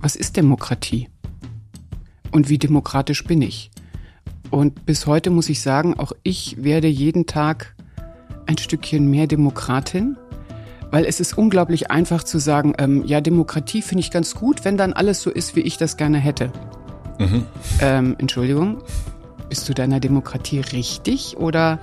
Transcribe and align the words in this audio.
was 0.00 0.16
ist 0.16 0.36
Demokratie? 0.36 1.08
Und 2.30 2.48
wie 2.48 2.58
demokratisch 2.58 3.24
bin 3.24 3.42
ich? 3.42 3.70
Und 4.50 4.86
bis 4.86 5.06
heute 5.06 5.30
muss 5.30 5.48
ich 5.48 5.60
sagen, 5.60 5.98
auch 5.98 6.12
ich 6.22 6.62
werde 6.62 6.88
jeden 6.88 7.26
Tag 7.26 7.74
ein 8.46 8.58
Stückchen 8.58 9.10
mehr 9.10 9.26
Demokratin, 9.26 10.16
weil 10.90 11.04
es 11.04 11.20
ist 11.20 11.36
unglaublich 11.36 11.90
einfach 11.90 12.22
zu 12.22 12.38
sagen, 12.38 12.74
ähm, 12.78 13.04
ja, 13.04 13.20
Demokratie 13.20 13.82
finde 13.82 14.00
ich 14.00 14.10
ganz 14.10 14.34
gut, 14.34 14.64
wenn 14.64 14.76
dann 14.76 14.94
alles 14.94 15.20
so 15.20 15.30
ist, 15.30 15.54
wie 15.54 15.60
ich 15.60 15.76
das 15.76 15.96
gerne 15.96 16.18
hätte. 16.18 16.50
Mhm. 17.18 17.44
Ähm, 17.80 18.16
Entschuldigung, 18.18 18.82
bist 19.48 19.68
du 19.68 19.74
deiner 19.74 20.00
Demokratie 20.00 20.60
richtig 20.60 21.36
oder? 21.36 21.78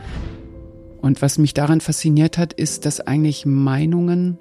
Und 1.01 1.21
was 1.21 1.37
mich 1.37 1.53
daran 1.53 1.81
fasziniert 1.81 2.39
hat, 2.39 2.53
ist, 2.53 2.85
dass 2.85 2.99
eigentlich 2.99 3.45
Meinungen 3.45 4.39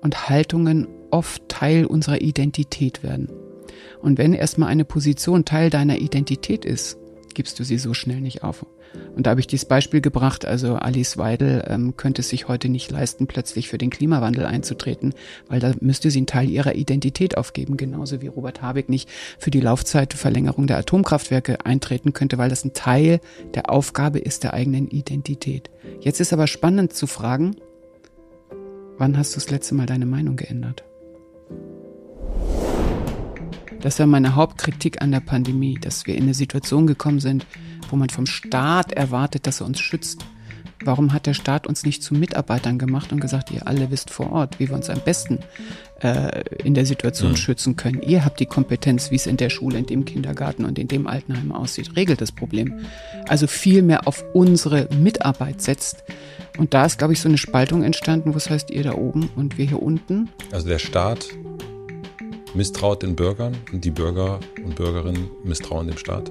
und 0.00 0.28
Haltungen 0.28 0.88
oft 1.12 1.48
Teil 1.48 1.86
unserer 1.86 2.20
Identität 2.20 3.02
werden. 3.02 3.28
Und 4.00 4.18
wenn 4.18 4.34
erstmal 4.34 4.68
eine 4.68 4.84
Position 4.84 5.44
Teil 5.44 5.70
deiner 5.70 5.98
Identität 5.98 6.64
ist, 6.64 6.98
gibst 7.34 7.58
du 7.58 7.64
sie 7.64 7.78
so 7.78 7.94
schnell 7.94 8.20
nicht 8.20 8.42
auf. 8.42 8.66
Und 9.16 9.26
da 9.26 9.30
habe 9.30 9.40
ich 9.40 9.46
dieses 9.46 9.64
Beispiel 9.64 10.00
gebracht, 10.00 10.44
also 10.44 10.74
Alice 10.74 11.16
Weidel 11.16 11.64
ähm, 11.66 11.96
könnte 11.96 12.20
es 12.20 12.28
sich 12.28 12.48
heute 12.48 12.68
nicht 12.68 12.90
leisten, 12.90 13.26
plötzlich 13.26 13.68
für 13.68 13.78
den 13.78 13.88
Klimawandel 13.88 14.44
einzutreten, 14.44 15.14
weil 15.48 15.60
da 15.60 15.72
müsste 15.80 16.10
sie 16.10 16.18
einen 16.18 16.26
Teil 16.26 16.50
ihrer 16.50 16.74
Identität 16.74 17.38
aufgeben, 17.38 17.78
genauso 17.78 18.20
wie 18.20 18.26
Robert 18.26 18.60
Habeck 18.60 18.90
nicht 18.90 19.08
für 19.38 19.50
die 19.50 19.60
Laufzeitverlängerung 19.60 20.66
der 20.66 20.78
Atomkraftwerke 20.78 21.64
eintreten 21.64 22.12
könnte, 22.12 22.36
weil 22.36 22.50
das 22.50 22.64
ein 22.64 22.74
Teil 22.74 23.20
der 23.54 23.70
Aufgabe 23.70 24.18
ist 24.18 24.44
der 24.44 24.52
eigenen 24.52 24.88
Identität. 24.88 25.70
Jetzt 26.00 26.20
ist 26.20 26.32
aber 26.32 26.46
spannend 26.46 26.92
zu 26.92 27.06
fragen, 27.06 27.56
wann 28.98 29.16
hast 29.16 29.34
du 29.34 29.40
das 29.40 29.50
letzte 29.50 29.74
Mal 29.74 29.86
deine 29.86 30.06
Meinung 30.06 30.36
geändert? 30.36 30.84
Das 33.82 33.98
war 33.98 34.06
meine 34.06 34.36
Hauptkritik 34.36 35.02
an 35.02 35.10
der 35.10 35.20
Pandemie, 35.20 35.76
dass 35.80 36.06
wir 36.06 36.14
in 36.14 36.22
eine 36.22 36.34
Situation 36.34 36.86
gekommen 36.86 37.18
sind, 37.18 37.46
wo 37.90 37.96
man 37.96 38.10
vom 38.10 38.26
Staat 38.26 38.92
erwartet, 38.92 39.46
dass 39.46 39.60
er 39.60 39.66
uns 39.66 39.80
schützt. 39.80 40.24
Warum 40.84 41.12
hat 41.12 41.26
der 41.26 41.34
Staat 41.34 41.66
uns 41.66 41.84
nicht 41.84 42.02
zu 42.02 42.14
Mitarbeitern 42.14 42.78
gemacht 42.78 43.12
und 43.12 43.20
gesagt, 43.20 43.50
ihr 43.50 43.66
alle 43.66 43.90
wisst 43.90 44.10
vor 44.10 44.32
Ort, 44.32 44.58
wie 44.58 44.68
wir 44.68 44.74
uns 44.74 44.90
am 44.90 45.00
besten 45.00 45.40
äh, 46.00 46.42
in 46.64 46.74
der 46.74 46.86
Situation 46.86 47.32
mhm. 47.32 47.36
schützen 47.36 47.76
können? 47.76 48.02
Ihr 48.02 48.24
habt 48.24 48.40
die 48.40 48.46
Kompetenz, 48.46 49.10
wie 49.10 49.16
es 49.16 49.26
in 49.26 49.36
der 49.36 49.50
Schule, 49.50 49.78
in 49.78 49.86
dem 49.86 50.04
Kindergarten 50.04 50.64
und 50.64 50.78
in 50.78 50.88
dem 50.88 51.06
Altenheim 51.06 51.52
aussieht. 51.52 51.94
Regelt 51.96 52.20
das 52.20 52.32
Problem. 52.32 52.80
Also 53.28 53.46
viel 53.46 53.82
mehr 53.82 54.06
auf 54.06 54.24
unsere 54.32 54.88
Mitarbeit 54.96 55.60
setzt. 55.60 56.04
Und 56.58 56.74
da 56.74 56.84
ist, 56.84 56.98
glaube 56.98 57.12
ich, 57.12 57.20
so 57.20 57.28
eine 57.28 57.38
Spaltung 57.38 57.82
entstanden, 57.82 58.32
wo 58.34 58.36
es 58.36 58.50
heißt, 58.50 58.70
ihr 58.70 58.82
da 58.82 58.94
oben 58.94 59.28
und 59.36 59.58
wir 59.58 59.66
hier 59.66 59.82
unten. 59.82 60.28
Also 60.50 60.68
der 60.68 60.78
Staat 60.78 61.28
misstraut 62.54 63.02
den 63.02 63.16
Bürgern 63.16 63.56
und 63.72 63.84
die 63.84 63.90
Bürger 63.90 64.40
und 64.64 64.76
Bürgerinnen 64.76 65.30
misstrauen 65.44 65.86
dem 65.86 65.96
Staat. 65.96 66.30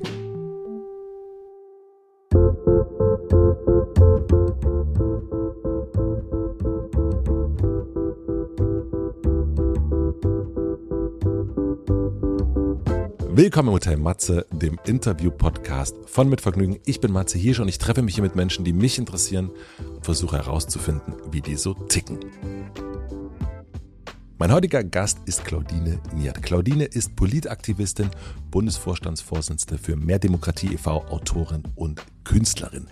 Willkommen 13.34 13.70
im 13.70 13.74
Hotel 13.74 13.98
Matze, 13.98 14.46
dem 14.52 14.78
Interview-Podcast 14.86 15.96
von 16.06 16.30
Mit 16.30 16.42
Vergnügen. 16.42 16.80
Ich 16.86 17.00
bin 17.00 17.12
Matze 17.12 17.40
Hirsch 17.40 17.60
und 17.60 17.70
ich 17.70 17.80
treffe 17.80 18.04
mich 18.04 18.16
hier 18.16 18.24
mit 18.24 18.36
Menschen, 18.36 18.64
die 18.64 18.74
mich 18.74 19.00
interessieren 19.00 19.50
und 19.96 20.06
versuche 20.06 20.38
herauszufinden, 20.38 21.16
wie 21.32 21.42
die 21.42 21.56
so 21.56 21.74
ticken. 21.74 22.20
Mein 24.42 24.54
heutiger 24.54 24.84
Gast 24.84 25.20
ist 25.26 25.46
Claudine 25.46 26.00
Niert. 26.16 26.42
Claudine 26.42 26.86
ist 26.86 27.16
Politaktivistin, 27.16 28.10
Bundesvorstandsvorsitzende 28.50 29.78
für 29.78 29.96
Mehr 29.96 30.18
Demokratie 30.18 30.74
e.V., 30.74 31.06
Autorin 31.10 31.62
und 31.76 32.02
Künstlerin. 32.24 32.88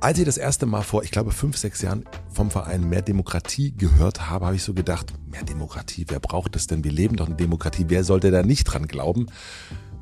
Als 0.00 0.18
ich 0.18 0.26
das 0.26 0.36
erste 0.36 0.66
Mal 0.66 0.82
vor, 0.82 1.02
ich 1.02 1.12
glaube, 1.12 1.30
fünf, 1.30 1.56
sechs 1.56 1.80
Jahren 1.80 2.04
vom 2.30 2.50
Verein 2.50 2.86
Mehr 2.86 3.00
Demokratie 3.00 3.72
gehört 3.72 4.28
habe, 4.28 4.44
habe 4.44 4.56
ich 4.56 4.62
so 4.62 4.74
gedacht, 4.74 5.14
mehr 5.30 5.44
Demokratie, 5.44 6.04
wer 6.08 6.20
braucht 6.20 6.54
das 6.54 6.66
denn? 6.66 6.84
Wir 6.84 6.92
leben 6.92 7.16
doch 7.16 7.30
in 7.30 7.38
Demokratie, 7.38 7.86
wer 7.88 8.04
sollte 8.04 8.30
da 8.30 8.42
nicht 8.42 8.64
dran 8.64 8.86
glauben? 8.86 9.28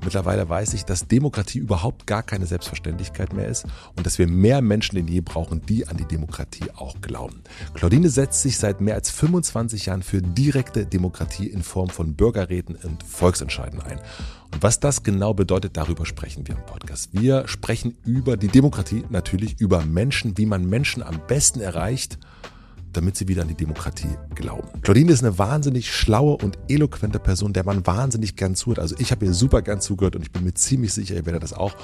Mittlerweile 0.03 0.48
weiß 0.48 0.75
ich, 0.75 0.84
dass 0.84 1.09
Demokratie 1.09 1.59
überhaupt 1.59 2.06
gar 2.06 2.22
keine 2.22 2.47
Selbstverständlichkeit 2.47 3.32
mehr 3.32 3.48
ist 3.48 3.66
und 3.97 4.06
dass 4.06 4.19
wir 4.19 4.26
mehr 4.26 4.62
Menschen 4.62 4.97
denn 4.97 5.09
je 5.09 5.20
brauchen, 5.20 5.62
die 5.66 5.86
an 5.88 5.97
die 5.97 6.04
Demokratie 6.04 6.70
auch 6.76 7.00
glauben. 7.00 7.42
Claudine 7.75 8.09
setzt 8.09 8.42
sich 8.42 8.59
seit 8.59 8.81
mehr 8.81 8.94
als 8.94 9.10
25 9.10 9.86
Jahren 9.86 10.03
für 10.03 10.22
direkte 10.22 10.86
Demokratie 10.86 11.47
in 11.47 11.62
Form 11.62 11.88
von 11.88 12.14
Bürgerräten 12.14 12.76
und 12.76 13.03
Volksentscheiden 13.03 13.81
ein. 13.81 14.00
Und 14.53 14.62
was 14.62 14.81
das 14.81 15.03
genau 15.03 15.34
bedeutet, 15.34 15.76
darüber 15.76 16.06
sprechen 16.06 16.47
wir 16.47 16.56
im 16.56 16.65
Podcast. 16.65 17.10
Wir 17.12 17.47
sprechen 17.48 17.97
über 18.04 18.36
die 18.36 18.48
Demokratie, 18.48 19.04
natürlich 19.10 19.60
über 19.60 19.84
Menschen, 19.84 20.38
wie 20.38 20.47
man 20.47 20.69
Menschen 20.69 21.03
am 21.03 21.20
besten 21.26 21.60
erreicht 21.60 22.19
damit 22.93 23.16
sie 23.16 23.28
wieder 23.28 23.43
an 23.43 23.49
die 23.49 23.54
Demokratie 23.54 24.16
glauben. 24.34 24.69
Claudine 24.82 25.12
ist 25.12 25.22
eine 25.22 25.38
wahnsinnig 25.38 25.93
schlaue 25.93 26.37
und 26.37 26.59
eloquente 26.69 27.19
Person, 27.19 27.53
der 27.53 27.65
man 27.65 27.87
wahnsinnig 27.87 28.37
gern 28.37 28.54
zuhört. 28.54 28.78
Also 28.78 28.97
ich 28.99 29.10
habe 29.10 29.26
ihr 29.26 29.32
super 29.32 29.62
gern 29.62 29.81
zugehört 29.81 30.16
und 30.16 30.22
ich 30.22 30.32
bin 30.32 30.44
mir 30.44 30.54
ziemlich 30.54 30.93
sicher, 30.93 31.15
ihr 31.15 31.27
werdet 31.27 31.43
das 31.43 31.53
auch. 31.53 31.75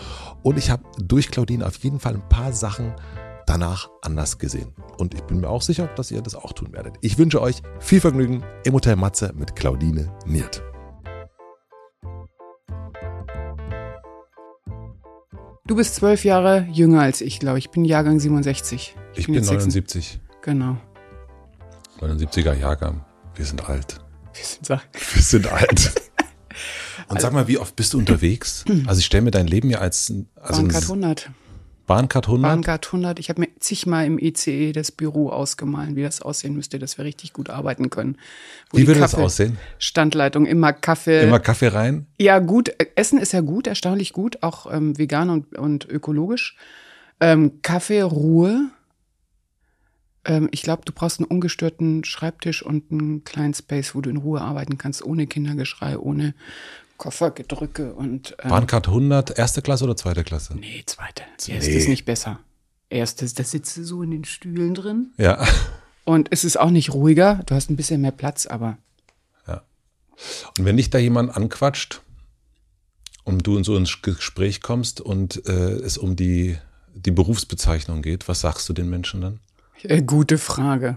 Und 0.42 0.58
ich 0.58 0.70
habe 0.70 0.82
durch 0.98 1.30
Claudine 1.30 1.66
auf 1.66 1.76
jeden 1.76 2.00
Fall 2.00 2.14
ein 2.14 2.28
paar 2.28 2.52
Sachen 2.52 2.94
danach 3.46 3.90
anders 4.02 4.38
gesehen. 4.38 4.68
Und 4.98 5.14
ich 5.14 5.22
bin 5.22 5.40
mir 5.40 5.48
auch 5.48 5.62
sicher, 5.62 5.88
dass 5.96 6.10
ihr 6.10 6.22
das 6.22 6.34
auch 6.34 6.52
tun 6.52 6.72
werdet. 6.72 6.94
Ich 7.00 7.18
wünsche 7.18 7.40
euch 7.40 7.62
viel 7.78 8.00
Vergnügen 8.00 8.42
im 8.64 8.72
Hotel 8.72 8.96
Matze 8.96 9.32
mit 9.36 9.54
Claudine 9.56 10.12
Niert. 10.26 10.62
Du 15.66 15.76
bist 15.76 15.94
zwölf 15.94 16.24
Jahre 16.24 16.66
jünger 16.70 17.00
als 17.00 17.22
ich, 17.22 17.40
glaube 17.40 17.58
ich. 17.58 17.66
Ich 17.66 17.70
bin 17.70 17.86
Jahrgang 17.86 18.20
67. 18.20 18.94
Ich, 19.12 19.18
ich 19.20 19.26
bin, 19.26 19.36
bin 19.36 19.44
79. 19.44 20.20
Genau. 20.42 20.76
79er 22.00 22.54
Jahrgang. 22.54 23.04
Wir 23.34 23.44
sind 23.44 23.68
alt. 23.68 24.00
Wir 24.34 24.44
sind, 24.44 24.70
alt. 24.70 24.82
Wir 25.14 25.22
sind 25.22 25.52
alt. 25.52 25.92
Und 27.08 27.20
sag 27.20 27.32
mal, 27.32 27.48
wie 27.48 27.58
oft 27.58 27.76
bist 27.76 27.92
du 27.92 27.98
unterwegs? 27.98 28.64
Also 28.86 28.98
ich 28.98 29.06
stelle 29.06 29.22
mir 29.22 29.30
dein 29.30 29.46
Leben 29.46 29.70
ja 29.70 29.78
als 29.78 30.12
also 30.40 30.62
Bahncard 30.62 30.84
100. 30.84 31.30
Bahncard 31.86 32.26
100? 32.26 32.50
Bahncard 32.50 32.86
100. 32.86 33.18
Ich 33.18 33.28
habe 33.28 33.42
mir 33.42 33.48
zigmal 33.58 34.06
im 34.06 34.18
ICE 34.18 34.72
das 34.72 34.90
Büro 34.90 35.28
ausgemalt, 35.28 35.96
wie 35.96 36.02
das 36.02 36.22
aussehen 36.22 36.54
müsste, 36.54 36.78
dass 36.78 36.96
wir 36.96 37.04
richtig 37.04 37.32
gut 37.32 37.50
arbeiten 37.50 37.90
können. 37.90 38.16
Wo 38.70 38.78
wie 38.78 38.86
würde 38.86 39.00
Kaffee, 39.00 39.16
das 39.16 39.24
aussehen? 39.24 39.58
Standleitung, 39.78 40.46
immer 40.46 40.72
Kaffee. 40.72 41.22
Immer 41.22 41.40
Kaffee 41.40 41.68
rein? 41.68 42.06
Ja, 42.18 42.38
gut. 42.38 42.72
Essen 42.96 43.18
ist 43.18 43.32
ja 43.32 43.42
gut, 43.42 43.66
erstaunlich 43.66 44.12
gut, 44.12 44.42
auch 44.42 44.72
ähm, 44.72 44.96
vegan 44.96 45.28
und, 45.28 45.56
und 45.56 45.86
ökologisch. 45.88 46.56
Ähm, 47.20 47.60
Kaffee, 47.62 48.02
Ruhe 48.02 48.70
ähm, 50.24 50.48
ich 50.52 50.62
glaube, 50.62 50.82
du 50.84 50.92
brauchst 50.92 51.20
einen 51.20 51.26
ungestörten 51.26 52.04
Schreibtisch 52.04 52.62
und 52.62 52.90
einen 52.90 53.24
kleinen 53.24 53.54
Space, 53.54 53.94
wo 53.94 54.00
du 54.00 54.10
in 54.10 54.16
Ruhe 54.16 54.40
arbeiten 54.40 54.78
kannst, 54.78 55.04
ohne 55.04 55.26
Kindergeschrei, 55.26 55.98
ohne 55.98 56.34
Koffergedrücke 56.96 57.94
und. 57.94 58.36
Ähm, 58.42 58.50
Bahncard 58.50 58.88
100, 58.88 59.38
erste 59.38 59.62
Klasse 59.62 59.84
oder 59.84 59.96
zweite 59.96 60.24
Klasse? 60.24 60.56
Nee, 60.56 60.82
zweite. 60.86 61.22
Erste 61.46 61.70
nee. 61.70 61.76
ist 61.76 61.88
nicht 61.88 62.04
besser. 62.04 62.40
Erstes, 62.90 63.34
da 63.34 63.44
sitzt 63.44 63.76
du 63.76 63.84
so 63.84 64.02
in 64.02 64.10
den 64.10 64.24
Stühlen 64.24 64.74
drin. 64.74 65.12
Ja. 65.18 65.44
Und 66.04 66.28
es 66.30 66.44
ist 66.44 66.58
auch 66.58 66.70
nicht 66.70 66.92
ruhiger. 66.92 67.42
Du 67.46 67.54
hast 67.54 67.70
ein 67.70 67.76
bisschen 67.76 68.00
mehr 68.00 68.12
Platz, 68.12 68.46
aber. 68.46 68.78
Ja. 69.48 69.62
Und 70.58 70.64
wenn 70.64 70.76
dich 70.76 70.90
da 70.90 70.98
jemand 70.98 71.36
anquatscht 71.36 72.02
und 73.24 73.46
du 73.46 73.56
in 73.56 73.64
so 73.64 73.76
ins 73.76 74.02
Gespräch 74.02 74.60
kommst 74.60 75.00
und 75.00 75.46
äh, 75.48 75.72
es 75.72 75.98
um 75.98 76.14
die, 76.14 76.58
die 76.94 77.10
Berufsbezeichnung 77.10 78.02
geht, 78.02 78.28
was 78.28 78.40
sagst 78.40 78.68
du 78.68 78.72
den 78.72 78.88
Menschen 78.88 79.20
dann? 79.22 79.40
Äh, 79.84 80.02
gute 80.02 80.38
Frage. 80.38 80.96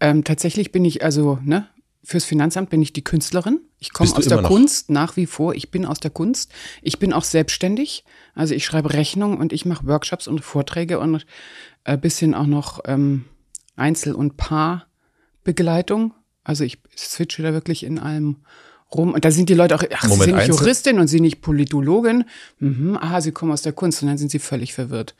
Ähm, 0.00 0.24
tatsächlich 0.24 0.72
bin 0.72 0.84
ich 0.84 1.04
also, 1.04 1.38
ne, 1.42 1.68
fürs 2.04 2.24
Finanzamt 2.24 2.70
bin 2.70 2.80
ich 2.80 2.92
die 2.92 3.04
Künstlerin. 3.04 3.60
Ich 3.78 3.92
komme 3.92 4.10
aus 4.14 4.26
der 4.26 4.42
Kunst 4.42 4.90
nach 4.90 5.16
wie 5.16 5.26
vor. 5.26 5.54
Ich 5.54 5.70
bin 5.70 5.84
aus 5.84 6.00
der 6.00 6.10
Kunst. 6.10 6.50
Ich 6.80 6.98
bin 6.98 7.12
auch 7.12 7.24
selbstständig. 7.24 8.04
Also 8.34 8.54
ich 8.54 8.64
schreibe 8.64 8.92
Rechnungen 8.92 9.38
und 9.38 9.52
ich 9.52 9.66
mache 9.66 9.86
Workshops 9.86 10.26
und 10.26 10.40
Vorträge 10.40 10.98
und 11.00 11.26
ein 11.84 11.94
äh, 11.94 11.98
bisschen 11.98 12.34
auch 12.34 12.46
noch 12.46 12.80
ähm, 12.86 13.26
Einzel- 13.76 14.14
und 14.14 14.36
Paarbegleitung. 14.36 16.14
Also 16.44 16.64
ich 16.64 16.78
switche 16.96 17.42
da 17.42 17.52
wirklich 17.52 17.84
in 17.84 17.98
allem 17.98 18.36
rum. 18.94 19.12
Und 19.12 19.24
da 19.24 19.30
sind 19.30 19.48
die 19.48 19.54
Leute 19.54 19.74
auch, 19.74 19.82
ach, 19.92 20.04
Moment, 20.04 20.20
Sie 20.20 20.24
sind 20.30 20.36
nicht 20.36 20.48
Juristin 20.48 20.98
und 20.98 21.08
Sie 21.08 21.20
nicht 21.20 21.42
Politologin. 21.42 22.24
Mhm, 22.58 22.96
aha, 22.96 23.20
Sie 23.20 23.32
kommen 23.32 23.52
aus 23.52 23.62
der 23.62 23.72
Kunst. 23.72 24.02
Und 24.02 24.08
dann 24.08 24.18
sind 24.18 24.30
sie 24.30 24.38
völlig 24.38 24.72
verwirrt. 24.72 25.14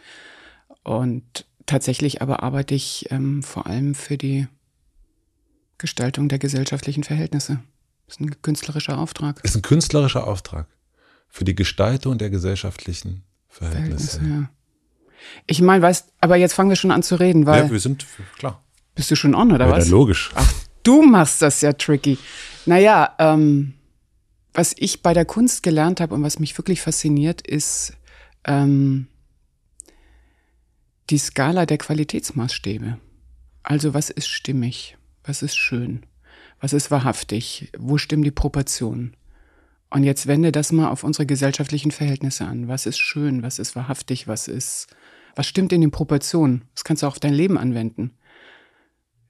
Und 0.85 1.45
Tatsächlich 1.69 2.23
aber 2.23 2.43
arbeite 2.43 2.75
ich 2.75 3.11
ähm, 3.11 3.43
vor 3.43 3.67
allem 3.67 3.95
für 3.95 4.17
die 4.17 4.49
Gestaltung 5.77 6.31
der 6.31 6.39
gesellschaftlichen 6.39 7.05
Verhältnisse. 7.05 7.61
Das 8.07 8.17
ist 8.17 8.21
ein 8.21 8.41
künstlerischer 8.41 8.97
Auftrag. 8.97 9.43
Das 9.43 9.51
ist 9.51 9.57
ein 9.59 9.63
künstlerischer 9.63 10.27
Auftrag 10.27 10.67
für 11.29 11.45
die 11.45 11.55
Gestaltung 11.55 12.17
der 12.17 12.31
gesellschaftlichen 12.31 13.23
Verhältnisse. 13.51 14.19
Verhältnisse 14.19 14.41
ja. 14.43 14.51
Ich 15.47 15.61
meine, 15.61 15.83
weißt, 15.83 16.11
aber 16.23 16.37
jetzt 16.37 16.55
fangen 16.55 16.71
wir 16.71 16.77
schon 16.77 16.91
an 16.91 17.03
zu 17.03 17.17
reden, 17.17 17.45
weil. 17.45 17.65
Ja, 17.65 17.71
wir 17.71 17.81
sind 17.81 18.07
klar. 18.39 18.65
Bist 18.95 19.11
du 19.11 19.15
schon 19.15 19.35
on 19.35 19.53
oder 19.53 19.67
ja, 19.67 19.73
was? 19.73 19.89
Ja, 19.89 19.91
logisch. 19.91 20.31
Ach, 20.37 20.51
du 20.85 21.03
machst 21.03 21.43
das 21.43 21.61
ja 21.61 21.75
tricky. 21.75 22.17
Naja, 22.65 23.15
ähm, 23.19 23.75
was 24.55 24.75
ich 24.75 25.03
bei 25.03 25.13
der 25.13 25.27
Kunst 25.27 25.63
gelernt 25.63 26.01
habe 26.01 26.15
und 26.15 26.23
was 26.23 26.39
mich 26.39 26.57
wirklich 26.57 26.81
fasziniert, 26.81 27.47
ist 27.47 27.93
ähm, 28.45 29.09
die 31.11 31.19
Skala 31.19 31.67
der 31.67 31.79
Qualitätsmaßstäbe. 31.79 32.99
Also 33.63 33.95
was 33.95 34.11
ist 34.11 34.29
stimmig? 34.29 34.97
Was 35.25 35.43
ist 35.43 35.57
schön? 35.57 36.05
Was 36.61 36.73
ist 36.73 36.91
wahrhaftig? 36.91 37.71
Wo 37.79 37.99
stimmen 37.99 38.25
die 38.25 38.31
Proportionen? 38.31 39.15
Und 39.91 40.05
jetzt 40.05 40.27
wende 40.27 40.53
das 40.53 40.73
mal 40.73 40.91
auf 40.91 41.05
unsere 41.05 41.25
gesellschaftlichen 41.25 41.91
Verhältnisse 41.91 42.45
an. 42.45 42.69
Was 42.69 42.85
ist 42.85 42.99
schön? 42.99 43.43
Was 43.43 43.59
ist 43.59 43.75
wahrhaftig? 43.75 44.29
Was 44.29 44.49
ist, 44.49 44.89
was 45.35 45.47
stimmt 45.47 45.73
in 45.73 45.81
den 45.81 45.91
Proportionen? 45.91 46.65
Das 46.75 46.85
kannst 46.85 47.03
du 47.03 47.07
auch 47.07 47.13
auf 47.13 47.21
dein 47.21 47.33
Leben 47.33 47.57
anwenden. 47.57 48.13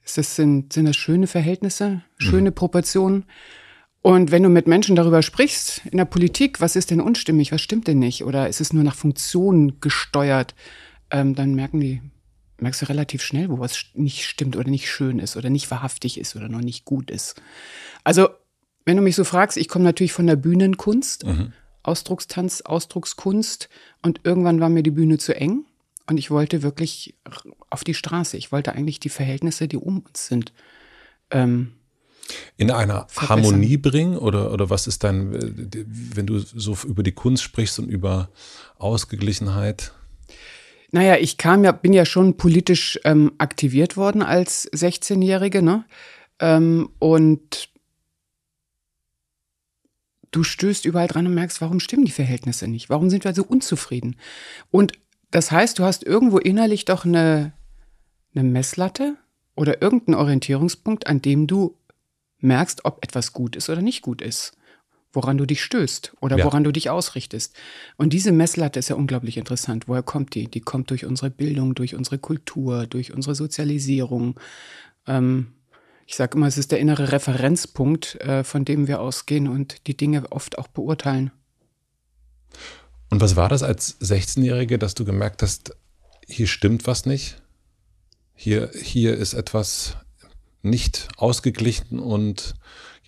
Ist 0.04 0.19
das, 0.19 0.36
sind, 0.36 0.72
sind 0.72 0.86
das 0.86 0.96
schöne 0.96 1.26
Verhältnisse? 1.26 2.02
Schöne 2.16 2.50
mhm. 2.50 2.54
Proportionen? 2.54 3.24
Und 4.00 4.31
wenn 4.31 4.42
du 4.42 4.48
mit 4.48 4.66
Menschen 4.66 4.96
darüber 4.96 5.22
sprichst, 5.22 5.82
in 5.90 5.98
der 5.98 6.06
Politik, 6.06 6.60
was 6.60 6.76
ist 6.76 6.90
denn 6.90 7.00
unstimmig? 7.00 7.52
Was 7.52 7.60
stimmt 7.60 7.86
denn 7.86 7.98
nicht? 7.98 8.24
Oder 8.24 8.48
ist 8.48 8.60
es 8.60 8.72
nur 8.72 8.84
nach 8.84 8.94
Funktionen 8.94 9.81
gesteuert? 9.81 10.54
Ähm, 11.10 11.34
dann 11.34 11.55
merken 11.55 11.81
die, 11.81 12.02
merkst 12.58 12.82
du 12.82 12.87
relativ 12.87 13.22
schnell, 13.22 13.49
wo 13.49 13.58
was 13.58 13.87
nicht 13.94 14.26
stimmt 14.26 14.56
oder 14.56 14.69
nicht 14.69 14.90
schön 14.90 15.19
ist 15.19 15.37
oder 15.37 15.50
nicht 15.50 15.70
wahrhaftig 15.70 16.19
ist 16.19 16.37
oder 16.37 16.49
noch 16.49 16.60
nicht 16.60 16.84
gut 16.84 17.10
ist. 17.10 17.40
Also 18.05 18.28
wenn 18.84 18.96
du 18.96 19.02
mich 19.02 19.16
so 19.16 19.25
fragst, 19.25 19.56
ich 19.56 19.69
komme 19.69 19.84
natürlich 19.84 20.12
von 20.12 20.26
der 20.26 20.37
Bühnenkunst, 20.37 21.26
mhm. 21.26 21.52
Ausdruckstanz, 21.82 22.62
Ausdruckskunst 22.62 23.69
und 24.02 24.20
irgendwann 24.25 24.60
war 24.60 24.69
mir 24.69 24.82
die 24.82 24.90
Bühne 24.90 25.19
zu 25.19 25.34
eng 25.37 25.64
und 26.06 26.19
ich 26.19 26.31
wollte 26.31 26.62
wirklich 26.62 27.14
auf 27.70 27.84
die 27.84 27.94
Straße. 27.94 28.37
Ich 28.37 28.50
wollte 28.50 28.72
eigentlich 28.72 28.99
die 28.99 29.08
Verhältnisse, 29.08 29.69
die 29.69 29.76
um 29.76 30.00
uns 30.00 30.26
sind, 30.26 30.52
ähm, 31.31 31.72
in 32.56 32.70
einer 32.70 33.06
verbessern. 33.08 33.44
Harmonie 33.44 33.76
bringen 33.76 34.16
oder, 34.16 34.52
oder 34.52 34.69
was 34.69 34.87
ist 34.87 35.05
dein, 35.05 35.32
wenn 35.32 36.26
du 36.26 36.38
so 36.38 36.76
über 36.87 37.02
die 37.02 37.12
Kunst 37.12 37.43
sprichst 37.43 37.78
und 37.78 37.88
über 37.88 38.28
Ausgeglichenheit? 38.78 39.93
Naja, 40.90 41.17
ich 41.17 41.37
kam 41.37 41.64
ja, 41.64 41.73
bin 41.73 41.93
ja 41.93 42.06
schon 42.06 42.37
politisch 42.37 42.99
ähm, 43.05 43.32
aktiviert 43.38 43.96
worden 43.96 44.23
als 44.23 44.70
16-Jährige, 44.73 45.62
ne? 45.62 45.85
Ähm, 46.40 46.88
und 46.99 47.69
du 50.31 50.43
stößt 50.43 50.85
überall 50.87 51.08
dran 51.08 51.26
und 51.26 51.35
merkst, 51.35 51.61
warum 51.61 51.81
stimmen 51.81 52.05
die 52.05 52.12
Verhältnisse 52.12 52.69
nicht? 52.69 52.88
Warum 52.88 53.11
sind 53.11 53.25
wir 53.25 53.35
so 53.35 53.44
unzufrieden? 53.44 54.17
Und 54.70 54.93
das 55.31 55.50
heißt, 55.50 55.79
du 55.79 55.85
hast 55.85 56.05
irgendwo 56.05 56.38
innerlich 56.38 56.85
doch 56.85 57.05
eine, 57.05 57.52
eine 58.34 58.44
Messlatte 58.44 59.17
oder 59.56 59.82
irgendeinen 59.82 60.14
Orientierungspunkt, 60.14 61.06
an 61.06 61.20
dem 61.20 61.46
du 61.46 61.76
merkst, 62.38 62.84
ob 62.84 63.05
etwas 63.05 63.32
gut 63.32 63.56
ist 63.56 63.69
oder 63.69 63.82
nicht 63.82 64.02
gut 64.02 64.23
ist. 64.23 64.57
Woran 65.12 65.38
du 65.38 65.46
dich 65.46 65.62
stößt 65.62 66.12
oder 66.20 66.37
ja. 66.38 66.44
woran 66.44 66.64
du 66.64 66.72
dich 66.72 66.90
ausrichtest. 66.90 67.55
Und 67.96 68.12
diese 68.12 68.31
Messlatte 68.31 68.78
ist 68.78 68.88
ja 68.88 68.96
unglaublich 68.96 69.38
interessant. 69.38 69.88
Woher 69.88 70.02
kommt 70.02 70.34
die? 70.34 70.49
Die 70.49 70.60
kommt 70.60 70.90
durch 70.90 71.06
unsere 71.06 71.31
Bildung, 71.31 71.75
durch 71.75 71.94
unsere 71.94 72.19
Kultur, 72.19 72.87
durch 72.87 73.14
unsere 73.14 73.34
Sozialisierung. 73.34 74.38
Ähm, 75.06 75.55
ich 76.06 76.16
sage 76.16 76.37
immer, 76.37 76.46
es 76.46 76.58
ist 76.58 76.72
der 76.72 76.78
innere 76.78 77.12
Referenzpunkt, 77.12 78.16
äh, 78.20 78.44
von 78.44 78.64
dem 78.64 78.87
wir 78.87 79.00
ausgehen 79.00 79.49
und 79.49 79.87
die 79.87 79.96
Dinge 79.96 80.31
oft 80.31 80.58
auch 80.58 80.69
beurteilen. 80.69 81.31
Und 83.10 83.20
was 83.20 83.37
war 83.37 83.49
das 83.49 83.62
als 83.62 84.00
16-Jährige, 84.00 84.78
dass 84.78 84.94
du 84.94 85.05
gemerkt 85.05 85.43
hast, 85.43 85.76
hier 86.26 86.46
stimmt 86.46 86.87
was 86.87 87.06
nicht? 87.06 87.43
Hier, 88.34 88.70
hier 88.75 89.16
ist 89.16 89.34
etwas 89.34 89.96
nicht 90.62 91.08
ausgeglichen 91.16 91.99
und 91.99 92.55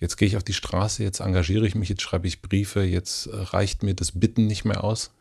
jetzt 0.01 0.17
gehe 0.17 0.27
ich 0.27 0.35
auf 0.35 0.43
die 0.43 0.53
Straße, 0.53 1.03
jetzt 1.03 1.21
engagiere 1.21 1.65
ich 1.65 1.75
mich, 1.75 1.87
jetzt 1.87 2.01
schreibe 2.01 2.27
ich 2.27 2.41
Briefe, 2.41 2.81
jetzt 2.81 3.29
reicht 3.31 3.83
mir 3.83 3.93
das 3.93 4.19
Bitten 4.19 4.47
nicht 4.47 4.65
mehr 4.65 4.83
aus? 4.83 5.11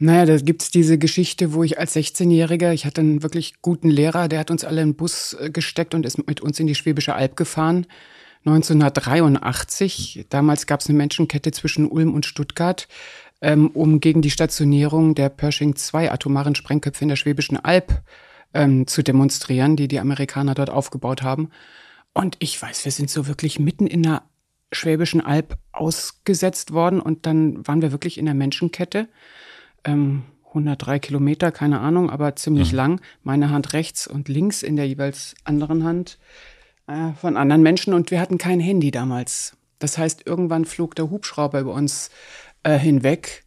Naja, 0.00 0.26
da 0.26 0.36
gibt's 0.36 0.70
diese 0.70 0.96
Geschichte, 0.96 1.54
wo 1.54 1.64
ich 1.64 1.78
als 1.78 1.96
16-Jähriger, 1.96 2.72
ich 2.72 2.86
hatte 2.86 3.00
einen 3.00 3.22
wirklich 3.22 3.62
guten 3.62 3.88
Lehrer, 3.88 4.28
der 4.28 4.38
hat 4.38 4.50
uns 4.50 4.64
alle 4.64 4.82
in 4.82 4.90
den 4.90 4.96
Bus 4.96 5.34
äh, 5.40 5.50
gesteckt 5.50 5.94
und 5.94 6.06
ist 6.06 6.24
mit 6.24 6.40
uns 6.40 6.60
in 6.60 6.68
die 6.68 6.76
Schwäbische 6.76 7.14
Alb 7.14 7.36
gefahren. 7.36 7.86
1983. 8.44 10.26
Damals 10.28 10.66
gab's 10.66 10.88
eine 10.88 10.96
Menschenkette 10.96 11.50
zwischen 11.50 11.90
Ulm 11.90 12.14
und 12.14 12.26
Stuttgart, 12.26 12.86
ähm, 13.40 13.68
um 13.68 13.98
gegen 13.98 14.22
die 14.22 14.30
Stationierung 14.30 15.16
der 15.16 15.30
Pershing 15.30 15.74
2 15.74 16.12
atomaren 16.12 16.54
Sprengköpfe 16.54 17.04
in 17.04 17.08
der 17.08 17.16
Schwäbischen 17.16 17.56
Alb 17.56 18.02
ähm, 18.54 18.86
zu 18.86 19.02
demonstrieren, 19.02 19.74
die 19.74 19.88
die 19.88 19.98
Amerikaner 19.98 20.54
dort 20.54 20.70
aufgebaut 20.70 21.22
haben. 21.22 21.50
Und 22.18 22.36
ich 22.40 22.60
weiß, 22.60 22.84
wir 22.84 22.90
sind 22.90 23.10
so 23.10 23.28
wirklich 23.28 23.60
mitten 23.60 23.86
in 23.86 24.02
der 24.02 24.24
Schwäbischen 24.72 25.20
Alb 25.20 25.56
ausgesetzt 25.70 26.72
worden 26.72 27.00
und 27.00 27.26
dann 27.26 27.64
waren 27.64 27.80
wir 27.80 27.92
wirklich 27.92 28.18
in 28.18 28.24
der 28.24 28.34
Menschenkette 28.34 29.06
ähm, 29.84 30.24
103 30.48 30.98
Kilometer, 30.98 31.52
keine 31.52 31.78
Ahnung, 31.78 32.10
aber 32.10 32.34
ziemlich 32.34 32.72
mhm. 32.72 32.76
lang. 32.76 33.00
Meine 33.22 33.50
Hand 33.50 33.72
rechts 33.72 34.08
und 34.08 34.26
links 34.26 34.64
in 34.64 34.74
der 34.74 34.88
jeweils 34.88 35.36
anderen 35.44 35.84
Hand 35.84 36.18
äh, 36.88 37.12
von 37.12 37.36
anderen 37.36 37.62
Menschen 37.62 37.94
und 37.94 38.10
wir 38.10 38.20
hatten 38.20 38.36
kein 38.36 38.58
Handy 38.58 38.90
damals. 38.90 39.56
Das 39.78 39.96
heißt, 39.96 40.26
irgendwann 40.26 40.64
flog 40.64 40.96
der 40.96 41.10
Hubschrauber 41.10 41.60
über 41.60 41.72
uns 41.72 42.10
äh, 42.64 42.76
hinweg. 42.76 43.44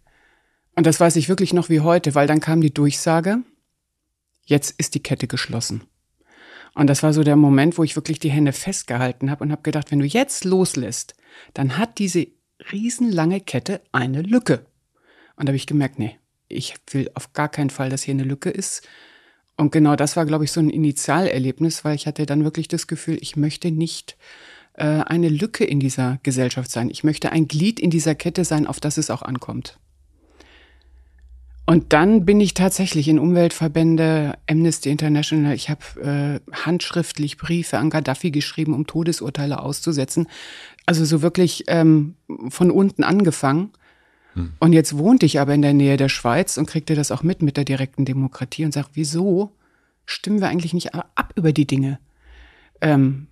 Und 0.77 0.85
das 0.85 0.97
weiß 0.97 1.17
ich 1.17 1.27
wirklich 1.27 1.51
noch 1.51 1.67
wie 1.67 1.81
heute, 1.81 2.15
weil 2.15 2.25
dann 2.25 2.39
kam 2.39 2.61
die 2.61 2.73
Durchsage, 2.73 3.39
jetzt 4.45 4.75
ist 4.79 4.95
die 4.95 5.03
Kette 5.03 5.27
geschlossen. 5.27 5.83
Und 6.73 6.87
das 6.87 7.03
war 7.03 7.13
so 7.13 7.23
der 7.23 7.35
Moment, 7.35 7.77
wo 7.77 7.83
ich 7.83 7.95
wirklich 7.95 8.19
die 8.19 8.31
Hände 8.31 8.53
festgehalten 8.53 9.29
habe 9.29 9.43
und 9.43 9.51
habe 9.51 9.61
gedacht, 9.61 9.91
wenn 9.91 9.99
du 9.99 10.05
jetzt 10.05 10.45
loslässt, 10.45 11.15
dann 11.53 11.77
hat 11.77 11.99
diese 11.99 12.27
riesenlange 12.71 13.41
Kette 13.41 13.81
eine 13.91 14.21
Lücke. 14.21 14.65
Und 15.35 15.47
da 15.47 15.51
habe 15.51 15.57
ich 15.57 15.67
gemerkt, 15.67 15.99
nee, 15.99 16.17
ich 16.47 16.75
will 16.91 17.09
auf 17.13 17.33
gar 17.33 17.49
keinen 17.49 17.69
Fall, 17.69 17.89
dass 17.89 18.03
hier 18.03 18.13
eine 18.13 18.23
Lücke 18.23 18.49
ist. 18.49 18.87
Und 19.57 19.71
genau 19.71 19.95
das 19.95 20.15
war, 20.15 20.25
glaube 20.25 20.45
ich, 20.45 20.51
so 20.51 20.59
ein 20.59 20.69
Initialerlebnis, 20.69 21.83
weil 21.83 21.95
ich 21.95 22.07
hatte 22.07 22.25
dann 22.25 22.43
wirklich 22.43 22.67
das 22.67 22.87
Gefühl, 22.87 23.17
ich 23.21 23.35
möchte 23.35 23.71
nicht 23.71 24.17
äh, 24.73 24.85
eine 24.85 25.29
Lücke 25.29 25.65
in 25.65 25.79
dieser 25.79 26.19
Gesellschaft 26.23 26.71
sein. 26.71 26.89
Ich 26.89 27.03
möchte 27.03 27.31
ein 27.31 27.47
Glied 27.47 27.79
in 27.79 27.89
dieser 27.89 28.15
Kette 28.15 28.45
sein, 28.45 28.67
auf 28.67 28.79
das 28.79 28.97
es 28.97 29.09
auch 29.09 29.21
ankommt. 29.21 29.77
Und 31.65 31.93
dann 31.93 32.25
bin 32.25 32.39
ich 32.39 32.53
tatsächlich 32.53 33.07
in 33.07 33.19
Umweltverbände, 33.19 34.33
Amnesty 34.49 34.89
International, 34.89 35.53
ich 35.53 35.69
habe 35.69 36.41
äh, 36.51 36.55
handschriftlich 36.55 37.37
Briefe 37.37 37.77
an 37.77 37.89
Gaddafi 37.89 38.31
geschrieben, 38.31 38.73
um 38.73 38.87
Todesurteile 38.87 39.61
auszusetzen. 39.61 40.27
Also 40.85 41.05
so 41.05 41.21
wirklich 41.21 41.65
ähm, 41.67 42.15
von 42.49 42.71
unten 42.71 43.03
angefangen. 43.03 43.71
Hm. 44.33 44.53
Und 44.59 44.73
jetzt 44.73 44.97
wohnte 44.97 45.25
ich 45.25 45.39
aber 45.39 45.53
in 45.53 45.61
der 45.61 45.73
Nähe 45.73 45.97
der 45.97 46.09
Schweiz 46.09 46.57
und 46.57 46.65
kriegte 46.65 46.95
das 46.95 47.11
auch 47.11 47.23
mit 47.23 47.41
mit 47.41 47.57
der 47.57 47.65
direkten 47.65 48.05
Demokratie 48.05 48.65
und 48.65 48.73
sag, 48.73 48.87
wieso 48.93 49.51
stimmen 50.05 50.41
wir 50.41 50.49
eigentlich 50.49 50.73
nicht 50.73 50.95
ab 50.95 51.33
über 51.35 51.53
die 51.53 51.67
Dinge? 51.67 51.99
Ähm, 52.81 53.27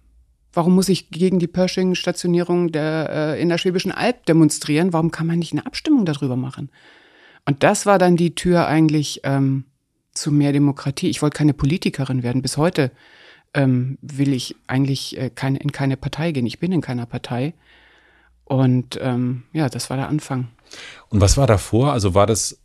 warum 0.54 0.76
muss 0.76 0.90
ich 0.90 1.10
gegen 1.10 1.40
die 1.40 1.48
Pershing-Stationierung 1.48 2.72
der, 2.72 3.10
äh, 3.10 3.42
in 3.42 3.50
der 3.50 3.58
Schwäbischen 3.58 3.92
Alb 3.92 4.26
demonstrieren? 4.28 4.94
Warum 4.94 5.12
kann 5.12 5.28
man 5.28 5.40
nicht 5.40 5.54
eine 5.54 5.66
Abstimmung 5.66 6.06
darüber 6.06 6.36
machen? 6.36 6.70
Und 7.50 7.64
das 7.64 7.88
war 7.88 7.98
dann 7.98 8.16
die 8.16 8.36
Tür 8.36 8.68
eigentlich 8.68 9.22
ähm, 9.24 9.64
zu 10.14 10.32
mehr 10.32 10.54
Demokratie. 10.54 11.10
Ich 11.10 11.24
wollte 11.24 11.36
keine 11.36 11.56
Politikerin 11.56 12.22
werden. 12.22 12.44
Bis 12.44 12.58
heute 12.58 12.92
ähm, 13.56 13.98
will 14.04 14.34
ich 14.34 14.56
eigentlich 14.68 15.18
äh, 15.18 15.32
keine, 15.32 15.58
in 15.58 15.72
keine 15.72 15.98
Partei 15.98 16.32
gehen. 16.32 16.46
Ich 16.46 16.60
bin 16.60 16.72
in 16.72 16.82
keiner 16.82 17.08
Partei. 17.08 17.56
Und 18.44 19.00
ähm, 19.02 19.46
ja, 19.52 19.68
das 19.68 19.90
war 19.90 19.98
der 19.98 20.10
Anfang. 20.10 20.50
Und 21.10 21.22
was 21.22 21.38
war 21.38 21.48
davor? 21.48 21.92
Also 21.92 22.14
war 22.14 22.28
das 22.28 22.60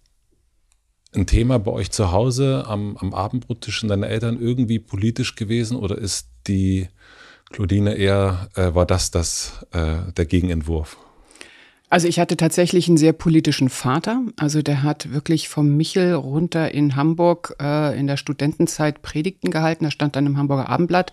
ein 1.15 1.27
Thema 1.27 1.59
bei 1.59 1.71
euch 1.71 1.91
zu 1.91 2.13
Hause 2.13 2.65
am, 2.67 2.99
am 2.99 3.15
Abendbrottisch 3.15 3.81
deiner 3.87 4.09
Eltern 4.09 4.39
irgendwie 4.39 4.81
politisch 4.81 5.35
gewesen 5.35 5.79
oder 5.79 5.97
ist 5.97 6.29
die 6.47 6.89
Claudine 7.49 7.95
eher, 7.95 8.51
äh, 8.55 8.75
war 8.75 8.85
das, 8.85 9.11
das 9.11 9.65
äh, 9.73 10.13
der 10.15 10.27
Gegenentwurf? 10.27 10.99
Also 11.95 12.09
ich 12.09 12.19
hatte 12.19 12.37
tatsächlich 12.37 12.89
einen 12.89 12.97
sehr 12.97 13.13
politischen 13.13 13.69
Vater. 13.69 14.21
Also 14.37 14.63
der 14.63 14.83
hat 14.83 15.13
wirklich 15.13 15.49
vom 15.49 15.77
Michel 15.77 16.15
runter 16.15 16.75
in 16.75 16.97
Hamburg 16.97 17.55
äh, 17.63 17.97
in 17.97 18.09
der 18.09 18.17
Studentenzeit 18.17 19.01
Predigten 19.01 19.53
gehalten. 19.53 19.85
Da 19.85 19.93
stand 19.93 20.17
dann 20.17 20.27
im 20.27 20.37
Hamburger 20.37 20.69
Abendblatt. 20.69 21.13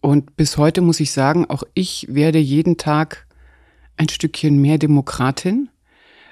Und 0.01 0.38
bis 0.38 0.58
heute 0.58 0.82
muss 0.82 1.00
ich 1.00 1.12
sagen, 1.12 1.46
auch 1.50 1.63
ich 1.74 2.08
werde 2.10 2.38
jeden 2.38 2.77
Tag 2.77 3.25
ein 3.98 4.10
Stückchen 4.10 4.60
mehr 4.62 4.77
Demokratin, 4.77 5.70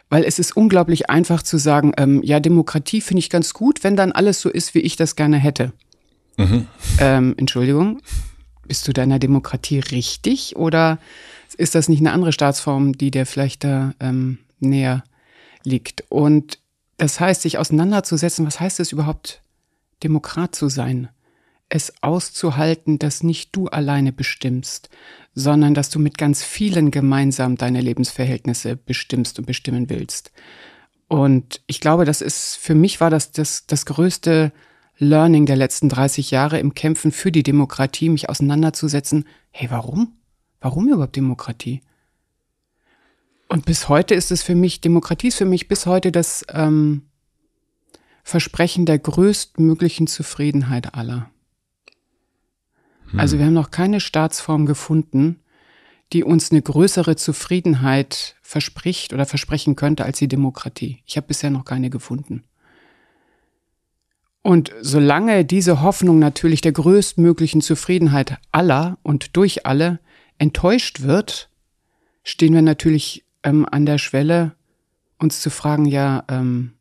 weil 0.09 0.23
es 0.25 0.37
ist 0.37 0.55
unglaublich 0.55 1.09
einfach 1.09 1.41
zu 1.41 1.57
sagen, 1.57 1.93
ähm, 1.97 2.21
ja, 2.23 2.39
Demokratie 2.39 3.01
finde 3.01 3.19
ich 3.19 3.31
ganz 3.31 3.53
gut, 3.53 3.83
wenn 3.83 3.95
dann 3.95 4.11
alles 4.11 4.41
so 4.41 4.49
ist, 4.49 4.75
wie 4.75 4.79
ich 4.79 4.95
das 4.95 5.15
gerne 5.15 5.37
hätte. 5.37 5.73
Mhm. 6.37 6.67
Ähm, 6.99 7.33
Entschuldigung, 7.37 8.01
bist 8.67 8.87
du 8.87 8.93
deiner 8.93 9.19
Demokratie 9.19 9.79
richtig 9.79 10.55
oder 10.55 10.99
ist 11.57 11.75
das 11.75 11.89
nicht 11.89 11.99
eine 11.99 12.11
andere 12.11 12.31
Staatsform, 12.31 12.93
die 12.93 13.11
dir 13.11 13.25
vielleicht 13.25 13.63
da 13.63 13.93
ähm, 13.99 14.39
näher 14.59 15.03
liegt? 15.63 16.03
Und 16.09 16.59
das 16.97 17.19
heißt, 17.19 17.41
sich 17.41 17.57
auseinanderzusetzen, 17.57 18.45
was 18.45 18.59
heißt 18.59 18.79
es 18.79 18.91
überhaupt, 18.91 19.41
Demokrat 20.03 20.55
zu 20.55 20.69
sein? 20.69 21.09
Es 21.69 21.93
auszuhalten, 22.01 22.99
dass 22.99 23.23
nicht 23.23 23.55
du 23.55 23.67
alleine 23.67 24.11
bestimmst, 24.11 24.89
sondern 25.33 25.73
dass 25.73 25.89
du 25.89 25.99
mit 25.99 26.17
ganz 26.17 26.43
vielen 26.43 26.91
gemeinsam 26.91 27.55
deine 27.55 27.81
Lebensverhältnisse 27.81 28.75
bestimmst 28.75 29.39
und 29.39 29.45
bestimmen 29.45 29.89
willst. 29.89 30.31
Und 31.07 31.61
ich 31.67 31.79
glaube, 31.79 32.05
das 32.05 32.21
ist, 32.21 32.55
für 32.55 32.75
mich 32.75 33.01
war 33.01 33.09
das 33.09 33.31
das, 33.31 33.65
das 33.65 33.85
größte 33.85 34.51
Learning 34.97 35.45
der 35.45 35.55
letzten 35.55 35.89
30 35.89 36.31
Jahre 36.31 36.59
im 36.59 36.73
Kämpfen 36.73 37.11
für 37.11 37.31
die 37.31 37.43
Demokratie, 37.43 38.09
mich 38.09 38.29
auseinanderzusetzen. 38.29 39.25
Hey, 39.51 39.69
warum? 39.71 40.13
Warum 40.61 40.87
überhaupt 40.87 41.15
Demokratie? 41.15 41.81
Und 43.49 43.65
bis 43.65 43.89
heute 43.89 44.15
ist 44.15 44.31
es 44.31 44.43
für 44.43 44.55
mich, 44.55 44.81
Demokratie 44.81 45.27
ist 45.27 45.37
für 45.37 45.45
mich 45.45 45.67
bis 45.67 45.85
heute 45.85 46.11
das 46.11 46.45
ähm, 46.49 47.03
Versprechen 48.23 48.85
der 48.85 48.99
größtmöglichen 48.99 50.07
Zufriedenheit 50.07 50.95
aller. 50.95 51.29
Hm. 53.11 53.19
Also 53.19 53.37
wir 53.37 53.45
haben 53.45 53.53
noch 53.53 53.71
keine 53.71 53.99
Staatsform 53.99 54.65
gefunden, 54.65 55.39
die 56.13 56.23
uns 56.23 56.51
eine 56.51 56.61
größere 56.61 57.15
Zufriedenheit 57.15 58.35
verspricht 58.41 59.13
oder 59.13 59.25
versprechen 59.25 59.75
könnte 59.75 60.05
als 60.05 60.19
die 60.19 60.27
Demokratie. 60.27 61.01
Ich 61.05 61.17
habe 61.17 61.27
bisher 61.27 61.49
noch 61.49 61.65
keine 61.65 61.89
gefunden. 61.89 62.43
Und 64.43 64.71
solange 64.81 65.45
diese 65.45 65.81
Hoffnung 65.81 66.19
natürlich 66.19 66.59
der 66.59 66.73
größtmöglichen 66.73 67.61
Zufriedenheit 67.61 68.37
aller 68.51 68.97
und 69.01 69.35
durch 69.37 69.65
alle 69.65 69.99
enttäuscht 70.37 71.01
wird, 71.01 71.49
stehen 72.23 72.53
wir 72.53 72.61
natürlich 72.61 73.23
ähm, 73.43 73.65
an 73.69 73.85
der 73.85 73.97
Schwelle, 73.97 74.53
uns 75.17 75.39
zu 75.39 75.49
fragen, 75.49 75.85
ja, 75.85 76.25
ähm, 76.27 76.73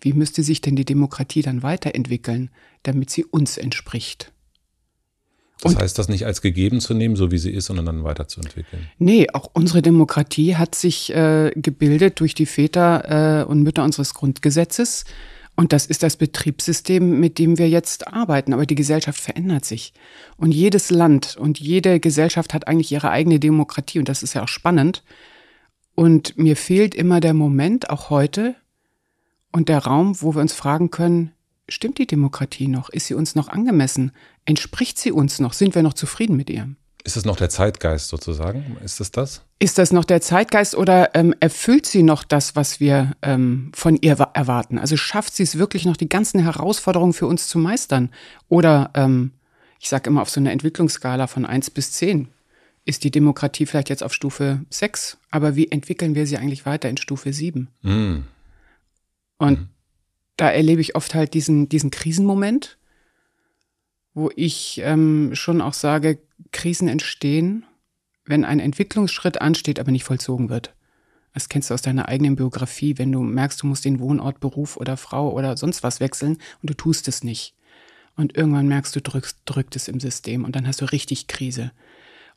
wie 0.00 0.12
müsste 0.12 0.42
sich 0.42 0.60
denn 0.60 0.76
die 0.76 0.84
Demokratie 0.84 1.40
dann 1.40 1.62
weiterentwickeln, 1.62 2.50
damit 2.82 3.08
sie 3.08 3.24
uns 3.24 3.56
entspricht? 3.56 4.30
Das 5.60 5.74
und, 5.74 5.80
heißt, 5.80 5.98
das 5.98 6.08
nicht 6.08 6.26
als 6.26 6.42
gegeben 6.42 6.80
zu 6.80 6.92
nehmen, 6.92 7.16
so 7.16 7.32
wie 7.32 7.38
sie 7.38 7.50
ist, 7.50 7.64
sondern 7.64 7.86
dann 7.86 8.04
weiterzuentwickeln. 8.04 8.86
Nee, 8.98 9.28
auch 9.32 9.50
unsere 9.54 9.80
Demokratie 9.82 10.56
hat 10.56 10.74
sich 10.74 11.12
äh, 11.14 11.52
gebildet 11.56 12.20
durch 12.20 12.34
die 12.34 12.46
Väter 12.46 13.40
äh, 13.40 13.44
und 13.44 13.62
Mütter 13.62 13.82
unseres 13.82 14.14
Grundgesetzes. 14.14 15.04
Und 15.58 15.72
das 15.72 15.86
ist 15.86 16.04
das 16.04 16.16
Betriebssystem, 16.16 17.18
mit 17.18 17.40
dem 17.40 17.58
wir 17.58 17.68
jetzt 17.68 18.06
arbeiten. 18.06 18.52
Aber 18.52 18.64
die 18.64 18.76
Gesellschaft 18.76 19.20
verändert 19.20 19.64
sich. 19.64 19.92
Und 20.36 20.52
jedes 20.52 20.92
Land 20.92 21.36
und 21.36 21.58
jede 21.58 21.98
Gesellschaft 21.98 22.54
hat 22.54 22.68
eigentlich 22.68 22.92
ihre 22.92 23.10
eigene 23.10 23.40
Demokratie. 23.40 23.98
Und 23.98 24.08
das 24.08 24.22
ist 24.22 24.34
ja 24.34 24.44
auch 24.44 24.48
spannend. 24.48 25.02
Und 25.96 26.38
mir 26.38 26.54
fehlt 26.54 26.94
immer 26.94 27.18
der 27.18 27.34
Moment, 27.34 27.90
auch 27.90 28.08
heute, 28.08 28.54
und 29.50 29.68
der 29.68 29.80
Raum, 29.80 30.22
wo 30.22 30.36
wir 30.36 30.42
uns 30.42 30.52
fragen 30.52 30.92
können, 30.92 31.32
stimmt 31.68 31.98
die 31.98 32.06
Demokratie 32.06 32.68
noch? 32.68 32.88
Ist 32.88 33.08
sie 33.08 33.14
uns 33.14 33.34
noch 33.34 33.48
angemessen? 33.48 34.12
Entspricht 34.44 34.96
sie 34.96 35.10
uns 35.10 35.40
noch? 35.40 35.54
Sind 35.54 35.74
wir 35.74 35.82
noch 35.82 35.94
zufrieden 35.94 36.36
mit 36.36 36.50
ihr? 36.50 36.68
Ist 37.08 37.16
das 37.16 37.24
noch 37.24 37.36
der 37.36 37.48
Zeitgeist 37.48 38.08
sozusagen? 38.08 38.76
Ist 38.84 39.00
das 39.00 39.10
das? 39.10 39.40
Ist 39.58 39.78
das 39.78 39.94
noch 39.94 40.04
der 40.04 40.20
Zeitgeist 40.20 40.74
oder 40.74 41.14
ähm, 41.14 41.34
erfüllt 41.40 41.86
sie 41.86 42.02
noch 42.02 42.22
das, 42.22 42.54
was 42.54 42.80
wir 42.80 43.16
ähm, 43.22 43.72
von 43.74 43.96
ihr 43.96 44.18
erwarten? 44.34 44.78
Also 44.78 44.98
schafft 44.98 45.34
sie 45.34 45.42
es 45.42 45.56
wirklich 45.56 45.86
noch, 45.86 45.96
die 45.96 46.10
ganzen 46.10 46.38
Herausforderungen 46.38 47.14
für 47.14 47.26
uns 47.26 47.48
zu 47.48 47.58
meistern? 47.58 48.10
Oder, 48.50 48.90
ähm, 48.92 49.32
ich 49.80 49.88
sage 49.88 50.10
immer 50.10 50.20
auf 50.20 50.28
so 50.28 50.38
einer 50.38 50.52
Entwicklungsskala 50.52 51.28
von 51.28 51.46
eins 51.46 51.70
bis 51.70 51.92
zehn 51.92 52.28
ist 52.84 53.04
die 53.04 53.10
Demokratie 53.10 53.64
vielleicht 53.64 53.88
jetzt 53.88 54.02
auf 54.02 54.12
Stufe 54.12 54.66
sechs, 54.68 55.16
aber 55.30 55.56
wie 55.56 55.70
entwickeln 55.70 56.14
wir 56.14 56.26
sie 56.26 56.36
eigentlich 56.36 56.66
weiter 56.66 56.90
in 56.90 56.98
Stufe 56.98 57.32
sieben? 57.32 57.68
Mm. 57.80 58.18
Und 59.38 59.60
mm 59.60 59.68
da 60.38 60.50
erlebe 60.50 60.80
ich 60.80 60.94
oft 60.94 61.14
halt 61.14 61.34
diesen, 61.34 61.68
diesen 61.68 61.90
Krisenmoment, 61.90 62.77
wo 64.18 64.30
ich 64.34 64.80
ähm, 64.84 65.30
schon 65.34 65.60
auch 65.60 65.74
sage, 65.74 66.18
Krisen 66.52 66.88
entstehen, 66.88 67.64
wenn 68.24 68.44
ein 68.44 68.60
Entwicklungsschritt 68.60 69.40
ansteht, 69.40 69.80
aber 69.80 69.90
nicht 69.90 70.04
vollzogen 70.04 70.48
wird. 70.48 70.74
Das 71.34 71.48
kennst 71.48 71.70
du 71.70 71.74
aus 71.74 71.82
deiner 71.82 72.08
eigenen 72.08 72.36
Biografie, 72.36 72.98
wenn 72.98 73.12
du 73.12 73.22
merkst, 73.22 73.62
du 73.62 73.66
musst 73.66 73.84
den 73.84 74.00
Wohnort, 74.00 74.40
Beruf 74.40 74.76
oder 74.76 74.96
Frau 74.96 75.32
oder 75.32 75.56
sonst 75.56 75.82
was 75.82 76.00
wechseln 76.00 76.38
und 76.60 76.70
du 76.70 76.74
tust 76.74 77.08
es 77.08 77.22
nicht. 77.22 77.54
Und 78.16 78.36
irgendwann 78.36 78.66
merkst 78.66 78.94
du, 78.96 79.00
drückst, 79.00 79.38
drückt 79.44 79.76
es 79.76 79.88
im 79.88 80.00
System 80.00 80.44
und 80.44 80.56
dann 80.56 80.66
hast 80.66 80.80
du 80.80 80.86
richtig 80.86 81.28
Krise. 81.28 81.70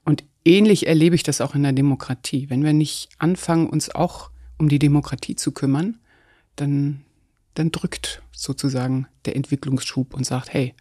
Und 0.06 0.24
ähnlich 0.46 0.88
erlebe 0.88 1.16
ich 1.16 1.24
das 1.24 1.42
auch 1.42 1.56
in 1.56 1.64
der 1.64 1.74
Demokratie. 1.74 2.50
Wenn 2.50 2.64
wir 2.64 2.74
nicht 2.74 3.10
anfangen, 3.18 3.68
uns 3.68 3.94
auch 3.94 4.30
um 4.58 4.70
die 4.70 4.80
Demokratie 4.80 5.36
zu 5.36 5.52
kümmern, 5.52 5.98
dann 6.56 7.02
dann 7.54 7.72
drückt 7.72 8.22
sozusagen 8.32 9.08
der 9.26 9.36
Entwicklungsschub 9.36 10.14
und 10.14 10.26
sagt, 10.26 10.54
hey, 10.54 10.74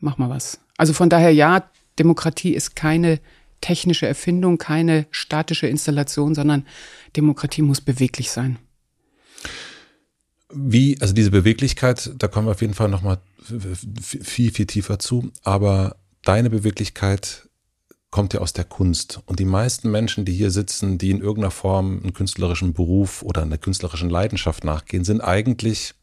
mach 0.00 0.18
mal 0.18 0.30
was. 0.30 0.58
Also 0.76 0.92
von 0.92 1.08
daher 1.08 1.32
ja, 1.32 1.70
Demokratie 1.98 2.54
ist 2.54 2.76
keine 2.76 3.20
technische 3.60 4.06
Erfindung, 4.06 4.58
keine 4.58 5.06
statische 5.10 5.66
Installation, 5.66 6.34
sondern 6.34 6.66
Demokratie 7.16 7.62
muss 7.62 7.80
beweglich 7.80 8.30
sein. 8.30 8.58
Wie, 10.52 11.00
also 11.00 11.14
diese 11.14 11.30
Beweglichkeit, 11.30 12.10
da 12.16 12.26
kommen 12.26 12.48
wir 12.48 12.52
auf 12.52 12.60
jeden 12.60 12.74
Fall 12.74 12.88
nochmal 12.88 13.18
viel, 14.00 14.52
viel 14.52 14.66
tiefer 14.66 14.98
zu, 14.98 15.30
aber 15.44 15.96
deine 16.22 16.50
Beweglichkeit 16.50 17.48
kommt 18.10 18.34
ja 18.34 18.40
aus 18.40 18.52
der 18.52 18.64
Kunst. 18.64 19.20
Und 19.26 19.38
die 19.38 19.44
meisten 19.44 19.90
Menschen, 19.90 20.24
die 20.24 20.32
hier 20.32 20.50
sitzen, 20.50 20.98
die 20.98 21.10
in 21.10 21.20
irgendeiner 21.20 21.52
Form 21.52 22.00
einen 22.02 22.12
künstlerischen 22.12 22.72
Beruf 22.72 23.22
oder 23.22 23.42
einer 23.42 23.58
künstlerischen 23.58 24.10
Leidenschaft 24.10 24.64
nachgehen, 24.64 25.04
sind 25.04 25.20
eigentlich 25.20 25.94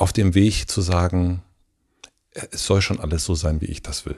auf 0.00 0.12
dem 0.12 0.34
Weg 0.34 0.70
zu 0.70 0.80
sagen, 0.80 1.42
es 2.32 2.64
soll 2.64 2.80
schon 2.80 3.00
alles 3.00 3.24
so 3.24 3.34
sein, 3.34 3.60
wie 3.60 3.66
ich 3.66 3.82
das 3.82 4.06
will. 4.06 4.16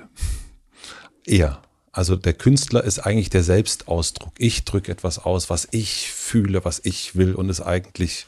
Eher. 1.27 1.61
Also 1.91 2.15
der 2.17 2.35
Künstler 2.35 2.85
ist 2.85 3.01
eigentlich 3.01 3.31
der 3.31 3.43
Selbstausdruck. 3.43 4.33
Ich 4.39 4.65
drücke 4.65 4.93
etwas 4.93 5.19
aus, 5.19 5.51
was 5.51 5.69
ich 5.73 6.11
fühle, 6.13 6.65
was 6.65 6.81
ich 6.85 7.17
will 7.17 7.35
und 7.35 7.51
ist 7.51 7.61
eigentlich 7.61 8.27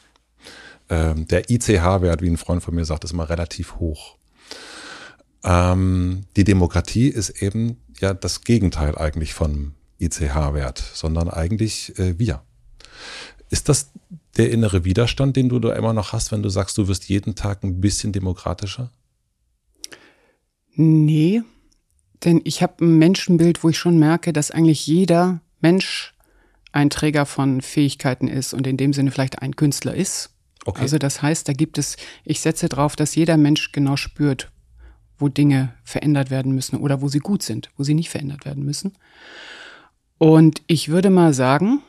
ähm, 0.89 1.27
der 1.27 1.49
ICH-Wert, 1.49 2.21
wie 2.21 2.29
ein 2.29 2.37
Freund 2.37 2.61
von 2.61 2.75
mir 2.75 2.85
sagt, 2.85 3.05
ist 3.05 3.13
immer 3.13 3.29
relativ 3.29 3.77
hoch. 3.77 4.17
Ähm, 5.43 6.25
die 6.35 6.43
Demokratie 6.43 7.07
ist 7.07 7.41
eben 7.41 7.81
ja 7.99 8.13
das 8.13 8.41
Gegenteil 8.41 8.97
eigentlich 8.97 9.33
von 9.33 9.73
ICH-Wert, 9.99 10.83
sondern 10.93 11.29
eigentlich 11.29 11.97
äh, 11.97 12.19
wir. 12.19 12.43
Ist 13.49 13.69
das 13.69 13.91
der 14.37 14.51
innere 14.51 14.85
Widerstand, 14.85 15.35
den 15.35 15.49
du 15.49 15.59
da 15.59 15.73
immer 15.75 15.93
noch 15.93 16.13
hast, 16.13 16.31
wenn 16.31 16.43
du 16.43 16.49
sagst, 16.49 16.77
du 16.77 16.87
wirst 16.87 17.09
jeden 17.09 17.35
Tag 17.35 17.63
ein 17.63 17.79
bisschen 17.79 18.11
demokratischer? 18.11 18.91
Nee, 20.75 21.41
denn 22.23 22.41
ich 22.43 22.61
habe 22.61 22.83
ein 22.83 22.97
Menschenbild, 22.97 23.63
wo 23.63 23.69
ich 23.69 23.77
schon 23.77 23.97
merke, 23.97 24.33
dass 24.33 24.51
eigentlich 24.51 24.87
jeder 24.87 25.39
Mensch 25.61 26.13
ein 26.71 26.89
Träger 26.89 27.25
von 27.25 27.61
Fähigkeiten 27.61 28.27
ist 28.27 28.53
und 28.53 28.67
in 28.67 28.75
dem 28.75 28.91
Sinne 28.91 29.11
vielleicht 29.11 29.41
ein 29.41 29.55
Künstler 29.55 29.95
ist. 29.95 30.31
Okay. 30.65 30.81
Also 30.81 30.97
das 30.97 31.21
heißt, 31.21 31.47
da 31.47 31.53
gibt 31.53 31.77
es, 31.77 31.95
ich 32.25 32.41
setze 32.41 32.67
drauf, 32.67 32.95
dass 32.95 33.15
jeder 33.15 33.37
Mensch 33.37 33.71
genau 33.71 33.95
spürt, 33.95 34.51
wo 35.17 35.29
Dinge 35.29 35.73
verändert 35.83 36.29
werden 36.31 36.53
müssen 36.53 36.77
oder 36.77 37.01
wo 37.01 37.07
sie 37.07 37.19
gut 37.19 37.43
sind, 37.43 37.69
wo 37.77 37.83
sie 37.83 37.93
nicht 37.93 38.09
verändert 38.09 38.45
werden 38.45 38.65
müssen. 38.65 38.93
Und 40.17 40.61
ich 40.67 40.89
würde 40.89 41.09
mal 41.09 41.33
sagen, 41.33 41.81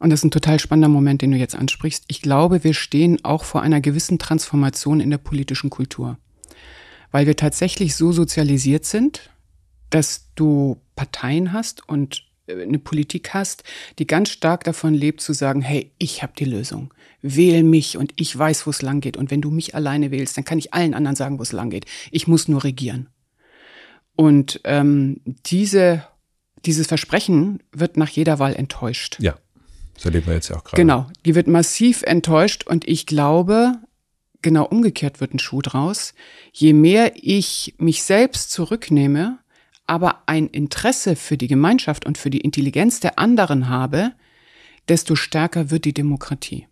und 0.00 0.08
das 0.08 0.20
ist 0.20 0.24
ein 0.24 0.30
total 0.30 0.58
spannender 0.58 0.88
Moment, 0.88 1.20
den 1.20 1.30
du 1.30 1.36
jetzt 1.36 1.54
ansprichst, 1.54 2.04
ich 2.08 2.22
glaube, 2.22 2.64
wir 2.64 2.72
stehen 2.72 3.22
auch 3.22 3.44
vor 3.44 3.60
einer 3.60 3.82
gewissen 3.82 4.18
Transformation 4.18 4.98
in 4.98 5.10
der 5.10 5.18
politischen 5.18 5.68
Kultur. 5.68 6.18
Weil 7.10 7.26
wir 7.26 7.36
tatsächlich 7.36 7.94
so 7.94 8.10
sozialisiert 8.10 8.86
sind, 8.86 9.30
dass 9.90 10.30
du 10.36 10.80
Parteien 10.96 11.52
hast 11.52 11.86
und 11.86 12.24
äh, 12.46 12.62
eine 12.62 12.78
Politik 12.78 13.34
hast, 13.34 13.62
die 13.98 14.06
ganz 14.06 14.30
stark 14.30 14.64
davon 14.64 14.94
lebt 14.94 15.20
zu 15.20 15.34
sagen, 15.34 15.60
hey, 15.60 15.92
ich 15.98 16.22
habe 16.22 16.32
die 16.38 16.46
Lösung. 16.46 16.94
Wähl 17.20 17.62
mich 17.62 17.98
und 17.98 18.14
ich 18.16 18.36
weiß, 18.36 18.66
wo 18.66 18.70
es 18.70 18.80
lang 18.80 19.02
geht. 19.02 19.18
Und 19.18 19.30
wenn 19.30 19.42
du 19.42 19.50
mich 19.50 19.74
alleine 19.74 20.10
wählst, 20.10 20.34
dann 20.34 20.46
kann 20.46 20.58
ich 20.58 20.72
allen 20.72 20.94
anderen 20.94 21.16
sagen, 21.16 21.38
wo 21.38 21.42
es 21.42 21.52
lang 21.52 21.68
geht. 21.68 21.84
Ich 22.10 22.26
muss 22.26 22.48
nur 22.48 22.64
regieren. 22.64 23.10
Und 24.16 24.62
ähm, 24.64 25.20
diese, 25.44 26.04
dieses 26.64 26.86
Versprechen 26.86 27.62
wird 27.72 27.98
nach 27.98 28.08
jeder 28.08 28.38
Wahl 28.38 28.54
enttäuscht. 28.56 29.18
Ja, 29.20 29.36
das 30.00 30.06
erleben 30.06 30.28
wir 30.28 30.34
jetzt 30.34 30.48
ja 30.48 30.56
auch 30.56 30.64
gerade. 30.64 30.80
Genau, 30.80 31.06
die 31.26 31.34
wird 31.34 31.46
massiv 31.46 32.02
enttäuscht 32.04 32.66
und 32.66 32.88
ich 32.88 33.04
glaube, 33.04 33.74
genau 34.40 34.64
umgekehrt 34.64 35.20
wird 35.20 35.34
ein 35.34 35.38
Schuh 35.38 35.60
draus. 35.60 36.14
Je 36.52 36.72
mehr 36.72 37.12
ich 37.16 37.74
mich 37.76 38.02
selbst 38.02 38.50
zurücknehme, 38.50 39.40
aber 39.86 40.22
ein 40.24 40.46
Interesse 40.46 41.16
für 41.16 41.36
die 41.36 41.48
Gemeinschaft 41.48 42.06
und 42.06 42.16
für 42.16 42.30
die 42.30 42.40
Intelligenz 42.40 43.00
der 43.00 43.18
anderen 43.18 43.68
habe, 43.68 44.12
desto 44.88 45.16
stärker 45.16 45.70
wird 45.70 45.84
die 45.84 45.92
Demokratie. 45.92 46.66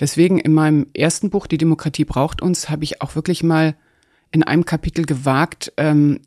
Deswegen 0.00 0.40
in 0.40 0.52
meinem 0.52 0.88
ersten 0.94 1.30
Buch, 1.30 1.46
Die 1.46 1.58
Demokratie 1.58 2.04
braucht 2.04 2.42
uns, 2.42 2.70
habe 2.70 2.82
ich 2.82 3.00
auch 3.02 3.14
wirklich 3.14 3.44
mal 3.44 3.76
in 4.32 4.42
einem 4.42 4.64
Kapitel 4.64 5.04
gewagt, 5.04 5.72
ähm, 5.76 6.22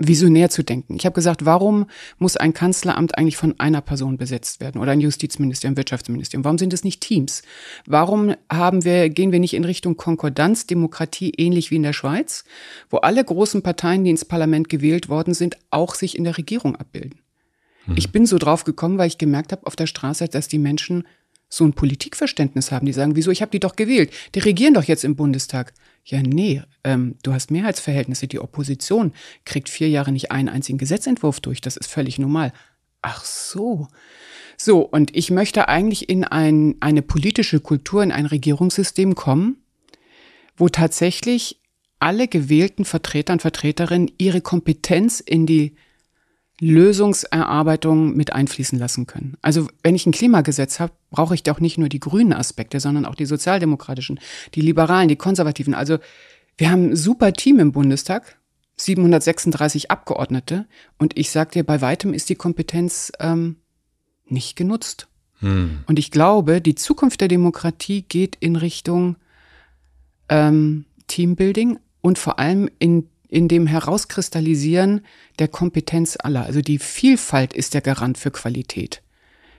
visionär 0.00 0.50
zu 0.50 0.64
denken. 0.64 0.96
Ich 0.96 1.04
habe 1.04 1.14
gesagt, 1.14 1.44
warum 1.44 1.86
muss 2.18 2.36
ein 2.36 2.54
Kanzleramt 2.54 3.16
eigentlich 3.16 3.36
von 3.36 3.54
einer 3.58 3.82
Person 3.82 4.16
besetzt 4.16 4.60
werden 4.60 4.80
oder 4.80 4.92
ein 4.92 5.00
Justizministerium, 5.00 5.76
Wirtschaftsministerium? 5.76 6.44
Warum 6.44 6.58
sind 6.58 6.72
es 6.72 6.82
nicht 6.82 7.00
Teams? 7.00 7.42
Warum 7.86 8.34
haben 8.50 8.84
wir, 8.84 9.10
gehen 9.10 9.30
wir 9.30 9.38
nicht 9.38 9.54
in 9.54 9.64
Richtung 9.64 9.96
Konkordanz, 9.96 10.66
Demokratie 10.66 11.32
ähnlich 11.36 11.70
wie 11.70 11.76
in 11.76 11.82
der 11.82 11.92
Schweiz, 11.92 12.44
wo 12.88 12.96
alle 12.96 13.22
großen 13.22 13.62
Parteien, 13.62 14.04
die 14.04 14.10
ins 14.10 14.24
Parlament 14.24 14.68
gewählt 14.68 15.08
worden 15.08 15.34
sind, 15.34 15.56
auch 15.70 15.94
sich 15.94 16.16
in 16.16 16.24
der 16.24 16.38
Regierung 16.38 16.76
abbilden? 16.76 17.20
Mhm. 17.86 17.94
Ich 17.96 18.10
bin 18.10 18.26
so 18.26 18.38
drauf 18.38 18.64
gekommen, 18.64 18.98
weil 18.98 19.08
ich 19.08 19.18
gemerkt 19.18 19.52
habe 19.52 19.66
auf 19.66 19.76
der 19.76 19.86
Straße, 19.86 20.28
dass 20.28 20.48
die 20.48 20.58
Menschen 20.58 21.04
so 21.50 21.64
ein 21.64 21.74
Politikverständnis 21.74 22.72
haben. 22.72 22.86
Die 22.86 22.92
sagen, 22.92 23.16
wieso, 23.16 23.30
ich 23.30 23.42
habe 23.42 23.50
die 23.50 23.60
doch 23.60 23.76
gewählt. 23.76 24.12
Die 24.34 24.38
regieren 24.38 24.72
doch 24.72 24.84
jetzt 24.84 25.04
im 25.04 25.16
Bundestag. 25.16 25.74
Ja, 26.04 26.22
nee, 26.22 26.62
ähm, 26.84 27.16
du 27.22 27.34
hast 27.34 27.50
Mehrheitsverhältnisse. 27.50 28.28
Die 28.28 28.38
Opposition 28.38 29.12
kriegt 29.44 29.68
vier 29.68 29.88
Jahre 29.88 30.12
nicht 30.12 30.30
einen 30.30 30.48
einzigen 30.48 30.78
Gesetzentwurf 30.78 31.40
durch. 31.40 31.60
Das 31.60 31.76
ist 31.76 31.90
völlig 31.90 32.18
normal. 32.18 32.52
Ach 33.02 33.24
so. 33.24 33.88
So, 34.56 34.80
und 34.80 35.16
ich 35.16 35.30
möchte 35.30 35.68
eigentlich 35.68 36.08
in 36.08 36.24
ein, 36.24 36.76
eine 36.80 37.02
politische 37.02 37.60
Kultur, 37.60 38.02
in 38.02 38.12
ein 38.12 38.26
Regierungssystem 38.26 39.14
kommen, 39.14 39.56
wo 40.56 40.68
tatsächlich 40.68 41.60
alle 41.98 42.28
gewählten 42.28 42.84
Vertreter 42.84 43.32
und 43.32 43.42
Vertreterinnen 43.42 44.12
ihre 44.18 44.40
Kompetenz 44.40 45.20
in 45.20 45.46
die 45.46 45.74
Lösungserarbeitung 46.60 48.14
mit 48.14 48.32
einfließen 48.32 48.78
lassen 48.78 49.06
können. 49.06 49.36
Also 49.40 49.68
wenn 49.82 49.94
ich 49.94 50.06
ein 50.06 50.12
Klimagesetz 50.12 50.78
habe, 50.78 50.92
brauche 51.10 51.34
ich 51.34 51.42
doch 51.42 51.58
nicht 51.58 51.78
nur 51.78 51.88
die 51.88 52.00
grünen 52.00 52.34
Aspekte, 52.34 52.80
sondern 52.80 53.06
auch 53.06 53.14
die 53.14 53.24
sozialdemokratischen, 53.24 54.20
die 54.54 54.60
liberalen, 54.60 55.08
die 55.08 55.16
konservativen. 55.16 55.74
Also 55.74 55.98
wir 56.58 56.70
haben 56.70 56.90
ein 56.90 56.96
super 56.96 57.32
Team 57.32 57.58
im 57.58 57.72
Bundestag, 57.72 58.36
736 58.76 59.90
Abgeordnete, 59.90 60.66
und 60.98 61.18
ich 61.18 61.30
sage 61.30 61.52
dir, 61.52 61.64
bei 61.64 61.80
weitem 61.80 62.12
ist 62.12 62.28
die 62.28 62.34
Kompetenz 62.34 63.10
ähm, 63.18 63.56
nicht 64.26 64.56
genutzt. 64.56 65.08
Hm. 65.40 65.80
Und 65.86 65.98
ich 65.98 66.10
glaube, 66.10 66.60
die 66.60 66.74
Zukunft 66.74 67.22
der 67.22 67.28
Demokratie 67.28 68.02
geht 68.02 68.36
in 68.40 68.56
Richtung 68.56 69.16
ähm, 70.28 70.84
Teambuilding 71.06 71.78
und 72.02 72.18
vor 72.18 72.38
allem 72.38 72.68
in 72.78 73.08
in 73.30 73.48
dem 73.48 73.66
Herauskristallisieren 73.66 75.02
der 75.38 75.48
Kompetenz 75.48 76.18
aller. 76.20 76.44
Also 76.44 76.60
die 76.60 76.78
Vielfalt 76.78 77.52
ist 77.52 77.74
der 77.74 77.80
Garant 77.80 78.18
für 78.18 78.30
Qualität. 78.30 79.02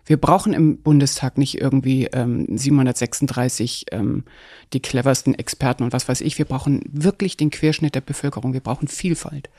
Wir 0.06 0.18
brauchen 0.18 0.54
im 0.54 0.82
Bundestag 0.82 1.38
nicht 1.38 1.62
irgendwie 1.62 2.06
ähm, 2.08 2.46
736 2.50 3.86
ähm, 3.92 4.26
die 4.74 4.80
cleversten 4.80 5.36
Experten 5.36 5.84
und 5.84 5.94
was 5.94 6.10
weiß 6.10 6.22
ich. 6.22 6.38
Wir 6.38 6.46
brauchen 6.46 6.82
wirklich 6.92 7.38
den 7.38 7.50
Querschnitt 7.50 7.96
der 7.96 8.02
Bevölkerung. 8.02 8.54
Wir 8.54 8.60
brauchen 8.60 8.88
Vielfalt. 8.88 9.50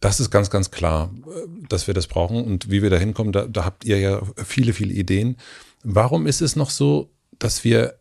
Das 0.00 0.20
ist 0.20 0.30
ganz, 0.30 0.50
ganz 0.50 0.70
klar, 0.70 1.10
dass 1.68 1.86
wir 1.86 1.94
das 1.94 2.08
brauchen. 2.08 2.44
Und 2.44 2.70
wie 2.70 2.82
wir 2.82 2.90
da 2.90 2.98
hinkommen, 2.98 3.32
da 3.32 3.64
habt 3.64 3.84
ihr 3.84 3.98
ja 3.98 4.20
viele, 4.36 4.72
viele 4.72 4.92
Ideen. 4.92 5.36
Warum 5.82 6.26
ist 6.26 6.42
es 6.42 6.56
noch 6.56 6.70
so, 6.70 7.10
dass 7.38 7.64
wir 7.64 7.94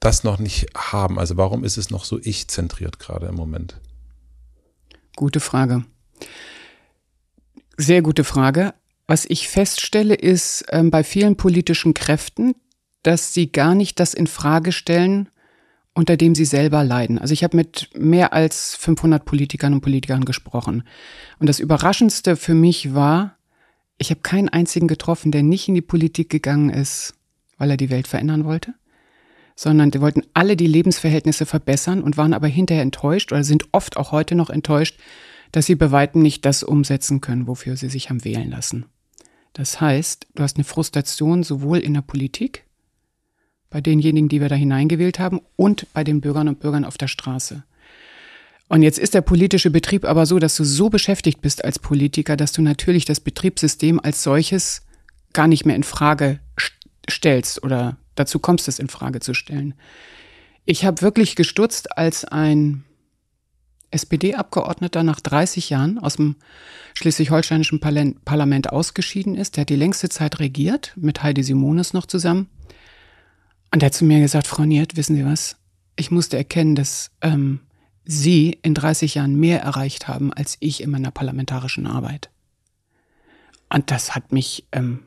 das 0.00 0.24
noch 0.24 0.38
nicht 0.38 0.66
haben? 0.76 1.18
Also 1.18 1.36
warum 1.36 1.64
ist 1.64 1.76
es 1.76 1.90
noch 1.90 2.04
so 2.04 2.18
ich-zentriert 2.18 2.98
gerade 2.98 3.26
im 3.26 3.34
Moment? 3.36 3.78
Gute 5.16 5.40
Frage. 5.40 5.84
Sehr 7.76 8.02
gute 8.02 8.24
Frage. 8.24 8.74
Was 9.06 9.24
ich 9.26 9.48
feststelle, 9.48 10.14
ist 10.14 10.62
äh, 10.68 10.82
bei 10.84 11.04
vielen 11.04 11.36
politischen 11.36 11.94
Kräften, 11.94 12.54
dass 13.02 13.34
sie 13.34 13.50
gar 13.50 13.74
nicht 13.74 13.98
das 14.00 14.14
in 14.14 14.26
Frage 14.26 14.72
stellen, 14.72 15.28
unter 15.94 16.16
dem 16.16 16.34
sie 16.34 16.44
selber 16.44 16.84
leiden. 16.84 17.18
Also 17.18 17.32
ich 17.32 17.42
habe 17.42 17.56
mit 17.56 17.90
mehr 17.98 18.32
als 18.32 18.76
500 18.76 19.24
Politikern 19.24 19.74
und 19.74 19.80
Politikern 19.80 20.24
gesprochen. 20.24 20.84
Und 21.38 21.48
das 21.48 21.58
Überraschendste 21.58 22.36
für 22.36 22.54
mich 22.54 22.94
war, 22.94 23.36
ich 23.98 24.10
habe 24.10 24.20
keinen 24.20 24.48
einzigen 24.48 24.88
getroffen, 24.88 25.32
der 25.32 25.42
nicht 25.42 25.68
in 25.68 25.74
die 25.74 25.82
Politik 25.82 26.30
gegangen 26.30 26.70
ist, 26.70 27.14
weil 27.58 27.70
er 27.70 27.76
die 27.76 27.90
Welt 27.90 28.06
verändern 28.06 28.44
wollte, 28.44 28.74
sondern 29.60 29.90
die 29.90 30.00
wollten 30.00 30.22
alle 30.32 30.56
die 30.56 30.66
Lebensverhältnisse 30.66 31.44
verbessern 31.44 32.02
und 32.02 32.16
waren 32.16 32.32
aber 32.32 32.46
hinterher 32.46 32.82
enttäuscht 32.82 33.30
oder 33.30 33.44
sind 33.44 33.64
oft 33.72 33.98
auch 33.98 34.10
heute 34.10 34.34
noch 34.34 34.48
enttäuscht, 34.48 34.98
dass 35.52 35.66
sie 35.66 35.74
bei 35.74 35.90
weitem 35.90 36.22
nicht 36.22 36.46
das 36.46 36.62
umsetzen 36.62 37.20
können, 37.20 37.46
wofür 37.46 37.76
sie 37.76 37.90
sich 37.90 38.08
haben 38.08 38.24
wählen 38.24 38.48
lassen. 38.48 38.86
Das 39.52 39.78
heißt, 39.78 40.28
du 40.34 40.42
hast 40.42 40.56
eine 40.56 40.64
Frustration 40.64 41.42
sowohl 41.42 41.76
in 41.76 41.92
der 41.92 42.00
Politik, 42.00 42.64
bei 43.68 43.82
denjenigen, 43.82 44.30
die 44.30 44.40
wir 44.40 44.48
da 44.48 44.54
hineingewählt 44.54 45.18
haben, 45.18 45.42
und 45.56 45.86
bei 45.92 46.04
den 46.04 46.22
Bürgern 46.22 46.48
und 46.48 46.60
Bürgern 46.60 46.86
auf 46.86 46.96
der 46.96 47.08
Straße. 47.08 47.62
Und 48.68 48.80
jetzt 48.80 48.98
ist 48.98 49.12
der 49.12 49.20
politische 49.20 49.70
Betrieb 49.70 50.06
aber 50.06 50.24
so, 50.24 50.38
dass 50.38 50.56
du 50.56 50.64
so 50.64 50.88
beschäftigt 50.88 51.42
bist 51.42 51.66
als 51.66 51.78
Politiker, 51.78 52.38
dass 52.38 52.52
du 52.52 52.62
natürlich 52.62 53.04
das 53.04 53.20
Betriebssystem 53.20 54.00
als 54.00 54.22
solches 54.22 54.86
gar 55.34 55.48
nicht 55.48 55.66
mehr 55.66 55.76
in 55.76 55.82
Frage 55.82 56.40
stellst 57.10 57.62
oder 57.62 57.98
dazu 58.20 58.38
kommst, 58.38 58.68
es 58.68 58.78
in 58.78 58.88
Frage 58.88 59.20
zu 59.20 59.34
stellen. 59.34 59.74
Ich 60.64 60.84
habe 60.84 61.02
wirklich 61.02 61.36
gestutzt, 61.36 61.96
als 61.96 62.24
ein 62.24 62.84
SPD-Abgeordneter 63.90 65.02
nach 65.02 65.20
30 65.20 65.70
Jahren 65.70 65.98
aus 65.98 66.16
dem 66.16 66.36
schleswig-holsteinischen 66.94 67.80
Parlament 67.80 68.70
ausgeschieden 68.70 69.34
ist. 69.34 69.56
Der 69.56 69.62
hat 69.62 69.68
die 69.68 69.76
längste 69.76 70.08
Zeit 70.08 70.38
regiert, 70.38 70.92
mit 70.96 71.22
Heidi 71.22 71.42
Simones 71.42 71.92
noch 71.92 72.06
zusammen. 72.06 72.48
Und 73.72 73.82
er 73.82 73.86
hat 73.86 73.94
zu 73.94 74.04
mir 74.04 74.20
gesagt, 74.20 74.46
Frau 74.46 74.64
Niert, 74.64 74.96
wissen 74.96 75.16
Sie 75.16 75.24
was? 75.24 75.56
Ich 75.96 76.10
musste 76.10 76.36
erkennen, 76.36 76.74
dass 76.74 77.10
ähm, 77.20 77.60
Sie 78.04 78.58
in 78.62 78.74
30 78.74 79.16
Jahren 79.16 79.36
mehr 79.36 79.60
erreicht 79.60 80.08
haben 80.08 80.32
als 80.32 80.56
ich 80.60 80.82
in 80.82 80.90
meiner 80.90 81.10
parlamentarischen 81.10 81.86
Arbeit. 81.86 82.30
Und 83.72 83.90
das 83.90 84.14
hat 84.14 84.32
mich 84.32 84.66
ähm, 84.72 85.00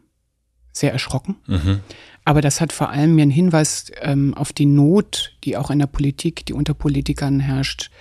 sehr 0.71 0.91
erschrocken. 0.93 1.35
Mhm. 1.47 1.81
Aber 2.25 2.41
das 2.41 2.61
hat 2.61 2.71
vor 2.71 2.89
allem 2.89 3.15
mir 3.15 3.23
einen 3.23 3.31
Hinweis 3.31 3.91
ähm, 4.01 4.33
auf 4.33 4.53
die 4.53 4.65
Not, 4.65 5.35
die 5.43 5.57
auch 5.57 5.69
in 5.69 5.79
der 5.79 5.87
Politik, 5.87 6.45
die 6.45 6.53
unter 6.53 6.73
Politikern 6.73 7.39
herrscht, 7.39 7.91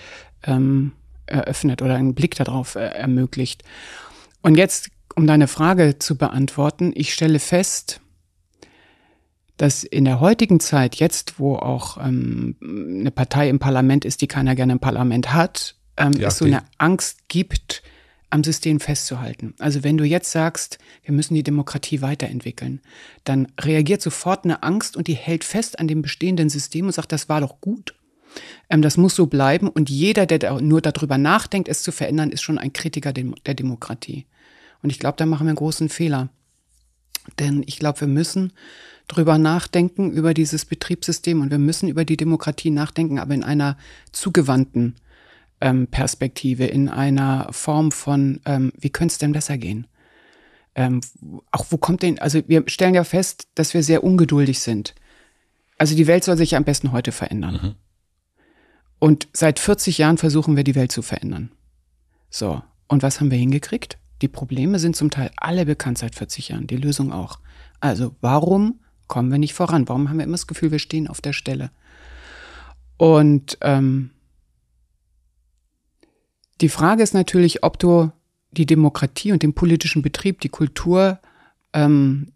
ähm, 0.45 0.93
eröffnet 1.27 1.83
oder 1.83 1.97
einen 1.97 2.15
Blick 2.15 2.35
darauf 2.37 2.77
äh, 2.77 2.81
ermöglicht. 2.81 3.65
Und 4.43 4.57
jetzt, 4.57 4.91
um 5.17 5.27
deine 5.27 5.49
Frage 5.49 5.99
zu 5.99 6.17
beantworten, 6.17 6.93
ich 6.95 7.13
stelle 7.13 7.39
fest, 7.39 8.01
dass 9.57 9.85
in 9.85 10.05
der 10.05 10.21
heutigen 10.21 10.61
Zeit, 10.61 10.97
jetzt 10.97 11.39
wo 11.39 11.57
auch 11.57 11.99
ähm, 11.99 12.57
eine 12.61 13.11
Partei 13.11 13.49
im 13.49 13.59
Parlament 13.59 14.05
ist, 14.05 14.21
die 14.21 14.27
keiner 14.27 14.55
gerne 14.55 14.75
im 14.75 14.81
Parlament 14.81 15.33
hat, 15.33 15.77
ähm, 15.97 16.13
ja, 16.13 16.29
es 16.29 16.39
so 16.39 16.45
eine 16.45 16.63
Angst 16.79 17.29
gibt, 17.29 17.83
am 18.33 18.43
System 18.43 18.81
festzuhalten. 18.81 19.55
Also 19.59 19.85
wenn 19.85 19.99
du 19.99 20.05
jetzt 20.05 20.31
sagst, 20.31 20.79
wir 21.05 21.13
müssen 21.13 21.35
die 21.35 21.43
Demokratie 21.43 22.01
weiterentwickeln, 22.01 22.81
dann 23.25 23.49
reagiert 23.61 24.01
sofort 24.01 24.45
eine 24.45 24.63
Angst 24.63 24.97
und 24.97 25.07
die 25.07 25.15
hält 25.15 25.45
fest 25.45 25.79
an 25.79 25.87
dem 25.87 26.01
bestehenden 26.01 26.49
System 26.49 26.87
und 26.87 26.93
sagt, 26.93 27.13
das 27.13 27.29
war 27.29 27.43
doch 27.43 27.61
gut. 27.61 27.95
Ähm, 28.71 28.81
das 28.81 28.97
muss 28.97 29.15
so 29.15 29.27
bleiben 29.27 29.69
und 29.69 29.91
jeder, 29.91 30.25
der 30.25 30.61
nur 30.63 30.81
darüber 30.81 31.19
nachdenkt, 31.19 31.69
es 31.69 31.83
zu 31.83 31.93
verändern, 31.93 32.31
ist 32.31 32.43
schon 32.43 32.59
ein 32.59 32.73
Kritiker 32.73 33.13
der 33.13 33.55
Demokratie. 33.55 34.27
Und 34.83 34.91
ich 34.91 34.99
glaube, 34.99 35.17
da 35.19 35.27
machen 35.27 35.47
wir 35.47 35.51
einen 35.51 35.57
großen 35.57 35.91
Fehler. 35.91 36.31
Denn 37.39 37.63
ich 37.67 37.79
glaube, 37.79 38.01
wir 38.01 38.09
müssen 38.09 38.53
drüber 39.09 39.37
nachdenken, 39.37 40.11
über 40.11 40.33
dieses 40.33 40.65
Betriebssystem 40.65 41.43
und 41.43 41.51
wir 41.51 41.59
müssen 41.59 41.89
über 41.89 42.05
die 42.05 42.17
Demokratie 42.17 42.71
nachdenken, 42.71 43.19
aber 43.19 43.35
in 43.35 43.45
einer 43.45 43.77
zugewandten 44.11 44.97
ähm, 45.63 45.87
Perspektive, 45.87 46.67
in 46.67 46.89
einer 46.89 47.49
Form 47.53 47.93
von, 47.93 48.41
ähm, 48.45 48.73
wie 48.77 48.91
könnte 48.91 49.13
es 49.13 49.19
denn 49.19 49.33
besser 49.33 49.57
gehen? 49.57 49.87
Ähm, 50.75 51.01
auch 51.53 51.67
wo 51.71 51.77
kommt 51.77 52.03
denn, 52.03 52.19
also 52.19 52.41
wir 52.49 52.65
stellen 52.67 52.95
ja 52.95 53.05
fest, 53.05 53.47
dass 53.55 53.73
wir 53.73 53.83
sehr 53.83 54.03
ungeduldig 54.03 54.59
sind. 54.61 54.95
Also 55.79 55.95
die 55.95 56.07
Welt 56.07 56.25
soll 56.25 56.37
sich 56.37 56.53
ja 56.53 56.59
am 56.59 56.65
besten 56.65 56.93
heute 56.93 57.13
verändern. 57.13 57.61
Mhm. 57.63 57.75
Und 58.99 59.29
seit 59.33 59.59
40 59.59 59.99
Jahren 59.99 60.19
versuchen 60.19 60.57
wir 60.57 60.65
die 60.65 60.75
Welt 60.75 60.93
zu 60.93 61.03
verändern. 61.03 61.53
So, 62.29 62.63
und 62.89 63.03
was 63.03 63.21
haben 63.21 63.31
wir 63.31 63.39
hingekriegt? 63.39 63.99
Die 64.21 64.29
Probleme 64.29 64.79
sind 64.79 64.97
zum 64.97 65.11
Teil 65.11 65.31
alle 65.37 65.67
bekannt 65.67 65.99
seit 65.99 66.15
40 66.15 66.49
Jahren, 66.49 66.67
die 66.67 66.77
Lösung 66.77 67.13
auch. 67.13 67.39
Also 67.81 68.17
warum 68.21 68.81
kommen 69.07 69.31
wir 69.31 69.39
nicht 69.39 69.55
voran? 69.55 69.89
Warum 69.89 70.09
haben 70.09 70.19
wir 70.19 70.25
immer 70.25 70.35
das 70.35 70.47
Gefühl, 70.47 70.73
wir 70.73 70.79
stehen 70.79 71.09
auf 71.09 71.21
der 71.21 71.33
Stelle? 71.33 71.71
Und 72.97 73.59
ähm, 73.61 74.12
die 76.63 76.69
Frage 76.69 77.03
ist 77.03 77.13
natürlich, 77.13 77.63
ob 77.63 77.79
du 77.79 78.11
die 78.53 78.67
Demokratie 78.67 79.33
und 79.33 79.43
den 79.43 79.53
politischen 79.53 80.01
Betrieb, 80.03 80.41
die 80.41 80.49
Kultur, 80.49 81.19
ähm, 81.73 82.29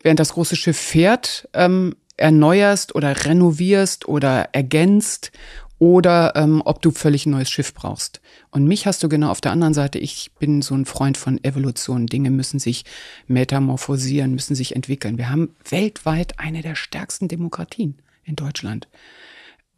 während 0.00 0.20
das 0.20 0.34
große 0.34 0.56
Schiff 0.56 0.78
fährt, 0.78 1.48
ähm, 1.54 1.96
erneuerst 2.16 2.94
oder 2.94 3.24
renovierst 3.24 4.06
oder 4.06 4.50
ergänzt 4.52 5.32
oder 5.78 6.36
ähm, 6.36 6.62
ob 6.64 6.80
du 6.82 6.92
völlig 6.92 7.26
ein 7.26 7.30
neues 7.30 7.50
Schiff 7.50 7.74
brauchst. 7.74 8.20
Und 8.50 8.66
mich 8.66 8.86
hast 8.86 9.02
du 9.02 9.08
genau 9.08 9.30
auf 9.30 9.40
der 9.40 9.50
anderen 9.50 9.74
Seite. 9.74 9.98
Ich 9.98 10.30
bin 10.38 10.62
so 10.62 10.76
ein 10.76 10.84
Freund 10.84 11.16
von 11.16 11.42
Evolution. 11.42 12.06
Dinge 12.06 12.30
müssen 12.30 12.60
sich 12.60 12.84
metamorphosieren, 13.26 14.34
müssen 14.34 14.54
sich 14.54 14.76
entwickeln. 14.76 15.18
Wir 15.18 15.30
haben 15.30 15.56
weltweit 15.68 16.38
eine 16.38 16.62
der 16.62 16.76
stärksten 16.76 17.26
Demokratien 17.26 17.98
in 18.22 18.36
Deutschland. 18.36 18.86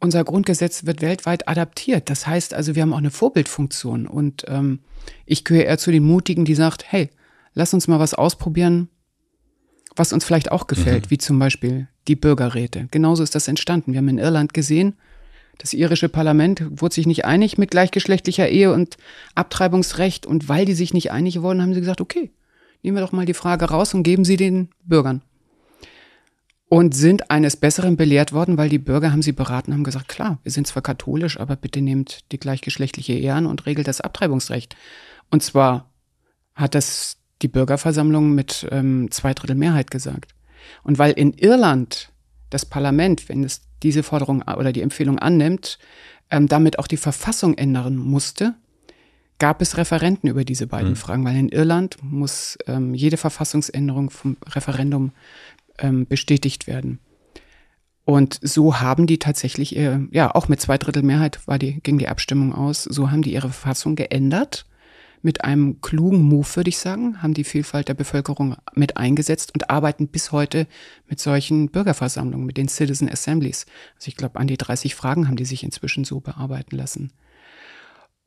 Unser 0.05 0.23
Grundgesetz 0.23 0.85
wird 0.85 1.01
weltweit 1.01 1.47
adaptiert. 1.47 2.11
Das 2.11 2.27
heißt 2.27 2.53
also, 2.53 2.75
wir 2.75 2.83
haben 2.83 2.93
auch 2.93 2.99
eine 2.99 3.09
Vorbildfunktion. 3.09 4.05
Und 4.05 4.45
ähm, 4.47 4.81
ich 5.25 5.43
gehöre 5.43 5.65
eher 5.65 5.79
zu 5.79 5.91
den 5.91 6.03
Mutigen, 6.03 6.45
die 6.45 6.53
sagt, 6.53 6.85
hey, 6.87 7.09
lass 7.55 7.73
uns 7.73 7.87
mal 7.87 7.97
was 7.97 8.13
ausprobieren, 8.13 8.89
was 9.95 10.13
uns 10.13 10.23
vielleicht 10.23 10.51
auch 10.51 10.67
gefällt, 10.67 11.05
mhm. 11.05 11.09
wie 11.09 11.17
zum 11.17 11.39
Beispiel 11.39 11.87
die 12.07 12.15
Bürgerräte. 12.15 12.87
Genauso 12.91 13.23
ist 13.23 13.33
das 13.33 13.47
entstanden. 13.47 13.93
Wir 13.93 13.97
haben 13.97 14.07
in 14.07 14.19
Irland 14.19 14.53
gesehen, 14.53 14.93
das 15.57 15.73
irische 15.73 16.07
Parlament 16.07 16.63
wurde 16.69 16.93
sich 16.93 17.07
nicht 17.07 17.25
einig 17.25 17.57
mit 17.57 17.71
gleichgeschlechtlicher 17.71 18.47
Ehe 18.47 18.71
und 18.71 18.97
Abtreibungsrecht. 19.33 20.27
Und 20.27 20.47
weil 20.47 20.65
die 20.65 20.75
sich 20.75 20.93
nicht 20.93 21.11
einig 21.11 21.41
wurden, 21.41 21.63
haben 21.63 21.73
sie 21.73 21.79
gesagt, 21.79 21.99
okay, 21.99 22.29
nehmen 22.83 22.95
wir 22.95 23.01
doch 23.01 23.11
mal 23.11 23.25
die 23.25 23.33
Frage 23.33 23.65
raus 23.65 23.95
und 23.95 24.03
geben 24.03 24.23
sie 24.23 24.37
den 24.37 24.69
Bürgern. 24.83 25.23
Und 26.67 26.95
sind 26.95 27.29
eines 27.29 27.57
Besseren 27.57 27.95
belehrt 27.95 28.33
worden, 28.33 28.57
weil 28.57 28.69
die 28.69 28.79
Bürger 28.79 29.11
haben 29.11 29.21
sie 29.21 29.33
beraten, 29.33 29.73
haben 29.73 29.83
gesagt, 29.83 30.07
klar, 30.07 30.39
wir 30.41 30.51
sind 30.51 30.65
zwar 30.65 30.81
katholisch, 30.81 31.39
aber 31.39 31.55
bitte 31.55 31.79
nehmt 31.79 32.31
die 32.31 32.39
gleichgeschlechtliche 32.39 33.13
Ehe 33.13 33.33
an 33.33 33.45
und 33.45 33.67
regelt 33.67 33.87
das 33.87 34.01
Abtreibungsrecht. 34.01 34.75
Und 35.29 35.43
zwar 35.43 35.91
hat 36.55 36.73
das 36.73 37.17
die 37.41 37.47
Bürgerversammlung 37.47 38.33
mit 38.33 38.67
ähm, 38.71 39.09
zwei 39.11 39.33
Drittel 39.33 39.55
Mehrheit 39.55 39.91
gesagt. 39.91 40.33
Und 40.83 40.97
weil 40.97 41.11
in 41.11 41.33
Irland 41.33 42.11
das 42.49 42.65
Parlament, 42.65 43.29
wenn 43.29 43.43
es 43.43 43.61
diese 43.83 44.03
Forderung 44.03 44.41
oder 44.41 44.71
die 44.71 44.81
Empfehlung 44.81 45.19
annimmt, 45.19 45.77
ähm, 46.31 46.47
damit 46.47 46.79
auch 46.79 46.87
die 46.87 46.97
Verfassung 46.97 47.55
ändern 47.55 47.95
musste, 47.95 48.55
gab 49.37 49.61
es 49.61 49.77
Referenten 49.77 50.29
über 50.29 50.45
diese 50.45 50.65
beiden 50.65 50.91
mhm. 50.91 50.95
Fragen, 50.95 51.25
weil 51.25 51.35
in 51.35 51.49
Irland 51.49 51.97
muss 52.01 52.57
ähm, 52.67 52.93
jede 52.93 53.17
Verfassungsänderung 53.17 54.09
vom 54.09 54.37
Referendum 54.47 55.11
ähm, 55.79 56.05
bestätigt 56.07 56.67
werden. 56.67 56.99
Und 58.05 58.39
so 58.41 58.79
haben 58.79 59.07
die 59.07 59.17
tatsächlich, 59.17 59.75
äh, 59.75 59.99
ja, 60.11 60.33
auch 60.33 60.47
mit 60.47 60.61
zwei 60.61 60.77
Drittel 60.77 61.01
Mehrheit 61.01 61.47
war 61.47 61.57
die, 61.57 61.81
ging 61.81 61.97
die 61.97 62.07
Abstimmung 62.07 62.53
aus, 62.53 62.83
so 62.83 63.09
haben 63.09 63.23
die 63.23 63.33
ihre 63.33 63.49
Verfassung 63.49 63.95
geändert 63.95 64.65
mit 65.25 65.43
einem 65.43 65.81
klugen 65.81 66.21
Move, 66.21 66.47
würde 66.55 66.69
ich 66.69 66.77
sagen, 66.77 67.23
haben 67.23 67.33
die 67.33 67.43
Vielfalt 67.43 67.87
der 67.87 67.95
Bevölkerung 67.95 68.57
mit 68.75 68.95
eingesetzt 68.95 69.55
und 69.55 69.71
arbeiten 69.71 70.07
bis 70.07 70.31
heute 70.31 70.67
mit 71.09 71.19
solchen 71.19 71.71
Bürgerversammlungen, 71.71 72.45
mit 72.45 72.57
den 72.57 72.67
Citizen 72.67 73.09
Assemblies. 73.09 73.65
Also 73.95 74.09
ich 74.09 74.17
glaube, 74.17 74.39
an 74.39 74.45
die 74.45 74.57
30 74.57 74.93
Fragen 74.93 75.27
haben 75.27 75.35
die 75.35 75.45
sich 75.45 75.63
inzwischen 75.63 76.03
so 76.03 76.19
bearbeiten 76.19 76.75
lassen. 76.75 77.11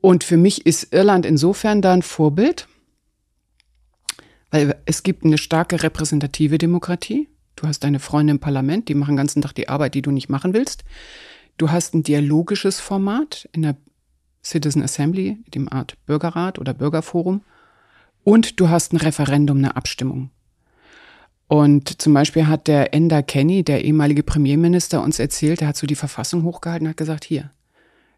Und 0.01 0.25
für 0.25 0.37
mich 0.37 0.67
ist 0.67 0.93
Irland 0.93 1.25
insofern 1.25 1.83
da 1.83 1.93
ein 1.93 2.03
Vorbild, 2.03 2.67
weil 4.51 4.75
es 4.85 5.05
gibt 5.05 5.25
eine 5.25 5.39
starke 5.39 5.85
repräsentative 5.85 6.59
Demokratie. 6.59 7.29
Du 7.59 7.67
hast 7.67 7.81
deine 7.81 7.99
Freunde 7.99 8.31
im 8.31 8.39
Parlament, 8.39 8.89
die 8.89 8.95
machen 8.95 9.15
den 9.15 9.17
ganzen 9.17 9.43
Tag 9.43 9.53
die 9.53 9.69
Arbeit, 9.69 9.95
die 9.95 10.03
du 10.03 10.13
nicht 10.13 10.29
machen 10.29 10.55
willst. 10.55 10.85
Du 11.57 11.73
hast 11.73 11.93
ein 11.93 12.05
dialogisches 12.05 12.79
Format 12.79 13.49
in 13.51 13.63
der 13.63 13.77
Citizen 14.45 14.81
Assembly, 14.81 15.39
dem 15.53 15.69
Art 15.69 15.97
Bürgerrat 16.07 16.61
oder 16.61 16.73
Bürgerforum. 16.73 17.43
Und 18.23 18.61
du 18.61 18.69
hast 18.69 18.93
ein 18.93 18.99
Referendum, 18.99 19.59
eine 19.59 19.75
Abstimmung. 19.75 20.31
Und 21.49 22.01
zum 22.01 22.15
Beispiel 22.15 22.47
hat 22.47 22.69
der 22.69 22.95
Enda 22.95 23.23
Kenny, 23.23 23.65
der 23.65 23.85
ehemalige 23.85 24.23
Premierminister, 24.23 25.03
uns 25.03 25.19
erzählt, 25.19 25.61
er 25.61 25.67
hat 25.67 25.77
so 25.77 25.89
die 25.89 25.97
Verfassung 25.97 26.45
hochgehalten 26.45 26.87
und 26.87 26.91
hat 26.91 26.97
gesagt, 26.97 27.25
hier, 27.25 27.51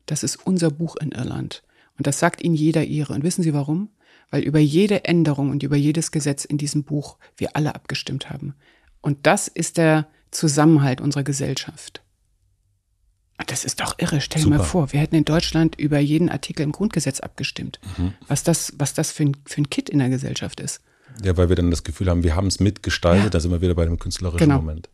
das 0.04 0.22
ist 0.22 0.36
unser 0.44 0.70
Buch 0.70 0.96
in 0.96 1.12
Irland. 1.12 1.62
Und 1.96 2.06
das 2.06 2.18
sagt 2.18 2.42
Ihnen 2.42 2.54
jeder 2.54 2.84
ihre. 2.84 3.14
Und 3.14 3.24
wissen 3.24 3.42
Sie 3.42 3.54
warum? 3.54 3.88
Weil 4.30 4.42
über 4.42 4.58
jede 4.58 5.06
Änderung 5.06 5.48
und 5.48 5.62
über 5.62 5.76
jedes 5.76 6.10
Gesetz 6.10 6.44
in 6.44 6.58
diesem 6.58 6.84
Buch 6.84 7.16
wir 7.38 7.56
alle 7.56 7.74
abgestimmt 7.74 8.28
haben. 8.28 8.54
Und 9.00 9.26
das 9.26 9.48
ist 9.48 9.76
der 9.76 10.08
Zusammenhalt 10.30 11.00
unserer 11.00 11.24
Gesellschaft. 11.24 12.02
Das 13.46 13.64
ist 13.64 13.80
doch 13.80 13.94
irre. 13.98 14.20
Stell 14.20 14.42
dir 14.42 14.50
mal 14.50 14.62
vor, 14.62 14.92
wir 14.92 15.00
hätten 15.00 15.16
in 15.16 15.24
Deutschland 15.24 15.78
über 15.78 15.98
jeden 15.98 16.28
Artikel 16.28 16.62
im 16.62 16.72
Grundgesetz 16.72 17.20
abgestimmt. 17.20 17.80
Mhm. 17.96 18.12
Was 18.28 18.42
das, 18.42 18.74
was 18.76 18.94
das 18.94 19.12
für 19.12 19.24
ein, 19.24 19.36
für 19.46 19.62
ein 19.62 19.70
Kit 19.70 19.88
in 19.88 19.98
der 19.98 20.10
Gesellschaft 20.10 20.60
ist. 20.60 20.80
Ja, 21.22 21.36
weil 21.36 21.48
wir 21.48 21.56
dann 21.56 21.70
das 21.70 21.82
Gefühl 21.82 22.08
haben, 22.08 22.22
wir 22.22 22.36
haben 22.36 22.46
es 22.46 22.60
mitgestaltet, 22.60 23.24
ja. 23.24 23.30
da 23.30 23.40
sind 23.40 23.50
wir 23.50 23.60
wieder 23.60 23.74
bei 23.74 23.84
dem 23.84 23.98
künstlerischen 23.98 24.38
genau. 24.38 24.56
Moment. 24.56 24.88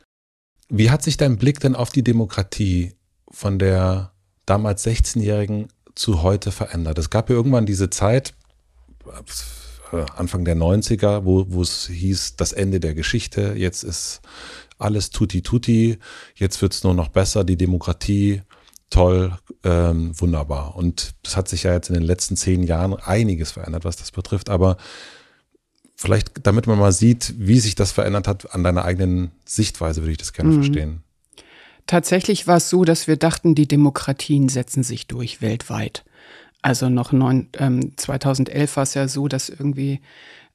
Wie 0.68 0.90
hat 0.90 1.02
sich 1.02 1.16
dein 1.16 1.36
Blick 1.36 1.60
denn 1.60 1.76
auf 1.76 1.90
die 1.90 2.02
Demokratie 2.02 2.94
von 3.30 3.58
der 3.58 4.12
damals 4.46 4.86
16-Jährigen 4.86 5.68
zu 5.94 6.22
heute 6.22 6.50
verändert? 6.50 6.98
Es 6.98 7.10
gab 7.10 7.28
ja 7.30 7.36
irgendwann 7.36 7.66
diese 7.66 7.90
Zeit, 7.90 8.34
Anfang 10.16 10.44
der 10.44 10.56
90er, 10.56 11.24
wo, 11.24 11.46
wo 11.48 11.62
es 11.62 11.86
hieß, 11.86 12.36
das 12.36 12.52
Ende 12.52 12.80
der 12.80 12.94
Geschichte, 12.94 13.54
jetzt 13.56 13.82
ist 13.82 14.20
alles 14.78 15.10
tutti 15.10 15.42
tutti, 15.42 15.98
jetzt 16.34 16.60
wird's 16.60 16.84
nur 16.84 16.94
noch 16.94 17.08
besser, 17.08 17.44
die 17.44 17.56
Demokratie, 17.56 18.42
toll, 18.90 19.36
ähm, 19.64 20.12
wunderbar. 20.20 20.76
Und 20.76 21.14
das 21.22 21.36
hat 21.36 21.48
sich 21.48 21.64
ja 21.64 21.72
jetzt 21.72 21.88
in 21.88 21.94
den 21.94 22.02
letzten 22.02 22.36
zehn 22.36 22.62
Jahren 22.62 22.94
einiges 22.94 23.52
verändert, 23.52 23.84
was 23.84 23.96
das 23.96 24.10
betrifft, 24.10 24.50
aber 24.50 24.76
vielleicht, 25.96 26.46
damit 26.46 26.66
man 26.66 26.78
mal 26.78 26.92
sieht, 26.92 27.34
wie 27.38 27.58
sich 27.58 27.74
das 27.74 27.92
verändert 27.92 28.28
hat, 28.28 28.54
an 28.54 28.62
deiner 28.62 28.84
eigenen 28.84 29.32
Sichtweise 29.44 30.02
würde 30.02 30.12
ich 30.12 30.18
das 30.18 30.32
gerne 30.32 30.50
mhm. 30.50 30.54
verstehen. 30.62 31.02
Tatsächlich 31.86 32.46
war 32.46 32.56
es 32.56 32.68
so, 32.68 32.84
dass 32.84 33.06
wir 33.06 33.16
dachten, 33.16 33.54
die 33.54 33.68
Demokratien 33.68 34.48
setzen 34.48 34.82
sich 34.82 35.06
durch 35.06 35.40
weltweit. 35.40 36.04
Also 36.66 36.88
noch 36.88 37.12
neun, 37.12 37.48
ähm, 37.58 37.96
2011 37.96 38.74
war 38.74 38.82
es 38.82 38.94
ja 38.94 39.06
so, 39.06 39.28
dass 39.28 39.50
irgendwie 39.50 40.00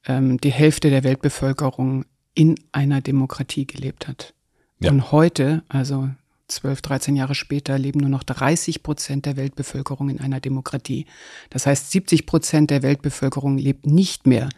ähm, 0.06 0.42
die 0.42 0.52
Hälfte 0.52 0.90
der 0.90 1.06
Weltbevölkerung 1.06 2.04
in 2.34 2.56
einer 2.74 3.00
Demokratie 3.00 3.66
gelebt 3.66 4.10
hat. 4.10 4.34
Ja. 4.82 4.92
Und 4.92 5.14
heute, 5.14 5.64
also 5.70 6.10
12, 6.50 6.82
13 6.82 7.16
Jahre 7.16 7.34
später, 7.34 7.80
leben 7.80 8.02
nur 8.02 8.10
noch 8.10 8.24
30 8.24 8.84
Prozent 8.84 9.26
der 9.26 9.38
Weltbevölkerung 9.38 10.10
in 10.10 10.20
einer 10.20 10.42
Demokratie. 10.42 11.06
Das 11.50 11.66
heißt, 11.66 11.92
70 11.92 12.26
Prozent 12.26 12.72
der 12.72 12.84
Weltbevölkerung 12.84 13.58
lebt 13.58 13.86
nicht 13.86 14.28
mehr 14.28 14.50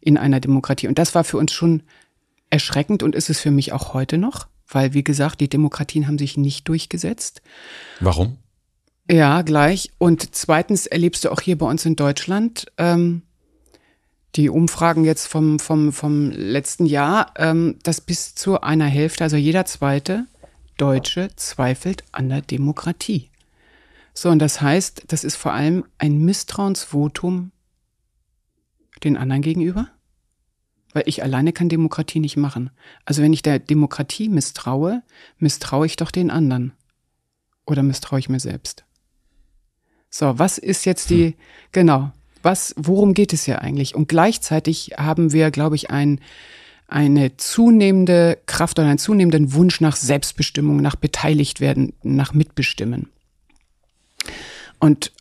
in 0.00 0.18
einer 0.18 0.40
Demokratie. 0.40 0.88
Und 0.88 0.98
das 0.98 1.14
war 1.14 1.22
für 1.22 1.36
uns 1.36 1.52
schon 1.52 1.84
erschreckend 2.50 3.04
und 3.04 3.14
ist 3.14 3.30
es 3.30 3.38
für 3.38 3.52
mich 3.52 3.72
auch 3.72 3.94
heute 3.94 4.18
noch, 4.18 4.48
weil, 4.66 4.94
wie 4.94 5.04
gesagt, 5.04 5.40
die 5.40 5.48
Demokratien 5.48 6.08
haben 6.08 6.18
sich 6.18 6.36
nicht 6.36 6.66
durchgesetzt. 6.66 7.40
Warum? 8.00 8.38
Ja, 9.10 9.40
gleich. 9.42 9.90
Und 9.98 10.34
zweitens 10.34 10.86
erlebst 10.86 11.24
du 11.24 11.30
auch 11.30 11.40
hier 11.40 11.56
bei 11.56 11.66
uns 11.66 11.86
in 11.86 11.96
Deutschland, 11.96 12.66
ähm, 12.76 13.22
die 14.36 14.50
Umfragen 14.50 15.04
jetzt 15.04 15.26
vom, 15.26 15.58
vom, 15.58 15.92
vom 15.92 16.30
letzten 16.30 16.84
Jahr, 16.84 17.32
ähm, 17.36 17.78
dass 17.82 18.02
bis 18.02 18.34
zu 18.34 18.60
einer 18.60 18.86
Hälfte, 18.86 19.24
also 19.24 19.36
jeder 19.36 19.64
zweite 19.64 20.26
Deutsche 20.76 21.30
zweifelt 21.36 22.04
an 22.12 22.28
der 22.28 22.42
Demokratie. 22.42 23.30
So, 24.12 24.28
und 24.28 24.40
das 24.40 24.60
heißt, 24.60 25.04
das 25.08 25.24
ist 25.24 25.36
vor 25.36 25.52
allem 25.52 25.84
ein 25.96 26.18
Misstrauensvotum 26.18 27.50
den 29.04 29.16
anderen 29.16 29.42
gegenüber. 29.42 29.88
Weil 30.92 31.04
ich 31.06 31.22
alleine 31.22 31.52
kann 31.52 31.68
Demokratie 31.68 32.18
nicht 32.20 32.36
machen. 32.36 32.70
Also 33.04 33.22
wenn 33.22 33.32
ich 33.32 33.42
der 33.42 33.58
Demokratie 33.58 34.28
misstraue, 34.28 35.02
misstraue 35.38 35.86
ich 35.86 35.96
doch 35.96 36.10
den 36.10 36.30
anderen. 36.30 36.72
Oder 37.66 37.82
misstraue 37.82 38.18
ich 38.18 38.28
mir 38.28 38.40
selbst. 38.40 38.84
So, 40.10 40.38
was 40.38 40.58
ist 40.58 40.84
jetzt 40.84 41.10
die, 41.10 41.26
hm. 41.26 41.34
genau, 41.72 42.10
was, 42.42 42.74
worum 42.76 43.14
geht 43.14 43.32
es 43.32 43.46
ja 43.46 43.58
eigentlich? 43.58 43.94
Und 43.94 44.08
gleichzeitig 44.08 44.92
haben 44.96 45.32
wir, 45.32 45.50
glaube 45.50 45.76
ich, 45.76 45.90
ein, 45.90 46.20
eine 46.86 47.36
zunehmende 47.36 48.38
Kraft 48.46 48.78
oder 48.78 48.88
einen 48.88 48.98
zunehmenden 48.98 49.52
Wunsch 49.52 49.80
nach 49.80 49.96
Selbstbestimmung, 49.96 50.78
nach 50.78 50.96
beteiligt 50.96 51.60
werden, 51.60 51.92
nach 52.02 52.32
Mitbestimmen. 52.32 53.10
Und 54.78 55.12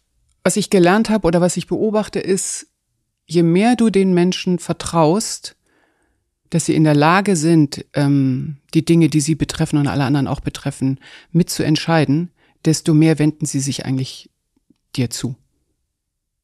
was 0.43 0.56
ich 0.56 0.69
gelernt 0.69 1.10
habe 1.10 1.28
oder 1.28 1.41
was 1.41 1.58
ich 1.58 1.67
beobachte, 1.67 2.19
ist, 2.19 2.67
je 3.26 3.43
mehr 3.43 3.76
du 3.76 3.89
den 3.89 4.13
Menschen 4.13 4.60
vertraust, 4.60 5.58
dass 6.50 6.65
sie 6.65 6.76
in 6.76 6.86
der 6.86 6.95
Lage 6.95 7.36
sind, 7.36 7.86
ähm, 7.93 8.58
die 8.73 8.86
Dinge, 8.86 9.10
die 9.10 9.19
sie 9.19 9.36
betreffen 9.36 9.78
und 9.78 9.88
alle 9.88 10.06
anderen 10.06 10.28
auch 10.28 10.39
betreffen, 10.39 11.00
mitzuentscheiden, 11.34 12.32
desto 12.63 12.93
mehr 12.93 13.19
wenden 13.19 13.45
sie 13.45 13.60
sich 13.60 13.86
eigentlich 13.86 14.30
dir 14.98 15.10
zu. 15.10 15.36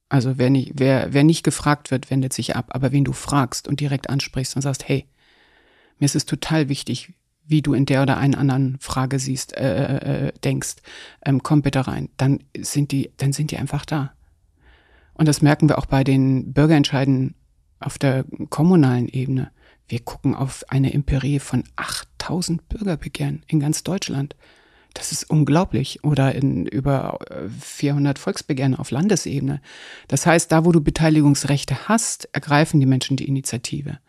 Also 0.10 0.38
wer 0.38 0.50
nicht, 0.50 0.74
wer, 0.76 1.14
wer 1.14 1.24
nicht 1.24 1.44
gefragt 1.44 1.90
wird, 1.90 2.12
wendet 2.12 2.34
sich 2.34 2.56
ab. 2.56 2.68
Aber 2.70 2.92
wen 2.92 3.04
du 3.04 3.14
fragst 3.14 3.68
und 3.68 3.80
direkt 3.80 4.10
ansprichst 4.10 4.56
und 4.56 4.62
sagst, 4.62 4.88
hey, 4.88 5.08
mir 6.00 6.06
ist 6.06 6.16
es 6.16 6.26
total 6.26 6.70
wichtig, 6.70 7.14
wie 7.46 7.62
du 7.62 7.74
in 7.74 7.86
der 7.86 8.04
oder 8.04 8.18
einen 8.18 8.36
anderen 8.36 8.78
Frage 8.80 9.20
siehst, 9.20 9.58
äh, 9.58 9.98
äh, 9.98 10.28
äh, 10.28 10.32
denkst, 10.44 10.76
ähm, 11.26 11.44
komm 11.44 11.62
bitte 11.62 11.88
rein, 11.88 12.10
dann 12.18 12.44
sind 12.58 12.92
die, 12.92 13.12
dann 13.18 13.34
sind 13.34 13.52
die 13.52 13.58
einfach 13.58 13.86
da. 13.86 14.14
Und 15.14 15.28
das 15.28 15.42
merken 15.42 15.70
wir 15.70 15.78
auch 15.78 15.86
bei 15.86 16.04
den 16.04 16.54
Bürgerentscheiden 16.54 17.36
auf 17.80 17.98
der 17.98 18.26
kommunalen 18.50 19.08
Ebene. 19.08 19.52
Wir 19.88 20.00
gucken 20.00 20.36
auf 20.36 20.64
eine 20.70 20.94
Empirie 20.94 21.40
von 21.40 21.64
8000 21.76 22.68
Bürgerbegehren 22.70 23.44
in 23.48 23.60
ganz 23.60 23.84
Deutschland. 23.84 24.36
Das 24.94 25.12
ist 25.12 25.30
unglaublich. 25.30 26.04
Oder 26.04 26.36
in 26.36 26.66
über 26.66 27.20
400 27.60 28.18
äh, 28.18 28.22
Volksbegehren 28.22 28.76
auf 28.76 28.92
Landesebene. 28.92 29.62
Das 30.08 30.26
heißt, 30.26 30.52
da, 30.52 30.66
wo 30.66 30.72
du 30.72 30.82
Beteiligungsrechte 30.82 31.88
hast, 31.88 32.30
ergreifen 32.32 32.80
die 32.80 32.86
Menschen 32.86 33.18
die 33.18 33.28
Initiative. 33.28 34.00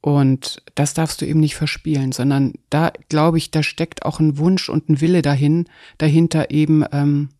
Und 0.00 0.62
das 0.74 0.92
darfst 0.92 1.22
du 1.22 1.26
eben 1.26 1.40
nicht 1.40 1.54
verspielen, 1.54 2.12
sondern 2.12 2.52
da 2.68 2.92
glaube 3.08 3.38
ich, 3.38 3.50
da 3.50 3.62
steckt 3.62 4.04
auch 4.04 4.20
ein 4.20 4.36
Wunsch 4.36 4.68
und 4.68 4.90
ein 4.90 5.00
Wille 5.00 5.22
dahin, 5.22 5.66
dahinter 5.96 6.50
eben 6.50 6.84
ähm, 6.92 7.30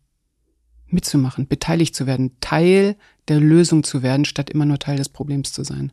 mitzumachen, 0.86 1.46
beteiligt 1.46 1.94
zu 1.94 2.06
werden, 2.06 2.36
Teil 2.40 2.96
der 3.28 3.38
Lösung 3.40 3.84
zu 3.84 4.02
werden, 4.02 4.24
statt 4.24 4.48
immer 4.48 4.64
nur 4.64 4.78
Teil 4.78 4.96
des 4.96 5.10
Problems 5.10 5.52
zu 5.52 5.62
sein. 5.62 5.92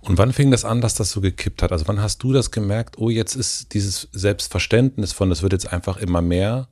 Und 0.00 0.18
wann 0.18 0.32
fing 0.32 0.50
das 0.50 0.64
an, 0.64 0.80
dass 0.80 0.94
das 0.94 1.10
so 1.10 1.20
gekippt 1.20 1.62
hat? 1.62 1.72
Also 1.72 1.86
wann 1.88 2.00
hast 2.00 2.22
du 2.22 2.32
das 2.32 2.50
gemerkt, 2.50 2.98
oh, 2.98 3.10
jetzt 3.10 3.34
ist 3.34 3.74
dieses 3.74 4.08
Selbstverständnis 4.12 5.12
von, 5.12 5.28
das 5.28 5.42
wird 5.42 5.52
jetzt 5.52 5.72
einfach 5.72 5.98
immer 5.98 6.22
mehr. 6.22 6.68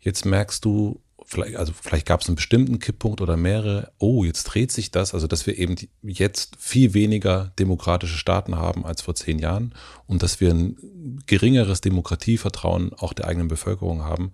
Jetzt 0.00 0.24
merkst 0.24 0.64
du, 0.64 1.02
vielleicht, 1.24 1.56
also 1.56 1.72
vielleicht 1.78 2.06
gab 2.06 2.20
es 2.20 2.28
einen 2.28 2.36
bestimmten 2.36 2.78
Kipppunkt 2.78 3.20
oder 3.20 3.36
mehrere, 3.36 3.92
oh, 3.98 4.24
jetzt 4.24 4.44
dreht 4.44 4.72
sich 4.72 4.90
das, 4.90 5.14
also 5.14 5.26
dass 5.26 5.46
wir 5.46 5.58
eben 5.58 5.76
jetzt 6.02 6.56
viel 6.58 6.94
weniger 6.94 7.52
demokratische 7.58 8.18
Staaten 8.18 8.56
haben 8.56 8.84
als 8.84 9.02
vor 9.02 9.14
zehn 9.14 9.38
Jahren 9.38 9.74
und 10.06 10.22
dass 10.22 10.40
wir 10.40 10.50
ein 10.50 11.22
geringeres 11.26 11.80
Demokratievertrauen 11.80 12.92
auch 12.94 13.12
der 13.12 13.26
eigenen 13.26 13.48
Bevölkerung 13.48 14.02
haben. 14.02 14.32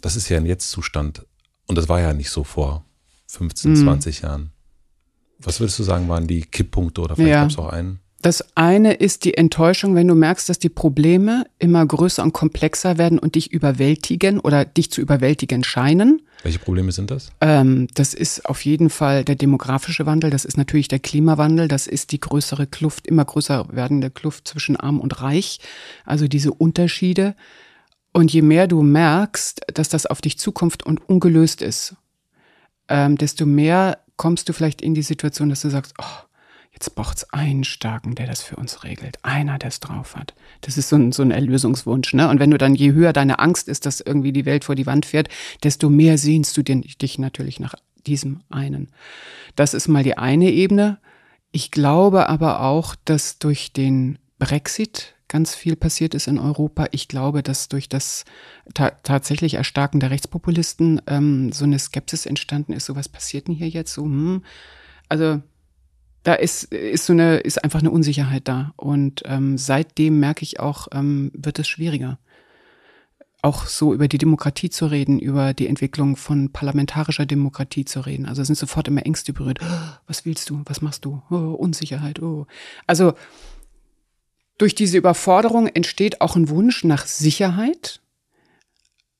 Das 0.00 0.16
ist 0.16 0.28
ja 0.28 0.36
ein 0.36 0.46
Jetzt-Zustand. 0.46 1.26
Und 1.66 1.76
das 1.76 1.88
war 1.88 2.00
ja 2.00 2.12
nicht 2.12 2.30
so 2.30 2.44
vor 2.44 2.84
15, 3.28 3.72
mhm. 3.72 3.76
20 3.76 4.22
Jahren. 4.22 4.51
Was 5.44 5.60
würdest 5.60 5.78
du 5.78 5.82
sagen, 5.82 6.08
waren 6.08 6.26
die 6.26 6.42
Kipppunkte 6.42 7.00
oder 7.00 7.16
vielleicht 7.16 7.30
ja. 7.30 7.40
gab 7.42 7.50
es 7.50 7.58
auch 7.58 7.68
einen? 7.68 8.00
Das 8.22 8.44
eine 8.54 8.94
ist 8.94 9.24
die 9.24 9.34
Enttäuschung, 9.34 9.96
wenn 9.96 10.06
du 10.06 10.14
merkst, 10.14 10.48
dass 10.48 10.60
die 10.60 10.68
Probleme 10.68 11.44
immer 11.58 11.84
größer 11.84 12.22
und 12.22 12.32
komplexer 12.32 12.96
werden 12.96 13.18
und 13.18 13.34
dich 13.34 13.52
überwältigen 13.52 14.38
oder 14.38 14.64
dich 14.64 14.92
zu 14.92 15.00
überwältigen 15.00 15.64
scheinen. 15.64 16.22
Welche 16.44 16.60
Probleme 16.60 16.92
sind 16.92 17.10
das? 17.10 17.30
Ähm, 17.40 17.88
das 17.94 18.14
ist 18.14 18.46
auf 18.46 18.64
jeden 18.64 18.90
Fall 18.90 19.24
der 19.24 19.34
demografische 19.34 20.06
Wandel, 20.06 20.30
das 20.30 20.44
ist 20.44 20.56
natürlich 20.56 20.86
der 20.86 21.00
Klimawandel, 21.00 21.66
das 21.66 21.88
ist 21.88 22.12
die 22.12 22.20
größere 22.20 22.68
Kluft, 22.68 23.08
immer 23.08 23.24
größer 23.24 23.66
werdende 23.72 24.10
Kluft 24.10 24.46
zwischen 24.46 24.76
arm 24.76 25.00
und 25.00 25.20
reich, 25.20 25.58
also 26.04 26.28
diese 26.28 26.52
Unterschiede. 26.52 27.34
Und 28.12 28.32
je 28.32 28.42
mehr 28.42 28.68
du 28.68 28.82
merkst, 28.82 29.62
dass 29.74 29.88
das 29.88 30.06
auf 30.06 30.20
dich 30.20 30.38
zukommt 30.38 30.84
und 30.84 31.08
ungelöst 31.08 31.60
ist, 31.60 31.96
ähm, 32.88 33.18
desto 33.18 33.46
mehr 33.46 33.98
kommst 34.22 34.48
du 34.48 34.52
vielleicht 34.52 34.82
in 34.82 34.94
die 34.94 35.02
Situation, 35.02 35.48
dass 35.48 35.62
du 35.62 35.68
sagst, 35.68 35.94
oh, 35.98 36.28
jetzt 36.72 36.94
braucht 36.94 37.16
es 37.16 37.30
einen 37.32 37.64
Starken, 37.64 38.14
der 38.14 38.28
das 38.28 38.40
für 38.40 38.54
uns 38.54 38.84
regelt. 38.84 39.18
Einer, 39.24 39.58
der 39.58 39.70
es 39.70 39.80
drauf 39.80 40.14
hat. 40.14 40.32
Das 40.60 40.78
ist 40.78 40.90
so 40.90 40.94
ein, 40.94 41.10
so 41.10 41.24
ein 41.24 41.32
Erlösungswunsch. 41.32 42.14
Ne? 42.14 42.28
Und 42.28 42.38
wenn 42.38 42.52
du 42.52 42.56
dann, 42.56 42.76
je 42.76 42.92
höher 42.92 43.12
deine 43.12 43.40
Angst 43.40 43.66
ist, 43.66 43.84
dass 43.84 44.00
irgendwie 44.00 44.32
die 44.32 44.44
Welt 44.44 44.62
vor 44.64 44.76
die 44.76 44.86
Wand 44.86 45.06
fährt, 45.06 45.28
desto 45.64 45.90
mehr 45.90 46.18
sehnst 46.18 46.56
du 46.56 46.62
dich 46.62 47.18
natürlich 47.18 47.58
nach 47.58 47.74
diesem 48.06 48.42
einen. 48.48 48.92
Das 49.56 49.74
ist 49.74 49.88
mal 49.88 50.04
die 50.04 50.16
eine 50.16 50.52
Ebene. 50.52 50.98
Ich 51.50 51.72
glaube 51.72 52.28
aber 52.28 52.60
auch, 52.60 52.94
dass 53.04 53.40
durch 53.40 53.72
den 53.72 54.20
Brexit 54.38 55.11
ganz 55.32 55.54
viel 55.54 55.76
passiert 55.76 56.14
ist 56.14 56.28
in 56.28 56.38
Europa. 56.38 56.86
Ich 56.92 57.08
glaube, 57.08 57.42
dass 57.42 57.68
durch 57.68 57.88
das 57.88 58.24
ta 58.74 58.90
tatsächlich 59.02 59.54
Erstarken 59.54 59.98
der 59.98 60.10
Rechtspopulisten 60.10 61.00
ähm, 61.06 61.52
so 61.52 61.64
eine 61.64 61.78
Skepsis 61.78 62.26
entstanden 62.26 62.74
ist. 62.74 62.84
So 62.84 62.96
was 62.96 63.08
passiert 63.08 63.48
denn 63.48 63.54
hier 63.54 63.68
jetzt? 63.68 63.94
So, 63.94 64.04
hm. 64.04 64.42
Also 65.08 65.40
da 66.22 66.34
ist, 66.34 66.64
ist 66.64 67.06
so 67.06 67.14
eine, 67.14 67.38
ist 67.38 67.64
einfach 67.64 67.80
eine 67.80 67.90
Unsicherheit 67.90 68.46
da. 68.46 68.74
Und 68.76 69.22
ähm, 69.24 69.56
seitdem 69.56 70.20
merke 70.20 70.42
ich 70.42 70.60
auch, 70.60 70.88
ähm, 70.92 71.32
wird 71.34 71.58
es 71.58 71.66
schwieriger. 71.66 72.18
Auch 73.40 73.64
so 73.64 73.94
über 73.94 74.08
die 74.08 74.18
Demokratie 74.18 74.68
zu 74.68 74.86
reden, 74.86 75.18
über 75.18 75.54
die 75.54 75.66
Entwicklung 75.66 76.16
von 76.16 76.52
parlamentarischer 76.52 77.24
Demokratie 77.24 77.86
zu 77.86 78.00
reden. 78.00 78.26
Also 78.26 78.44
sind 78.44 78.56
sofort 78.56 78.86
immer 78.86 79.06
Ängste 79.06 79.32
berührt. 79.32 79.60
Was 80.06 80.26
willst 80.26 80.50
du? 80.50 80.60
Was 80.66 80.82
machst 80.82 81.06
du? 81.06 81.22
Oh, 81.30 81.54
Unsicherheit. 81.58 82.20
Oh. 82.20 82.46
Also 82.86 83.14
durch 84.62 84.76
diese 84.76 84.96
Überforderung 84.96 85.66
entsteht 85.66 86.20
auch 86.20 86.36
ein 86.36 86.48
Wunsch 86.48 86.84
nach 86.84 87.04
Sicherheit. 87.04 88.00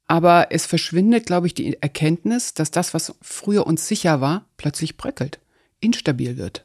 Aber 0.06 0.52
es 0.52 0.66
verschwindet, 0.66 1.26
glaube 1.26 1.48
ich, 1.48 1.54
die 1.54 1.82
Erkenntnis, 1.82 2.54
dass 2.54 2.70
das, 2.70 2.94
was 2.94 3.16
früher 3.20 3.66
uns 3.66 3.88
sicher 3.88 4.20
war, 4.20 4.46
plötzlich 4.56 4.96
bröckelt, 4.96 5.40
instabil 5.80 6.36
wird. 6.36 6.64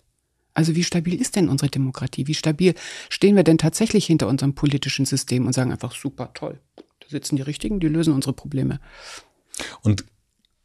Also 0.53 0.75
wie 0.75 0.83
stabil 0.83 1.19
ist 1.19 1.35
denn 1.35 1.49
unsere 1.49 1.71
Demokratie? 1.71 2.27
Wie 2.27 2.35
stabil 2.35 2.75
stehen 3.09 3.35
wir 3.35 3.43
denn 3.43 3.57
tatsächlich 3.57 4.05
hinter 4.05 4.27
unserem 4.27 4.53
politischen 4.53 5.07
System 5.07 5.47
und 5.47 5.53
sagen 5.53 5.71
einfach 5.71 5.95
super 5.95 6.31
toll. 6.35 6.59
Da 6.75 7.07
sitzen 7.09 7.35
die 7.35 7.41
Richtigen, 7.41 7.79
die 7.79 7.87
lösen 7.87 8.13
unsere 8.13 8.33
Probleme. 8.33 8.79
Und 9.81 10.05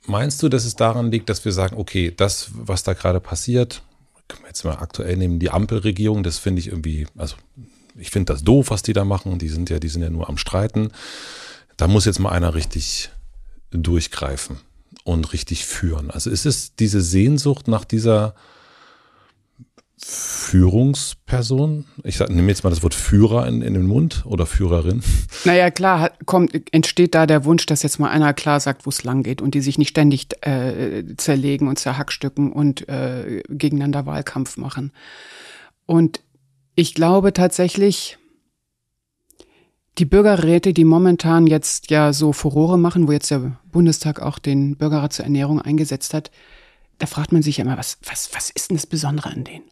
meinst 0.04 0.42
du, 0.42 0.50
dass 0.50 0.66
es 0.66 0.76
daran 0.76 1.10
liegt, 1.10 1.30
dass 1.30 1.46
wir 1.46 1.52
sagen, 1.52 1.78
okay, 1.78 2.12
das, 2.14 2.50
was 2.52 2.82
da 2.82 2.92
gerade 2.92 3.20
passiert, 3.20 3.82
können 4.28 4.42
wir 4.42 4.48
jetzt 4.48 4.64
mal 4.66 4.76
aktuell 4.76 5.16
nehmen, 5.16 5.38
die 5.38 5.48
Ampelregierung, 5.48 6.22
das 6.22 6.36
finde 6.36 6.60
ich 6.60 6.66
irgendwie, 6.66 7.06
also 7.16 7.36
ich 7.96 8.10
finde 8.10 8.32
das 8.32 8.44
doof, 8.44 8.70
was 8.70 8.82
die 8.82 8.92
da 8.92 9.04
machen. 9.04 9.38
Die 9.38 9.48
sind 9.48 9.70
ja, 9.70 9.78
die 9.78 9.88
sind 9.88 10.02
ja 10.02 10.10
nur 10.10 10.28
am 10.28 10.38
Streiten. 10.38 10.90
Da 11.76 11.88
muss 11.88 12.04
jetzt 12.04 12.18
mal 12.18 12.30
einer 12.30 12.54
richtig 12.54 13.10
durchgreifen 13.70 14.58
und 15.04 15.32
richtig 15.32 15.66
führen. 15.66 16.10
Also 16.10 16.30
ist 16.30 16.46
es 16.46 16.76
diese 16.76 17.00
Sehnsucht 17.00 17.68
nach 17.68 17.84
dieser 17.84 18.34
Führungsperson? 20.04 21.84
Ich 22.02 22.18
nehme 22.20 22.48
jetzt 22.48 22.64
mal 22.64 22.70
das 22.70 22.82
Wort 22.82 22.94
Führer 22.94 23.46
in, 23.46 23.62
in 23.62 23.74
den 23.74 23.86
Mund 23.86 24.24
oder 24.26 24.46
Führerin. 24.46 25.02
Naja, 25.44 25.70
klar, 25.70 26.12
kommt, 26.26 26.52
entsteht 26.72 27.14
da 27.14 27.26
der 27.26 27.44
Wunsch, 27.44 27.66
dass 27.66 27.82
jetzt 27.82 27.98
mal 27.98 28.10
einer 28.10 28.34
klar 28.34 28.60
sagt, 28.60 28.86
wo 28.86 28.90
es 28.90 29.02
lang 29.02 29.22
geht 29.22 29.42
und 29.42 29.54
die 29.54 29.60
sich 29.60 29.78
nicht 29.78 29.88
ständig 29.88 30.28
äh, 30.46 31.04
zerlegen 31.16 31.68
und 31.68 31.78
zerhackstücken 31.78 32.52
und 32.52 32.88
äh, 32.88 33.42
gegeneinander 33.48 34.06
Wahlkampf 34.06 34.56
machen. 34.56 34.92
Und 35.86 36.20
ich 36.74 36.94
glaube 36.94 37.32
tatsächlich, 37.32 38.18
die 39.98 40.04
Bürgerräte, 40.06 40.72
die 40.72 40.84
momentan 40.84 41.46
jetzt 41.46 41.90
ja 41.90 42.12
so 42.12 42.32
Furore 42.32 42.78
machen, 42.78 43.08
wo 43.08 43.12
jetzt 43.12 43.30
der 43.30 43.58
Bundestag 43.70 44.20
auch 44.20 44.38
den 44.38 44.76
Bürgerrat 44.76 45.12
zur 45.12 45.24
Ernährung 45.24 45.60
eingesetzt 45.60 46.14
hat, 46.14 46.30
da 46.98 47.06
fragt 47.06 47.32
man 47.32 47.42
sich 47.42 47.58
ja 47.58 47.64
immer, 47.64 47.78
was, 47.78 47.98
was, 48.04 48.30
was 48.34 48.50
ist 48.50 48.70
denn 48.70 48.76
das 48.76 48.86
Besondere 48.86 49.30
an 49.30 49.44
denen? 49.44 49.64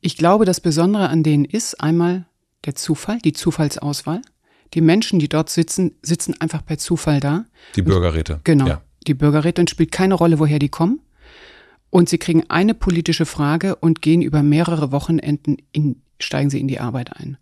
Ich 0.00 0.16
glaube, 0.16 0.44
das 0.44 0.60
Besondere 0.60 1.08
an 1.08 1.22
denen 1.22 1.44
ist 1.44 1.80
einmal 1.80 2.26
der 2.64 2.74
Zufall, 2.74 3.18
die 3.18 3.32
Zufallsauswahl. 3.32 4.20
Die 4.74 4.80
Menschen, 4.80 5.18
die 5.18 5.28
dort 5.28 5.48
sitzen, 5.48 5.96
sitzen 6.02 6.40
einfach 6.40 6.64
per 6.64 6.78
Zufall 6.78 7.20
da. 7.20 7.46
Die 7.76 7.82
Bürgerräte. 7.82 8.40
Genau. 8.44 8.66
Ja. 8.66 8.82
Die 9.06 9.14
Bürgerräte 9.14 9.62
und 9.62 9.70
spielt 9.70 9.92
keine 9.92 10.14
Rolle, 10.14 10.38
woher 10.38 10.58
die 10.58 10.68
kommen. 10.68 11.00
Und 11.90 12.08
sie 12.08 12.18
kriegen 12.18 12.44
eine 12.48 12.74
politische 12.74 13.26
Frage 13.26 13.76
und 13.76 14.02
gehen 14.02 14.22
über 14.22 14.42
mehrere 14.42 14.92
Wochenenden 14.92 15.56
in, 15.72 16.02
steigen 16.20 16.50
sie 16.50 16.60
in 16.60 16.68
die 16.68 16.80
Arbeit 16.80 17.16
ein. 17.16 17.36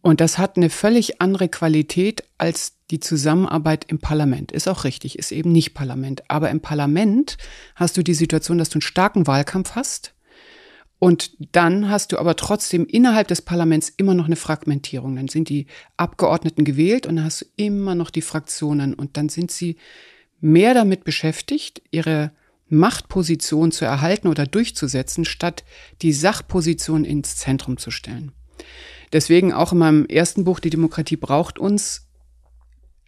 Und 0.00 0.20
das 0.20 0.38
hat 0.38 0.56
eine 0.56 0.70
völlig 0.70 1.20
andere 1.20 1.48
Qualität 1.48 2.22
als 2.38 2.74
die 2.90 3.00
Zusammenarbeit 3.00 3.84
im 3.88 3.98
Parlament. 3.98 4.52
Ist 4.52 4.68
auch 4.68 4.84
richtig, 4.84 5.18
ist 5.18 5.32
eben 5.32 5.52
nicht 5.52 5.74
Parlament. 5.74 6.22
Aber 6.30 6.50
im 6.50 6.60
Parlament 6.60 7.36
hast 7.74 7.96
du 7.96 8.02
die 8.02 8.14
Situation, 8.14 8.58
dass 8.58 8.70
du 8.70 8.76
einen 8.76 8.82
starken 8.82 9.26
Wahlkampf 9.26 9.74
hast 9.74 10.14
und 10.98 11.32
dann 11.52 11.88
hast 11.88 12.12
du 12.12 12.18
aber 12.18 12.34
trotzdem 12.34 12.84
innerhalb 12.86 13.28
des 13.28 13.42
Parlaments 13.42 13.88
immer 13.88 14.14
noch 14.14 14.26
eine 14.26 14.36
Fragmentierung. 14.36 15.16
Dann 15.16 15.28
sind 15.28 15.48
die 15.48 15.66
Abgeordneten 15.96 16.64
gewählt 16.64 17.06
und 17.06 17.16
dann 17.16 17.24
hast 17.24 17.42
du 17.42 17.46
immer 17.56 17.94
noch 17.94 18.10
die 18.10 18.22
Fraktionen. 18.22 18.94
Und 18.94 19.16
dann 19.16 19.28
sind 19.28 19.50
sie 19.50 19.76
mehr 20.40 20.74
damit 20.74 21.04
beschäftigt, 21.04 21.82
ihre 21.90 22.32
Machtposition 22.68 23.72
zu 23.72 23.84
erhalten 23.84 24.28
oder 24.28 24.46
durchzusetzen, 24.46 25.24
statt 25.24 25.64
die 26.02 26.12
Sachposition 26.12 27.04
ins 27.04 27.36
Zentrum 27.36 27.78
zu 27.78 27.90
stellen. 27.90 28.32
Deswegen 29.12 29.52
auch 29.52 29.72
in 29.72 29.78
meinem 29.78 30.06
ersten 30.06 30.44
Buch, 30.44 30.60
Die 30.60 30.70
Demokratie 30.70 31.16
braucht 31.16 31.58
uns, 31.58 32.06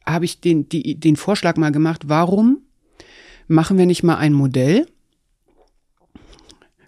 habe 0.07 0.25
ich 0.25 0.41
den, 0.41 0.69
die, 0.69 0.99
den 0.99 1.17
Vorschlag 1.17 1.57
mal 1.57 1.73
gemacht, 1.73 2.03
warum 2.07 2.63
machen 3.49 3.79
wir 3.79 3.87
nicht 3.87 4.03
mal 4.03 4.17
ein 4.17 4.33
Modell, 4.33 4.87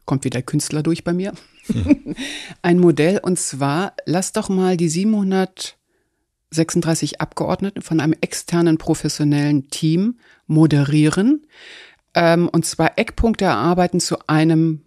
kommt 0.05 0.25
wieder 0.25 0.43
Künstler 0.43 0.83
durch 0.83 1.05
bei 1.05 1.13
mir. 1.13 1.33
Hm. 1.67 2.17
Ein 2.63 2.81
Modell 2.81 3.21
und 3.23 3.39
zwar, 3.39 3.95
lass 4.05 4.33
doch 4.33 4.49
mal 4.49 4.77
die 4.77 4.89
736 4.89 7.21
Abgeordneten 7.21 7.83
von 7.83 8.01
einem 8.01 8.17
externen 8.21 8.79
professionellen 8.79 9.71
Team 9.71 10.19
moderieren. 10.47 11.47
Ähm, 12.15 12.49
und 12.49 12.67
zwar 12.67 12.99
Eckpunkte 12.99 13.45
erarbeiten 13.45 14.01
zu 14.01 14.17
einem 14.27 14.83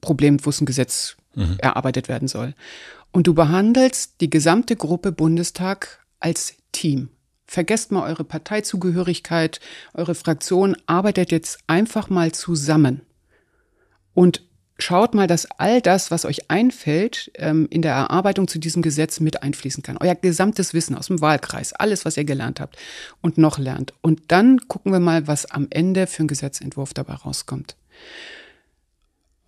Problem, 0.00 0.44
wo 0.44 0.50
es 0.50 0.60
ein 0.60 0.66
Gesetz 0.66 1.16
mhm. 1.34 1.56
erarbeitet 1.58 2.08
werden 2.08 2.28
soll. 2.28 2.54
Und 3.12 3.26
du 3.26 3.34
behandelst 3.34 4.20
die 4.20 4.30
gesamte 4.30 4.76
Gruppe 4.76 5.12
Bundestag 5.12 6.04
als 6.20 6.54
Team. 6.72 7.08
Vergesst 7.46 7.90
mal 7.90 8.08
eure 8.08 8.22
Parteizugehörigkeit, 8.22 9.58
eure 9.94 10.14
Fraktion, 10.14 10.76
arbeitet 10.86 11.32
jetzt 11.32 11.58
einfach 11.66 12.08
mal 12.08 12.30
zusammen. 12.30 13.00
Und 14.14 14.42
schaut 14.82 15.14
mal, 15.14 15.26
dass 15.26 15.46
all 15.58 15.80
das, 15.80 16.10
was 16.10 16.24
euch 16.24 16.50
einfällt, 16.50 17.30
ähm, 17.36 17.66
in 17.70 17.82
der 17.82 17.92
Erarbeitung 17.92 18.48
zu 18.48 18.58
diesem 18.58 18.82
Gesetz 18.82 19.20
mit 19.20 19.42
einfließen 19.42 19.82
kann. 19.82 19.96
Euer 19.98 20.14
gesamtes 20.14 20.74
Wissen 20.74 20.96
aus 20.96 21.06
dem 21.06 21.20
Wahlkreis, 21.20 21.72
alles, 21.72 22.04
was 22.04 22.16
ihr 22.16 22.24
gelernt 22.24 22.60
habt 22.60 22.76
und 23.20 23.38
noch 23.38 23.58
lernt. 23.58 23.94
Und 24.00 24.22
dann 24.28 24.58
gucken 24.68 24.92
wir 24.92 25.00
mal, 25.00 25.26
was 25.26 25.46
am 25.46 25.66
Ende 25.70 26.06
für 26.06 26.24
ein 26.24 26.28
Gesetzentwurf 26.28 26.94
dabei 26.94 27.14
rauskommt. 27.14 27.76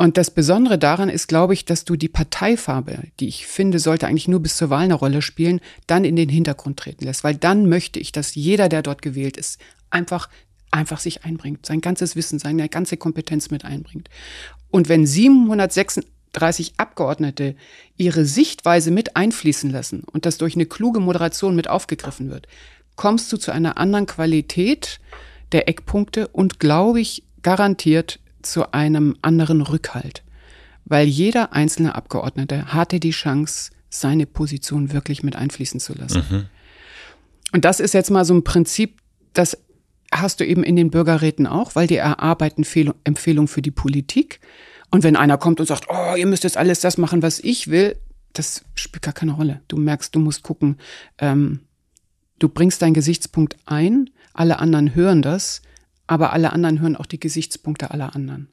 Und 0.03 0.19
das 0.19 0.33
Besondere 0.33 0.79
daran 0.79 1.09
ist, 1.09 1.29
glaube 1.29 1.55
ich, 1.55 1.65
dass 1.65 1.85
du 1.85 1.95
die 1.95 2.09
Parteifarbe, 2.09 3.05
die 3.21 3.29
ich 3.29 3.47
finde, 3.47 3.79
sollte 3.79 4.09
eigentlich 4.09 4.27
nur 4.27 4.41
bis 4.41 4.57
zur 4.57 4.69
Wahl 4.69 4.83
eine 4.83 4.95
Rolle 4.95 5.23
spielen, 5.23 5.61
dann 5.87 6.05
in 6.05 6.17
den 6.17 6.29
Hintergrund 6.29 6.77
treten 6.77 7.05
lässt. 7.05 7.23
Weil 7.23 7.37
dann 7.37 7.69
möchte 7.69 8.01
ich, 8.01 8.11
dass 8.11 8.35
jeder, 8.35 8.69
der 8.69 8.83
dort 8.83 9.01
gewählt 9.01 9.37
ist, 9.37 9.61
einfach, 9.91 10.29
einfach 10.73 10.99
sich 10.99 11.25
einbringt, 11.25 11.67
sein 11.67 11.81
ganzes 11.81 12.17
Wissen, 12.17 12.41
seine 12.41 12.69
ganze 12.69 12.97
Kompetenz 12.97 13.51
mit 13.51 13.65
einbringt. 13.65 14.09
Und 14.73 14.89
wenn 14.89 15.07
736 15.07 16.73
Abgeordnete 16.79 17.55
ihre 17.97 18.25
Sichtweise 18.25 18.91
mit 18.91 19.17
einfließen 19.17 19.71
lassen 19.71 20.03
und 20.13 20.27
das 20.27 20.39
durch 20.39 20.57
eine 20.57 20.67
kluge 20.67 20.99
Moderation 20.99 21.55
mit 21.55 21.69
aufgegriffen 21.69 22.31
wird, 22.31 22.49
kommst 22.97 23.33
du 23.33 23.37
zu 23.37 23.53
einer 23.53 23.79
anderen 23.79 24.07
Qualität 24.07 24.99
der 25.53 25.69
Eckpunkte 25.69 26.27
und, 26.29 26.59
glaube 26.59 27.01
ich, 27.01 27.23
garantiert 27.43 28.19
zu 28.41 28.73
einem 28.73 29.17
anderen 29.23 29.61
Rückhalt, 29.61 30.23
weil 30.85 31.07
jeder 31.07 31.53
einzelne 31.53 31.95
Abgeordnete 31.95 32.73
hatte 32.73 32.99
die 32.99 33.11
Chance, 33.11 33.71
seine 33.91 34.25
Position 34.25 34.93
wirklich 34.93 35.23
mit 35.23 35.37
einfließen 35.37 35.79
zu 35.79 35.93
lassen. 35.93 36.25
Mhm. 36.31 36.45
Und 37.53 37.67
das 37.67 37.79
ist 37.79 37.93
jetzt 37.93 38.11
mal 38.11 38.25
so 38.25 38.33
ein 38.33 38.43
Prinzip, 38.43 38.99
das 39.35 39.59
hast 40.13 40.41
du 40.41 40.47
eben 40.47 40.63
in 40.63 40.77
den 40.77 40.91
Bürgerräten 40.91 41.47
auch, 41.47 41.75
weil 41.75 41.87
die 41.87 41.97
erarbeiten 41.97 42.65
Empfehlungen 43.05 43.49
für 43.49 43.63
die 43.63 43.71
Politik. 43.71 44.41
Und 44.91 45.03
wenn 45.03 45.17
einer 45.17 45.39
kommt 45.39 45.59
und 45.59 45.67
sagt, 45.67 45.87
oh, 45.89 46.15
ihr 46.17 46.27
müsst 46.27 46.45
jetzt 46.45 46.57
alles 46.57 46.81
das 46.81 46.99
machen, 46.99 47.23
was 47.23 47.41
ich 47.41 47.69
will, 47.69 47.97
das 48.35 48.65
spielt 48.75 49.03
gar 49.03 49.15
keine 49.15 49.33
Rolle. 49.33 49.63
Du 49.69 49.77
merkst, 49.77 50.15
du 50.15 50.21
musst 50.21 50.43
gucken, 50.43 50.77
ähm, 51.19 51.61
du 52.39 52.49
bringst 52.49 52.83
deinen 52.83 52.95
Gesichtspunkt 52.95 53.57
ein, 53.65 54.11
alle 54.35 54.59
anderen 54.59 54.95
hören 54.95 55.23
das 55.23 55.63
aber 56.13 56.33
alle 56.33 56.53
anderen 56.53 56.81
hören 56.81 56.97
auch 56.97 57.07
die 57.07 57.21
Gesichtspunkte 57.21 57.91
aller 57.91 58.15
anderen. 58.15 58.49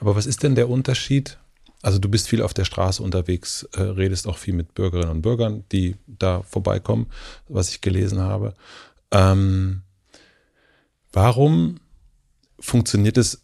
Aber 0.00 0.14
was 0.14 0.26
ist 0.26 0.42
denn 0.42 0.54
der 0.54 0.68
Unterschied? 0.68 1.38
Also 1.82 1.98
du 1.98 2.08
bist 2.08 2.28
viel 2.28 2.40
auf 2.40 2.54
der 2.54 2.64
Straße 2.64 3.02
unterwegs, 3.02 3.68
äh, 3.74 3.82
redest 3.82 4.26
auch 4.26 4.38
viel 4.38 4.54
mit 4.54 4.74
Bürgerinnen 4.74 5.10
und 5.10 5.22
Bürgern, 5.22 5.64
die 5.72 5.96
da 6.06 6.42
vorbeikommen, 6.42 7.08
was 7.48 7.70
ich 7.70 7.80
gelesen 7.80 8.20
habe. 8.20 8.54
Ähm, 9.10 9.82
warum 11.14 11.80
funktioniert 12.58 13.16
es 13.16 13.40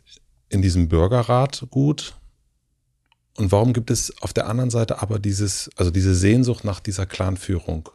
in 0.49 0.63
diesem 0.63 0.89
Bürgerrat 0.89 1.67
gut? 1.71 2.17
Und 3.37 3.53
warum 3.53 3.73
gibt 3.73 3.91
es 3.91 4.21
auf 4.23 4.33
der 4.33 4.49
anderen 4.49 4.71
Seite 4.71 5.01
aber 5.01 5.19
dieses, 5.19 5.71
also 5.77 5.91
diese 5.91 6.15
Sehnsucht 6.15 6.65
nach 6.65 6.81
dieser 6.81 7.07
Clanführung? 7.07 7.89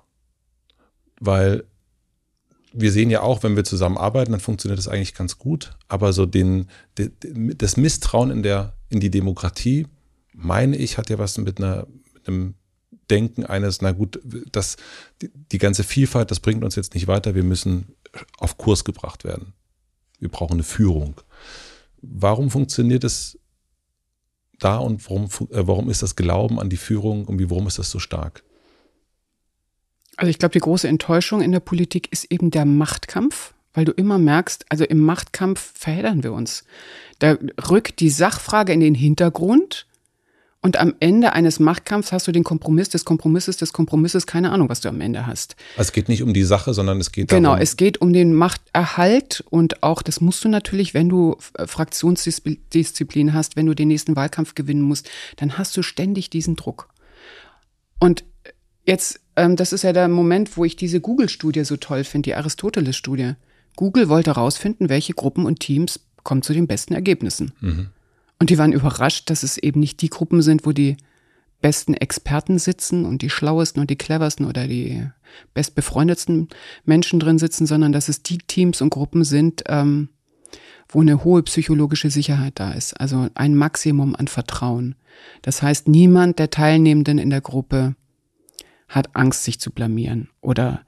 Weil 1.19 1.65
wir 2.73 2.91
sehen 2.91 3.09
ja 3.09 3.21
auch, 3.21 3.43
wenn 3.43 3.55
wir 3.55 3.63
zusammenarbeiten, 3.63 4.31
dann 4.31 4.41
funktioniert 4.41 4.77
das 4.77 4.88
eigentlich 4.88 5.13
ganz 5.13 5.38
gut. 5.38 5.77
Aber 5.88 6.13
so 6.13 6.25
den, 6.25 6.67
das 6.95 7.77
Misstrauen 7.77 8.31
in 8.31 8.43
der, 8.43 8.73
in 8.89 8.99
die 8.99 9.11
Demokratie, 9.11 9.88
meine 10.33 10.75
ich, 10.75 10.97
hat 10.97 11.09
ja 11.09 11.17
was 11.17 11.38
mit 11.38 11.59
einer, 11.59 11.88
mit 12.13 12.27
einem 12.27 12.55
Denken 13.09 13.45
eines, 13.45 13.81
na 13.81 13.91
gut, 13.91 14.19
das, 14.51 14.77
die, 15.21 15.29
die 15.51 15.57
ganze 15.57 15.83
Vielfalt, 15.83 16.31
das 16.31 16.39
bringt 16.39 16.63
uns 16.63 16.75
jetzt 16.75 16.95
nicht 16.95 17.07
weiter. 17.07 17.35
Wir 17.35 17.43
müssen 17.43 17.95
auf 18.38 18.57
Kurs 18.57 18.83
gebracht 18.83 19.23
werden. 19.23 19.53
Wir 20.19 20.30
brauchen 20.30 20.54
eine 20.54 20.63
Führung. 20.63 21.21
Warum 22.01 22.51
funktioniert 22.51 23.04
es 23.04 23.39
da 24.60 24.78
und 24.78 25.08
warum, 25.10 25.25
äh, 25.25 25.67
warum 25.67 25.89
ist 25.89 26.01
das 26.01 26.15
Glauben 26.15 26.60
an 26.60 26.69
die 26.69 26.78
Führung 26.78 27.25
und 27.25 27.49
warum 27.49 27.67
ist 27.67 27.80
das 27.80 27.89
so 27.89 27.99
stark? 27.99 28.43
Also 30.17 30.30
ich 30.30 30.39
glaube, 30.39 30.54
die 30.54 30.60
große 30.60 30.88
Enttäuschung 30.88 31.41
in 31.41 31.51
der 31.51 31.60
Politik 31.60 32.12
ist 32.12 32.32
eben 32.32 32.51
der 32.51 32.65
Machtkampf, 32.65 33.54
weil 33.73 33.86
du 33.86 33.91
immer 33.91 34.17
merkst, 34.17 34.65
also 34.69 34.86
im 34.86 34.99
Machtkampf 34.99 35.73
verheddern 35.75 36.23
wir 36.23 36.32
uns. 36.32 36.63
Da 37.19 37.38
rückt 37.69 37.99
die 37.99 38.10
Sachfrage 38.10 38.71
in 38.71 38.80
den 38.80 38.95
Hintergrund 38.95 39.88
und 40.65 40.78
am 40.78 40.95
Ende 40.99 41.34
eines 41.34 41.60
Machtkampfs 41.60 42.12
hast 42.12 42.28
du 42.28 42.32
den 42.32 42.43
Kompromiss 42.43 42.89
des 42.89 43.06
Kompromisses 43.06 43.58
des 43.58 43.71
Kompromisses, 43.71 44.25
keine 44.25 44.51
Ahnung, 44.51 44.67
was 44.67 44.82
du 44.82 44.89
am 44.89 44.99
Ende 44.99 45.28
hast. 45.28 45.56
Also 45.78 45.89
es 45.89 45.91
geht 45.91 46.10
nicht 46.10 46.23
um 46.23 46.34
die 46.34 46.43
Sache, 46.43 46.73
sondern 46.73 46.99
es 46.99 47.12
geht 47.12 47.30
genau, 47.30 47.49
darum. 47.49 47.56
Genau, 47.58 47.63
es 47.63 47.78
geht 47.78 48.01
um 48.01 48.13
den 48.13 48.34
Machterhalt 48.34 49.43
und 49.49 49.84
auch, 49.84 50.01
das 50.01 50.21
musst 50.21 50.43
du 50.43 50.49
natürlich, 50.49 50.95
wenn 50.95 51.08
du 51.08 51.38
Fraktionsdisziplin 51.39 53.34
hast, 53.34 53.56
wenn 53.56 53.67
du 53.67 53.75
den 53.75 53.89
nächsten 53.89 54.15
Wahlkampf 54.15 54.56
gewinnen 54.56 54.82
musst, 54.82 55.08
dann 55.38 55.58
hast 55.58 55.78
du 55.78 55.84
ständig 55.84 56.32
diesen 56.32 56.56
Druck. 56.56 56.89
Und 57.99 58.23
jetzt 58.86 59.19
ähm, 59.36 59.56
das 59.56 59.73
ist 59.73 59.84
ja 59.84 59.93
der 59.93 60.08
Moment, 60.08 60.58
wo 60.58 60.65
ich 60.65 60.75
diese 60.75 60.99
Google-Studie 60.99 61.63
so 61.63 61.78
toll 61.78 62.04
finde, 62.04 62.30
die 62.30 62.36
Aristoteles-Studie. 62.36 63.34
Google 63.75 64.10
wollte 64.10 64.32
herausfinden, 64.32 64.89
welche 64.89 65.13
Gruppen 65.13 65.45
und 65.45 65.60
Teams 65.60 65.99
kommen 66.23 66.41
zu 66.41 66.54
den 66.54 66.67
besten 66.67 66.93
Ergebnissen. 66.93 67.51
Mhm. 67.62 67.89
Und 68.39 68.49
die 68.49 68.57
waren 68.57 68.73
überrascht, 68.73 69.29
dass 69.29 69.43
es 69.43 69.57
eben 69.57 69.79
nicht 69.79 70.01
die 70.01 70.09
Gruppen 70.09 70.41
sind, 70.41 70.65
wo 70.65 70.71
die 70.71 70.97
besten 71.61 71.93
Experten 71.93 72.59
sitzen 72.59 73.05
und 73.05 73.21
die 73.21 73.29
schlauesten 73.29 73.81
und 73.81 73.89
die 73.89 73.95
cleversten 73.95 74.45
oder 74.45 74.67
die 74.67 75.07
bestbefreundetsten 75.53 76.49
Menschen 76.83 77.19
drin 77.19 77.39
sitzen, 77.39 77.65
sondern 77.65 77.91
dass 77.91 78.09
es 78.09 78.21
die 78.21 78.37
Teams 78.37 78.81
und 78.81 78.89
Gruppen 78.89 79.23
sind, 79.23 79.63
ähm, 79.67 80.09
wo 80.87 81.01
eine 81.01 81.23
hohe 81.23 81.41
psychologische 81.43 82.09
Sicherheit 82.09 82.59
da 82.59 82.71
ist, 82.71 82.99
also 82.99 83.29
ein 83.33 83.55
Maximum 83.55 84.15
an 84.15 84.27
Vertrauen. 84.27 84.95
Das 85.41 85.61
heißt, 85.61 85.87
niemand 85.87 86.37
der 86.37 86.51
Teilnehmenden 86.51 87.17
in 87.17 87.29
der 87.29 87.41
Gruppe 87.41 87.95
hat 88.87 89.15
Angst, 89.15 89.43
sich 89.43 89.59
zu 89.59 89.71
blamieren 89.71 90.29
oder 90.41 90.84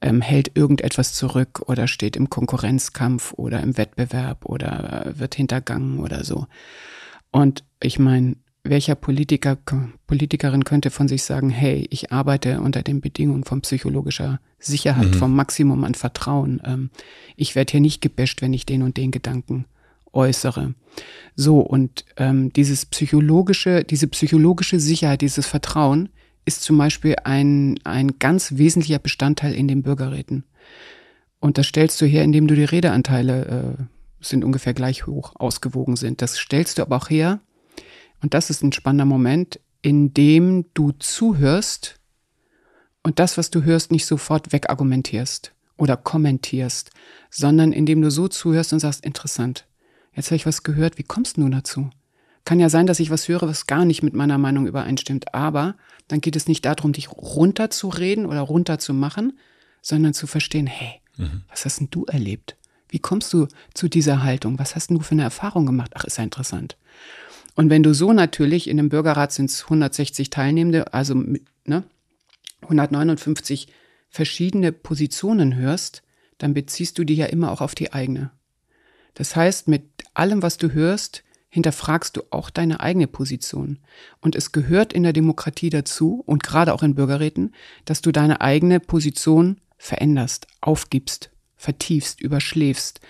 ähm, 0.00 0.20
hält 0.20 0.56
irgendetwas 0.56 1.14
zurück 1.14 1.62
oder 1.66 1.86
steht 1.86 2.16
im 2.16 2.30
Konkurrenzkampf 2.30 3.32
oder 3.34 3.60
im 3.60 3.76
Wettbewerb 3.76 4.44
oder 4.44 5.06
äh, 5.06 5.18
wird 5.18 5.34
hintergangen 5.34 5.98
oder 5.98 6.24
so. 6.24 6.46
Und 7.30 7.64
ich 7.80 7.98
meine, 7.98 8.36
welcher 8.62 8.94
Politiker, 8.94 9.56
Politikerin 10.06 10.64
könnte 10.64 10.90
von 10.90 11.08
sich 11.08 11.22
sagen, 11.22 11.50
hey, 11.50 11.86
ich 11.90 12.12
arbeite 12.12 12.60
unter 12.60 12.82
den 12.82 13.00
Bedingungen 13.00 13.44
von 13.44 13.62
psychologischer 13.62 14.40
Sicherheit, 14.58 15.08
mhm. 15.08 15.14
vom 15.14 15.34
Maximum 15.34 15.84
an 15.84 15.94
Vertrauen. 15.94 16.60
Ähm, 16.64 16.90
ich 17.36 17.54
werde 17.54 17.72
hier 17.72 17.80
nicht 17.80 18.02
gebäscht, 18.02 18.42
wenn 18.42 18.52
ich 18.52 18.66
den 18.66 18.82
und 18.82 18.96
den 18.96 19.10
Gedanken 19.10 19.64
äußere. 20.12 20.74
So, 21.36 21.60
und 21.60 22.04
ähm, 22.16 22.52
dieses 22.52 22.84
psychologische, 22.86 23.84
diese 23.84 24.08
psychologische 24.08 24.80
Sicherheit, 24.80 25.22
dieses 25.22 25.46
Vertrauen 25.46 26.10
ist 26.44 26.62
zum 26.62 26.78
Beispiel 26.78 27.16
ein, 27.24 27.78
ein 27.84 28.18
ganz 28.18 28.56
wesentlicher 28.56 28.98
Bestandteil 28.98 29.54
in 29.54 29.68
den 29.68 29.82
Bürgerräten. 29.82 30.44
Und 31.38 31.58
das 31.58 31.66
stellst 31.66 32.00
du 32.00 32.06
her, 32.06 32.22
indem 32.22 32.46
du 32.46 32.54
die 32.54 32.64
Redeanteile 32.64 33.76
äh, 33.78 33.82
sind 34.20 34.44
ungefähr 34.44 34.74
gleich 34.74 35.06
hoch 35.06 35.32
ausgewogen 35.36 35.96
sind. 35.96 36.22
Das 36.22 36.38
stellst 36.38 36.78
du 36.78 36.82
aber 36.82 36.96
auch 36.96 37.10
her, 37.10 37.40
und 38.22 38.34
das 38.34 38.50
ist 38.50 38.62
ein 38.62 38.72
spannender 38.72 39.06
Moment, 39.06 39.60
indem 39.82 40.66
du 40.74 40.92
zuhörst 40.92 41.98
und 43.02 43.18
das, 43.18 43.38
was 43.38 43.50
du 43.50 43.62
hörst, 43.62 43.90
nicht 43.90 44.04
sofort 44.04 44.52
wegargumentierst 44.52 45.52
oder 45.78 45.96
kommentierst, 45.96 46.90
sondern 47.30 47.72
indem 47.72 48.02
du 48.02 48.10
so 48.10 48.28
zuhörst 48.28 48.74
und 48.74 48.80
sagst, 48.80 49.04
interessant, 49.04 49.66
jetzt 50.14 50.26
habe 50.26 50.36
ich 50.36 50.46
was 50.46 50.62
gehört, 50.62 50.98
wie 50.98 51.02
kommst 51.02 51.38
du 51.38 51.48
dazu? 51.48 51.90
Kann 52.44 52.60
ja 52.60 52.68
sein, 52.68 52.86
dass 52.86 53.00
ich 53.00 53.10
was 53.10 53.28
höre, 53.28 53.42
was 53.42 53.66
gar 53.66 53.84
nicht 53.84 54.02
mit 54.02 54.14
meiner 54.14 54.38
Meinung 54.38 54.66
übereinstimmt, 54.66 55.34
aber 55.34 55.76
dann 56.08 56.20
geht 56.20 56.36
es 56.36 56.48
nicht 56.48 56.64
darum, 56.64 56.92
dich 56.92 57.10
runterzureden 57.10 58.26
oder 58.26 58.40
runterzumachen, 58.40 59.38
sondern 59.82 60.14
zu 60.14 60.26
verstehen, 60.26 60.66
hey, 60.66 61.00
mhm. 61.16 61.42
was 61.48 61.64
hast 61.64 61.80
denn 61.80 61.90
du 61.90 62.04
erlebt? 62.06 62.56
Wie 62.88 62.98
kommst 62.98 63.32
du 63.32 63.46
zu 63.74 63.88
dieser 63.88 64.22
Haltung? 64.24 64.58
Was 64.58 64.74
hast 64.74 64.90
denn 64.90 64.98
du 64.98 65.02
für 65.04 65.12
eine 65.12 65.22
Erfahrung 65.22 65.64
gemacht? 65.64 65.92
Ach, 65.94 66.04
ist 66.04 66.18
ja 66.18 66.24
interessant. 66.24 66.76
Und 67.54 67.70
wenn 67.70 67.82
du 67.82 67.94
so 67.94 68.12
natürlich, 68.12 68.68
in 68.68 68.76
dem 68.76 68.88
Bürgerrat 68.88 69.32
sind 69.32 69.50
es 69.50 69.64
160 69.64 70.30
Teilnehmende, 70.30 70.92
also 70.92 71.14
ne, 71.14 71.84
159 72.62 73.68
verschiedene 74.08 74.72
Positionen 74.72 75.54
hörst, 75.54 76.02
dann 76.38 76.54
beziehst 76.54 76.98
du 76.98 77.04
die 77.04 77.14
ja 77.14 77.26
immer 77.26 77.52
auch 77.52 77.60
auf 77.60 77.74
die 77.74 77.92
eigene. 77.92 78.30
Das 79.14 79.36
heißt, 79.36 79.68
mit 79.68 79.84
allem, 80.14 80.42
was 80.42 80.56
du 80.56 80.72
hörst, 80.72 81.22
hinterfragst 81.50 82.16
du 82.16 82.22
auch 82.30 82.48
deine 82.48 82.80
eigene 82.80 83.06
Position. 83.06 83.78
Und 84.20 84.34
es 84.34 84.52
gehört 84.52 84.92
in 84.92 85.02
der 85.02 85.12
Demokratie 85.12 85.68
dazu 85.68 86.22
und 86.24 86.42
gerade 86.42 86.72
auch 86.72 86.82
in 86.82 86.94
Bürgerräten, 86.94 87.54
dass 87.84 88.00
du 88.00 88.12
deine 88.12 88.40
eigene 88.40 88.80
Position 88.80 89.60
veränderst, 89.76 90.46
aufgibst, 90.60 91.30
vertiefst, 91.56 92.20
überschläfst. 92.20 93.00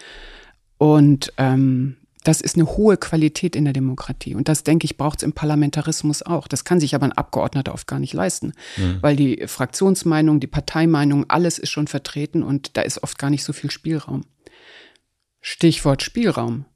Und 0.78 1.32
ähm, 1.36 1.97
Das 2.24 2.43
ist 2.43 2.57
eine 2.57 2.66
hohe 2.76 2.99
Qualität 2.99 3.57
in 3.57 3.64
der 3.64 3.72
Demokratie. 3.72 4.34
Und 4.34 4.49
das, 4.49 4.62
denke 4.62 4.84
ich, 4.84 4.99
braucht 4.99 5.20
es 5.20 5.22
im 5.22 5.32
Parlamentarismus 5.32 6.22
auch. 6.22 6.49
Das 6.49 6.64
kann 6.64 6.78
sich 6.78 6.95
aber 6.95 7.07
ein 7.07 7.12
Abgeordneter 7.12 7.72
oft 7.72 7.86
gar 7.86 7.99
nicht 7.99 8.12
leisten, 8.12 8.53
mhm. 8.76 8.99
weil 9.01 9.16
die 9.16 9.47
Fraktionsmeinung, 9.47 10.38
die 10.38 10.47
Parteimeinung, 10.47 11.24
alles 11.28 11.59
ist 11.59 11.70
schon 11.70 11.86
vertreten 11.86 12.43
und 12.43 12.76
da 12.76 12.82
ist 12.82 13.03
oft 13.03 13.18
gar 13.18 13.30
nicht 13.30 13.43
so 13.43 13.55
viel 13.55 13.70
Spielraum. 13.70 14.24
Stichwort 15.41 16.03
Spielraum. 16.03 16.66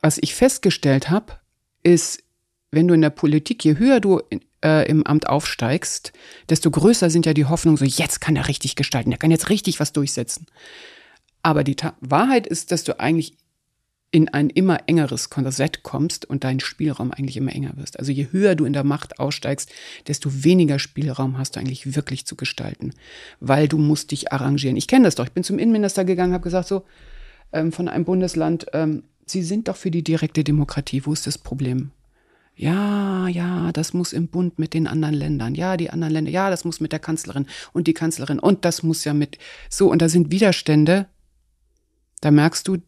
Was 0.00 0.18
ich 0.18 0.34
festgestellt 0.34 1.10
habe, 1.10 1.34
ist, 1.82 2.22
wenn 2.70 2.88
du 2.88 2.94
in 2.94 3.00
der 3.00 3.10
Politik, 3.10 3.64
je 3.64 3.78
höher 3.78 4.00
du 4.00 4.20
äh, 4.64 4.88
im 4.88 5.06
Amt 5.06 5.28
aufsteigst, 5.28 6.12
desto 6.48 6.70
größer 6.70 7.10
sind 7.10 7.26
ja 7.26 7.34
die 7.34 7.46
Hoffnungen, 7.46 7.76
so 7.76 7.84
jetzt 7.84 8.20
kann 8.20 8.36
er 8.36 8.48
richtig 8.48 8.76
gestalten, 8.76 9.12
er 9.12 9.18
kann 9.18 9.30
jetzt 9.30 9.50
richtig 9.50 9.80
was 9.80 9.92
durchsetzen. 9.92 10.46
Aber 11.42 11.64
die 11.64 11.76
Ta 11.76 11.96
Wahrheit 12.00 12.46
ist, 12.46 12.72
dass 12.72 12.84
du 12.84 12.98
eigentlich 12.98 13.34
in 14.10 14.28
ein 14.28 14.48
immer 14.48 14.78
engeres 14.86 15.28
Korsett 15.28 15.82
kommst 15.82 16.24
und 16.24 16.42
dein 16.42 16.60
Spielraum 16.60 17.12
eigentlich 17.12 17.36
immer 17.36 17.54
enger 17.54 17.76
wirst. 17.76 17.98
Also 17.98 18.10
je 18.10 18.28
höher 18.32 18.54
du 18.54 18.64
in 18.64 18.72
der 18.72 18.84
Macht 18.84 19.20
aussteigst, 19.20 19.70
desto 20.06 20.44
weniger 20.44 20.78
Spielraum 20.78 21.36
hast 21.36 21.56
du 21.56 21.60
eigentlich 21.60 21.94
wirklich 21.94 22.24
zu 22.24 22.34
gestalten, 22.34 22.94
weil 23.40 23.68
du 23.68 23.76
musst 23.76 24.10
dich 24.10 24.32
arrangieren. 24.32 24.76
Ich 24.76 24.88
kenne 24.88 25.04
das 25.04 25.14
doch. 25.14 25.26
Ich 25.26 25.32
bin 25.32 25.44
zum 25.44 25.58
Innenminister 25.58 26.06
gegangen, 26.06 26.32
habe 26.32 26.44
gesagt 26.44 26.68
so 26.68 26.84
ähm, 27.52 27.70
von 27.70 27.88
einem 27.88 28.06
Bundesland, 28.06 28.66
ähm, 28.72 29.02
Sie 29.30 29.42
sind 29.42 29.68
doch 29.68 29.76
für 29.76 29.90
die 29.90 30.02
direkte 30.02 30.44
Demokratie. 30.44 31.04
Wo 31.04 31.12
ist 31.12 31.26
das 31.26 31.38
Problem? 31.38 31.90
Ja, 32.56 33.28
ja, 33.28 33.70
das 33.70 33.94
muss 33.94 34.12
im 34.12 34.26
Bund 34.28 34.58
mit 34.58 34.74
den 34.74 34.88
anderen 34.88 35.14
Ländern. 35.14 35.54
Ja, 35.54 35.76
die 35.76 35.90
anderen 35.90 36.12
Länder. 36.12 36.30
Ja, 36.30 36.50
das 36.50 36.64
muss 36.64 36.80
mit 36.80 36.90
der 36.90 36.98
Kanzlerin 36.98 37.46
und 37.72 37.86
die 37.86 37.94
Kanzlerin. 37.94 38.40
Und 38.40 38.64
das 38.64 38.82
muss 38.82 39.04
ja 39.04 39.14
mit. 39.14 39.38
So, 39.70 39.90
und 39.90 40.02
da 40.02 40.08
sind 40.08 40.32
Widerstände. 40.32 41.06
Da 42.20 42.32
merkst 42.32 42.66
du, 42.66 42.78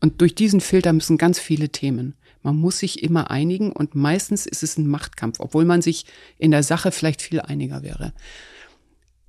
und 0.00 0.20
durch 0.20 0.34
diesen 0.34 0.60
Filter 0.60 0.92
müssen 0.92 1.18
ganz 1.18 1.38
viele 1.40 1.70
Themen. 1.70 2.14
Man 2.42 2.56
muss 2.56 2.78
sich 2.78 3.02
immer 3.02 3.30
einigen 3.30 3.72
und 3.72 3.94
meistens 3.94 4.44
ist 4.44 4.62
es 4.62 4.76
ein 4.76 4.86
Machtkampf, 4.86 5.40
obwohl 5.40 5.64
man 5.64 5.82
sich 5.82 6.04
in 6.38 6.50
der 6.50 6.62
Sache 6.62 6.92
vielleicht 6.92 7.22
viel 7.22 7.40
einiger 7.40 7.82
wäre. 7.82 8.12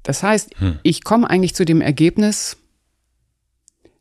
Das 0.03 0.21
heißt, 0.21 0.59
hm. 0.59 0.79
ich 0.83 1.03
komme 1.03 1.29
eigentlich 1.29 1.55
zu 1.55 1.65
dem 1.65 1.81
Ergebnis, 1.81 2.57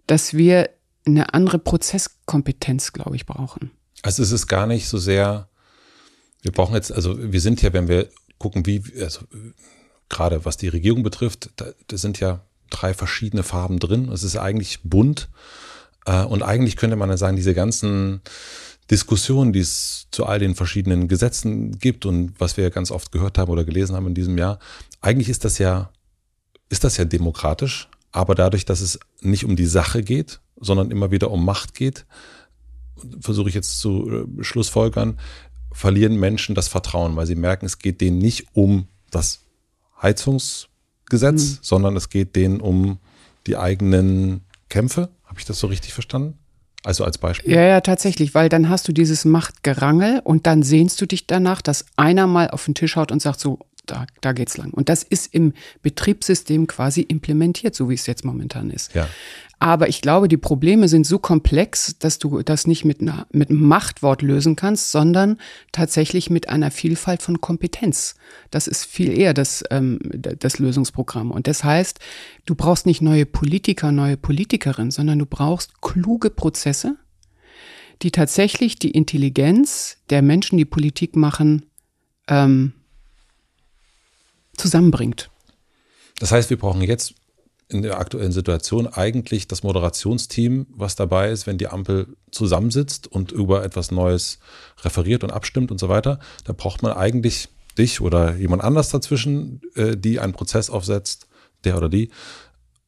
dass 0.07 0.35
wir 0.35 0.69
eine 1.05 1.35
andere 1.35 1.59
Prozesskompetenz, 1.59 2.93
glaube 2.93 3.17
ich, 3.17 3.27
brauchen. 3.27 3.71
Also 4.03 4.23
es 4.23 4.33
ist 4.33 4.47
gar 4.47 4.67
nicht 4.67 4.89
so 4.89 4.99
sehr, 4.99 5.49
wir 6.43 6.53
brauchen 6.53 6.75
jetzt, 6.75 6.93
also 6.93 7.17
wir 7.19 7.41
sind 7.41 7.63
ja, 7.63 7.73
wenn 7.73 7.89
wir 7.89 8.09
gucken, 8.39 8.67
wie, 8.67 8.83
also 9.01 9.21
gerade 10.09 10.45
was 10.45 10.57
die 10.57 10.69
Regierung 10.69 11.03
betrifft, 11.03 11.51
da, 11.57 11.67
da 11.87 11.97
sind 11.97 12.21
ja 12.21 12.45
drei 12.71 12.95
verschiedene 12.95 13.43
Farben 13.43 13.79
drin. 13.79 14.09
Es 14.11 14.23
ist 14.23 14.37
eigentlich 14.37 14.81
bunt 14.83 15.29
äh, 16.07 16.25
und 16.25 16.43
eigentlich 16.43 16.77
könnte 16.77 16.97
man 16.97 17.11
ja 17.11 17.17
sagen, 17.17 17.37
diese 17.37 17.55
ganzen 17.55 18.21
Diskussionen, 18.91 19.53
die 19.53 19.61
es 19.61 20.09
zu 20.11 20.27
all 20.27 20.39
den 20.39 20.55
verschiedenen 20.55 21.09
Gesetzen 21.09 21.79
gibt 21.79 22.05
und 22.05 22.39
was 22.39 22.57
wir 22.57 22.65
ja 22.65 22.71
ganz 22.71 22.91
oft 22.91 23.13
gehört 23.13 23.39
haben 23.39 23.51
oder 23.51 23.65
gelesen 23.65 23.97
haben 23.97 24.09
in 24.09 24.15
diesem 24.15 24.37
Jahr, 24.37 24.59
eigentlich 25.01 25.29
ist 25.29 25.45
das 25.45 25.59
ja, 25.59 25.91
ist 26.69 26.85
das 26.85 26.97
ja 26.97 27.05
demokratisch, 27.05 27.89
aber 28.13 28.35
dadurch, 28.35 28.65
dass 28.65 28.81
es 28.81 28.99
nicht 29.21 29.45
um 29.45 29.57
die 29.57 29.67
Sache 29.67 30.03
geht, 30.03 30.41
sondern 30.65 30.91
immer 30.91 31.11
wieder 31.11 31.31
um 31.31 31.45
Macht 31.45 31.75
geht, 31.75 32.07
versuche 33.21 33.49
ich 33.49 33.55
jetzt 33.55 33.81
zu 33.81 34.27
äh, 34.39 34.45
Schlussfolgern, 34.45 35.19
verlieren 35.73 36.17
Menschen 36.17 36.55
das 36.55 36.69
Vertrauen, 36.69 37.17
weil 37.17 37.27
sie 37.27 37.35
merken, 37.35 37.67
es 37.67 37.79
geht 37.79 38.01
denen 38.01 38.19
nicht 38.19 38.47
um 38.53 38.87
das 39.11 39.41
Heizungsgesetz, 40.01 41.43
mhm. 41.43 41.59
sondern 41.63 41.97
es 41.97 42.09
geht 42.09 42.37
denen 42.37 42.61
um 42.61 42.99
die 43.47 43.57
eigenen 43.57 44.43
Kämpfe 44.69 45.11
habe 45.35 45.41
ich 45.41 45.47
das 45.47 45.59
so 45.59 45.67
richtig 45.67 45.93
verstanden? 45.93 46.39
Also 46.85 47.03
als 47.03 47.19
Beispiel. 47.19 47.53
Ja, 47.53 47.63
ja, 47.63 47.81
tatsächlich, 47.81 48.37
weil 48.37 48.49
dann 48.49 48.69
hast 48.69 48.87
du 48.87 48.93
dieses 48.93 49.25
Machtgerangel 49.25 50.21
und 50.23 50.47
dann 50.47 50.63
sehnst 50.63 51.01
du 51.01 51.07
dich 51.07 51.27
danach, 51.27 51.61
dass 51.61 51.87
einer 51.97 52.29
mal 52.29 52.51
auf 52.51 52.67
den 52.67 52.77
Tisch 52.77 52.95
haut 52.95 53.11
und 53.11 53.21
sagt 53.21 53.41
so, 53.41 53.59
da, 53.85 54.07
da 54.21 54.33
geht's 54.33 54.57
lang. 54.59 54.71
Und 54.71 54.89
das 54.89 55.03
ist 55.03 55.35
im 55.35 55.55
Betriebssystem 55.83 56.69
quasi 56.69 57.01
implementiert, 57.01 57.75
so 57.75 57.91
wie 57.91 57.95
es 57.95 58.07
jetzt 58.07 58.25
momentan 58.25 58.71
ist. 58.71 58.95
Ja. 58.95 59.09
Aber 59.59 59.89
ich 59.89 60.01
glaube, 60.01 60.29
die 60.29 60.37
Probleme 60.37 60.89
sind 60.89 61.07
so 61.07 61.19
komplex, 61.19 61.97
dass 61.99 62.19
du 62.19 62.43
das 62.43 62.67
nicht 62.67 62.85
mit, 62.85 63.01
einer, 63.01 63.27
mit 63.33 63.51
einem 63.51 63.67
Machtwort 63.67 64.23
lösen 64.23 64.57
kannst, 64.57 64.91
sondern 64.91 65.39
tatsächlich 65.73 66.29
mit 66.31 66.49
einer 66.49 66.71
Vielfalt 66.71 67.23
von 67.23 67.41
Kompetenz. 67.41 68.17
Das 68.51 68.67
ist 68.67 68.85
viel 68.85 69.17
eher 69.17 69.33
das, 69.33 69.65
ähm, 69.71 69.99
das 70.03 70.59
Lösungsprogramm. 70.59 71.31
Und 71.31 71.47
das 71.47 71.65
heißt, 71.65 72.01
du 72.47 72.55
brauchst 72.55 72.87
nicht 72.87 73.01
neue 73.01 73.27
Politiker, 73.27 73.93
neue 73.93 74.17
Politikerinnen, 74.17 74.91
sondern 74.91 75.19
du 75.19 75.27
brauchst 75.27 75.81
kluge 75.81 76.31
Prozesse, 76.31 76.97
die 78.03 78.11
tatsächlich 78.11 78.79
die 78.79 78.91
Intelligenz 78.91 79.99
der 80.11 80.23
Menschen, 80.23 80.59
die 80.59 80.65
Politik 80.65 81.17
machen, 81.17 81.67
ähm, 82.29 82.73
zusammenbringt. 84.57 85.31
Das 86.19 86.33
heißt, 86.33 86.51
wir 86.51 86.59
brauchen 86.59 86.83
jetzt 86.83 87.15
in 87.69 87.83
der 87.83 87.99
aktuellen 87.99 88.33
Situation 88.33 88.87
eigentlich 88.87 89.49
das 89.49 89.63
Moderationsteam, 89.63 90.67
was 90.71 90.97
dabei 90.97 91.31
ist, 91.31 91.47
wenn 91.47 91.59
die 91.59 91.69
Ampel 91.69 92.17
zusammensitzt 92.31 93.07
und 93.07 93.33
über 93.33 93.65
etwas 93.65 93.91
Neues 93.91 94.39
referiert 94.83 95.25
und 95.25 95.33
abstimmt 95.33 95.71
und 95.71 95.79
so 95.79 95.89
weiter. 95.89 96.19
Da 96.45 96.53
braucht 96.53 96.83
man 96.83 96.93
eigentlich 96.93 97.49
dich 97.79 98.01
oder 98.01 98.37
jemand 98.37 98.63
anders 98.63 98.91
dazwischen, 98.91 99.61
äh, 99.75 99.97
die 99.97 100.21
einen 100.21 100.33
Prozess 100.33 100.71
aufsetzt, 100.71 101.27
der 101.65 101.77
oder 101.77 101.89
die, 101.89 102.11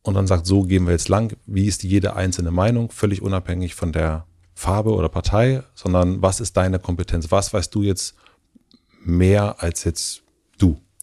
und 0.06 0.14
dann 0.14 0.26
sagt, 0.26 0.46
so 0.46 0.62
gehen 0.62 0.86
wir 0.86 0.92
jetzt 0.92 1.08
lang. 1.08 1.36
Wie 1.46 1.66
ist 1.66 1.82
jede 1.82 2.14
einzelne 2.14 2.52
Meinung, 2.52 2.90
völlig 2.90 3.22
unabhängig 3.22 3.74
von 3.74 3.92
der 3.92 4.26
Farbe 4.54 4.92
oder 4.94 5.08
Partei, 5.08 5.64
sondern 5.74 6.22
was 6.22 6.40
ist 6.40 6.56
deine 6.56 6.78
Kompetenz? 6.78 7.30
Was 7.32 7.52
weißt 7.52 7.74
du 7.74 7.82
jetzt 7.82 8.14
mehr 9.04 9.62
als 9.62 9.84
jetzt? 9.84 10.22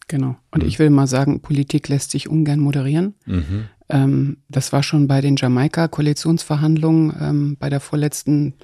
Genau. 0.08 0.36
Und 0.50 0.62
mhm. 0.62 0.68
ich 0.68 0.78
will 0.78 0.90
mal 0.90 1.06
sagen, 1.06 1.40
Politik 1.40 1.88
lässt 1.88 2.10
sich 2.10 2.28
ungern 2.28 2.60
moderieren. 2.60 3.14
Mhm. 3.26 3.68
Ähm, 3.88 4.36
das 4.48 4.72
war 4.72 4.82
schon 4.82 5.06
bei 5.06 5.20
den 5.20 5.36
Jamaika-Koalitionsverhandlungen 5.36 7.16
ähm, 7.20 7.56
bei 7.58 7.70
der 7.70 7.80
vorletzten 7.80 8.54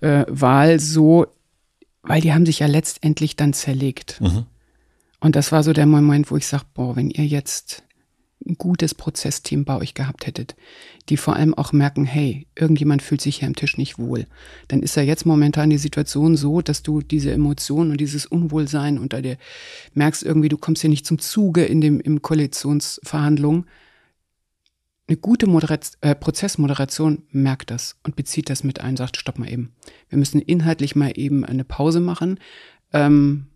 äh, 0.00 0.24
Wahl 0.28 0.78
so, 0.80 1.26
weil 2.02 2.20
die 2.20 2.32
haben 2.32 2.46
sich 2.46 2.60
ja 2.60 2.66
letztendlich 2.66 3.36
dann 3.36 3.52
zerlegt. 3.52 4.20
Mhm. 4.20 4.46
Und 5.20 5.36
das 5.36 5.52
war 5.52 5.62
so 5.62 5.72
der 5.72 5.86
Moment, 5.86 6.30
wo 6.30 6.36
ich 6.36 6.46
sage, 6.46 6.64
boah, 6.72 6.96
wenn 6.96 7.10
ihr 7.10 7.26
jetzt 7.26 7.82
gutes 8.58 8.94
Prozessteam 8.94 9.64
bei 9.64 9.76
euch 9.76 9.94
gehabt 9.94 10.26
hättet, 10.26 10.56
die 11.08 11.16
vor 11.16 11.36
allem 11.36 11.54
auch 11.54 11.72
merken, 11.72 12.04
hey, 12.04 12.46
irgendjemand 12.56 13.02
fühlt 13.02 13.20
sich 13.20 13.38
hier 13.38 13.48
am 13.48 13.54
Tisch 13.54 13.76
nicht 13.76 13.98
wohl, 13.98 14.26
dann 14.68 14.82
ist 14.82 14.96
ja 14.96 15.02
jetzt 15.02 15.26
momentan 15.26 15.70
die 15.70 15.78
Situation 15.78 16.36
so, 16.36 16.60
dass 16.60 16.82
du 16.82 17.02
diese 17.02 17.32
Emotionen 17.32 17.90
und 17.90 18.00
dieses 18.00 18.26
Unwohlsein 18.26 18.98
unter 18.98 19.22
dir 19.22 19.36
merkst 19.94 20.22
irgendwie, 20.22 20.48
du 20.48 20.58
kommst 20.58 20.82
hier 20.82 20.90
nicht 20.90 21.06
zum 21.06 21.18
Zuge 21.18 21.64
in 21.64 21.80
dem 21.80 22.00
im 22.00 22.22
Koalitionsverhandlungen. 22.22 23.66
Eine 25.06 25.16
gute 25.16 25.48
Moderat 25.48 25.92
äh, 26.02 26.14
Prozessmoderation 26.14 27.24
merkt 27.32 27.72
das 27.72 27.96
und 28.04 28.14
bezieht 28.14 28.48
das 28.48 28.62
mit 28.62 28.80
ein, 28.80 28.96
sagt, 28.96 29.16
stopp 29.16 29.38
mal 29.38 29.50
eben. 29.50 29.72
Wir 30.08 30.18
müssen 30.18 30.40
inhaltlich 30.40 30.94
mal 30.94 31.12
eben 31.16 31.44
eine 31.44 31.64
Pause 31.64 31.98
machen. 31.98 32.38
Ähm, 32.92 33.46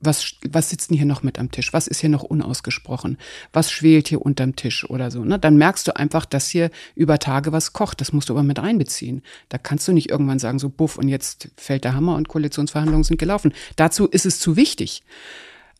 was, 0.00 0.34
was 0.50 0.70
sitzt 0.70 0.90
denn 0.90 0.96
hier 0.96 1.06
noch 1.06 1.22
mit 1.22 1.38
am 1.38 1.50
Tisch? 1.50 1.72
Was 1.72 1.86
ist 1.86 2.00
hier 2.00 2.08
noch 2.08 2.22
unausgesprochen? 2.22 3.18
Was 3.52 3.70
schwelt 3.70 4.08
hier 4.08 4.22
unterm 4.22 4.56
Tisch 4.56 4.88
oder 4.88 5.10
so? 5.10 5.24
Ne? 5.24 5.38
Dann 5.38 5.56
merkst 5.56 5.86
du 5.86 5.96
einfach, 5.96 6.24
dass 6.24 6.48
hier 6.48 6.70
über 6.94 7.18
Tage 7.18 7.52
was 7.52 7.72
kocht. 7.72 8.00
Das 8.00 8.12
musst 8.12 8.28
du 8.28 8.32
aber 8.32 8.42
mit 8.42 8.58
einbeziehen. 8.58 9.22
Da 9.50 9.58
kannst 9.58 9.86
du 9.88 9.92
nicht 9.92 10.10
irgendwann 10.10 10.38
sagen, 10.38 10.58
so 10.58 10.70
buff 10.70 10.96
und 10.96 11.08
jetzt 11.08 11.50
fällt 11.56 11.84
der 11.84 11.94
Hammer 11.94 12.16
und 12.16 12.28
Koalitionsverhandlungen 12.28 13.04
sind 13.04 13.18
gelaufen. 13.18 13.52
Dazu 13.76 14.06
ist 14.06 14.26
es 14.26 14.40
zu 14.40 14.56
wichtig. 14.56 15.02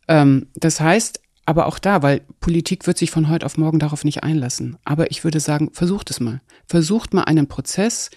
Ähm, 0.07 0.47
das 0.55 0.79
heißt, 0.79 1.19
aber 1.45 1.65
auch 1.65 1.79
da, 1.79 2.03
weil 2.03 2.21
Politik 2.39 2.85
wird 2.85 2.97
sich 2.97 3.09
von 3.09 3.27
heute 3.27 3.45
auf 3.45 3.57
morgen 3.57 3.79
darauf 3.79 4.03
nicht 4.03 4.23
einlassen. 4.23 4.77
Aber 4.85 5.09
ich 5.09 5.23
würde 5.23 5.39
sagen, 5.39 5.71
versucht 5.73 6.11
es 6.11 6.19
mal. 6.19 6.41
Versucht 6.67 7.13
mal 7.13 7.23
einen 7.23 7.47
Prozess 7.47 8.11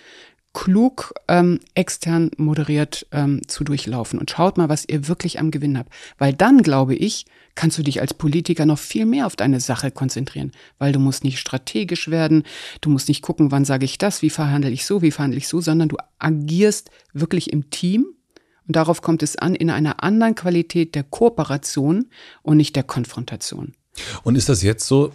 klug 0.54 1.12
ähm, 1.28 1.60
extern 1.74 2.30
moderiert 2.38 3.06
ähm, 3.12 3.46
zu 3.46 3.64
durchlaufen 3.64 4.18
und 4.18 4.30
schaut 4.30 4.56
mal, 4.56 4.70
was 4.70 4.88
ihr 4.88 5.08
wirklich 5.08 5.38
am 5.38 5.50
Gewinn 5.50 5.76
habt. 5.76 5.92
Weil 6.16 6.32
dann, 6.32 6.62
glaube 6.62 6.94
ich, 6.94 7.26
kannst 7.54 7.76
du 7.76 7.82
dich 7.82 8.00
als 8.00 8.14
Politiker 8.14 8.64
noch 8.64 8.78
viel 8.78 9.04
mehr 9.04 9.26
auf 9.26 9.36
deine 9.36 9.60
Sache 9.60 9.90
konzentrieren, 9.90 10.52
weil 10.78 10.92
du 10.92 10.98
musst 10.98 11.24
nicht 11.24 11.38
strategisch 11.38 12.08
werden, 12.08 12.44
du 12.80 12.88
musst 12.88 13.08
nicht 13.08 13.20
gucken, 13.20 13.50
wann 13.50 13.64
sage 13.64 13.84
ich 13.84 13.98
das, 13.98 14.22
wie 14.22 14.30
verhandle 14.30 14.70
ich 14.70 14.86
so, 14.86 15.02
wie 15.02 15.10
verhandle 15.10 15.38
ich 15.38 15.48
so, 15.48 15.60
sondern 15.60 15.88
du 15.88 15.96
agierst 16.18 16.90
wirklich 17.12 17.52
im 17.52 17.68
Team 17.70 18.06
und 18.66 18.76
darauf 18.76 19.02
kommt 19.02 19.22
es 19.22 19.36
an, 19.36 19.54
in 19.54 19.70
einer 19.70 20.02
anderen 20.02 20.34
Qualität 20.34 20.94
der 20.94 21.02
Kooperation 21.02 22.06
und 22.42 22.56
nicht 22.56 22.76
der 22.76 22.82
Konfrontation. 22.82 23.74
Und 24.22 24.36
ist 24.36 24.48
das 24.48 24.62
jetzt 24.62 24.86
so, 24.86 25.12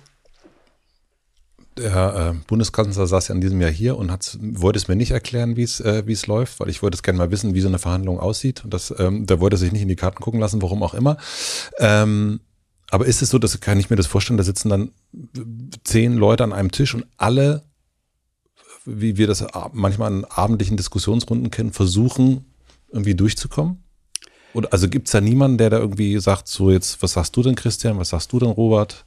der 1.80 2.34
äh, 2.36 2.44
Bundeskanzler 2.48 3.08
saß 3.08 3.30
ja 3.30 3.36
in 3.36 3.42
diesem 3.42 3.60
Jahr 3.62 3.72
hier 3.72 3.98
und 3.98 4.12
wollte 4.42 4.78
es 4.78 4.88
mir 4.88 4.96
nicht 4.96 5.12
erklären, 5.12 5.56
wie 5.56 5.64
äh, 5.64 6.12
es 6.12 6.28
läuft, 6.28 6.60
weil 6.60 6.70
ich 6.70 6.82
wollte 6.82 6.96
es 6.96 7.04
gerne 7.04 7.18
mal 7.18 7.32
wissen, 7.32 7.54
wie 7.54 7.62
so 7.62 7.68
eine 7.68 7.80
Verhandlung 7.80 8.20
aussieht. 8.20 8.64
Und 8.64 8.74
das, 8.74 8.94
ähm, 8.98 9.26
da 9.26 9.40
wollte 9.40 9.56
er 9.56 9.60
sich 9.60 9.72
nicht 9.72 9.82
in 9.82 9.88
die 9.88 9.96
Karten 9.96 10.22
gucken 10.22 10.40
lassen, 10.40 10.62
warum 10.62 10.84
auch 10.84 10.94
immer. 10.94 11.18
Ähm, 11.80 12.42
aber 12.92 13.06
ist 13.06 13.22
es 13.22 13.30
so, 13.30 13.38
dass 13.38 13.60
kann 13.60 13.80
ich 13.80 13.90
mir 13.90 13.96
das 13.96 14.08
vorstellen, 14.08 14.38
da 14.38 14.44
sitzen 14.44 14.70
dann 14.70 14.92
zehn 15.84 16.16
Leute 16.16 16.44
an 16.44 16.54
einem 16.54 16.72
Tisch 16.72 16.96
und 16.96 17.06
alle 17.18 17.64
wie 18.86 19.18
wir 19.18 19.28
das 19.28 19.46
manchmal 19.74 20.12
in 20.12 20.26
abendlichen 20.26 20.78
Diskussionsrunden 20.78 21.52
kennen, 21.52 21.72
versuchen, 21.72 22.46
irgendwie 22.90 23.16
durchzukommen? 23.16 23.84
Oder, 24.54 24.74
also 24.74 24.90
gibt 24.90 25.08
es 25.08 25.12
da 25.12 25.22
niemanden, 25.22 25.58
der 25.58 25.70
da 25.70 25.78
irgendwie 25.78 26.20
sagt, 26.20 26.48
so 26.48 26.72
jetzt, 26.72 27.02
was 27.04 27.14
sagst 27.14 27.36
du 27.36 27.44
denn, 27.44 27.56
Christian, 27.56 28.00
was 28.00 28.10
sagst 28.10 28.32
du 28.34 28.40
denn, 28.40 28.50
Robert? 28.50 29.06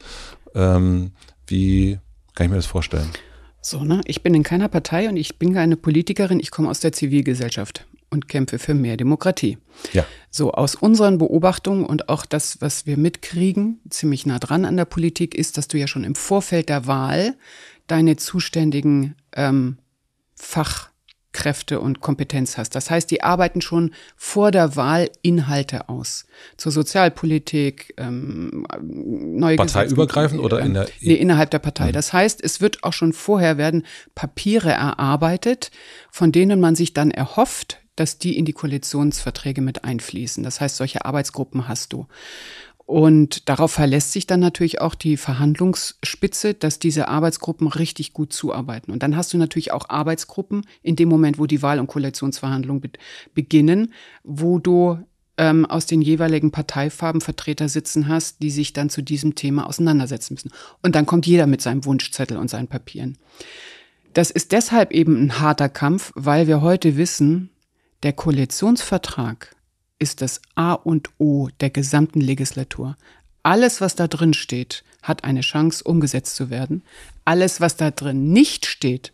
Ähm, 0.55 1.13
wie 1.47 1.99
kann 2.35 2.47
ich 2.47 2.51
mir 2.51 2.57
das 2.57 2.67
vorstellen? 2.67 3.11
So, 3.61 3.85
ne? 3.85 4.01
Ich 4.07 4.23
bin 4.23 4.35
in 4.35 4.43
keiner 4.43 4.69
Partei 4.69 5.09
und 5.09 5.17
ich 5.17 5.39
bin 5.39 5.55
keine 5.55 5.77
Politikerin, 5.77 6.41
ich 6.41 6.51
komme 6.51 6.69
aus 6.69 6.81
der 6.81 6.93
Zivilgesellschaft 6.93 7.87
und 8.11 8.29
kämpfe 8.29 8.59
für 8.59 8.75
mehr 8.75 8.97
Demokratie. 8.97 9.59
Ja. 9.93 10.05
So, 10.31 10.53
aus 10.53 10.75
unseren 10.75 11.19
Beobachtungen 11.19 11.85
und 11.85 12.09
auch 12.09 12.27
das, 12.27 12.61
was 12.61 12.87
wir 12.87 12.97
mitkriegen, 12.97 13.81
ziemlich 13.89 14.27
nah 14.27 14.39
dran 14.39 14.65
an 14.65 14.77
der 14.77 14.85
Politik, 14.85 15.35
ist, 15.35 15.57
dass 15.59 15.69
du 15.69 15.79
ja 15.79 15.87
schon 15.87 16.05
im 16.05 16.15
Vorfeld 16.15 16.69
der 16.69 16.87
Wahl 16.87 17.37
deine 17.87 18.17
zuständigen 18.17 19.17
ähm, 19.35 19.79
Fach 20.35 20.92
Kräfte 21.33 21.81
und 21.81 22.01
Kompetenz 22.01 22.59
hast. 22.59 22.75
Das 22.75 22.91
heißt, 22.91 23.11
die 23.11 23.23
arbeiten 23.23 23.61
schon 23.61 23.93
vor 24.17 24.51
der 24.51 24.77
Wahl 24.77 25.11
Inhalte 25.23 25.89
aus. 25.89 26.27
Zur 26.57 26.73
Sozialpolitik, 26.73 27.95
ähm, 27.97 28.67
neue 28.81 29.57
Parteiübergreifend 29.57 30.41
oder 30.41 30.61
in 30.61 30.75
der 30.75 30.89
nee, 31.01 31.15
innerhalb 31.15 31.51
der 31.51 31.59
Partei. 31.59 31.89
Mhm. 31.89 31.93
Das 31.93 32.13
heißt, 32.13 32.43
es 32.43 32.61
wird 32.61 32.85
auch 32.85 32.93
schon 32.93 33.13
vorher 33.13 33.59
werden 33.59 33.87
Papiere 34.15 34.71
erarbeitet, 34.71 35.71
von 36.11 36.33
denen 36.33 36.61
man 36.61 36.75
sich 36.75 36.93
dann 36.93 37.11
erhofft, 37.11 37.79
dass 37.97 38.19
die 38.19 38.39
in 38.39 38.45
die 38.45 38.53
Koalitionsverträge 38.53 39.61
mit 39.61 39.85
einfließen. 39.85 40.43
Das 40.43 40.61
heißt, 40.61 40.77
solche 40.77 41.05
Arbeitsgruppen 41.05 41.69
hast 41.69 41.93
du. 41.93 42.07
Und 42.93 43.49
darauf 43.49 43.73
verlässt 43.73 44.13
sich 44.13 44.27
dann 44.27 44.41
natürlich 44.41 44.83
auch 44.83 44.95
die 44.95 45.17
Verhandlungsspitze, 45.17 46.53
dass 46.53 46.79
diese 46.79 47.09
Arbeitsgruppen 47.09 47.67
richtig 47.67 48.13
gut 48.13 48.35
zuarbeiten. 48.35 48.93
Und 48.93 49.03
dann 49.03 49.17
hast 49.17 49.33
du 49.33 49.39
natürlich 49.39 49.73
auch 49.73 49.89
Arbeitsgruppen 49.89 50.67
in 50.83 50.95
dem 50.95 51.09
Moment, 51.09 51.39
wo 51.39 51.47
die 51.47 51.63
Wahl- 51.63 51.81
und 51.81 51.87
Koalitionsverhandlungen 51.87 52.83
be 52.83 52.91
beginnen, 53.33 53.95
wo 54.25 54.59
du 54.59 54.99
ähm, 55.39 55.65
aus 55.65 55.87
den 55.87 56.03
jeweiligen 56.03 56.51
Parteifarben 56.51 57.23
Vertreter 57.23 57.71
sitzen 57.71 58.09
hast, 58.09 58.43
die 58.43 58.51
sich 58.51 58.75
dann 58.75 58.91
zu 58.91 59.01
diesem 59.01 59.37
Thema 59.37 59.67
auseinandersetzen 59.67 60.35
müssen. 60.35 60.51
Und 60.83 60.95
dann 60.95 61.07
kommt 61.07 61.27
jeder 61.27 61.47
mit 61.47 61.63
seinem 61.63 61.87
Wunschzettel 61.87 62.37
und 62.37 62.51
seinen 62.51 62.69
Papieren. 62.69 63.17
Das 64.13 64.31
ist 64.31 64.53
deshalb 64.53 64.93
eben 64.93 65.17
ein 65.17 65.41
harter 65.41 65.71
Kampf, 65.71 66.13
weil 66.15 66.47
wir 66.47 66.61
heute 66.61 66.99
wissen, 66.99 67.49
der 68.03 68.13
Koalitionsvertrag 68.13 69.52
ist 70.03 70.21
das 70.21 70.43
A 70.57 70.73
und 70.73 71.11
O 71.19 71.49
der 71.61 71.71
gesamten 71.71 72.21
Legislatur. 72.21 72.97
Alles, 73.45 73.81
was 73.81 73.95
da 73.95 74.09
drin 74.09 74.35
steht, 74.35 74.85
hat 75.01 75.25
eine 75.25 75.41
Chance, 75.41 75.85
umgesetzt 75.85 76.35
zu 76.35 76.51
werden. 76.51 76.83
Alles, 77.25 77.61
was 77.61 77.77
da 77.77 77.93
drin 77.93 78.33
nicht 78.33 78.67
steht, 78.67 79.13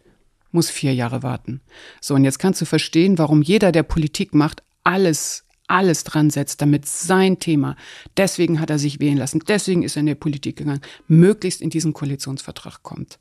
muss 0.50 0.70
vier 0.70 0.94
Jahre 0.94 1.22
warten. 1.22 1.60
So, 2.00 2.14
und 2.14 2.24
jetzt 2.24 2.38
kannst 2.38 2.60
du 2.62 2.64
verstehen, 2.64 3.18
warum 3.18 3.42
jeder, 3.42 3.70
der 3.70 3.82
Politik 3.82 4.34
macht, 4.34 4.62
alles, 4.82 5.44
alles 5.66 6.04
dran 6.04 6.30
setzt, 6.30 6.62
damit 6.62 6.86
sein 6.86 7.38
Thema, 7.38 7.76
deswegen 8.16 8.58
hat 8.58 8.70
er 8.70 8.78
sich 8.78 8.98
wählen 8.98 9.18
lassen, 9.18 9.42
deswegen 9.46 9.82
ist 9.82 9.96
er 9.96 10.00
in 10.00 10.06
die 10.06 10.14
Politik 10.14 10.56
gegangen, 10.56 10.80
möglichst 11.06 11.60
in 11.60 11.68
diesen 11.68 11.92
Koalitionsvertrag 11.92 12.82
kommt. 12.82 13.18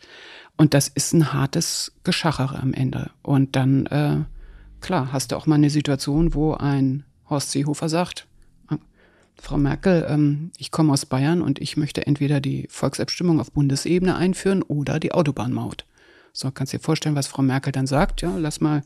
Und 0.56 0.74
das 0.74 0.88
ist 0.88 1.14
ein 1.14 1.34
hartes 1.34 1.92
Geschachere 2.06 2.60
am 2.60 2.74
Ende. 2.74 3.12
Und 3.24 3.58
dann, 3.58 3.86
äh, 3.88 4.24
klar, 4.80 5.12
hast 5.12 5.34
du 5.34 5.36
auch 5.36 5.48
mal 5.48 5.56
eine 5.56 5.70
Situation, 5.70 6.34
wo 6.34 6.54
ein 6.54 7.04
Horst 7.30 7.52
Seehofer 7.52 7.90
sagt, 7.90 8.28
Frau 9.40 9.58
Merkel, 9.58 10.06
ähm, 10.10 10.52
ich 10.58 10.72
komme 10.72 10.94
aus 10.94 11.06
Bayern 11.06 11.42
und 11.42 11.60
ich 11.60 11.78
möchte 11.78 12.06
entweder 12.08 12.42
die 12.42 12.68
Volksabstimmung 12.70 13.40
auf 13.40 13.52
Bundesebene 13.52 14.16
einführen 14.16 14.64
oder 14.64 15.00
die 15.00 15.12
Autobahnmaut. 15.12 15.86
So, 16.34 16.52
kannst 16.52 16.74
dir 16.74 16.80
vorstellen, 16.80 17.16
was 17.16 17.28
Frau 17.28 17.42
Merkel 17.42 17.72
dann 17.72 17.88
sagt. 17.88 18.22
Ja, 18.22 18.36
lass 18.38 18.62
mal 18.62 18.82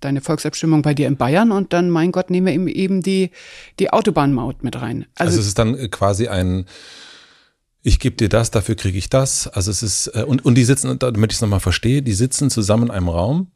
deine 0.00 0.20
Volksabstimmung 0.20 0.82
bei 0.82 0.94
dir 0.94 1.06
in 1.06 1.16
Bayern 1.16 1.52
und 1.52 1.72
dann, 1.72 1.90
mein 1.90 2.12
Gott, 2.12 2.30
nehmen 2.30 2.66
wir 2.66 2.76
eben 2.76 3.02
die, 3.02 3.30
die 3.78 3.92
Autobahnmaut 3.92 4.62
mit 4.62 4.80
rein. 4.80 5.06
Also, 5.14 5.30
also 5.30 5.40
es 5.40 5.46
ist 5.46 5.58
dann 5.58 5.90
quasi 5.90 6.28
ein, 6.28 6.66
ich 7.82 7.98
gebe 7.98 8.16
dir 8.16 8.28
das, 8.28 8.50
dafür 8.50 8.74
kriege 8.74 8.98
ich 8.98 9.10
das. 9.10 9.48
Also 9.48 9.70
es 9.70 9.82
ist, 9.82 10.08
äh, 10.08 10.24
und, 10.24 10.44
und 10.44 10.56
die 10.56 10.64
sitzen, 10.64 10.98
damit 10.98 11.32
ich 11.32 11.38
es 11.38 11.42
nochmal 11.42 11.60
verstehe, 11.60 12.02
die 12.02 12.14
sitzen 12.14 12.50
zusammen 12.50 12.84
in 12.84 12.90
einem 12.90 13.08
Raum 13.08 13.48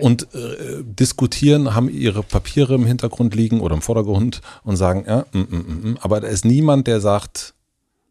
und 0.00 0.34
äh, 0.34 0.82
diskutieren, 0.82 1.74
haben 1.74 1.88
ihre 1.88 2.22
Papiere 2.22 2.74
im 2.74 2.86
Hintergrund 2.86 3.34
liegen 3.34 3.60
oder 3.60 3.74
im 3.74 3.82
Vordergrund 3.82 4.40
und 4.64 4.76
sagen, 4.76 5.04
ja, 5.06 5.26
mm, 5.32 5.38
mm, 5.38 5.56
mm, 5.56 5.90
mm. 5.90 5.98
aber 6.00 6.20
da 6.20 6.28
ist 6.28 6.44
niemand, 6.44 6.86
der 6.86 7.00
sagt, 7.00 7.54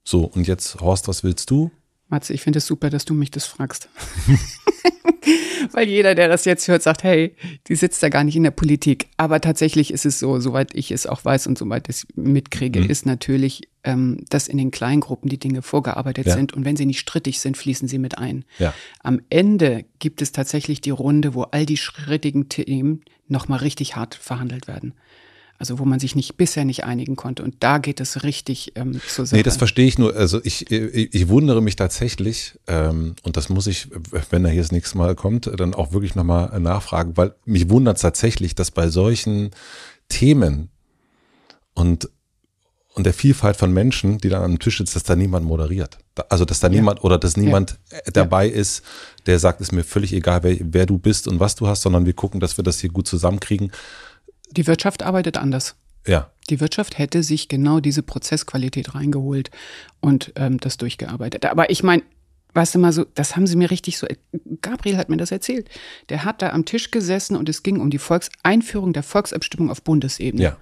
so, 0.03 0.21
und 0.23 0.47
jetzt, 0.47 0.79
Horst, 0.81 1.07
was 1.07 1.23
willst 1.23 1.49
du? 1.49 1.71
Matze, 2.13 2.33
ich 2.33 2.41
finde 2.41 2.59
es 2.59 2.67
super, 2.67 2.91
dass 2.91 3.05
du 3.05 3.15
mich 3.15 3.31
das 3.31 3.45
fragst. 3.45 3.89
Weil 5.71 5.87
jeder, 5.87 6.13
der 6.13 6.27
das 6.27 6.45
jetzt 6.45 6.67
hört, 6.67 6.83
sagt, 6.83 7.03
hey, 7.03 7.35
die 7.67 7.75
sitzt 7.75 8.03
da 8.03 8.09
gar 8.09 8.23
nicht 8.23 8.35
in 8.35 8.43
der 8.43 8.51
Politik. 8.51 9.07
Aber 9.17 9.41
tatsächlich 9.41 9.91
ist 9.91 10.05
es 10.05 10.19
so, 10.19 10.39
soweit 10.39 10.75
ich 10.75 10.91
es 10.91 11.07
auch 11.07 11.25
weiß 11.25 11.47
und 11.47 11.57
soweit 11.57 11.89
ich 11.89 11.95
es 11.95 12.07
mitkriege, 12.15 12.81
mhm. 12.81 12.89
ist 12.89 13.07
natürlich, 13.07 13.67
ähm, 13.83 14.23
dass 14.29 14.47
in 14.47 14.59
den 14.59 14.69
Kleingruppen 14.69 15.27
die 15.27 15.39
Dinge 15.39 15.63
vorgearbeitet 15.63 16.27
ja. 16.27 16.35
sind 16.35 16.53
und 16.53 16.65
wenn 16.65 16.75
sie 16.75 16.85
nicht 16.85 16.99
strittig 16.99 17.39
sind, 17.39 17.57
fließen 17.57 17.87
sie 17.87 17.97
mit 17.97 18.19
ein. 18.19 18.45
Ja. 18.59 18.75
Am 18.99 19.19
Ende 19.31 19.85
gibt 19.97 20.21
es 20.21 20.31
tatsächlich 20.31 20.81
die 20.81 20.91
Runde, 20.91 21.33
wo 21.33 21.43
all 21.43 21.65
die 21.65 21.77
schrittigen 21.77 22.47
Themen 22.49 23.01
nochmal 23.27 23.59
richtig 23.59 23.95
hart 23.95 24.13
verhandelt 24.13 24.67
werden. 24.67 24.93
Also 25.59 25.79
wo 25.79 25.85
man 25.85 25.99
sich 25.99 26.15
nicht 26.15 26.35
bisher 26.35 26.65
nicht 26.65 26.83
einigen 26.83 27.15
konnte. 27.15 27.43
Und 27.43 27.55
da 27.59 27.77
geht 27.77 27.99
es 27.99 28.23
richtig 28.23 28.73
ähm, 28.75 28.99
zur 29.07 29.25
Sache. 29.25 29.37
Nee, 29.37 29.43
das 29.43 29.57
verstehe 29.57 29.85
ich 29.85 29.97
nur. 29.97 30.15
Also 30.15 30.41
ich, 30.43 30.69
ich, 30.71 31.13
ich 31.13 31.27
wundere 31.29 31.61
mich 31.61 31.75
tatsächlich, 31.75 32.59
ähm, 32.67 33.15
und 33.23 33.37
das 33.37 33.49
muss 33.49 33.67
ich, 33.67 33.87
wenn 34.29 34.43
er 34.43 34.51
hier 34.51 34.61
das 34.61 34.71
nächste 34.71 34.97
Mal 34.97 35.15
kommt, 35.15 35.49
dann 35.57 35.73
auch 35.73 35.93
wirklich 35.93 36.15
nochmal 36.15 36.59
nachfragen, 36.59 37.15
weil 37.15 37.35
mich 37.45 37.69
wundert 37.69 37.97
es 37.97 38.01
tatsächlich, 38.01 38.55
dass 38.55 38.71
bei 38.71 38.89
solchen 38.89 39.51
Themen 40.09 40.69
und 41.73 42.09
und 42.95 43.05
der 43.05 43.13
Vielfalt 43.13 43.55
von 43.55 43.73
Menschen, 43.73 44.19
die 44.19 44.29
dann 44.29 44.43
am 44.43 44.59
Tisch 44.59 44.77
sitzt, 44.77 44.95
dass 44.95 45.03
da 45.03 45.15
niemand 45.15 45.45
moderiert. 45.45 45.97
Also 46.29 46.45
dass 46.45 46.59
da 46.59 46.67
ja. 46.67 46.75
niemand 46.75 47.03
oder 47.03 47.17
dass 47.17 47.37
niemand 47.37 47.79
ja. 47.91 47.99
dabei 48.13 48.45
ja. 48.45 48.53
ist, 48.53 48.83
der 49.25 49.39
sagt, 49.39 49.61
ist 49.61 49.71
mir 49.71 49.83
völlig 49.83 50.13
egal, 50.13 50.43
wer, 50.43 50.57
wer, 50.59 50.85
du 50.85 50.99
bist 50.99 51.27
und 51.27 51.39
was 51.39 51.55
du 51.55 51.67
hast, 51.67 51.81
sondern 51.81 52.05
wir 52.05 52.13
gucken, 52.13 52.39
dass 52.39 52.57
wir 52.57 52.63
das 52.63 52.79
hier 52.79 52.91
gut 52.91 53.07
zusammenkriegen. 53.07 53.71
Die 54.55 54.67
Wirtschaft 54.67 55.03
arbeitet 55.03 55.37
anders. 55.37 55.75
Ja. 56.05 56.29
Die 56.49 56.59
Wirtschaft 56.59 56.97
hätte 56.97 57.23
sich 57.23 57.47
genau 57.47 57.79
diese 57.79 58.03
Prozessqualität 58.03 58.93
reingeholt 58.93 59.49
und 60.01 60.33
ähm, 60.35 60.59
das 60.59 60.77
durchgearbeitet. 60.77 61.45
Aber 61.45 61.69
ich 61.69 61.81
meine, 61.81 62.03
weißt 62.53 62.75
du 62.75 62.79
mal 62.79 62.93
so, 62.93 63.05
das 63.15 63.35
haben 63.35 63.47
sie 63.47 63.55
mir 63.55 63.71
richtig 63.71 63.97
so, 63.97 64.07
Gabriel 64.61 64.97
hat 64.97 65.09
mir 65.09 65.17
das 65.17 65.31
erzählt. 65.31 65.69
Der 66.09 66.25
hat 66.25 66.41
da 66.41 66.49
am 66.49 66.65
Tisch 66.65 66.91
gesessen 66.91 67.35
und 67.35 67.49
es 67.49 67.63
ging 67.63 67.79
um 67.79 67.89
die 67.89 67.97
Volkseinführung 67.97 68.93
der 68.93 69.03
Volksabstimmung 69.03 69.71
auf 69.71 69.81
Bundesebene. 69.81 70.43
Ja. 70.43 70.57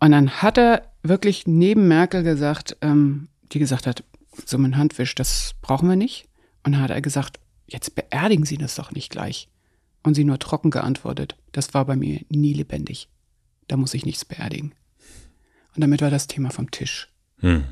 Und 0.00 0.10
dann 0.10 0.42
hat 0.42 0.58
er 0.58 0.90
wirklich 1.02 1.46
neben 1.46 1.86
Merkel 1.86 2.24
gesagt, 2.24 2.76
ähm, 2.80 3.28
die 3.52 3.60
gesagt 3.60 3.86
hat, 3.86 4.02
so 4.44 4.56
ein 4.56 4.76
Handwisch, 4.76 5.14
das 5.14 5.54
brauchen 5.62 5.88
wir 5.88 5.96
nicht. 5.96 6.26
Und 6.64 6.72
dann 6.72 6.82
hat 6.82 6.90
er 6.90 7.00
gesagt, 7.00 7.38
jetzt 7.66 7.94
beerdigen 7.94 8.44
Sie 8.44 8.58
das 8.58 8.74
doch 8.74 8.90
nicht 8.90 9.10
gleich. 9.10 9.48
Und 10.02 10.14
sie 10.14 10.24
nur 10.24 10.40
trocken 10.40 10.70
geantwortet, 10.70 11.36
das 11.52 11.74
war 11.74 11.84
bei 11.84 11.96
mir 11.96 12.20
nie 12.28 12.52
lebendig. 12.52 13.08
Da 13.68 13.76
muss 13.76 13.94
ich 13.94 14.04
nichts 14.04 14.24
beerdigen. 14.24 14.74
Und 15.74 15.80
damit 15.80 16.02
war 16.02 16.10
das 16.10 16.26
Thema 16.26 16.50
vom 16.50 16.70
Tisch. 16.70 17.08
Hm. 17.38 17.64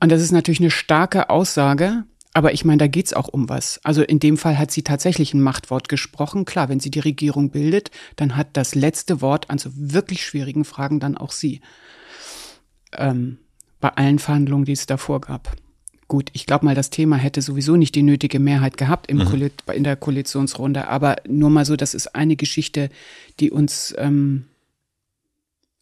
Und 0.00 0.12
das 0.12 0.20
ist 0.20 0.32
natürlich 0.32 0.60
eine 0.60 0.70
starke 0.70 1.30
Aussage, 1.30 2.04
aber 2.34 2.52
ich 2.52 2.64
meine, 2.66 2.78
da 2.78 2.86
geht's 2.86 3.14
auch 3.14 3.28
um 3.28 3.48
was. 3.48 3.80
Also 3.82 4.02
in 4.02 4.18
dem 4.18 4.36
Fall 4.36 4.58
hat 4.58 4.70
sie 4.70 4.82
tatsächlich 4.82 5.32
ein 5.32 5.40
Machtwort 5.40 5.88
gesprochen. 5.88 6.44
Klar, 6.44 6.68
wenn 6.68 6.80
sie 6.80 6.90
die 6.90 7.00
Regierung 7.00 7.50
bildet, 7.50 7.90
dann 8.16 8.36
hat 8.36 8.48
das 8.52 8.74
letzte 8.74 9.22
Wort 9.22 9.48
an 9.48 9.56
so 9.56 9.70
wirklich 9.74 10.24
schwierigen 10.24 10.66
Fragen 10.66 11.00
dann 11.00 11.16
auch 11.16 11.32
sie. 11.32 11.62
Ähm, 12.92 13.38
bei 13.80 13.88
allen 13.88 14.18
Verhandlungen, 14.18 14.66
die 14.66 14.72
es 14.72 14.86
davor 14.86 15.20
gab. 15.22 15.56
Gut, 16.08 16.30
ich 16.34 16.46
glaube 16.46 16.64
mal, 16.64 16.74
das 16.74 16.90
Thema 16.90 17.16
hätte 17.16 17.42
sowieso 17.42 17.76
nicht 17.76 17.94
die 17.96 18.02
nötige 18.02 18.38
Mehrheit 18.38 18.76
gehabt 18.76 19.08
im 19.08 19.18
mhm. 19.18 19.50
in 19.72 19.84
der 19.84 19.96
Koalitionsrunde, 19.96 20.86
aber 20.86 21.16
nur 21.26 21.50
mal 21.50 21.64
so, 21.64 21.74
das 21.74 21.94
ist 21.94 22.14
eine 22.14 22.36
Geschichte, 22.36 22.90
die 23.40 23.50
uns 23.50 23.92
ähm, 23.98 24.46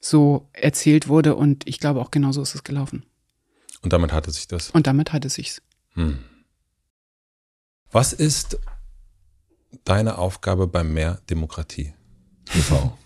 so 0.00 0.48
erzählt 0.52 1.08
wurde 1.08 1.34
und 1.34 1.66
ich 1.68 1.78
glaube 1.78 2.00
auch 2.00 2.10
genauso 2.10 2.40
ist 2.40 2.54
es 2.54 2.64
gelaufen. 2.64 3.04
Und 3.82 3.92
damit 3.92 4.12
hatte 4.12 4.30
sich 4.30 4.48
das? 4.48 4.70
Und 4.70 4.86
damit 4.86 5.12
hatte 5.12 5.28
sich's. 5.28 5.60
Hm. 5.92 6.18
Was 7.90 8.14
ist 8.14 8.58
deine 9.84 10.16
Aufgabe 10.16 10.66
bei 10.66 10.84
Mehr 10.84 11.20
Demokratie 11.28 11.92
e.V.? 12.54 12.96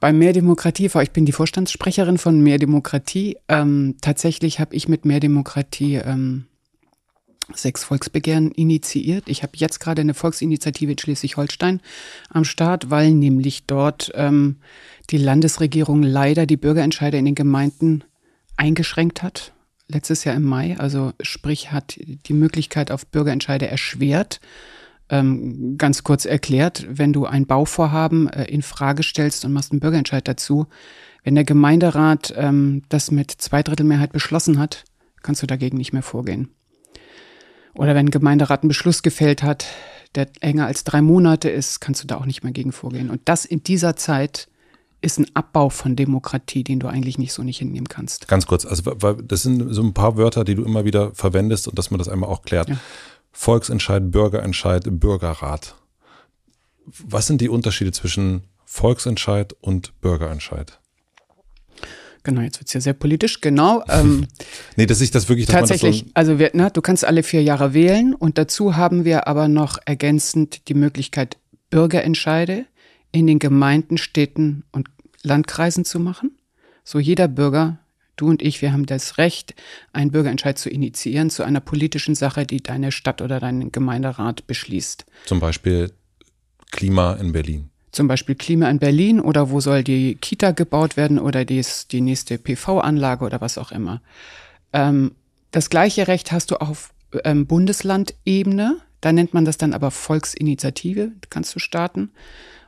Bei 0.00 0.12
Mehr 0.12 0.32
Demokratie, 0.32 0.90
ich 1.02 1.10
bin 1.10 1.24
die 1.24 1.32
Vorstandssprecherin 1.32 2.18
von 2.18 2.40
Mehr 2.40 2.58
Demokratie. 2.58 3.38
Ähm, 3.48 3.96
tatsächlich 4.00 4.60
habe 4.60 4.74
ich 4.74 4.88
mit 4.88 5.04
Mehr 5.04 5.20
Demokratie 5.20 5.96
ähm, 5.96 6.46
sechs 7.54 7.84
Volksbegehren 7.84 8.50
initiiert. 8.50 9.28
Ich 9.28 9.42
habe 9.42 9.52
jetzt 9.56 9.78
gerade 9.78 10.02
eine 10.02 10.14
Volksinitiative 10.14 10.92
in 10.92 10.98
Schleswig-Holstein 10.98 11.80
am 12.28 12.44
Start, 12.44 12.90
weil 12.90 13.12
nämlich 13.12 13.66
dort 13.66 14.10
ähm, 14.14 14.56
die 15.10 15.18
Landesregierung 15.18 16.02
leider 16.02 16.44
die 16.44 16.56
Bürgerentscheide 16.56 17.16
in 17.16 17.24
den 17.24 17.34
Gemeinden 17.34 18.04
eingeschränkt 18.56 19.22
hat. 19.22 19.52
letztes 19.88 20.24
Jahr 20.24 20.34
im 20.34 20.44
Mai. 20.44 20.76
Also 20.78 21.12
sprich, 21.20 21.72
hat 21.72 21.98
die 21.98 22.32
Möglichkeit 22.32 22.90
auf 22.90 23.06
Bürgerentscheide 23.06 23.68
erschwert. 23.68 24.40
Ähm, 25.08 25.76
ganz 25.78 26.02
kurz 26.02 26.24
erklärt, 26.24 26.84
wenn 26.88 27.12
du 27.12 27.26
ein 27.26 27.46
Bauvorhaben 27.46 28.28
äh, 28.28 28.44
in 28.46 28.62
Frage 28.62 29.04
stellst 29.04 29.44
und 29.44 29.52
machst 29.52 29.70
einen 29.70 29.80
Bürgerentscheid 29.80 30.26
dazu, 30.26 30.66
wenn 31.22 31.36
der 31.36 31.44
Gemeinderat 31.44 32.34
ähm, 32.36 32.82
das 32.88 33.10
mit 33.10 33.30
Zweidrittelmehrheit 33.30 34.12
beschlossen 34.12 34.58
hat, 34.58 34.84
kannst 35.22 35.42
du 35.42 35.46
dagegen 35.46 35.76
nicht 35.76 35.92
mehr 35.92 36.02
vorgehen. 36.02 36.50
Oder 37.74 37.94
wenn 37.94 38.06
ein 38.06 38.10
Gemeinderat 38.10 38.62
einen 38.62 38.68
Beschluss 38.68 39.02
gefällt 39.02 39.42
hat, 39.42 39.66
der 40.14 40.28
länger 40.42 40.66
als 40.66 40.84
drei 40.84 41.02
Monate 41.02 41.50
ist, 41.50 41.80
kannst 41.80 42.02
du 42.02 42.06
da 42.06 42.16
auch 42.16 42.26
nicht 42.26 42.42
mehr 42.42 42.52
gegen 42.52 42.72
vorgehen. 42.72 43.10
Und 43.10 43.20
das 43.26 43.44
in 43.44 43.62
dieser 43.62 43.96
Zeit 43.96 44.48
ist 45.02 45.18
ein 45.18 45.26
Abbau 45.34 45.68
von 45.68 45.94
Demokratie, 45.94 46.64
den 46.64 46.80
du 46.80 46.88
eigentlich 46.88 47.18
nicht 47.18 47.32
so 47.32 47.42
nicht 47.42 47.58
hinnehmen 47.58 47.88
kannst. 47.88 48.28
Ganz 48.28 48.46
kurz, 48.46 48.64
also 48.64 48.82
das 49.12 49.42
sind 49.42 49.72
so 49.72 49.82
ein 49.82 49.94
paar 49.94 50.16
Wörter, 50.16 50.42
die 50.44 50.54
du 50.54 50.64
immer 50.64 50.84
wieder 50.84 51.14
verwendest 51.14 51.68
und 51.68 51.78
dass 51.78 51.90
man 51.90 51.98
das 51.98 52.08
einmal 52.08 52.30
auch 52.30 52.42
klärt. 52.42 52.70
Ja. 52.70 52.78
Volksentscheid, 53.38 54.10
Bürgerentscheid, 54.10 54.84
Bürgerrat. 54.86 55.74
Was 56.86 57.26
sind 57.26 57.42
die 57.42 57.50
Unterschiede 57.50 57.92
zwischen 57.92 58.44
Volksentscheid 58.64 59.54
und 59.60 60.00
Bürgerentscheid? 60.00 60.80
Genau, 62.22 62.40
jetzt 62.40 62.58
wird 62.58 62.68
es 62.68 62.72
ja 62.72 62.80
sehr 62.80 62.94
politisch, 62.94 63.42
genau. 63.42 63.84
Ähm, 63.88 64.26
nee, 64.76 64.86
dass 64.86 65.02
ich 65.02 65.10
das 65.10 65.28
wirklich 65.28 65.46
tatsächlich, 65.46 66.04
das 66.04 66.08
so 66.08 66.14
also 66.14 66.38
wir, 66.38 66.50
na, 66.54 66.70
du 66.70 66.80
kannst 66.80 67.04
alle 67.04 67.22
vier 67.22 67.42
Jahre 67.42 67.74
wählen 67.74 68.14
und 68.14 68.38
dazu 68.38 68.74
haben 68.74 69.04
wir 69.04 69.28
aber 69.28 69.48
noch 69.48 69.78
ergänzend 69.84 70.68
die 70.68 70.74
Möglichkeit, 70.74 71.36
Bürgerentscheide 71.68 72.64
in 73.12 73.26
den 73.26 73.38
Gemeinden, 73.38 73.98
Städten 73.98 74.64
und 74.72 74.88
Landkreisen 75.22 75.84
zu 75.84 76.00
machen. 76.00 76.38
So 76.84 76.98
jeder 76.98 77.28
Bürger, 77.28 77.80
du 78.16 78.28
und 78.28 78.42
ich, 78.42 78.62
wir 78.62 78.72
haben 78.72 78.86
das 78.86 79.18
Recht, 79.18 79.54
einen 79.92 80.10
Bürgerentscheid 80.10 80.58
zu 80.58 80.68
initiieren 80.68 81.30
zu 81.30 81.42
einer 81.42 81.60
politischen 81.60 82.14
Sache, 82.14 82.46
die 82.46 82.62
deine 82.62 82.92
Stadt 82.92 83.22
oder 83.22 83.40
dein 83.40 83.72
Gemeinderat 83.72 84.46
beschließt. 84.46 85.06
Zum 85.26 85.40
Beispiel 85.40 85.92
Klima 86.72 87.14
in 87.14 87.32
Berlin. 87.32 87.70
Zum 87.92 88.08
Beispiel 88.08 88.34
Klima 88.34 88.68
in 88.68 88.78
Berlin 88.78 89.20
oder 89.20 89.50
wo 89.50 89.60
soll 89.60 89.82
die 89.82 90.16
Kita 90.16 90.50
gebaut 90.50 90.96
werden 90.96 91.18
oder 91.18 91.44
dies, 91.44 91.88
die 91.88 92.00
nächste 92.00 92.36
PV-Anlage 92.36 93.24
oder 93.24 93.40
was 93.40 93.56
auch 93.56 93.72
immer. 93.72 94.02
Ähm, 94.72 95.12
das 95.50 95.70
gleiche 95.70 96.08
Recht 96.08 96.32
hast 96.32 96.50
du 96.50 96.56
auf 96.56 96.92
ähm, 97.24 97.46
Bundeslandebene. 97.46 98.78
Da 99.00 99.12
nennt 99.12 99.32
man 99.32 99.44
das 99.44 99.56
dann 99.56 99.72
aber 99.72 99.90
Volksinitiative, 99.90 101.12
kannst 101.30 101.54
du 101.54 101.58
starten. 101.58 102.10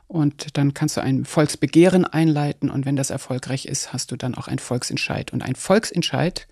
Und 0.09 0.57
dann 0.57 0.73
kannst 0.73 0.97
du 0.97 1.01
ein 1.01 1.23
Volksbegehren 1.23 2.03
einleiten 2.03 2.71
und 2.71 2.87
wenn 2.87 2.95
das 2.95 3.11
erfolgreich 3.11 3.67
ist, 3.67 3.93
hast 3.93 4.11
du 4.11 4.15
dann 4.15 4.33
auch 4.33 4.47
einen 4.47 4.57
Volksentscheid. 4.57 5.31
Und 5.31 5.43
ein 5.43 5.53
Volksentscheid 5.53 6.47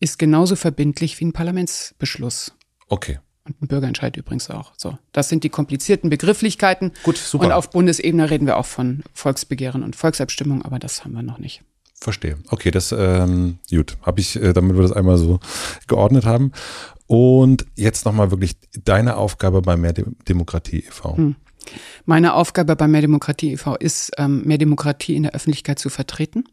ist 0.00 0.18
genauso 0.18 0.56
verbindlich 0.56 1.20
wie 1.20 1.26
ein 1.26 1.32
Parlamentsbeschluss. 1.32 2.54
Okay. 2.88 3.20
Und 3.44 3.62
ein 3.62 3.68
Bürgerentscheid 3.68 4.16
übrigens 4.16 4.50
auch. 4.50 4.72
So, 4.76 4.98
das 5.12 5.28
sind 5.28 5.44
die 5.44 5.48
komplizierten 5.48 6.10
Begrifflichkeiten. 6.10 6.90
Gut, 7.04 7.18
super. 7.18 7.46
Und 7.46 7.52
auf 7.52 7.70
Bundesebene 7.70 8.30
reden 8.30 8.46
wir 8.46 8.56
auch 8.56 8.66
von 8.66 9.04
Volksbegehren 9.14 9.84
und 9.84 9.94
Volksabstimmung, 9.94 10.62
aber 10.62 10.80
das 10.80 11.04
haben 11.04 11.12
wir 11.12 11.22
noch 11.22 11.38
nicht. 11.38 11.62
Verstehe. 12.00 12.38
Okay, 12.48 12.72
das 12.72 12.90
ähm, 12.90 13.60
gut. 13.70 13.96
Habe 14.02 14.18
ich, 14.20 14.34
äh, 14.34 14.52
damit 14.52 14.74
wir 14.74 14.82
das 14.82 14.92
einmal 14.92 15.18
so 15.18 15.38
geordnet 15.86 16.26
haben. 16.26 16.50
Und 17.06 17.64
jetzt 17.76 18.04
nochmal 18.06 18.32
wirklich 18.32 18.56
deine 18.72 19.16
Aufgabe 19.16 19.62
bei 19.62 19.76
Mehr 19.76 19.92
Demokratie 19.92 20.80
e.V. 20.80 21.16
Hm. 21.16 21.36
Meine 22.04 22.34
Aufgabe 22.34 22.76
bei 22.76 22.88
Mehr 22.88 23.00
Demokratie 23.00 23.52
e.V. 23.52 23.76
ist, 23.76 24.12
ähm, 24.18 24.42
mehr 24.44 24.58
Demokratie 24.58 25.14
in 25.14 25.24
der 25.24 25.34
Öffentlichkeit 25.34 25.78
zu 25.78 25.90
vertreten. 25.90 26.44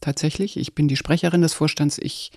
Tatsächlich. 0.00 0.56
Ich 0.56 0.74
bin 0.74 0.88
die 0.88 0.96
Sprecherin 0.96 1.42
des 1.42 1.54
Vorstands. 1.54 1.98
Ich 1.98 2.32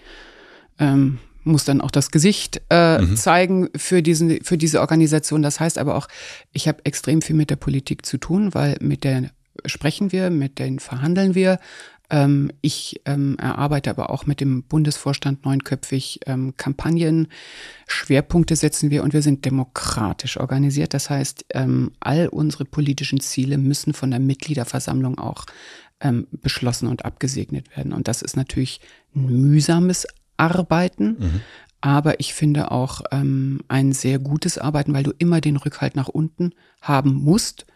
ähm, 0.80 1.20
muss 1.44 1.66
dann 1.66 1.82
auch 1.82 1.92
das 1.92 2.12
Gesicht 2.12 2.62
äh, 2.70 3.00
mhm. 3.00 3.16
zeigen 3.16 3.70
für, 3.76 4.02
diesen, 4.02 4.44
für 4.44 4.58
diese 4.58 4.82
Organisation. 4.82 5.42
Das 5.42 5.60
heißt 5.60 5.78
aber 5.78 5.96
auch, 5.96 6.08
ich 6.52 6.68
habe 6.68 6.84
extrem 6.86 7.22
viel 7.22 7.36
mit 7.36 7.50
der 7.50 7.56
Politik 7.56 8.06
zu 8.06 8.18
tun, 8.18 8.54
weil 8.54 8.78
mit 8.82 9.04
der 9.04 9.32
sprechen 9.66 10.12
wir, 10.12 10.30
mit 10.30 10.60
denen 10.60 10.80
verhandeln 10.80 11.34
wir, 11.34 11.60
ich 12.62 13.02
ähm, 13.06 13.38
erarbeite 13.40 13.90
aber 13.90 14.10
auch 14.10 14.26
mit 14.26 14.40
dem 14.40 14.64
Bundesvorstand 14.64 15.46
neunköpfig 15.46 16.20
ähm, 16.26 16.56
Kampagnen. 16.58 17.28
Schwerpunkte 17.88 18.56
setzen 18.56 18.92
wir 18.92 19.04
und 19.04 19.14
wir 19.14 19.22
sind 19.22 19.46
demokratisch 19.46 20.38
organisiert. 20.38 20.94
Das 20.94 21.10
heißt, 21.10 21.46
ähm, 21.54 21.92
all 22.00 22.28
unsere 22.28 22.66
politischen 22.66 23.20
Ziele 23.20 23.58
müssen 23.58 23.94
von 23.94 24.12
der 24.12 24.20
Mitgliederversammlung 24.20 25.18
auch 25.18 25.46
ähm, 26.02 26.28
beschlossen 26.32 26.88
und 26.88 27.06
abgesegnet 27.06 27.76
werden. 27.76 27.94
Und 27.94 28.08
das 28.08 28.22
ist 28.22 28.36
natürlich 28.36 28.82
ein 29.16 29.26
mühsames 29.26 30.06
Arbeiten. 30.38 31.18
Mhm. 31.20 31.42
Aber 31.82 32.20
ich 32.20 32.34
finde 32.34 32.72
auch 32.72 33.02
ähm, 33.12 33.62
ein 33.68 33.94
sehr 33.94 34.18
gutes 34.18 34.58
Arbeiten, 34.58 34.94
weil 34.94 35.04
du 35.04 35.14
immer 35.20 35.40
den 35.40 35.56
Rückhalt 35.56 35.96
nach 35.96 36.08
unten 36.08 36.52
haben 36.82 37.14
musst. 37.14 37.68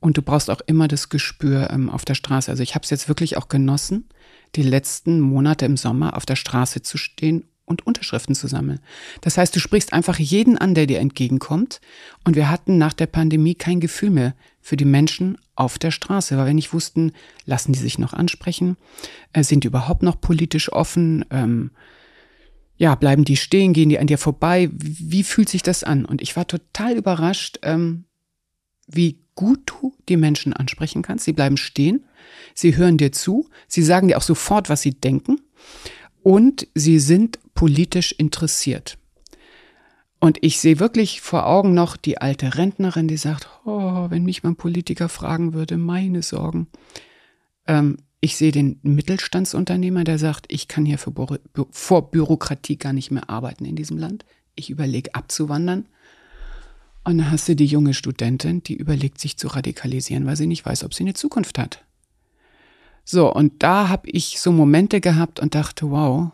Und 0.00 0.16
du 0.16 0.22
brauchst 0.22 0.50
auch 0.50 0.60
immer 0.66 0.88
das 0.88 1.08
Gespür 1.08 1.70
ähm, 1.70 1.88
auf 1.88 2.04
der 2.04 2.14
Straße. 2.14 2.50
Also 2.50 2.62
ich 2.62 2.74
habe 2.74 2.84
es 2.84 2.90
jetzt 2.90 3.08
wirklich 3.08 3.36
auch 3.36 3.48
genossen, 3.48 4.08
die 4.54 4.62
letzten 4.62 5.20
Monate 5.20 5.64
im 5.64 5.76
Sommer 5.76 6.16
auf 6.16 6.26
der 6.26 6.36
Straße 6.36 6.82
zu 6.82 6.98
stehen 6.98 7.44
und 7.66 7.84
Unterschriften 7.86 8.34
zu 8.34 8.46
sammeln. 8.46 8.80
Das 9.20 9.36
heißt, 9.36 9.54
du 9.54 9.60
sprichst 9.60 9.92
einfach 9.92 10.18
jeden 10.18 10.56
an, 10.56 10.74
der 10.74 10.86
dir 10.86 11.00
entgegenkommt. 11.00 11.80
Und 12.24 12.36
wir 12.36 12.48
hatten 12.48 12.78
nach 12.78 12.92
der 12.92 13.06
Pandemie 13.06 13.56
kein 13.56 13.80
Gefühl 13.80 14.10
mehr 14.10 14.34
für 14.60 14.76
die 14.76 14.84
Menschen 14.84 15.36
auf 15.56 15.78
der 15.78 15.90
Straße, 15.90 16.36
weil 16.36 16.46
wir 16.46 16.54
nicht 16.54 16.72
wussten, 16.72 17.12
lassen 17.44 17.72
die 17.72 17.78
sich 17.78 17.98
noch 17.98 18.12
ansprechen, 18.12 18.76
äh, 19.32 19.42
sind 19.42 19.64
die 19.64 19.68
überhaupt 19.68 20.02
noch 20.02 20.20
politisch 20.20 20.72
offen, 20.72 21.24
ähm, 21.30 21.72
ja, 22.78 22.94
bleiben 22.94 23.24
die 23.24 23.36
stehen, 23.36 23.72
gehen 23.72 23.88
die 23.88 23.98
an 23.98 24.06
dir 24.06 24.18
vorbei, 24.18 24.68
wie, 24.72 25.22
fühlt 25.22 25.48
sich 25.48 25.62
das 25.62 25.82
an? 25.82 26.04
Und 26.04 26.20
ich 26.20 26.36
war 26.36 26.46
total 26.46 26.94
überrascht, 26.96 27.58
ähm, 27.62 28.04
wie 28.86 29.18
gut 29.36 29.60
du 29.66 29.94
die 30.08 30.16
Menschen 30.16 30.52
ansprechen 30.52 31.02
kannst. 31.02 31.24
Sie 31.24 31.32
bleiben 31.32 31.56
stehen, 31.56 32.04
sie 32.54 32.76
hören 32.76 32.98
dir 32.98 33.12
zu, 33.12 33.48
sie 33.68 33.82
sagen 33.82 34.08
dir 34.08 34.18
auch 34.18 34.22
sofort, 34.22 34.68
was 34.68 34.82
sie 34.82 34.92
denken 34.92 35.40
und 36.22 36.66
sie 36.74 36.98
sind 36.98 37.38
politisch 37.54 38.10
interessiert. 38.10 38.98
Und 40.18 40.38
ich 40.40 40.58
sehe 40.58 40.80
wirklich 40.80 41.20
vor 41.20 41.46
Augen 41.46 41.74
noch 41.74 41.96
die 41.96 42.18
alte 42.18 42.56
Rentnerin, 42.56 43.06
die 43.06 43.18
sagt, 43.18 43.48
oh, 43.64 44.10
wenn 44.10 44.24
mich 44.24 44.42
mal 44.42 44.50
ein 44.50 44.56
Politiker 44.56 45.08
fragen 45.08 45.52
würde, 45.52 45.76
meine 45.76 46.22
Sorgen. 46.22 46.68
Ähm, 47.66 47.98
ich 48.20 48.36
sehe 48.36 48.50
den 48.50 48.80
Mittelstandsunternehmer, 48.82 50.04
der 50.04 50.18
sagt, 50.18 50.46
ich 50.48 50.68
kann 50.68 50.86
hier 50.86 50.98
vor 50.98 52.10
Bürokratie 52.10 52.76
gar 52.76 52.92
nicht 52.92 53.10
mehr 53.10 53.28
arbeiten 53.28 53.66
in 53.66 53.76
diesem 53.76 53.98
Land. 53.98 54.24
Ich 54.54 54.70
überlege 54.70 55.14
abzuwandern. 55.14 55.86
Und 57.06 57.18
dann 57.18 57.30
hast 57.30 57.48
du 57.48 57.54
die 57.54 57.66
junge 57.66 57.94
Studentin, 57.94 58.64
die 58.64 58.74
überlegt, 58.74 59.20
sich 59.20 59.36
zu 59.36 59.46
radikalisieren, 59.46 60.26
weil 60.26 60.36
sie 60.36 60.48
nicht 60.48 60.66
weiß, 60.66 60.82
ob 60.82 60.92
sie 60.92 61.04
eine 61.04 61.14
Zukunft 61.14 61.56
hat. 61.56 61.84
So, 63.04 63.32
und 63.32 63.62
da 63.62 63.88
habe 63.88 64.10
ich 64.10 64.40
so 64.40 64.50
Momente 64.50 65.00
gehabt 65.00 65.38
und 65.38 65.54
dachte, 65.54 65.88
wow, 65.92 66.32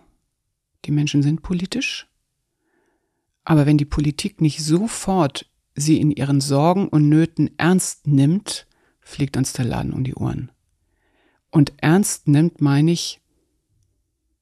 die 0.87 0.91
Menschen 0.91 1.23
sind 1.23 1.43
politisch. 1.43 2.09
Aber 3.45 3.67
wenn 3.67 3.77
die 3.77 3.85
Politik 3.85 4.41
nicht 4.41 4.65
sofort 4.65 5.45
sie 5.75 6.01
in 6.01 6.11
ihren 6.11 6.41
Sorgen 6.41 6.89
und 6.89 7.07
Nöten 7.07 7.51
ernst 7.59 8.07
nimmt, 8.07 8.67
fliegt 9.01 9.37
uns 9.37 9.53
der 9.53 9.67
Laden 9.67 9.93
um 9.93 10.05
die 10.05 10.15
Ohren. 10.15 10.51
Und 11.51 11.75
ernst 11.77 12.29
nimmt, 12.29 12.63
meine 12.63 12.93
ich, 12.93 13.21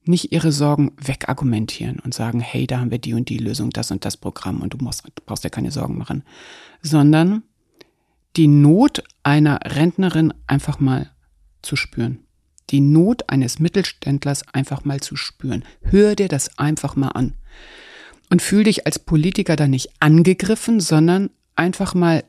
nicht 0.05 0.33
ihre 0.33 0.53
Sorgen 0.53 0.93
wegargumentieren 0.97 1.99
und 2.01 2.15
sagen, 2.15 2.41
hey, 2.41 2.67
da 2.67 2.81
haben 2.81 2.91
wir 2.91 2.99
die 2.99 3.15
und 3.15 3.29
die 3.29 3.39
Lösung, 3.39 3.71
das 3.71 3.91
und 3.91 4.05
das 4.05 4.17
Programm 4.17 4.63
und 4.63 4.75
du, 4.75 4.79
musst, 4.79 5.05
du 5.05 5.23
brauchst 5.25 5.45
dir 5.45 5.51
keine 5.51 5.71
Sorgen 5.71 5.99
machen, 5.99 6.25
sondern 6.83 7.43
die 8.37 8.49
Not 8.49 9.03
einer 9.23 9.61
Rentnerin 9.65 10.33
einfach 10.47 10.81
mal 10.81 11.11
zu 11.63 11.77
spüren. 11.77 12.21
Die 12.71 12.81
Not 12.81 13.29
eines 13.29 13.59
Mittelständlers 13.59 14.45
einfach 14.53 14.85
mal 14.85 15.01
zu 15.01 15.17
spüren. 15.17 15.65
Hör 15.83 16.15
dir 16.15 16.29
das 16.29 16.59
einfach 16.59 16.97
mal 16.97 17.09
an. 17.09 17.35
Und 18.31 18.43
fühl 18.43 18.63
dich 18.63 18.87
als 18.87 19.01
Politiker 19.01 19.57
da 19.57 19.67
nicht 19.67 19.91
angegriffen, 19.99 20.79
sondern 20.79 21.31
einfach 21.57 21.95
mal, 21.95 22.23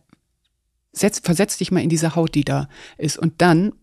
setz, 0.92 1.20
versetz 1.20 1.58
dich 1.58 1.72
mal 1.72 1.84
in 1.84 1.90
diese 1.90 2.16
Haut, 2.16 2.34
die 2.34 2.44
da 2.44 2.68
ist. 2.98 3.20
Und 3.20 3.42
dann 3.42 3.74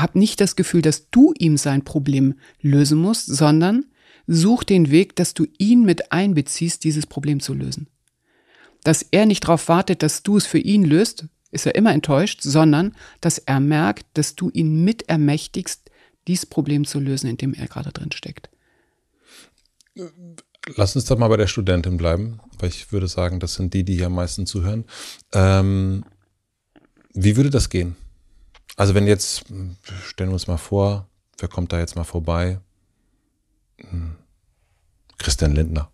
hab 0.00 0.14
nicht 0.14 0.40
das 0.40 0.56
Gefühl, 0.56 0.82
dass 0.82 1.10
du 1.10 1.32
ihm 1.38 1.56
sein 1.56 1.84
Problem 1.84 2.34
lösen 2.60 2.98
musst, 2.98 3.26
sondern 3.26 3.86
such 4.26 4.64
den 4.64 4.90
Weg, 4.90 5.16
dass 5.16 5.34
du 5.34 5.46
ihn 5.58 5.84
mit 5.84 6.12
einbeziehst, 6.12 6.84
dieses 6.84 7.06
Problem 7.06 7.40
zu 7.40 7.54
lösen. 7.54 7.88
Dass 8.84 9.02
er 9.02 9.26
nicht 9.26 9.44
darauf 9.44 9.68
wartet, 9.68 10.02
dass 10.02 10.22
du 10.22 10.36
es 10.36 10.46
für 10.46 10.58
ihn 10.58 10.84
löst, 10.84 11.26
ist 11.50 11.66
er 11.66 11.74
immer 11.74 11.92
enttäuscht, 11.92 12.42
sondern 12.42 12.94
dass 13.20 13.38
er 13.38 13.60
merkt, 13.60 14.06
dass 14.14 14.34
du 14.34 14.50
ihn 14.50 14.84
mit 14.84 15.08
ermächtigst, 15.08 15.90
dieses 16.26 16.46
Problem 16.46 16.84
zu 16.84 17.00
lösen, 17.00 17.28
in 17.28 17.38
dem 17.38 17.54
er 17.54 17.66
gerade 17.66 17.90
drin 17.90 18.12
steckt. 18.12 18.50
Lass 20.76 20.94
uns 20.94 21.06
doch 21.06 21.18
mal 21.18 21.28
bei 21.28 21.38
der 21.38 21.46
Studentin 21.46 21.96
bleiben, 21.96 22.40
weil 22.58 22.68
ich 22.68 22.92
würde 22.92 23.08
sagen, 23.08 23.40
das 23.40 23.54
sind 23.54 23.72
die, 23.72 23.84
die 23.84 23.94
hier 23.94 24.06
am 24.06 24.14
meisten 24.14 24.44
zuhören. 24.44 24.84
Ähm, 25.32 26.04
wie 27.14 27.36
würde 27.36 27.48
das 27.48 27.70
gehen? 27.70 27.96
Also 28.78 28.94
wenn 28.94 29.08
jetzt, 29.08 29.44
stellen 30.04 30.30
wir 30.30 30.34
uns 30.34 30.46
mal 30.46 30.56
vor, 30.56 31.08
wer 31.38 31.48
kommt 31.48 31.72
da 31.72 31.80
jetzt 31.80 31.96
mal 31.96 32.04
vorbei? 32.04 32.60
Hm. 33.80 34.14
Christian 35.18 35.52
Lindner 35.52 35.90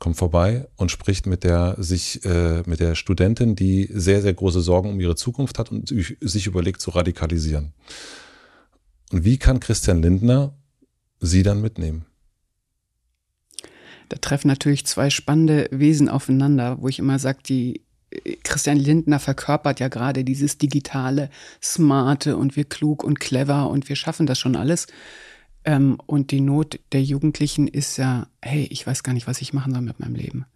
kommt 0.00 0.16
vorbei 0.16 0.66
und 0.74 0.90
spricht 0.90 1.26
mit 1.26 1.44
der 1.44 1.76
sich 1.78 2.24
äh, 2.24 2.64
mit 2.66 2.80
der 2.80 2.96
Studentin, 2.96 3.54
die 3.54 3.88
sehr 3.92 4.20
sehr 4.20 4.34
große 4.34 4.60
Sorgen 4.62 4.90
um 4.90 5.00
ihre 5.00 5.14
Zukunft 5.14 5.60
hat 5.60 5.70
und 5.70 5.88
sich 5.88 6.46
überlegt 6.48 6.80
zu 6.80 6.90
radikalisieren. 6.90 7.72
Und 9.12 9.24
wie 9.24 9.38
kann 9.38 9.60
Christian 9.60 10.02
Lindner 10.02 10.56
sie 11.20 11.44
dann 11.44 11.60
mitnehmen? 11.60 12.04
Da 14.08 14.16
treffen 14.16 14.48
natürlich 14.48 14.84
zwei 14.86 15.10
spannende 15.10 15.68
Wesen 15.70 16.08
aufeinander, 16.08 16.78
wo 16.80 16.88
ich 16.88 16.98
immer 16.98 17.20
sage, 17.20 17.38
die 17.46 17.84
Christian 18.42 18.78
Lindner 18.78 19.18
verkörpert 19.18 19.80
ja 19.80 19.88
gerade 19.88 20.24
dieses 20.24 20.58
digitale, 20.58 21.30
smarte 21.62 22.36
und 22.36 22.56
wir 22.56 22.64
klug 22.64 23.04
und 23.04 23.20
clever 23.20 23.68
und 23.68 23.88
wir 23.88 23.96
schaffen 23.96 24.26
das 24.26 24.38
schon 24.38 24.56
alles. 24.56 24.86
Ähm, 25.64 25.98
und 26.06 26.30
die 26.30 26.40
Not 26.40 26.80
der 26.92 27.02
Jugendlichen 27.02 27.68
ist 27.68 27.96
ja, 27.98 28.26
hey, 28.40 28.66
ich 28.70 28.86
weiß 28.86 29.02
gar 29.02 29.12
nicht, 29.12 29.26
was 29.26 29.42
ich 29.42 29.52
machen 29.52 29.72
soll 29.72 29.82
mit 29.82 30.00
meinem 30.00 30.14
Leben. 30.14 30.46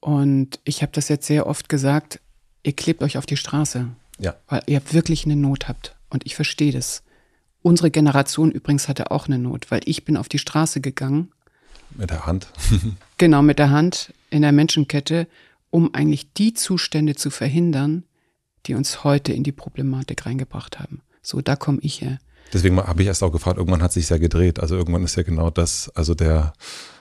Und 0.00 0.60
ich 0.64 0.82
habe 0.82 0.92
das 0.92 1.08
jetzt 1.08 1.26
sehr 1.26 1.46
oft 1.46 1.68
gesagt, 1.68 2.20
ihr 2.62 2.74
klebt 2.74 3.02
euch 3.02 3.18
auf 3.18 3.26
die 3.26 3.36
Straße, 3.36 3.88
ja. 4.18 4.36
weil 4.48 4.62
ihr 4.66 4.80
wirklich 4.92 5.24
eine 5.24 5.36
Not 5.36 5.66
habt. 5.66 5.96
Und 6.10 6.24
ich 6.26 6.36
verstehe 6.36 6.72
das. 6.72 7.02
Unsere 7.62 7.90
Generation 7.90 8.52
übrigens 8.52 8.86
hatte 8.86 9.10
auch 9.10 9.26
eine 9.26 9.40
Not, 9.40 9.72
weil 9.72 9.80
ich 9.86 10.04
bin 10.04 10.16
auf 10.16 10.28
die 10.28 10.38
Straße 10.38 10.80
gegangen. 10.80 11.32
Mit 11.90 12.10
der 12.10 12.26
Hand. 12.26 12.48
genau, 13.18 13.42
mit 13.42 13.58
der 13.58 13.70
Hand 13.70 14.12
in 14.30 14.42
der 14.42 14.52
Menschenkette, 14.52 15.26
um 15.70 15.94
eigentlich 15.94 16.32
die 16.32 16.54
Zustände 16.54 17.14
zu 17.14 17.30
verhindern, 17.30 18.04
die 18.66 18.74
uns 18.74 19.04
heute 19.04 19.32
in 19.32 19.42
die 19.42 19.52
Problematik 19.52 20.26
reingebracht 20.26 20.78
haben. 20.78 21.02
So, 21.22 21.40
da 21.40 21.56
komme 21.56 21.78
ich 21.82 22.00
her. 22.00 22.18
Deswegen 22.52 22.76
habe 22.78 23.02
ich 23.02 23.08
erst 23.08 23.22
auch 23.22 23.32
gefragt, 23.32 23.58
irgendwann 23.58 23.82
hat 23.82 23.92
sich 23.92 24.08
ja 24.08 24.18
gedreht. 24.18 24.60
Also 24.60 24.76
irgendwann 24.76 25.04
ist 25.04 25.16
ja 25.16 25.22
genau 25.22 25.50
das, 25.50 25.90
also 25.94 26.14
der, 26.14 26.52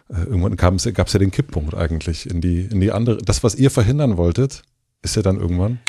äh, 0.09 0.23
irgendwann 0.23 0.55
gab 0.55 0.73
es 0.75 1.13
ja 1.13 1.19
den 1.19 1.31
Kipppunkt 1.31 1.75
eigentlich 1.75 2.29
in 2.29 2.41
die, 2.41 2.61
in 2.61 2.81
die 2.81 2.91
andere, 2.91 3.17
das, 3.17 3.43
was 3.43 3.55
ihr 3.55 3.69
verhindern 3.69 4.17
wolltet, 4.17 4.63
ist 5.01 5.15
ja 5.15 5.21
dann 5.21 5.39
irgendwann. 5.39 5.79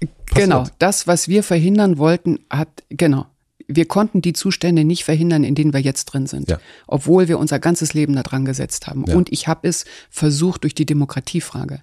Passiert. 0.00 0.50
Genau, 0.50 0.66
das, 0.78 1.06
was 1.06 1.28
wir 1.28 1.42
verhindern 1.42 1.98
wollten, 1.98 2.40
hat, 2.50 2.82
genau. 2.90 3.26
Wir 3.68 3.86
konnten 3.86 4.22
die 4.22 4.32
Zustände 4.32 4.84
nicht 4.84 5.04
verhindern, 5.04 5.42
in 5.42 5.54
denen 5.54 5.72
wir 5.72 5.80
jetzt 5.80 6.06
drin 6.06 6.26
sind, 6.26 6.48
ja. 6.48 6.60
obwohl 6.86 7.28
wir 7.28 7.38
unser 7.38 7.58
ganzes 7.58 7.94
Leben 7.94 8.14
da 8.14 8.22
dran 8.22 8.44
gesetzt 8.44 8.86
haben. 8.86 9.04
Ja. 9.06 9.16
Und 9.16 9.32
ich 9.32 9.48
habe 9.48 9.66
es 9.66 9.84
versucht 10.08 10.62
durch 10.62 10.74
die 10.74 10.86
Demokratiefrage. 10.86 11.82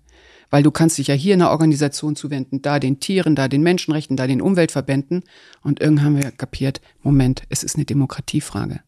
Weil 0.50 0.64
du 0.64 0.70
kannst 0.70 1.00
dich 1.00 1.08
ja 1.08 1.16
hier 1.16 1.34
einer 1.34 1.50
Organisation 1.50 2.16
zuwenden, 2.16 2.62
da 2.62 2.78
den 2.80 3.00
Tieren, 3.00 3.36
da 3.36 3.48
den 3.48 3.64
Menschenrechten, 3.64 4.16
da 4.16 4.28
den 4.28 4.40
Umweltverbänden. 4.40 5.24
Und 5.64 5.82
irgendwann 5.82 6.06
haben 6.06 6.18
wir 6.18 6.32
kapiert, 6.32 6.80
Moment, 7.02 7.42
es 7.50 7.64
ist 7.64 7.76
eine 7.76 7.86
Demokratiefrage. 7.86 8.82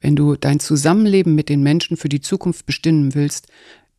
Wenn 0.00 0.16
du 0.16 0.34
dein 0.34 0.60
Zusammenleben 0.60 1.34
mit 1.34 1.48
den 1.48 1.62
Menschen 1.62 1.96
für 1.96 2.08
die 2.08 2.20
Zukunft 2.20 2.66
bestimmen 2.66 3.14
willst, 3.14 3.46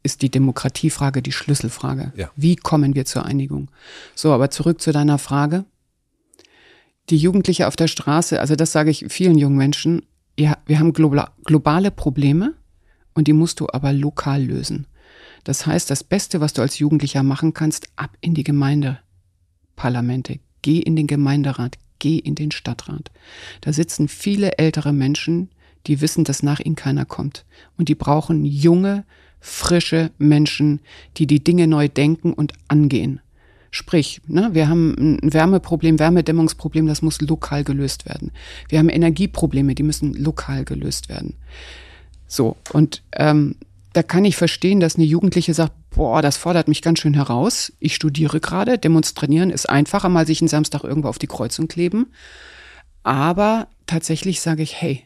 ist 0.04 0.22
die 0.22 0.30
Demokratiefrage 0.30 1.22
die 1.22 1.32
Schlüsselfrage. 1.32 2.14
Ja. 2.16 2.32
Wie 2.36 2.56
kommen 2.56 2.96
wir 2.96 3.06
zur 3.06 3.26
Einigung? 3.26 3.70
So, 4.14 4.32
aber 4.32 4.52
zurück 4.52 4.82
zu 4.82 4.92
deiner 4.92 5.18
Frage. 5.18 5.66
Die 7.10 7.18
Jugendliche 7.18 7.68
auf 7.68 7.76
der 7.76 7.88
Straße, 7.88 8.40
also 8.40 8.56
das 8.56 8.72
sage 8.72 8.90
ich 8.90 9.06
vielen 9.10 9.38
jungen 9.38 9.58
Menschen, 9.58 10.04
ja, 10.40 10.58
wir 10.66 10.80
haben 10.80 10.94
globale 10.94 11.92
Probleme 11.92 12.56
und 13.14 13.28
die 13.28 13.34
musst 13.34 13.60
du 13.60 13.68
aber 13.72 13.94
lokal 13.94 14.44
lösen. 14.44 14.88
Das 15.44 15.68
heißt, 15.68 15.90
das 15.92 16.04
Beste, 16.04 16.42
was 16.42 16.54
du 16.54 16.64
als 16.64 16.80
Jugendlicher 16.80 17.22
machen 17.22 17.54
kannst, 17.54 17.90
ab 17.96 18.18
in 18.22 18.34
die 18.34 18.44
Gemeindeparlamente. 18.44 20.40
Geh 20.64 20.80
in 20.80 20.96
den 20.96 21.06
Gemeinderat, 21.06 21.78
geh 22.00 22.18
in 22.18 22.34
den 22.34 22.52
Stadtrat. 22.52 23.12
Da 23.62 23.72
sitzen 23.72 24.08
viele 24.08 24.58
ältere 24.58 24.92
Menschen, 24.92 25.50
die 25.86 26.02
wissen, 26.02 26.24
dass 26.24 26.42
nach 26.42 26.60
ihnen 26.60 26.76
keiner 26.76 27.06
kommt. 27.06 27.46
Und 27.78 27.88
die 27.88 27.96
brauchen 27.96 28.44
junge, 28.44 29.06
frische 29.40 30.10
Menschen, 30.18 30.82
die 31.18 31.28
die 31.28 31.44
Dinge 31.44 31.68
neu 31.68 31.88
denken 31.88 32.34
und 32.34 32.54
angehen. 32.68 33.22
Sprich, 33.76 34.22
ne, 34.26 34.52
wir 34.54 34.70
haben 34.70 35.20
ein 35.22 35.34
Wärmeproblem, 35.34 36.00
Wärmedämmungsproblem, 36.00 36.88
das 36.88 37.02
muss 37.02 37.20
lokal 37.20 37.66
gelöst 37.66 38.06
werden. 38.06 38.32
Wir 38.70 38.80
haben 38.80 38.88
Energieprobleme, 38.88 39.76
die 39.76 39.84
müssen 39.84 40.14
lokal 40.14 40.64
gelöst 40.64 41.10
werden. 41.10 41.34
So, 42.26 42.56
und 42.72 43.04
ähm, 43.12 43.58
da 43.92 44.02
kann 44.02 44.24
ich 44.24 44.38
verstehen, 44.38 44.80
dass 44.80 44.96
eine 44.96 45.04
Jugendliche 45.04 45.54
sagt, 45.54 45.74
boah, 45.90 46.22
das 46.22 46.38
fordert 46.38 46.70
mich 46.70 46.82
ganz 46.82 47.00
schön 47.00 47.16
heraus. 47.16 47.74
Ich 47.80 47.96
studiere 47.96 48.40
gerade, 48.40 48.78
demonstrieren 48.78 49.50
ist 49.50 49.70
einfacher, 49.70 50.08
mal 50.08 50.26
sich 50.26 50.40
einen 50.40 50.48
Samstag 50.48 50.86
irgendwo 50.86 51.10
auf 51.10 51.20
die 51.20 51.28
Kreuzung 51.28 51.68
kleben. 51.68 52.14
Aber 53.04 53.68
tatsächlich 53.88 54.40
sage 54.40 54.64
ich, 54.64 54.82
hey, 54.82 55.04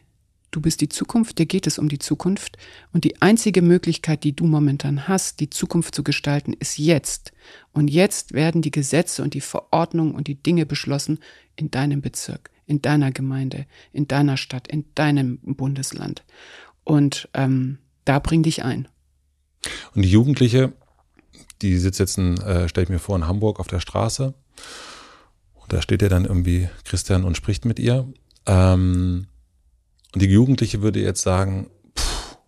du 0.50 0.60
bist 0.60 0.80
die 0.80 0.88
Zukunft, 0.88 1.38
dir 1.38 1.46
geht 1.46 1.66
es 1.66 1.78
um 1.78 1.88
die 1.88 1.98
Zukunft. 1.98 2.56
Und 2.92 3.04
die 3.04 3.20
einzige 3.22 3.62
Möglichkeit, 3.62 4.24
die 4.24 4.34
du 4.34 4.46
momentan 4.46 5.08
hast, 5.08 5.40
die 5.40 5.50
Zukunft 5.50 5.94
zu 5.94 6.02
gestalten, 6.02 6.52
ist 6.52 6.78
jetzt. 6.78 7.32
Und 7.72 7.88
jetzt 7.88 8.32
werden 8.32 8.62
die 8.62 8.70
Gesetze 8.70 9.22
und 9.22 9.34
die 9.34 9.40
Verordnungen 9.40 10.14
und 10.14 10.26
die 10.26 10.42
Dinge 10.42 10.66
beschlossen 10.66 11.18
in 11.56 11.70
deinem 11.70 12.00
Bezirk, 12.00 12.50
in 12.66 12.82
deiner 12.82 13.12
Gemeinde, 13.12 13.66
in 13.92 14.08
deiner 14.08 14.36
Stadt, 14.36 14.68
in 14.68 14.84
deinem 14.94 15.38
Bundesland. 15.42 16.24
Und 16.84 17.28
ähm, 17.34 17.78
da 18.04 18.18
bring 18.18 18.42
dich 18.42 18.64
ein. 18.64 18.88
Und 19.94 20.02
die 20.02 20.10
Jugendliche, 20.10 20.72
die 21.62 21.76
sitzt 21.76 22.00
jetzt, 22.00 22.18
äh, 22.18 22.68
stelle 22.68 22.84
ich 22.84 22.90
mir 22.90 22.98
vor, 22.98 23.16
in 23.16 23.26
Hamburg 23.26 23.60
auf 23.60 23.68
der 23.68 23.80
Straße. 23.80 24.34
Und 25.54 25.72
da 25.72 25.82
steht 25.82 26.02
ja 26.02 26.08
dann 26.08 26.24
irgendwie 26.24 26.68
Christian 26.84 27.24
und 27.24 27.36
spricht 27.36 27.64
mit 27.64 27.78
ihr. 27.78 28.08
Ähm, 28.46 29.26
und 30.14 30.22
die 30.22 30.26
Jugendliche 30.26 30.82
würde 30.82 31.00
jetzt 31.00 31.22
sagen, 31.22 31.70
pff, 31.96 32.38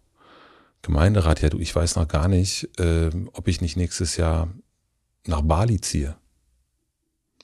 Gemeinderat, 0.82 1.40
ja 1.42 1.48
du, 1.48 1.58
ich 1.58 1.74
weiß 1.74 1.96
noch 1.96 2.08
gar 2.08 2.28
nicht, 2.28 2.68
äh, 2.78 3.10
ob 3.32 3.48
ich 3.48 3.60
nicht 3.60 3.76
nächstes 3.76 4.16
Jahr 4.16 4.48
nach 5.26 5.42
Bali 5.42 5.80
ziehe. 5.80 6.16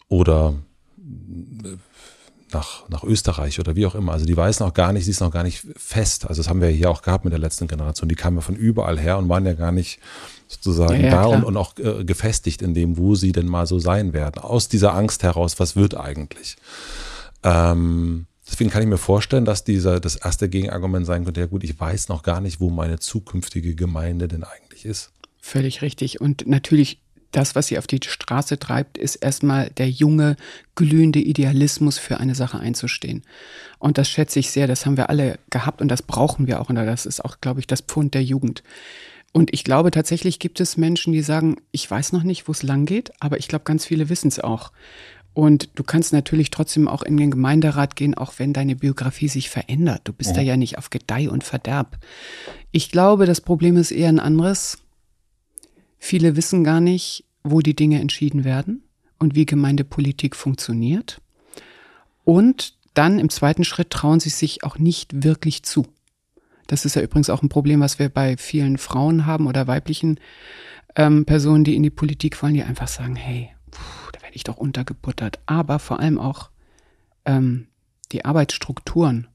Oder 0.08 0.54
äh, 0.98 1.76
nach, 2.52 2.88
nach 2.88 3.04
Österreich 3.04 3.60
oder 3.60 3.76
wie 3.76 3.86
auch 3.86 3.94
immer. 3.94 4.12
Also 4.12 4.24
die 4.24 4.36
weiß 4.36 4.60
noch 4.60 4.72
gar 4.72 4.92
nicht, 4.92 5.04
sie 5.04 5.10
ist 5.10 5.20
noch 5.20 5.30
gar 5.30 5.42
nicht 5.42 5.66
fest. 5.76 6.26
Also 6.26 6.42
das 6.42 6.48
haben 6.48 6.60
wir 6.60 6.68
hier 6.68 6.90
auch 6.90 7.02
gehabt 7.02 7.24
mit 7.24 7.32
der 7.32 7.40
letzten 7.40 7.68
Generation. 7.68 8.08
Die 8.08 8.14
kamen 8.14 8.38
ja 8.38 8.40
von 8.40 8.56
überall 8.56 8.98
her 8.98 9.18
und 9.18 9.28
waren 9.28 9.44
ja 9.46 9.52
gar 9.52 9.72
nicht 9.72 10.00
sozusagen 10.48 11.00
ja, 11.00 11.08
ja, 11.08 11.10
da 11.10 11.26
und, 11.26 11.44
und, 11.44 11.56
auch 11.56 11.76
äh, 11.78 12.04
gefestigt 12.04 12.62
in 12.62 12.74
dem, 12.74 12.96
wo 12.96 13.14
sie 13.14 13.32
denn 13.32 13.46
mal 13.46 13.66
so 13.66 13.78
sein 13.78 14.14
werden. 14.14 14.40
Aus 14.40 14.68
dieser 14.68 14.94
Angst 14.94 15.22
heraus, 15.22 15.60
was 15.60 15.76
wird 15.76 15.94
eigentlich? 15.94 16.56
Ähm, 17.42 18.26
deswegen 18.48 18.70
kann 18.70 18.82
ich 18.82 18.88
mir 18.88 18.98
vorstellen, 18.98 19.44
dass 19.44 19.64
dieser, 19.64 20.00
das 20.00 20.16
erste 20.16 20.48
Gegenargument 20.48 21.06
sein 21.06 21.24
könnte, 21.24 21.40
ja 21.40 21.46
gut, 21.46 21.64
ich 21.64 21.78
weiß 21.78 22.08
noch 22.08 22.22
gar 22.22 22.40
nicht, 22.40 22.60
wo 22.60 22.70
meine 22.70 22.98
zukünftige 22.98 23.74
Gemeinde 23.74 24.28
denn 24.28 24.44
eigentlich 24.44 24.84
ist. 24.84 25.12
Völlig 25.40 25.82
richtig. 25.82 26.20
Und 26.20 26.46
natürlich 26.46 27.00
das, 27.32 27.54
was 27.54 27.66
sie 27.66 27.78
auf 27.78 27.86
die 27.86 28.00
Straße 28.02 28.58
treibt, 28.58 28.96
ist 28.96 29.16
erstmal 29.16 29.70
der 29.70 29.90
junge, 29.90 30.36
glühende 30.74 31.18
Idealismus 31.18 31.98
für 31.98 32.18
eine 32.18 32.34
Sache 32.34 32.58
einzustehen. 32.58 33.22
Und 33.78 33.98
das 33.98 34.08
schätze 34.08 34.38
ich 34.38 34.50
sehr, 34.50 34.66
das 34.66 34.86
haben 34.86 34.96
wir 34.96 35.10
alle 35.10 35.38
gehabt 35.50 35.82
und 35.82 35.88
das 35.88 36.02
brauchen 36.02 36.46
wir 36.46 36.60
auch. 36.60 36.70
Und 36.70 36.76
das 36.76 37.06
ist 37.06 37.24
auch, 37.24 37.40
glaube 37.40 37.60
ich, 37.60 37.66
das 37.66 37.82
Pfund 37.82 38.14
der 38.14 38.24
Jugend. 38.24 38.62
Und 39.32 39.52
ich 39.52 39.62
glaube, 39.62 39.90
tatsächlich 39.90 40.38
gibt 40.38 40.58
es 40.58 40.78
Menschen, 40.78 41.12
die 41.12 41.20
sagen, 41.20 41.56
ich 41.70 41.88
weiß 41.88 42.12
noch 42.12 42.22
nicht, 42.22 42.48
wo 42.48 42.52
es 42.52 42.62
lang 42.62 42.86
geht, 42.86 43.12
aber 43.20 43.38
ich 43.38 43.46
glaube, 43.46 43.64
ganz 43.64 43.84
viele 43.84 44.08
wissen 44.08 44.28
es 44.28 44.40
auch. 44.40 44.72
Und 45.38 45.68
du 45.76 45.84
kannst 45.84 46.12
natürlich 46.12 46.50
trotzdem 46.50 46.88
auch 46.88 47.04
in 47.04 47.16
den 47.16 47.30
Gemeinderat 47.30 47.94
gehen, 47.94 48.14
auch 48.14 48.32
wenn 48.38 48.52
deine 48.52 48.74
Biografie 48.74 49.28
sich 49.28 49.50
verändert. 49.50 50.00
Du 50.02 50.12
bist 50.12 50.30
ja. 50.30 50.38
da 50.38 50.42
ja 50.42 50.56
nicht 50.56 50.78
auf 50.78 50.90
Gedeih 50.90 51.30
und 51.30 51.44
Verderb. 51.44 51.96
Ich 52.72 52.90
glaube, 52.90 53.24
das 53.24 53.40
Problem 53.40 53.76
ist 53.76 53.92
eher 53.92 54.08
ein 54.08 54.18
anderes. 54.18 54.78
Viele 55.96 56.34
wissen 56.34 56.64
gar 56.64 56.80
nicht, 56.80 57.24
wo 57.44 57.60
die 57.60 57.76
Dinge 57.76 58.00
entschieden 58.00 58.42
werden 58.42 58.82
und 59.20 59.36
wie 59.36 59.46
Gemeindepolitik 59.46 60.34
funktioniert. 60.34 61.20
Und 62.24 62.74
dann 62.94 63.20
im 63.20 63.28
zweiten 63.28 63.62
Schritt 63.62 63.90
trauen 63.90 64.18
sie 64.18 64.30
sich 64.30 64.64
auch 64.64 64.76
nicht 64.80 65.22
wirklich 65.22 65.62
zu. 65.62 65.86
Das 66.66 66.84
ist 66.84 66.96
ja 66.96 67.02
übrigens 67.02 67.30
auch 67.30 67.44
ein 67.44 67.48
Problem, 67.48 67.78
was 67.78 68.00
wir 68.00 68.08
bei 68.08 68.36
vielen 68.36 68.76
Frauen 68.76 69.24
haben 69.24 69.46
oder 69.46 69.68
weiblichen 69.68 70.18
ähm, 70.96 71.26
Personen, 71.26 71.62
die 71.62 71.76
in 71.76 71.84
die 71.84 71.90
Politik 71.90 72.42
wollen, 72.42 72.54
die 72.54 72.64
einfach 72.64 72.88
sagen, 72.88 73.14
hey, 73.14 73.50
werde 74.28 74.36
ich 74.36 74.44
doch 74.44 74.58
untergebuttert. 74.58 75.40
Aber 75.46 75.78
vor 75.78 76.00
allem 76.00 76.18
auch 76.18 76.50
ähm, 77.24 77.68
die 78.12 78.26
Arbeitsstrukturen, 78.26 79.26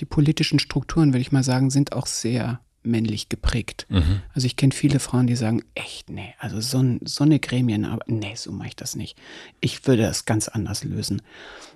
die 0.00 0.04
politischen 0.04 0.58
Strukturen, 0.58 1.12
würde 1.12 1.20
ich 1.20 1.30
mal 1.30 1.44
sagen, 1.44 1.70
sind 1.70 1.92
auch 1.92 2.06
sehr 2.06 2.60
männlich 2.82 3.28
geprägt. 3.28 3.86
Mhm. 3.90 4.22
Also 4.34 4.46
ich 4.46 4.56
kenne 4.56 4.72
viele 4.72 4.98
Frauen, 4.98 5.28
die 5.28 5.36
sagen, 5.36 5.62
echt, 5.74 6.10
nee, 6.10 6.34
also 6.38 6.60
so, 6.60 6.98
so 7.04 7.24
eine 7.24 7.38
Gremien, 7.38 7.84
aber 7.84 8.02
nee, 8.06 8.34
so 8.34 8.50
mache 8.50 8.68
ich 8.68 8.76
das 8.76 8.96
nicht. 8.96 9.16
Ich 9.60 9.86
würde 9.86 10.02
das 10.02 10.24
ganz 10.24 10.48
anders 10.48 10.82
lösen. 10.82 11.22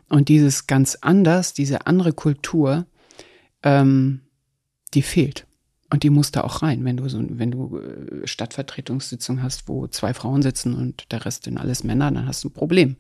Und 0.08 0.28
dieses 0.28 0.66
ganz 0.66 0.96
anders, 1.00 1.52
diese 1.52 1.86
andere 1.86 2.12
Kultur, 2.12 2.86
ähm, 3.62 4.22
die 4.94 5.02
fehlt. 5.02 5.46
Und 5.95 6.03
die 6.03 6.11
muss 6.11 6.32
da 6.32 6.40
auch 6.40 6.62
rein, 6.62 6.84
wenn 6.84 6.97
du 6.97 7.09
so, 7.09 7.24
wenn 7.24 7.53
du 7.53 7.78
äh, 7.78 8.26
Stadtvertretungssitzung 8.26 9.45
hast, 9.45 9.68
wo 9.68 9.86
zwei 9.86 10.12
Frauen 10.12 10.42
sitzen 10.42 10.74
und 10.74 11.12
der 11.12 11.24
Rest 11.24 11.45
sind 11.45 11.57
alles 11.57 11.84
Männer, 11.84 12.11
dann 12.11 12.26
hast 12.26 12.42
du 12.42 12.49
ein 12.49 12.53
Problem. 12.53 12.97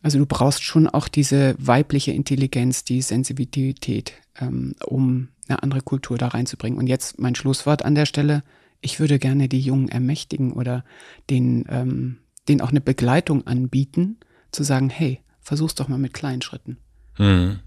Also 0.00 0.20
du 0.20 0.26
brauchst 0.26 0.62
schon 0.62 0.86
auch 0.86 1.08
diese 1.08 1.56
weibliche 1.58 2.12
Intelligenz, 2.12 2.84
die 2.84 3.02
Sensibilität, 3.02 4.12
ähm, 4.38 4.76
um 4.86 5.30
eine 5.48 5.64
andere 5.64 5.80
Kultur 5.80 6.18
da 6.18 6.28
reinzubringen. 6.28 6.78
Und 6.78 6.86
jetzt 6.86 7.18
mein 7.18 7.34
Schlusswort 7.34 7.84
an 7.84 7.96
der 7.96 8.06
Stelle. 8.06 8.44
Ich 8.80 9.00
würde 9.00 9.18
gerne 9.18 9.48
die 9.48 9.60
Jungen 9.60 9.88
ermächtigen 9.88 10.52
oder 10.52 10.84
den, 11.30 11.64
ähm, 11.68 12.18
denen 12.46 12.60
auch 12.60 12.70
eine 12.70 12.80
Begleitung 12.80 13.44
anbieten, 13.48 14.18
zu 14.52 14.62
sagen, 14.62 14.88
hey, 14.88 15.18
versuch's 15.40 15.74
doch 15.74 15.88
mal 15.88 15.98
mit 15.98 16.14
kleinen 16.14 16.42
Schritten. 16.42 16.76
Mhm. 17.18 17.58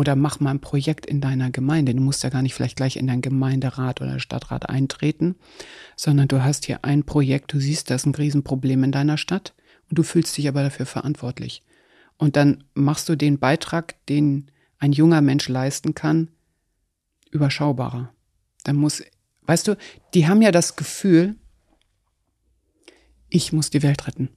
Oder 0.00 0.16
mach 0.16 0.40
mal 0.40 0.52
ein 0.52 0.60
Projekt 0.60 1.04
in 1.04 1.20
deiner 1.20 1.50
Gemeinde. 1.50 1.94
Du 1.94 2.00
musst 2.00 2.22
ja 2.22 2.30
gar 2.30 2.40
nicht 2.40 2.54
vielleicht 2.54 2.76
gleich 2.76 2.96
in 2.96 3.06
deinen 3.06 3.20
Gemeinderat 3.20 4.00
oder 4.00 4.18
Stadtrat 4.18 4.66
eintreten, 4.66 5.36
sondern 5.94 6.26
du 6.26 6.42
hast 6.42 6.64
hier 6.64 6.86
ein 6.86 7.04
Projekt, 7.04 7.52
du 7.52 7.60
siehst, 7.60 7.90
da 7.90 7.96
ist 7.96 8.06
ein 8.06 8.14
Riesenproblem 8.14 8.82
in 8.84 8.92
deiner 8.92 9.18
Stadt 9.18 9.52
und 9.90 9.98
du 9.98 10.02
fühlst 10.02 10.38
dich 10.38 10.48
aber 10.48 10.62
dafür 10.62 10.86
verantwortlich. 10.86 11.62
Und 12.16 12.36
dann 12.36 12.64
machst 12.72 13.10
du 13.10 13.14
den 13.14 13.38
Beitrag, 13.38 13.94
den 14.06 14.50
ein 14.78 14.92
junger 14.92 15.20
Mensch 15.20 15.50
leisten 15.50 15.94
kann, 15.94 16.28
überschaubarer. 17.30 18.10
Dann 18.64 18.76
muss, 18.76 19.02
weißt 19.42 19.68
du, 19.68 19.76
die 20.14 20.26
haben 20.26 20.40
ja 20.40 20.50
das 20.50 20.76
Gefühl, 20.76 21.36
ich 23.28 23.52
muss 23.52 23.68
die 23.68 23.82
Welt 23.82 24.06
retten. 24.06 24.30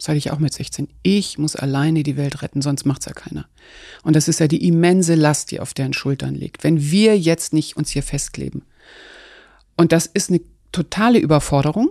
Das 0.00 0.08
hatte 0.08 0.16
ich 0.16 0.30
auch 0.30 0.38
mit 0.38 0.54
16. 0.54 0.88
Ich 1.02 1.36
muss 1.36 1.56
alleine 1.56 2.02
die 2.02 2.16
Welt 2.16 2.40
retten, 2.40 2.62
sonst 2.62 2.86
macht's 2.86 3.04
ja 3.04 3.12
keiner. 3.12 3.46
Und 4.02 4.16
das 4.16 4.28
ist 4.28 4.40
ja 4.40 4.48
die 4.48 4.66
immense 4.66 5.14
Last, 5.14 5.50
die 5.50 5.60
auf 5.60 5.74
deren 5.74 5.92
Schultern 5.92 6.34
liegt. 6.34 6.64
Wenn 6.64 6.80
wir 6.80 7.18
jetzt 7.18 7.52
nicht 7.52 7.76
uns 7.76 7.90
hier 7.90 8.02
festkleben. 8.02 8.62
Und 9.76 9.92
das 9.92 10.06
ist 10.06 10.30
eine 10.30 10.40
totale 10.72 11.18
Überforderung. 11.18 11.90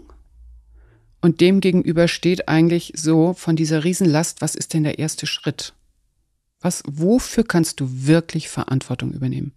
Und 1.22 1.40
dem 1.40 1.60
gegenüber 1.60 2.08
steht 2.08 2.48
eigentlich 2.48 2.94
so 2.96 3.34
von 3.34 3.56
dieser 3.56 3.84
Riesenlast, 3.84 4.42
was 4.42 4.56
ist 4.56 4.74
denn 4.74 4.86
der 4.86 4.98
erste 4.98 5.28
Schritt? 5.28 5.74
Was, 6.62 6.82
wofür 6.88 7.44
kannst 7.44 7.80
du 7.80 8.08
wirklich 8.08 8.50
Verantwortung 8.50 9.12
übernehmen? 9.12 9.52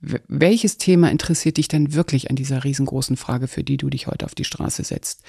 Welches 0.00 0.78
Thema 0.78 1.10
interessiert 1.10 1.58
dich 1.58 1.68
denn 1.68 1.92
wirklich 1.92 2.30
an 2.30 2.36
dieser 2.36 2.64
riesengroßen 2.64 3.18
Frage, 3.18 3.48
für 3.48 3.62
die 3.62 3.76
du 3.76 3.90
dich 3.90 4.06
heute 4.06 4.24
auf 4.24 4.34
die 4.34 4.44
Straße 4.44 4.82
setzt? 4.82 5.24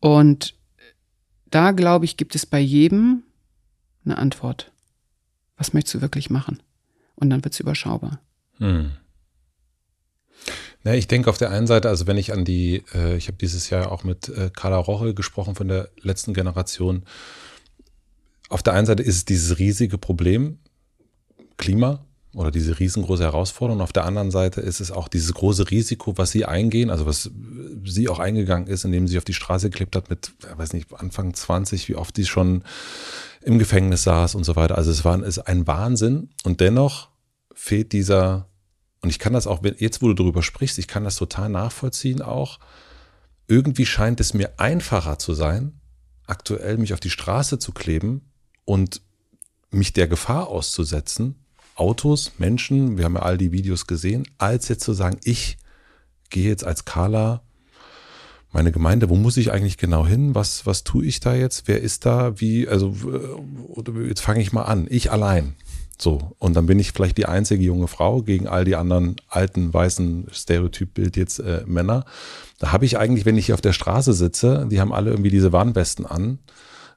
Und 0.00 0.53
da, 1.46 1.70
glaube 1.72 2.04
ich, 2.04 2.16
gibt 2.16 2.34
es 2.34 2.46
bei 2.46 2.60
jedem 2.60 3.22
eine 4.04 4.18
Antwort. 4.18 4.72
Was 5.56 5.72
möchtest 5.72 5.94
du 5.94 6.00
wirklich 6.00 6.30
machen? 6.30 6.62
Und 7.14 7.30
dann 7.30 7.44
wird 7.44 7.54
es 7.54 7.60
überschaubar. 7.60 8.20
Hm. 8.58 8.92
Ja, 10.84 10.92
ich 10.92 11.08
denke 11.08 11.30
auf 11.30 11.38
der 11.38 11.50
einen 11.50 11.66
Seite, 11.66 11.88
also 11.88 12.06
wenn 12.06 12.18
ich 12.18 12.32
an 12.32 12.44
die, 12.44 12.82
äh, 12.92 13.16
ich 13.16 13.28
habe 13.28 13.38
dieses 13.38 13.70
Jahr 13.70 13.90
auch 13.90 14.04
mit 14.04 14.28
äh, 14.28 14.50
Carla 14.54 14.76
Roche 14.76 15.14
gesprochen 15.14 15.54
von 15.54 15.68
der 15.68 15.88
letzten 16.02 16.34
Generation. 16.34 17.04
Auf 18.50 18.62
der 18.62 18.74
einen 18.74 18.86
Seite 18.86 19.02
ist 19.02 19.16
es 19.16 19.24
dieses 19.24 19.58
riesige 19.58 19.96
Problem 19.96 20.58
Klima 21.56 22.04
oder 22.34 22.50
diese 22.50 22.78
riesengroße 22.78 23.22
Herausforderung. 23.22 23.80
Auf 23.80 23.92
der 23.92 24.04
anderen 24.04 24.30
Seite 24.30 24.60
ist 24.60 24.80
es 24.80 24.90
auch 24.90 25.08
dieses 25.08 25.32
große 25.34 25.70
Risiko, 25.70 26.18
was 26.18 26.30
sie 26.30 26.44
eingehen, 26.44 26.90
also 26.90 27.06
was 27.06 27.30
sie 27.84 28.08
auch 28.08 28.18
eingegangen 28.18 28.66
ist, 28.66 28.84
indem 28.84 29.06
sie 29.06 29.18
auf 29.18 29.24
die 29.24 29.34
Straße 29.34 29.70
geklebt 29.70 29.96
hat 29.96 30.10
mit, 30.10 30.32
weiß 30.56 30.72
nicht, 30.72 30.92
Anfang 30.94 31.34
20, 31.34 31.88
wie 31.88 31.96
oft 31.96 32.16
sie 32.16 32.26
schon 32.26 32.64
im 33.42 33.58
Gefängnis 33.58 34.02
saß 34.02 34.34
und 34.34 34.44
so 34.44 34.56
weiter. 34.56 34.76
Also 34.76 34.90
es 34.90 35.04
war 35.04 35.22
ist 35.22 35.38
ein 35.38 35.66
Wahnsinn 35.66 36.30
und 36.44 36.60
dennoch 36.60 37.08
fehlt 37.54 37.92
dieser 37.92 38.48
und 39.04 39.10
ich 39.10 39.18
kann 39.18 39.34
das 39.34 39.46
auch, 39.46 39.62
jetzt 39.62 40.00
wo 40.00 40.08
du 40.08 40.14
darüber 40.14 40.42
sprichst, 40.42 40.78
ich 40.78 40.88
kann 40.88 41.04
das 41.04 41.16
total 41.16 41.50
nachvollziehen 41.50 42.22
auch. 42.22 42.58
Irgendwie 43.46 43.84
scheint 43.84 44.18
es 44.18 44.32
mir 44.32 44.58
einfacher 44.58 45.18
zu 45.18 45.34
sein, 45.34 45.78
aktuell 46.26 46.78
mich 46.78 46.94
auf 46.94 47.00
die 47.00 47.10
Straße 47.10 47.58
zu 47.58 47.72
kleben 47.72 48.32
und 48.64 49.02
mich 49.70 49.92
der 49.92 50.08
Gefahr 50.08 50.48
auszusetzen, 50.48 51.43
Autos, 51.74 52.32
Menschen, 52.38 52.98
wir 52.98 53.04
haben 53.04 53.14
ja 53.14 53.22
all 53.22 53.38
die 53.38 53.52
Videos 53.52 53.86
gesehen, 53.86 54.26
als 54.38 54.68
jetzt 54.68 54.84
zu 54.84 54.92
sagen, 54.92 55.18
ich 55.24 55.58
gehe 56.30 56.48
jetzt 56.48 56.64
als 56.64 56.84
Carla 56.84 57.42
meine 58.54 58.70
Gemeinde, 58.70 59.10
wo 59.10 59.16
muss 59.16 59.36
ich 59.36 59.50
eigentlich 59.50 59.78
genau 59.78 60.06
hin? 60.06 60.34
Was, 60.36 60.64
was 60.64 60.84
tue 60.84 61.04
ich 61.04 61.18
da 61.18 61.34
jetzt? 61.34 61.66
Wer 61.66 61.80
ist 61.80 62.06
da? 62.06 62.40
Wie, 62.40 62.68
also, 62.68 62.94
jetzt 64.06 64.20
fange 64.20 64.40
ich 64.40 64.52
mal 64.52 64.62
an. 64.62 64.86
Ich 64.88 65.10
allein. 65.10 65.56
So, 66.00 66.34
und 66.38 66.54
dann 66.54 66.66
bin 66.66 66.78
ich 66.78 66.92
vielleicht 66.92 67.18
die 67.18 67.26
einzige 67.26 67.64
junge 67.64 67.88
Frau 67.88 68.22
gegen 68.22 68.46
all 68.46 68.64
die 68.64 68.76
anderen 68.76 69.16
alten, 69.28 69.74
weißen 69.74 70.28
Stereotypbild 70.30 71.16
jetzt 71.16 71.40
äh, 71.40 71.62
Männer. 71.66 72.04
Da 72.58 72.72
habe 72.72 72.84
ich 72.84 72.98
eigentlich, 72.98 73.26
wenn 73.26 73.36
ich 73.36 73.46
hier 73.46 73.54
auf 73.54 73.60
der 73.60 73.72
Straße 73.72 74.12
sitze, 74.12 74.68
die 74.70 74.80
haben 74.80 74.92
alle 74.92 75.10
irgendwie 75.10 75.30
diese 75.30 75.52
Warnwesten 75.52 76.06
an. 76.06 76.38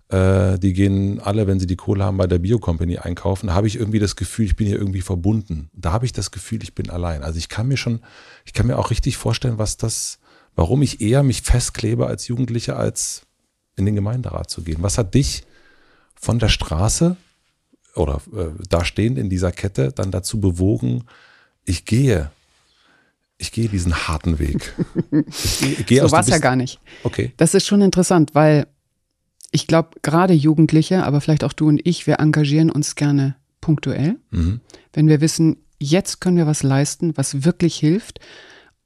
Äh, 0.10 0.58
die 0.60 0.74
gehen 0.74 1.20
alle, 1.20 1.48
wenn 1.48 1.60
sie 1.60 1.68
die 1.68 1.76
Kohle 1.76 2.06
haben, 2.06 2.18
bei 2.18 2.28
der 2.28 2.40
Bio-Company 2.40 2.98
einkaufen. 2.98 3.48
Da 3.48 3.54
habe 3.54 3.68
ich 3.68 3.76
irgendwie 3.76 4.00
das 4.00 4.16
Gefühl, 4.16 4.46
ich 4.46 4.56
bin 4.56 4.68
hier 4.68 4.78
irgendwie 4.78 5.02
verbunden. 5.02 5.70
Da 5.74 5.92
habe 5.92 6.06
ich 6.06 6.14
das 6.14 6.32
Gefühl, 6.32 6.64
ich 6.64 6.74
bin 6.74 6.90
allein. 6.90 7.24
Also 7.24 7.38
ich 7.38 7.50
kann 7.50 7.68
mir 7.68 7.78
schon, 7.78 8.02
ich 8.46 8.54
kann 8.54 8.68
mir 8.68 8.78
auch 8.78 8.90
richtig 8.90 9.18
vorstellen, 9.18 9.58
was 9.58 9.76
das, 9.76 10.20
warum 10.56 10.82
ich 10.82 11.02
eher 11.02 11.24
mich 11.24 11.42
festklebe 11.42 12.08
als 12.08 12.28
Jugendlicher, 12.28 12.78
als 12.78 13.24
in 13.76 13.86
den 13.86 13.96
Gemeinderat 13.96 14.50
zu 14.50 14.62
gehen. 14.62 14.78
Was 14.82 14.98
hat 14.98 15.14
dich 15.14 15.44
von 16.16 16.40
der 16.40 16.50
Straße 16.50 17.18
oder 17.96 18.22
äh, 18.34 18.48
da 18.70 18.86
stehend 18.86 19.18
in 19.18 19.30
dieser 19.30 19.52
Kette 19.52 19.92
dann 19.92 20.12
dazu 20.12 20.40
bewogen, 20.40 21.04
ich 21.66 21.86
gehe, 21.86 22.32
ich 23.38 23.52
gehe 23.52 23.68
diesen 23.68 24.08
harten 24.08 24.40
Weg. 24.40 24.74
Ich 25.62 25.86
gehe 25.86 26.02
so 26.02 26.12
war 26.12 26.22
es 26.22 26.28
ja 26.28 26.38
gar 26.38 26.56
nicht. 26.56 26.80
Okay. 27.04 27.34
Das 27.38 27.54
ist 27.54 27.66
schon 27.66 27.82
interessant, 27.82 28.34
weil 28.34 28.68
ich 29.52 29.68
glaube, 29.68 29.92
gerade 30.02 30.34
Jugendliche, 30.34 31.04
aber 31.04 31.22
vielleicht 31.22 31.44
auch 31.44 31.54
du 31.54 31.68
und 31.68 31.86
ich, 31.86 32.08
wir 32.08 32.20
engagieren 32.20 32.70
uns 32.70 32.96
gerne 32.96 33.36
punktuell, 33.62 34.18
mhm. 34.32 34.62
wenn 34.94 35.08
wir 35.08 35.22
wissen, 35.22 35.58
jetzt 35.80 36.22
können 36.22 36.38
wir 36.38 36.48
was 36.48 36.64
leisten, 36.64 37.16
was 37.18 37.46
wirklich 37.46 37.78
hilft 37.78 38.20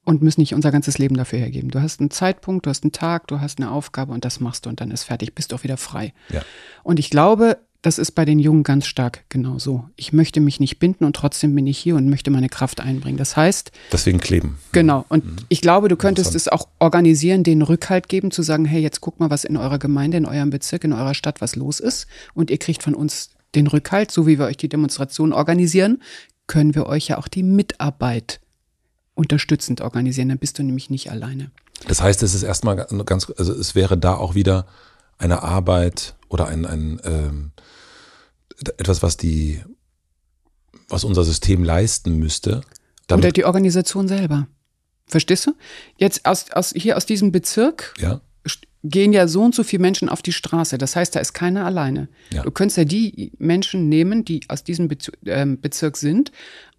und 0.03 0.22
müssen 0.22 0.41
nicht 0.41 0.53
unser 0.53 0.72
ganzes 0.72 0.97
Leben 0.97 1.16
dafür 1.16 1.39
hergeben. 1.39 1.70
Du 1.70 1.82
hast 1.82 1.99
einen 1.99 2.12
Zeitpunkt, 2.12 2.66
du 2.66 2.70
hast 2.70 2.84
einen 2.84 2.91
Tag, 2.91 3.28
du 3.28 3.39
hast 3.39 3.59
eine 3.59 3.72
Aufgabe 3.72 4.14
und 4.14 4.26
das 4.26 4.39
machst 4.39 4.66
du 4.66 4.70
und 4.70 4.82
dann 4.82 4.91
ist 4.91 5.03
fertig, 5.03 5.36
bist 5.36 5.51
du 5.51 5.55
auch 5.55 5.64
wieder 5.64 5.78
frei. 5.78 6.14
Ja. 6.30 6.41
Und 6.84 6.99
ich 6.99 7.09
glaube, 7.09 7.57
das 7.82 7.98
ist 7.98 8.12
bei 8.12 8.26
den 8.26 8.38
Jungen 8.38 8.64
ganz 8.64 8.86
stark 8.86 9.24
genauso. 9.30 9.86
Ich 9.96 10.14
möchte 10.14 10.40
mich 10.40 10.60
nicht 10.60 10.78
binden 10.78 11.04
und 11.04 11.16
trotzdem 11.16 11.56
bin 11.56 11.66
ich 11.66 11.80
hier 11.80 11.96
und 11.96 12.10
möchte 12.10 12.30
meine 12.30 12.50
Kraft 12.50 12.80
einbringen. 12.80 13.18
Das 13.18 13.36
heißt. 13.36 13.72
Deswegen 13.92 14.20
kleben. 14.20 14.60
Genau. 14.72 15.06
Und 15.10 15.26
mhm. 15.26 15.36
ich 15.50 15.62
glaube, 15.62 15.88
du 15.88 15.96
könntest 15.96 16.36
es 16.36 16.48
auch 16.48 16.68
organisieren, 16.78 17.44
den 17.44 17.64
Rückhalt 17.64 18.08
geben, 18.08 18.30
zu 18.30 18.44
sagen, 18.44 18.66
hey, 18.66 18.82
jetzt 18.82 19.02
guck 19.02 19.20
mal, 19.20 19.32
was 19.32 19.46
in 19.46 19.58
eurer 19.58 19.80
Gemeinde, 19.80 20.18
in 20.18 20.28
eurem 20.28 20.52
Bezirk, 20.52 20.84
in 20.84 20.94
eurer 20.94 21.16
Stadt, 21.16 21.42
was 21.42 21.56
los 21.56 21.80
ist. 21.80 22.06
Und 22.36 22.52
ihr 22.52 22.60
kriegt 22.60 22.84
von 22.84 22.94
uns 22.94 23.32
den 23.56 23.66
Rückhalt, 23.66 24.12
so 24.12 24.28
wie 24.28 24.38
wir 24.38 24.46
euch 24.46 24.58
die 24.58 24.70
Demonstration 24.70 25.34
organisieren, 25.34 26.04
können 26.46 26.76
wir 26.76 26.86
euch 26.86 27.08
ja 27.08 27.18
auch 27.18 27.28
die 27.28 27.44
Mitarbeit 27.44 28.42
unterstützend 29.16 29.82
organisieren. 29.82 30.30
Dann 30.30 30.38
bist 30.38 30.60
du 30.60 30.64
nämlich 30.64 30.92
nicht 30.92 31.10
alleine. 31.10 31.50
Das 31.88 32.02
heißt, 32.02 32.22
es 32.22 32.36
ist 32.36 32.44
erstmal 32.44 32.76
ganz, 33.06 33.32
also 33.38 33.54
es 33.54 33.74
wäre 33.74 33.98
da 33.98 34.14
auch 34.14 34.36
wieder 34.36 34.68
eine 35.18 35.42
Arbeit 35.42 36.16
oder 36.30 36.48
ein, 36.48 36.66
ein 36.66 37.02
ähm, 37.04 37.52
etwas, 38.78 39.01
was 39.03 39.18
die, 39.18 39.62
was 40.89 41.03
unser 41.03 41.24
System 41.24 41.64
leisten 41.64 42.18
müsste. 42.18 42.62
Oder 43.12 43.32
die 43.32 43.45
Organisation 43.45 44.07
selber. 44.07 44.47
Verstehst 45.07 45.47
du? 45.47 45.53
Jetzt 45.97 46.26
aus, 46.26 46.51
aus, 46.51 46.74
hier 46.76 46.95
aus 46.95 47.05
diesem 47.05 47.34
Bezirk 47.34 47.93
ja. 47.99 48.22
gehen 48.84 49.12
ja 49.12 49.28
so 49.28 49.43
und 49.43 49.53
so 49.53 49.64
viele 49.64 49.82
Menschen 49.82 50.07
auf 50.07 50.22
die 50.22 50.32
Straße. 50.32 50.78
Das 50.78 50.95
heißt, 50.95 51.14
da 51.16 51.20
ist 51.20 51.34
keiner 51.34 51.66
alleine. 51.66 52.07
Ja. 52.32 52.43
Du 52.43 52.51
könntest 52.51 52.78
ja 52.78 52.86
die 52.86 53.34
Menschen 53.38 53.89
nehmen, 53.89 54.24
die 54.24 54.41
aus 54.47 54.64
diesem 54.64 54.88
Bezirk, 54.88 55.18
äh, 55.26 55.45
Bezirk 55.45 55.97
sind 55.97 56.32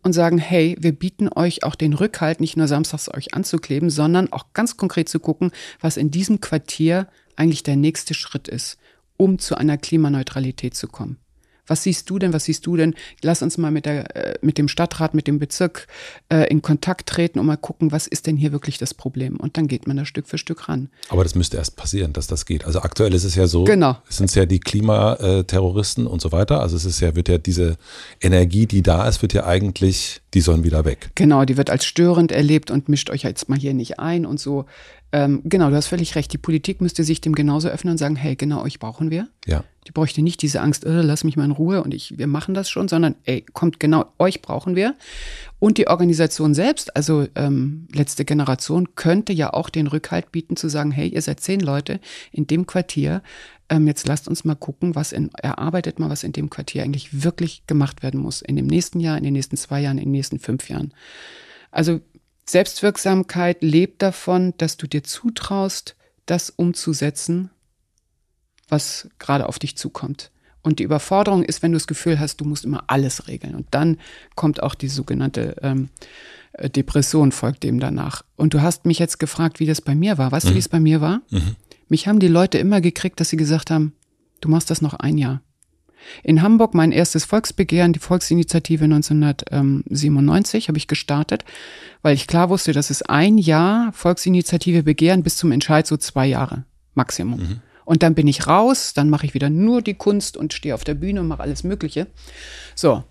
und 0.02 0.14
sagen, 0.14 0.38
hey, 0.38 0.76
wir 0.80 0.92
bieten 0.92 1.28
euch 1.28 1.62
auch 1.62 1.74
den 1.74 1.92
Rückhalt, 1.92 2.40
nicht 2.40 2.56
nur 2.56 2.68
samstags 2.68 3.12
euch 3.12 3.34
anzukleben, 3.34 3.90
sondern 3.90 4.32
auch 4.32 4.54
ganz 4.54 4.78
konkret 4.78 5.10
zu 5.10 5.20
gucken, 5.20 5.52
was 5.80 5.98
in 5.98 6.10
diesem 6.10 6.40
Quartier 6.40 7.08
eigentlich 7.36 7.62
der 7.62 7.76
nächste 7.76 8.14
Schritt 8.14 8.48
ist, 8.48 8.78
um 9.18 9.38
zu 9.38 9.56
einer 9.56 9.76
Klimaneutralität 9.76 10.74
zu 10.74 10.88
kommen. 10.88 11.18
Was 11.66 11.84
siehst 11.84 12.10
du 12.10 12.18
denn? 12.18 12.32
Was 12.32 12.44
siehst 12.44 12.66
du 12.66 12.76
denn? 12.76 12.94
Lass 13.22 13.40
uns 13.40 13.56
mal 13.56 13.70
mit, 13.70 13.86
der, 13.86 14.16
äh, 14.16 14.38
mit 14.42 14.58
dem 14.58 14.66
Stadtrat, 14.66 15.14
mit 15.14 15.28
dem 15.28 15.38
Bezirk 15.38 15.86
äh, 16.28 16.48
in 16.48 16.60
Kontakt 16.60 17.08
treten 17.08 17.38
und 17.38 17.46
mal 17.46 17.56
gucken, 17.56 17.92
was 17.92 18.08
ist 18.08 18.26
denn 18.26 18.36
hier 18.36 18.50
wirklich 18.50 18.78
das 18.78 18.94
Problem? 18.94 19.36
Und 19.36 19.56
dann 19.56 19.68
geht 19.68 19.86
man 19.86 19.96
da 19.96 20.04
Stück 20.04 20.26
für 20.26 20.38
Stück 20.38 20.68
ran. 20.68 20.88
Aber 21.08 21.22
das 21.22 21.36
müsste 21.36 21.58
erst 21.58 21.76
passieren, 21.76 22.12
dass 22.12 22.26
das 22.26 22.46
geht. 22.46 22.64
Also 22.64 22.82
aktuell 22.82 23.14
ist 23.14 23.24
es 23.24 23.36
ja 23.36 23.46
so, 23.46 23.64
genau. 23.64 23.96
es 24.08 24.16
sind 24.16 24.34
ja 24.34 24.44
die 24.44 24.58
Klimaterroristen 24.58 26.06
und 26.06 26.20
so 26.20 26.32
weiter. 26.32 26.60
Also 26.60 26.76
es 26.76 26.84
ist 26.84 27.00
ja, 27.00 27.14
wird 27.14 27.28
ja 27.28 27.38
diese 27.38 27.76
Energie, 28.20 28.66
die 28.66 28.82
da 28.82 29.06
ist, 29.06 29.22
wird 29.22 29.32
ja 29.32 29.46
eigentlich, 29.46 30.20
die 30.34 30.40
sollen 30.40 30.64
wieder 30.64 30.84
weg. 30.84 31.10
Genau, 31.14 31.44
die 31.44 31.56
wird 31.56 31.70
als 31.70 31.84
störend 31.84 32.32
erlebt 32.32 32.72
und 32.72 32.88
mischt 32.88 33.08
euch 33.08 33.22
jetzt 33.22 33.48
mal 33.48 33.58
hier 33.58 33.74
nicht 33.74 34.00
ein 34.00 34.26
und 34.26 34.40
so. 34.40 34.66
Ähm, 35.12 35.42
genau, 35.44 35.68
du 35.68 35.76
hast 35.76 35.88
völlig 35.88 36.14
recht. 36.16 36.32
Die 36.32 36.38
Politik 36.38 36.80
müsste 36.80 37.04
sich 37.04 37.20
dem 37.20 37.34
genauso 37.34 37.68
öffnen 37.68 37.92
und 37.92 37.98
sagen, 37.98 38.16
hey, 38.16 38.34
genau 38.34 38.62
euch 38.62 38.78
brauchen 38.78 39.10
wir. 39.10 39.28
Ja. 39.46 39.62
Die 39.86 39.92
bräuchte 39.92 40.22
nicht 40.22 40.40
diese 40.40 40.60
Angst, 40.60 40.84
äh, 40.84 41.02
lass 41.02 41.24
mich 41.24 41.36
mal 41.36 41.44
in 41.44 41.50
Ruhe 41.50 41.82
und 41.82 41.92
ich, 41.92 42.16
wir 42.16 42.26
machen 42.26 42.54
das 42.54 42.70
schon, 42.70 42.88
sondern 42.88 43.16
ey, 43.24 43.44
kommt 43.52 43.78
genau, 43.78 44.06
euch 44.18 44.40
brauchen 44.40 44.74
wir. 44.74 44.94
Und 45.58 45.76
die 45.76 45.88
Organisation 45.88 46.54
selbst, 46.54 46.96
also 46.96 47.26
ähm, 47.34 47.88
letzte 47.92 48.24
Generation, 48.24 48.94
könnte 48.94 49.32
ja 49.32 49.52
auch 49.52 49.68
den 49.68 49.86
Rückhalt 49.86 50.32
bieten 50.32 50.56
zu 50.56 50.68
sagen, 50.68 50.92
hey, 50.92 51.08
ihr 51.08 51.20
seid 51.20 51.40
zehn 51.40 51.60
Leute 51.60 52.00
in 52.30 52.46
dem 52.46 52.66
Quartier, 52.66 53.22
ähm, 53.68 53.86
jetzt 53.86 54.06
lasst 54.06 54.28
uns 54.28 54.44
mal 54.44 54.54
gucken, 54.54 54.94
was 54.94 55.12
in, 55.12 55.30
erarbeitet 55.34 55.98
mal, 55.98 56.10
was 56.10 56.24
in 56.24 56.32
dem 56.32 56.48
Quartier 56.48 56.84
eigentlich 56.84 57.22
wirklich 57.22 57.66
gemacht 57.66 58.02
werden 58.02 58.20
muss. 58.20 58.40
In 58.40 58.56
dem 58.56 58.66
nächsten 58.66 59.00
Jahr, 59.00 59.18
in 59.18 59.24
den 59.24 59.32
nächsten 59.32 59.56
zwei 59.56 59.80
Jahren, 59.80 59.98
in 59.98 60.04
den 60.04 60.12
nächsten 60.12 60.38
fünf 60.38 60.68
Jahren. 60.68 60.94
Also 61.70 62.00
Selbstwirksamkeit 62.45 63.62
lebt 63.62 64.03
davon, 64.03 64.55
dass 64.59 64.76
du 64.76 64.86
dir 64.86 65.03
zutraust, 65.05 65.97
das 66.26 66.51
umzusetzen, 66.51 67.51
was 68.68 69.09
gerade 69.18 69.49
auf 69.49 69.59
dich 69.59 69.76
zukommt. 69.76 70.30
Und 70.62 70.78
die 70.78 70.84
Überforderung 70.84 71.43
ist, 71.43 71.62
wenn 71.62 71.72
du 71.72 71.76
das 71.76 71.88
Gefühl 71.88 72.20
hast, 72.20 72.40
du 72.40 72.45
musst 72.45 72.64
immer 72.64 72.84
alles 72.86 73.26
regeln. 73.26 73.55
Und 73.55 73.66
dann 73.72 73.99
kommt 74.36 74.62
auch 74.62 74.74
die 74.76 74.88
sogenannte 74.88 75.57
ähm, 75.61 75.88
äh, 76.53 76.70
Depression, 76.70 77.32
folgt 77.32 77.64
dem 77.64 77.80
danach. 77.80 78.24
Und 78.36 78.55
du 78.55 78.62
hast 78.62 78.86
mich 78.86 79.01
jetzt 79.01 79.18
gefragt, 79.18 79.59
wie 79.59 79.66
das 79.66 79.80
bei 79.80 79.95
mir 79.95 80.18
war. 80.18 80.30
Weißt 80.30 80.47
mhm. 80.47 80.51
du, 80.51 80.55
wie 80.55 80.61
es 80.61 80.68
bei 80.68 80.80
mir 80.80 81.01
war? 81.01 81.20
Mhm. 81.30 81.57
Mich 81.88 82.07
haben 82.07 82.20
die 82.20 82.28
Leute 82.28 82.59
immer 82.59 82.80
gekriegt, 82.80 83.18
dass 83.18 83.28
sie 83.28 83.36
gesagt 83.36 83.70
haben, 83.70 83.93
du 84.40 84.49
machst 84.49 84.70
das 84.70 84.80
noch 84.80 84.95
ein 84.95 85.18
Jahr. 85.18 85.43
In 86.22 86.42
Hamburg 86.42 86.74
mein 86.74 86.92
erstes 86.92 87.24
Volksbegehren, 87.24 87.92
die 87.92 87.98
Volksinitiative 87.98 88.84
1997, 88.84 90.68
habe 90.68 90.78
ich 90.78 90.88
gestartet, 90.88 91.44
weil 92.03 92.14
ich 92.14 92.26
klar 92.26 92.50
wusste, 92.50 92.72
dass 92.72 92.90
es 92.90 93.03
ein 93.03 93.38
Jahr 93.38 93.92
Volksinitiative 93.92 94.82
Begehren 94.82 95.22
bis 95.22 95.36
zum 95.36 95.53
Entscheid 95.53 95.86
so 95.86 95.96
zwei 95.96 96.26
Jahre 96.26 96.64
Maximum. 96.94 97.40
Mhm. 97.40 97.61
Und 97.84 98.03
dann 98.03 98.14
bin 98.14 98.28
ich 98.28 98.46
raus, 98.46 98.94
dann 98.94 99.11
mache 99.11 99.26
ich 99.26 99.34
wieder 99.34 99.50
nur 99.50 99.82
die 99.82 99.94
Kunst 99.94 100.36
und 100.36 100.53
stehe 100.53 100.74
auf 100.74 100.84
der 100.84 100.94
Bühne 100.94 101.20
und 101.20 101.28
mache 101.28 101.42
alles 101.42 101.64
Mögliche. 101.64 102.07
So. 102.74 103.05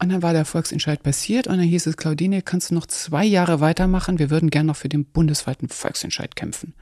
Und 0.00 0.10
dann 0.10 0.22
war 0.22 0.32
der 0.32 0.44
Volksentscheid 0.44 1.02
passiert 1.02 1.48
und 1.48 1.56
dann 1.56 1.66
hieß 1.66 1.86
es, 1.86 1.96
Claudine, 1.96 2.42
kannst 2.42 2.70
du 2.70 2.74
noch 2.74 2.86
zwei 2.86 3.24
Jahre 3.24 3.60
weitermachen? 3.60 4.20
Wir 4.20 4.30
würden 4.30 4.50
gerne 4.50 4.68
noch 4.68 4.76
für 4.76 4.88
den 4.88 5.04
bundesweiten 5.04 5.68
Volksentscheid 5.68 6.36
kämpfen. 6.36 6.74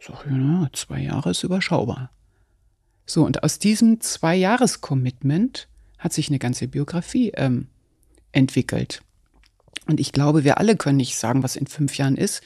So, 0.00 0.14
ja, 0.30 0.68
zwei 0.72 1.00
Jahre 1.00 1.30
ist 1.30 1.42
überschaubar. 1.42 2.10
So, 3.12 3.26
und 3.26 3.42
aus 3.42 3.58
diesem 3.58 4.00
Zwei-Jahres-Commitment 4.00 5.68
hat 5.98 6.14
sich 6.14 6.28
eine 6.28 6.38
ganze 6.38 6.66
Biografie 6.66 7.30
ähm, 7.34 7.66
entwickelt. 8.32 9.02
Und 9.86 10.00
ich 10.00 10.12
glaube, 10.12 10.44
wir 10.44 10.56
alle 10.56 10.78
können 10.78 10.96
nicht 10.96 11.18
sagen, 11.18 11.42
was 11.42 11.54
in 11.54 11.66
fünf 11.66 11.98
Jahren 11.98 12.16
ist, 12.16 12.40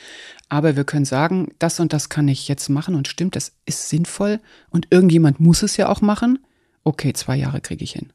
aber 0.48 0.74
wir 0.74 0.82
können 0.82 1.04
sagen, 1.04 1.54
das 1.60 1.78
und 1.78 1.92
das 1.92 2.08
kann 2.08 2.26
ich 2.26 2.48
jetzt 2.48 2.68
machen 2.68 2.96
und 2.96 3.06
stimmt, 3.06 3.36
das 3.36 3.52
ist 3.64 3.88
sinnvoll 3.88 4.40
und 4.68 4.88
irgendjemand 4.90 5.38
muss 5.38 5.62
es 5.62 5.76
ja 5.76 5.88
auch 5.88 6.00
machen. 6.00 6.40
Okay, 6.82 7.12
zwei 7.12 7.36
Jahre 7.36 7.60
kriege 7.60 7.84
ich 7.84 7.92
hin. 7.92 8.12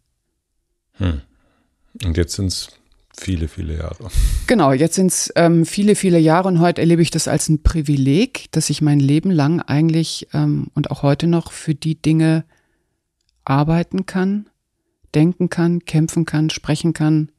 Hm. 0.95 1.21
Und 2.03 2.17
jetzt 2.17 2.33
sind 2.33 2.47
es 2.47 2.67
viele, 3.21 3.47
viele 3.47 3.77
Jahre. 3.77 4.09
Genau, 4.47 4.73
jetzt 4.73 4.95
sind 4.95 5.11
es 5.11 5.31
ähm, 5.35 5.65
viele, 5.65 5.95
viele 5.95 6.19
Jahre 6.19 6.47
und 6.47 6.59
heute 6.59 6.81
erlebe 6.81 7.01
ich 7.01 7.11
das 7.11 7.27
als 7.27 7.49
ein 7.49 7.61
Privileg, 7.61 8.51
dass 8.51 8.69
ich 8.69 8.81
mein 8.81 8.99
Leben 8.99 9.31
lang 9.31 9.61
eigentlich 9.61 10.27
ähm, 10.33 10.67
und 10.73 10.91
auch 10.91 11.03
heute 11.03 11.27
noch 11.27 11.51
für 11.51 11.75
die 11.75 11.95
Dinge 11.95 12.43
arbeiten 13.45 14.05
kann, 14.05 14.49
denken 15.13 15.49
kann, 15.49 15.85
kämpfen 15.85 16.25
kann, 16.25 16.49
sprechen 16.49 16.93
kann, 16.93 17.31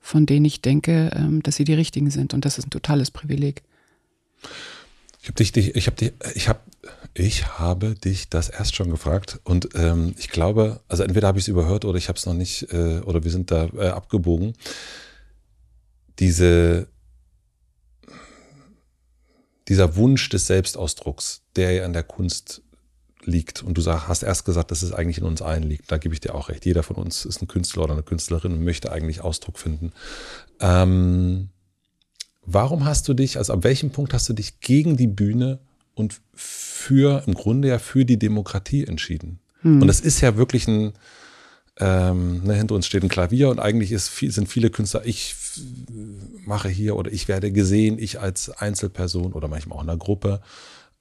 von 0.00 0.24
denen 0.24 0.46
ich 0.46 0.62
denke, 0.62 1.10
ähm, 1.14 1.42
dass 1.42 1.56
sie 1.56 1.64
die 1.64 1.74
richtigen 1.74 2.10
sind. 2.10 2.32
Und 2.32 2.44
das 2.44 2.58
ist 2.58 2.66
ein 2.66 2.70
totales 2.70 3.10
Privileg. 3.10 3.62
Ich 5.20 5.28
habe 5.28 5.34
dich, 5.34 5.74
ich 5.76 5.86
habe 5.86 5.96
dich, 5.96 6.12
ich 6.34 6.48
habe, 6.48 6.60
ich 7.12 7.58
habe 7.58 7.94
dich 7.94 8.30
das 8.30 8.48
erst 8.48 8.76
schon 8.76 8.88
gefragt 8.90 9.40
und 9.44 9.68
ähm, 9.74 10.14
ich 10.16 10.30
glaube, 10.30 10.80
also 10.88 11.02
entweder 11.02 11.28
habe 11.28 11.38
ich 11.38 11.44
es 11.44 11.48
überhört 11.48 11.84
oder 11.84 11.98
ich 11.98 12.08
habe 12.08 12.16
es 12.16 12.24
noch 12.24 12.34
nicht 12.34 12.72
äh, 12.72 13.00
oder 13.00 13.24
wir 13.24 13.30
sind 13.30 13.50
da 13.50 13.68
äh, 13.76 13.88
abgebogen. 13.88 14.54
Diese, 16.18 16.88
dieser 19.68 19.96
Wunsch 19.96 20.28
des 20.28 20.46
Selbstausdrucks, 20.46 21.42
der 21.56 21.72
ja 21.72 21.84
in 21.84 21.92
der 21.92 22.02
Kunst 22.02 22.62
liegt. 23.24 23.62
Und 23.62 23.76
du 23.76 23.80
sag, 23.80 24.08
hast 24.08 24.22
erst 24.22 24.44
gesagt, 24.44 24.70
dass 24.70 24.82
es 24.82 24.92
eigentlich 24.92 25.18
in 25.18 25.24
uns 25.24 25.42
allen 25.42 25.62
liegt. 25.62 25.90
Da 25.92 25.98
gebe 25.98 26.14
ich 26.14 26.20
dir 26.20 26.34
auch 26.34 26.48
recht. 26.48 26.64
Jeder 26.64 26.82
von 26.82 26.96
uns 26.96 27.24
ist 27.24 27.42
ein 27.42 27.48
Künstler 27.48 27.84
oder 27.84 27.92
eine 27.92 28.02
Künstlerin 28.02 28.52
und 28.52 28.64
möchte 28.64 28.90
eigentlich 28.90 29.20
Ausdruck 29.20 29.58
finden. 29.58 29.92
Ähm, 30.60 31.50
warum 32.44 32.84
hast 32.84 33.06
du 33.08 33.14
dich, 33.14 33.38
also 33.38 33.52
ab 33.52 33.64
welchem 33.64 33.90
Punkt 33.90 34.14
hast 34.14 34.28
du 34.28 34.32
dich 34.32 34.60
gegen 34.60 34.96
die 34.96 35.06
Bühne 35.06 35.60
und 35.94 36.20
für, 36.34 37.22
im 37.26 37.34
Grunde 37.34 37.68
ja 37.68 37.78
für 37.78 38.04
die 38.04 38.18
Demokratie 38.18 38.84
entschieden? 38.84 39.40
Hm. 39.60 39.82
Und 39.82 39.88
das 39.88 40.00
ist 40.00 40.20
ja 40.20 40.36
wirklich 40.36 40.66
ein, 40.68 40.92
ähm, 41.80 42.42
ne, 42.44 42.54
hinter 42.54 42.74
uns 42.74 42.86
steht 42.86 43.02
ein 43.02 43.08
Klavier 43.08 43.50
und 43.50 43.60
eigentlich 43.60 43.92
ist, 43.92 44.16
sind 44.16 44.48
viele 44.48 44.70
Künstler, 44.70 45.06
ich 45.06 45.36
mache 46.44 46.68
hier 46.68 46.96
oder 46.96 47.12
ich 47.12 47.28
werde 47.28 47.52
gesehen, 47.52 47.98
ich 47.98 48.20
als 48.20 48.50
Einzelperson 48.50 49.32
oder 49.32 49.48
manchmal 49.48 49.78
auch 49.78 49.82
in 49.82 49.88
einer 49.88 49.98
Gruppe. 49.98 50.40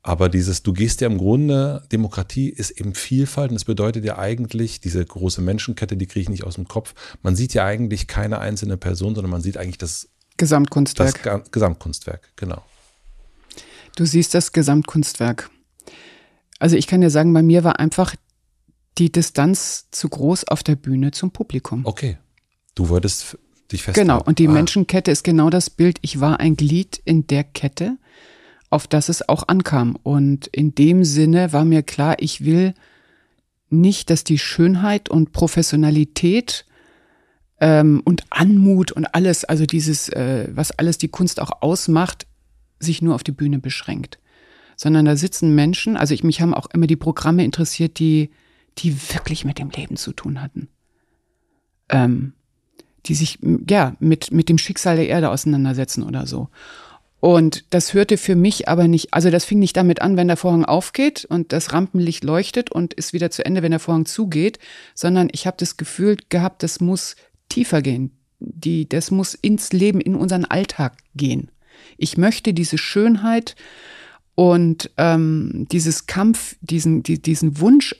Aber 0.03 0.29
dieses, 0.29 0.63
du 0.63 0.71
gehst 0.73 1.01
ja 1.01 1.07
im 1.07 1.17
Grunde, 1.17 1.83
Demokratie 1.91 2.49
ist 2.49 2.71
eben 2.71 2.93
Vielfalt 2.93 3.49
und 3.49 3.55
das 3.55 3.65
bedeutet 3.65 4.05
ja 4.05 4.17
eigentlich, 4.17 4.79
diese 4.79 5.03
große 5.03 5.41
Menschenkette, 5.41 5.97
die 5.97 6.05
kriege 6.05 6.21
ich 6.21 6.29
nicht 6.29 6.43
aus 6.43 6.55
dem 6.55 6.67
Kopf. 6.67 6.93
Man 7.23 7.35
sieht 7.35 7.53
ja 7.53 7.65
eigentlich 7.65 8.07
keine 8.07 8.39
einzelne 8.39 8.77
Person, 8.77 9.15
sondern 9.15 9.31
man 9.31 9.41
sieht 9.41 9.57
eigentlich 9.57 9.79
das 9.79 10.07
Gesamtkunstwerk. 10.37 11.23
Das 11.23 11.51
Gesamtkunstwerk, 11.51 12.29
genau. 12.35 12.63
Du 13.95 14.05
siehst 14.05 14.33
das 14.33 14.51
Gesamtkunstwerk. 14.51 15.49
Also 16.59 16.75
ich 16.75 16.87
kann 16.87 17.01
dir 17.01 17.09
sagen, 17.09 17.33
bei 17.33 17.41
mir 17.41 17.63
war 17.63 17.79
einfach 17.79 18.15
die 18.97 19.11
Distanz 19.11 19.87
zu 19.91 20.09
groß 20.09 20.45
auf 20.47 20.63
der 20.63 20.75
Bühne 20.75 21.11
zum 21.11 21.31
Publikum. 21.31 21.85
Okay. 21.85 22.17
Du 22.75 22.89
wolltest 22.89 23.37
dich 23.71 23.83
festhalten. 23.83 24.07
Genau. 24.07 24.23
Und 24.23 24.39
die 24.39 24.47
ah. 24.47 24.51
Menschenkette 24.51 25.11
ist 25.11 25.23
genau 25.23 25.49
das 25.49 25.69
Bild. 25.69 25.97
Ich 26.01 26.19
war 26.19 26.39
ein 26.39 26.55
Glied 26.55 27.01
in 27.05 27.27
der 27.27 27.43
Kette 27.43 27.97
auf 28.69 28.87
das 28.87 29.09
es 29.09 29.27
auch 29.27 29.47
ankam. 29.47 29.97
Und 30.03 30.47
in 30.47 30.75
dem 30.75 31.03
Sinne 31.03 31.53
war 31.53 31.65
mir 31.65 31.83
klar, 31.83 32.17
ich 32.19 32.43
will 32.43 32.73
nicht, 33.69 34.09
dass 34.09 34.23
die 34.23 34.39
Schönheit 34.39 35.09
und 35.09 35.31
Professionalität 35.31 36.65
ähm, 37.59 38.01
und 38.03 38.23
Anmut 38.29 38.91
und 38.91 39.05
alles, 39.13 39.45
also 39.45 39.65
dieses, 39.65 40.09
äh, 40.09 40.49
was 40.51 40.71
alles 40.71 40.97
die 40.97 41.09
Kunst 41.09 41.39
auch 41.41 41.61
ausmacht, 41.61 42.27
sich 42.79 43.01
nur 43.01 43.15
auf 43.15 43.23
die 43.23 43.31
Bühne 43.31 43.59
beschränkt. 43.59 44.19
Sondern 44.75 45.05
da 45.05 45.15
sitzen 45.15 45.55
Menschen, 45.55 45.97
also 45.97 46.13
ich, 46.13 46.23
mich 46.23 46.41
haben 46.41 46.53
auch 46.53 46.67
immer 46.67 46.87
die 46.87 46.95
Programme 46.95 47.43
interessiert, 47.43 47.99
die, 47.99 48.29
die 48.79 48.95
wirklich 49.13 49.45
mit 49.45 49.59
dem 49.59 49.69
Leben 49.69 49.97
zu 49.97 50.13
tun 50.13 50.41
hatten. 50.41 50.67
Ähm, 51.89 52.33
die 53.05 53.15
sich, 53.15 53.39
ja, 53.69 53.95
mit, 53.99 54.31
mit 54.31 54.49
dem 54.49 54.57
Schicksal 54.57 54.97
der 54.97 55.07
Erde 55.07 55.29
auseinandersetzen 55.29 56.03
oder 56.03 56.27
so. 56.27 56.49
Und 57.19 57.65
das 57.71 57.93
hörte 57.93 58.17
für 58.17 58.35
mich 58.35 58.67
aber 58.67 58.87
nicht, 58.87 59.13
also 59.13 59.31
das 59.31 59.45
fing 59.45 59.59
nicht 59.59 59.75
damit 59.75 60.01
an, 60.01 60.17
wenn 60.17 60.27
der 60.27 60.37
Vorhang 60.37 60.65
aufgeht 60.65 61.25
und 61.25 61.51
das 61.51 61.73
Rampenlicht 61.73 62.23
leuchtet 62.23 62.71
und 62.71 62.93
ist 62.93 63.11
wieder 63.11 63.31
zu 63.31 63.43
Ende, 63.43 63.63
wenn 63.63 63.71
der 63.71 63.79
Vorhang 63.79 64.05
zugeht, 64.05 64.59
sondern 64.93 65.29
ich 65.31 65.47
habe 65.47 65.57
das 65.59 65.77
Gefühl 65.77 66.17
gehabt, 66.29 66.61
das 66.61 66.79
muss 66.79 67.15
tiefer 67.49 67.81
gehen. 67.81 68.11
Die, 68.39 68.87
das 68.87 69.09
muss 69.09 69.33
ins 69.33 69.73
Leben, 69.73 69.99
in 69.99 70.13
unseren 70.13 70.45
Alltag 70.45 70.97
gehen. 71.15 71.49
Ich 71.97 72.17
möchte 72.17 72.53
diese 72.53 72.77
Schönheit 72.77 73.55
und 74.35 74.91
ähm, 74.97 75.65
dieses 75.71 76.05
Kampf, 76.05 76.55
diesen, 76.61 77.01
die, 77.01 77.19
diesen 77.19 77.59
Wunsch, 77.59 77.95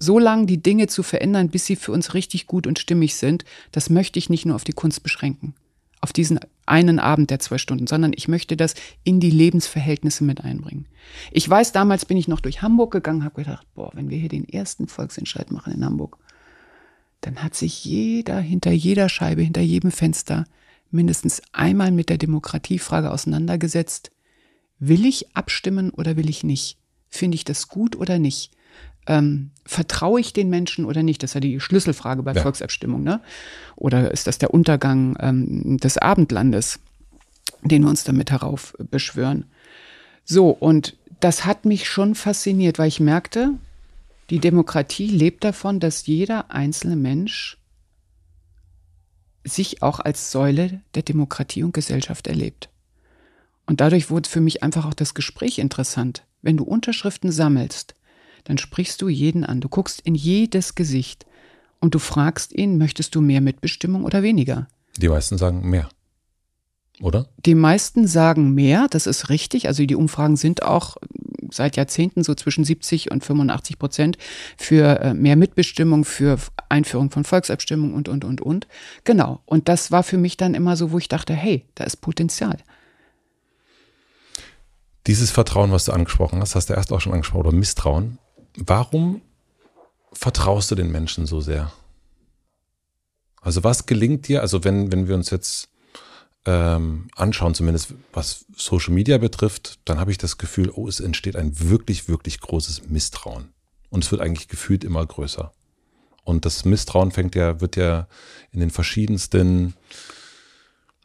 so 0.00 0.18
lange 0.18 0.46
die 0.46 0.60
Dinge 0.60 0.88
zu 0.88 1.04
verändern, 1.04 1.50
bis 1.50 1.66
sie 1.66 1.76
für 1.76 1.92
uns 1.92 2.14
richtig 2.14 2.48
gut 2.48 2.66
und 2.66 2.80
stimmig 2.80 3.14
sind, 3.14 3.44
das 3.70 3.88
möchte 3.88 4.18
ich 4.18 4.30
nicht 4.30 4.46
nur 4.46 4.56
auf 4.56 4.64
die 4.64 4.72
Kunst 4.72 5.04
beschränken 5.04 5.54
auf 6.00 6.12
diesen 6.12 6.40
einen 6.66 6.98
Abend 6.98 7.30
der 7.30 7.40
zwei 7.40 7.58
Stunden, 7.58 7.86
sondern 7.86 8.12
ich 8.14 8.28
möchte 8.28 8.56
das 8.56 8.74
in 9.04 9.20
die 9.20 9.30
Lebensverhältnisse 9.30 10.24
mit 10.24 10.42
einbringen. 10.42 10.86
Ich 11.30 11.48
weiß, 11.48 11.72
damals 11.72 12.06
bin 12.06 12.16
ich 12.16 12.28
noch 12.28 12.40
durch 12.40 12.62
Hamburg 12.62 12.92
gegangen, 12.92 13.24
habe 13.24 13.42
gedacht, 13.42 13.66
boah, 13.74 13.90
wenn 13.94 14.08
wir 14.08 14.18
hier 14.18 14.28
den 14.28 14.48
ersten 14.48 14.88
Volksentscheid 14.88 15.50
machen 15.50 15.74
in 15.74 15.84
Hamburg, 15.84 16.18
dann 17.20 17.42
hat 17.42 17.54
sich 17.54 17.84
jeder 17.84 18.40
hinter 18.40 18.70
jeder 18.70 19.08
Scheibe, 19.08 19.42
hinter 19.42 19.60
jedem 19.60 19.90
Fenster 19.90 20.46
mindestens 20.90 21.42
einmal 21.52 21.92
mit 21.92 22.08
der 22.08 22.18
Demokratiefrage 22.18 23.10
auseinandergesetzt. 23.10 24.10
Will 24.78 25.04
ich 25.04 25.36
abstimmen 25.36 25.90
oder 25.90 26.16
will 26.16 26.30
ich 26.30 26.44
nicht? 26.44 26.78
Finde 27.08 27.34
ich 27.34 27.44
das 27.44 27.68
gut 27.68 27.96
oder 27.96 28.18
nicht? 28.18 28.52
Ähm, 29.10 29.50
vertraue 29.66 30.20
ich 30.20 30.32
den 30.32 30.48
Menschen 30.48 30.84
oder 30.84 31.02
nicht? 31.02 31.22
Das 31.22 31.30
ist 31.30 31.34
ja 31.34 31.40
die 31.40 31.58
Schlüsselfrage 31.58 32.22
bei 32.22 32.32
ja. 32.32 32.42
Volksabstimmung. 32.42 33.02
Ne? 33.02 33.20
Oder 33.74 34.12
ist 34.12 34.28
das 34.28 34.38
der 34.38 34.54
Untergang 34.54 35.16
ähm, 35.20 35.78
des 35.78 35.98
Abendlandes, 35.98 36.78
den 37.62 37.82
wir 37.82 37.90
uns 37.90 38.04
damit 38.04 38.30
heraufbeschwören? 38.30 39.46
So, 40.24 40.50
und 40.50 40.96
das 41.18 41.44
hat 41.44 41.64
mich 41.64 41.88
schon 41.88 42.14
fasziniert, 42.14 42.78
weil 42.78 42.86
ich 42.86 43.00
merkte, 43.00 43.50
die 44.30 44.38
Demokratie 44.38 45.08
lebt 45.08 45.42
davon, 45.42 45.80
dass 45.80 46.06
jeder 46.06 46.52
einzelne 46.52 46.94
Mensch 46.94 47.58
sich 49.42 49.82
auch 49.82 49.98
als 49.98 50.30
Säule 50.30 50.82
der 50.94 51.02
Demokratie 51.02 51.64
und 51.64 51.74
Gesellschaft 51.74 52.28
erlebt. 52.28 52.68
Und 53.66 53.80
dadurch 53.80 54.08
wurde 54.08 54.28
für 54.28 54.40
mich 54.40 54.62
einfach 54.62 54.86
auch 54.86 54.94
das 54.94 55.14
Gespräch 55.14 55.58
interessant. 55.58 56.24
Wenn 56.42 56.56
du 56.56 56.64
Unterschriften 56.64 57.32
sammelst, 57.32 57.94
dann 58.44 58.58
sprichst 58.58 59.00
du 59.02 59.08
jeden 59.08 59.44
an. 59.44 59.60
Du 59.60 59.68
guckst 59.68 60.00
in 60.00 60.14
jedes 60.14 60.74
Gesicht 60.74 61.26
und 61.80 61.94
du 61.94 61.98
fragst 61.98 62.52
ihn, 62.52 62.78
möchtest 62.78 63.14
du 63.14 63.20
mehr 63.20 63.40
Mitbestimmung 63.40 64.04
oder 64.04 64.22
weniger? 64.22 64.68
Die 64.98 65.08
meisten 65.08 65.38
sagen 65.38 65.68
mehr. 65.68 65.88
Oder? 67.00 67.28
Die 67.46 67.54
meisten 67.54 68.06
sagen 68.06 68.52
mehr, 68.54 68.86
das 68.90 69.06
ist 69.06 69.30
richtig. 69.30 69.68
Also 69.68 69.86
die 69.86 69.94
Umfragen 69.94 70.36
sind 70.36 70.62
auch 70.62 70.98
seit 71.50 71.76
Jahrzehnten 71.76 72.22
so 72.22 72.34
zwischen 72.34 72.64
70 72.64 73.10
und 73.10 73.24
85 73.24 73.78
Prozent 73.78 74.18
für 74.56 75.00
äh, 75.00 75.14
mehr 75.14 75.36
Mitbestimmung, 75.36 76.04
für 76.04 76.38
Einführung 76.68 77.10
von 77.10 77.24
Volksabstimmung 77.24 77.94
und, 77.94 78.08
und, 78.08 78.24
und, 78.24 78.40
und. 78.40 78.68
Genau. 79.04 79.40
Und 79.46 79.68
das 79.68 79.90
war 79.90 80.02
für 80.02 80.18
mich 80.18 80.36
dann 80.36 80.54
immer 80.54 80.76
so, 80.76 80.92
wo 80.92 80.98
ich 80.98 81.08
dachte, 81.08 81.32
hey, 81.32 81.66
da 81.74 81.84
ist 81.84 81.96
Potenzial. 81.96 82.58
Dieses 85.06 85.30
Vertrauen, 85.30 85.72
was 85.72 85.86
du 85.86 85.92
angesprochen 85.92 86.40
hast, 86.40 86.54
hast 86.54 86.68
du 86.68 86.74
erst 86.74 86.92
auch 86.92 87.00
schon 87.00 87.12
angesprochen, 87.12 87.46
oder 87.46 87.56
Misstrauen. 87.56 88.18
Warum 88.56 89.22
vertraust 90.12 90.70
du 90.70 90.74
den 90.74 90.90
Menschen 90.90 91.26
so 91.26 91.40
sehr? 91.40 91.72
Also 93.40 93.64
was 93.64 93.86
gelingt 93.86 94.28
dir, 94.28 94.42
also 94.42 94.64
wenn, 94.64 94.92
wenn 94.92 95.08
wir 95.08 95.14
uns 95.14 95.30
jetzt 95.30 95.70
ähm, 96.46 97.08
anschauen, 97.16 97.54
zumindest 97.54 97.94
was 98.12 98.46
Social 98.56 98.92
Media 98.92 99.18
betrifft, 99.18 99.78
dann 99.84 99.98
habe 99.98 100.10
ich 100.10 100.18
das 100.18 100.38
Gefühl, 100.38 100.70
oh, 100.70 100.88
es 100.88 101.00
entsteht 101.00 101.36
ein 101.36 101.58
wirklich, 101.60 102.08
wirklich 102.08 102.40
großes 102.40 102.88
Misstrauen. 102.88 103.52
Und 103.88 104.04
es 104.04 104.10
wird 104.10 104.20
eigentlich 104.20 104.48
gefühlt 104.48 104.84
immer 104.84 105.04
größer. 105.04 105.52
Und 106.24 106.44
das 106.44 106.64
Misstrauen 106.64 107.10
fängt 107.10 107.34
ja, 107.34 107.60
wird 107.60 107.76
ja 107.76 108.08
in 108.52 108.60
den 108.60 108.70
verschiedensten, 108.70 109.74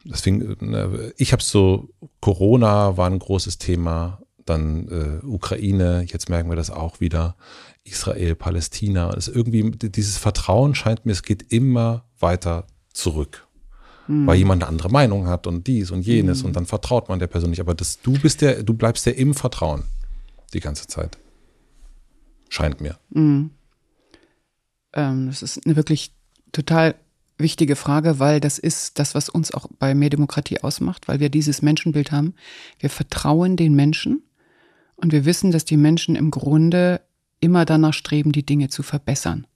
deswegen, 0.04 0.56
ne, 0.60 1.12
ich 1.16 1.32
habe 1.32 1.42
so, 1.42 1.88
Corona 2.20 2.96
war 2.96 3.08
ein 3.08 3.18
großes 3.18 3.58
Thema, 3.58 4.22
dann 4.46 4.88
äh, 4.88 5.26
Ukraine, 5.26 6.04
jetzt 6.06 6.28
merken 6.28 6.48
wir 6.48 6.56
das 6.56 6.70
auch 6.70 7.00
wieder, 7.00 7.36
Israel, 7.84 8.34
Palästina. 8.34 9.10
Es 9.14 9.28
irgendwie, 9.28 9.70
dieses 9.70 10.18
Vertrauen 10.18 10.74
scheint 10.74 11.06
mir, 11.06 11.12
es 11.12 11.22
geht 11.22 11.52
immer 11.52 12.04
weiter 12.18 12.66
zurück. 12.92 13.46
Hm. 14.06 14.26
Weil 14.26 14.36
jemand 14.36 14.62
eine 14.62 14.70
andere 14.70 14.90
Meinung 14.90 15.26
hat 15.26 15.46
und 15.46 15.66
dies 15.66 15.90
und 15.90 16.02
jenes 16.02 16.40
hm. 16.40 16.46
und 16.46 16.56
dann 16.56 16.66
vertraut 16.66 17.08
man 17.08 17.18
der 17.18 17.26
Person 17.26 17.50
nicht. 17.50 17.60
Aber 17.60 17.74
das, 17.74 18.00
du 18.00 18.12
bist 18.18 18.40
der, 18.40 18.62
du 18.62 18.74
bleibst 18.74 19.06
der 19.06 19.16
im 19.16 19.34
Vertrauen 19.34 19.84
die 20.52 20.60
ganze 20.60 20.86
Zeit. 20.86 21.18
Scheint 22.48 22.80
mir. 22.80 22.98
Hm. 23.12 23.50
Ähm, 24.92 25.26
das 25.26 25.42
ist 25.42 25.64
eine 25.64 25.76
wirklich 25.76 26.12
total 26.52 26.94
wichtige 27.38 27.76
Frage, 27.76 28.18
weil 28.18 28.40
das 28.40 28.58
ist 28.58 28.98
das, 28.98 29.14
was 29.14 29.28
uns 29.28 29.52
auch 29.52 29.66
bei 29.78 29.94
mehr 29.94 30.10
Demokratie 30.10 30.60
ausmacht, 30.60 31.08
weil 31.08 31.20
wir 31.20 31.28
dieses 31.28 31.62
Menschenbild 31.62 32.12
haben. 32.12 32.34
Wir 32.78 32.90
vertrauen 32.90 33.56
den 33.56 33.74
Menschen 33.74 34.22
und 34.96 35.12
wir 35.12 35.24
wissen, 35.24 35.50
dass 35.50 35.64
die 35.64 35.76
Menschen 35.76 36.16
im 36.16 36.30
Grunde 36.30 37.00
immer 37.40 37.64
danach 37.64 37.94
streben, 37.94 38.32
die 38.32 38.46
Dinge 38.46 38.68
zu 38.68 38.82
verbessern. 38.82 39.46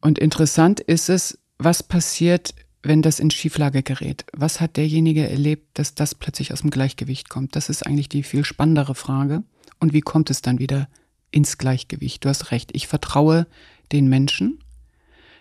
Und 0.00 0.18
interessant 0.18 0.80
ist 0.80 1.08
es, 1.08 1.38
was 1.58 1.82
passiert, 1.82 2.54
wenn 2.82 3.00
das 3.00 3.18
in 3.18 3.30
Schieflage 3.30 3.82
gerät? 3.82 4.26
Was 4.32 4.60
hat 4.60 4.76
derjenige 4.76 5.28
erlebt, 5.28 5.78
dass 5.78 5.94
das 5.94 6.14
plötzlich 6.14 6.52
aus 6.52 6.60
dem 6.60 6.70
Gleichgewicht 6.70 7.30
kommt? 7.30 7.56
Das 7.56 7.70
ist 7.70 7.86
eigentlich 7.86 8.10
die 8.10 8.22
viel 8.22 8.44
spannendere 8.44 8.94
Frage. 8.94 9.42
Und 9.80 9.94
wie 9.94 10.02
kommt 10.02 10.28
es 10.30 10.42
dann 10.42 10.58
wieder 10.58 10.88
ins 11.30 11.56
Gleichgewicht? 11.56 12.24
Du 12.24 12.28
hast 12.28 12.50
recht, 12.50 12.70
ich 12.74 12.86
vertraue 12.86 13.46
den 13.92 14.08
Menschen. 14.08 14.58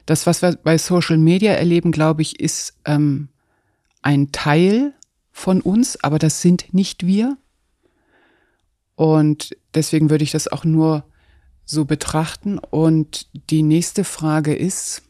Das, 0.06 0.26
was 0.26 0.42
wir 0.42 0.56
bei 0.56 0.78
Social 0.78 1.18
Media 1.18 1.54
erleben, 1.54 1.92
glaube 1.92 2.22
ich, 2.22 2.40
ist 2.40 2.78
ähm, 2.86 3.30
ein 4.02 4.32
Teil 4.32 4.94
von 5.32 5.62
uns, 5.62 6.02
aber 6.04 6.20
das 6.20 6.42
sind 6.42 6.74
nicht 6.74 7.06
wir. 7.06 7.38
Und 8.96 9.56
deswegen 9.74 10.10
würde 10.10 10.24
ich 10.24 10.32
das 10.32 10.48
auch 10.48 10.64
nur 10.64 11.04
so 11.66 11.86
betrachten. 11.86 12.60
Und 12.60 13.28
die 13.50 13.64
nächste 13.64 14.04
Frage 14.04 14.54
ist, 14.56 15.04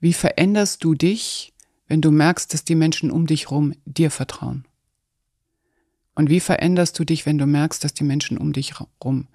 wie 0.00 0.12
veränderst 0.12 0.82
du 0.82 0.94
dich, 0.94 1.52
wenn 1.86 2.00
du 2.00 2.10
merkst, 2.10 2.52
dass 2.52 2.64
die 2.64 2.74
Menschen 2.74 3.10
um 3.10 3.26
dich 3.26 3.50
herum 3.50 3.74
dir 3.84 4.10
vertrauen? 4.10 4.64
Und 6.14 6.28
wie 6.28 6.40
veränderst 6.40 6.98
du 6.98 7.04
dich, 7.04 7.24
wenn 7.24 7.38
du 7.38 7.46
merkst, 7.46 7.84
dass 7.84 7.94
die 7.94 8.04
Menschen 8.04 8.36
um 8.36 8.52
dich 8.52 8.78
herum 8.78 9.28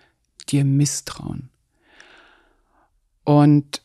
dir 0.49 0.63
misstrauen? 0.63 1.49
Und 3.23 3.81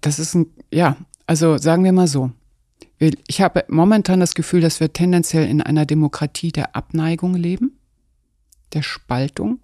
das 0.00 0.18
ist 0.18 0.34
ein, 0.34 0.46
ja, 0.72 0.96
also 1.26 1.58
sagen 1.58 1.84
wir 1.84 1.92
mal 1.92 2.08
so. 2.08 2.32
Ich 3.00 3.40
habe 3.40 3.64
momentan 3.68 4.20
das 4.20 4.34
Gefühl, 4.34 4.60
dass 4.60 4.78
wir 4.78 4.92
tendenziell 4.92 5.48
in 5.48 5.62
einer 5.62 5.86
Demokratie 5.86 6.52
der 6.52 6.76
Abneigung 6.76 7.34
leben, 7.34 7.78
der 8.74 8.82
Spaltung, 8.82 9.60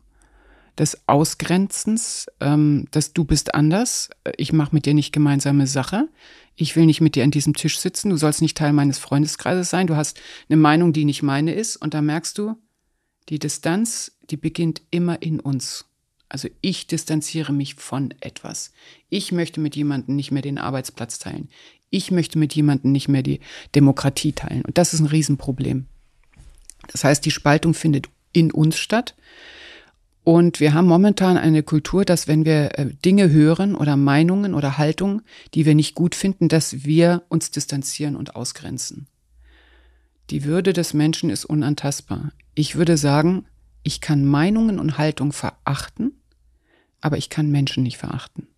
des 0.78 1.08
Ausgrenzens, 1.08 2.26
ähm, 2.40 2.86
dass 2.90 3.12
du 3.12 3.24
bist 3.24 3.54
anders, 3.54 4.10
ich 4.36 4.52
mache 4.52 4.74
mit 4.74 4.86
dir 4.86 4.94
nicht 4.94 5.12
gemeinsame 5.12 5.66
Sache, 5.66 6.08
ich 6.54 6.76
will 6.76 6.86
nicht 6.86 7.00
mit 7.00 7.14
dir 7.14 7.24
an 7.24 7.30
diesem 7.30 7.54
Tisch 7.54 7.78
sitzen, 7.78 8.10
du 8.10 8.16
sollst 8.16 8.42
nicht 8.42 8.56
Teil 8.56 8.72
meines 8.72 8.98
Freundeskreises 8.98 9.70
sein, 9.70 9.86
du 9.86 9.96
hast 9.96 10.20
eine 10.48 10.58
Meinung, 10.58 10.92
die 10.92 11.04
nicht 11.04 11.22
meine 11.22 11.54
ist, 11.54 11.76
und 11.76 11.94
da 11.94 12.02
merkst 12.02 12.36
du, 12.36 12.56
die 13.28 13.38
Distanz, 13.38 14.18
die 14.30 14.36
beginnt 14.36 14.82
immer 14.90 15.22
in 15.22 15.40
uns. 15.40 15.86
Also 16.28 16.48
ich 16.60 16.86
distanziere 16.88 17.52
mich 17.52 17.76
von 17.76 18.12
etwas. 18.20 18.72
Ich 19.08 19.30
möchte 19.30 19.60
mit 19.60 19.76
jemandem 19.76 20.16
nicht 20.16 20.32
mehr 20.32 20.42
den 20.42 20.58
Arbeitsplatz 20.58 21.18
teilen 21.18 21.48
ich 21.90 22.10
möchte 22.10 22.38
mit 22.38 22.54
jemandem 22.54 22.92
nicht 22.92 23.08
mehr 23.08 23.22
die 23.22 23.40
Demokratie 23.74 24.32
teilen. 24.32 24.62
Und 24.62 24.78
das 24.78 24.92
ist 24.92 25.00
ein 25.00 25.06
Riesenproblem. 25.06 25.86
Das 26.88 27.04
heißt, 27.04 27.24
die 27.24 27.30
Spaltung 27.30 27.74
findet 27.74 28.08
in 28.32 28.50
uns 28.50 28.76
statt. 28.76 29.14
Und 30.24 30.58
wir 30.58 30.74
haben 30.74 30.88
momentan 30.88 31.36
eine 31.36 31.62
Kultur, 31.62 32.04
dass 32.04 32.26
wenn 32.26 32.44
wir 32.44 32.78
äh, 32.78 32.86
Dinge 33.04 33.30
hören 33.30 33.76
oder 33.76 33.96
Meinungen 33.96 34.54
oder 34.54 34.76
Haltungen, 34.76 35.22
die 35.54 35.64
wir 35.66 35.76
nicht 35.76 35.94
gut 35.94 36.16
finden, 36.16 36.48
dass 36.48 36.84
wir 36.84 37.22
uns 37.28 37.52
distanzieren 37.52 38.16
und 38.16 38.34
ausgrenzen. 38.34 39.06
Die 40.30 40.42
Würde 40.42 40.72
des 40.72 40.94
Menschen 40.94 41.30
ist 41.30 41.44
unantastbar. 41.44 42.32
Ich 42.56 42.74
würde 42.74 42.96
sagen, 42.96 43.46
ich 43.84 44.00
kann 44.00 44.24
Meinungen 44.24 44.80
und 44.80 44.98
Haltungen 44.98 45.32
verachten, 45.32 46.20
aber 47.00 47.18
ich 47.18 47.30
kann 47.30 47.52
Menschen 47.52 47.84
nicht 47.84 47.98
verachten. 47.98 48.48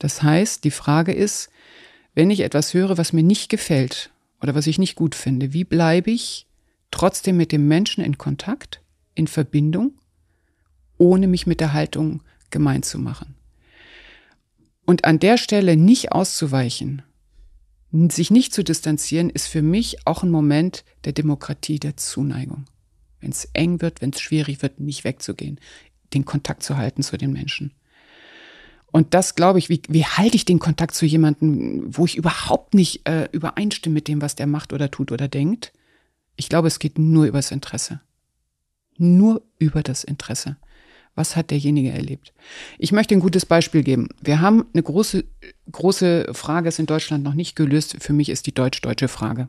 Das 0.00 0.24
heißt, 0.24 0.64
die 0.64 0.72
Frage 0.72 1.12
ist, 1.12 1.50
wenn 2.16 2.30
ich 2.30 2.40
etwas 2.40 2.74
höre, 2.74 2.98
was 2.98 3.12
mir 3.12 3.22
nicht 3.22 3.50
gefällt 3.50 4.10
oder 4.40 4.56
was 4.56 4.66
ich 4.66 4.78
nicht 4.78 4.96
gut 4.96 5.14
finde, 5.14 5.52
wie 5.52 5.64
bleibe 5.64 6.10
ich 6.10 6.46
trotzdem 6.90 7.36
mit 7.36 7.52
dem 7.52 7.68
Menschen 7.68 8.02
in 8.02 8.18
Kontakt, 8.18 8.80
in 9.14 9.28
Verbindung, 9.28 9.92
ohne 10.96 11.28
mich 11.28 11.46
mit 11.46 11.60
der 11.60 11.74
Haltung 11.74 12.22
gemein 12.50 12.82
zu 12.82 12.98
machen? 12.98 13.34
Und 14.86 15.04
an 15.04 15.18
der 15.18 15.36
Stelle 15.36 15.76
nicht 15.76 16.12
auszuweichen, 16.12 17.02
sich 17.92 18.30
nicht 18.30 18.54
zu 18.54 18.64
distanzieren, 18.64 19.28
ist 19.28 19.48
für 19.48 19.62
mich 19.62 20.06
auch 20.06 20.22
ein 20.22 20.30
Moment 20.30 20.84
der 21.04 21.12
Demokratie, 21.12 21.78
der 21.78 21.98
Zuneigung. 21.98 22.64
Wenn 23.20 23.30
es 23.30 23.50
eng 23.52 23.82
wird, 23.82 24.00
wenn 24.00 24.10
es 24.10 24.20
schwierig 24.20 24.62
wird, 24.62 24.80
nicht 24.80 25.04
wegzugehen, 25.04 25.60
den 26.14 26.24
Kontakt 26.24 26.62
zu 26.62 26.78
halten 26.78 27.02
zu 27.02 27.18
den 27.18 27.32
Menschen. 27.32 27.72
Und 28.96 29.12
das 29.12 29.34
glaube 29.34 29.58
ich, 29.58 29.68
wie, 29.68 29.82
wie 29.90 30.06
halte 30.06 30.36
ich 30.36 30.46
den 30.46 30.58
Kontakt 30.58 30.94
zu 30.94 31.04
jemandem, 31.04 31.84
wo 31.86 32.06
ich 32.06 32.16
überhaupt 32.16 32.72
nicht 32.72 33.06
äh, 33.06 33.28
übereinstimme 33.30 33.92
mit 33.92 34.08
dem, 34.08 34.22
was 34.22 34.36
der 34.36 34.46
macht 34.46 34.72
oder 34.72 34.90
tut 34.90 35.12
oder 35.12 35.28
denkt? 35.28 35.74
Ich 36.34 36.48
glaube, 36.48 36.68
es 36.68 36.78
geht 36.78 36.98
nur 36.98 37.26
über 37.26 37.36
das 37.36 37.50
Interesse. 37.50 38.00
Nur 38.96 39.42
über 39.58 39.82
das 39.82 40.02
Interesse. 40.02 40.56
Was 41.14 41.36
hat 41.36 41.50
derjenige 41.50 41.90
erlebt? 41.90 42.32
Ich 42.78 42.90
möchte 42.90 43.14
ein 43.14 43.20
gutes 43.20 43.44
Beispiel 43.44 43.82
geben. 43.82 44.08
Wir 44.22 44.40
haben 44.40 44.64
eine 44.72 44.82
große, 44.82 45.24
große 45.70 46.28
Frage, 46.32 46.70
ist 46.70 46.78
in 46.78 46.86
Deutschland 46.86 47.22
noch 47.22 47.34
nicht 47.34 47.54
gelöst. 47.54 47.98
Für 48.00 48.14
mich 48.14 48.30
ist 48.30 48.46
die 48.46 48.54
deutsch-deutsche 48.54 49.08
Frage. 49.08 49.48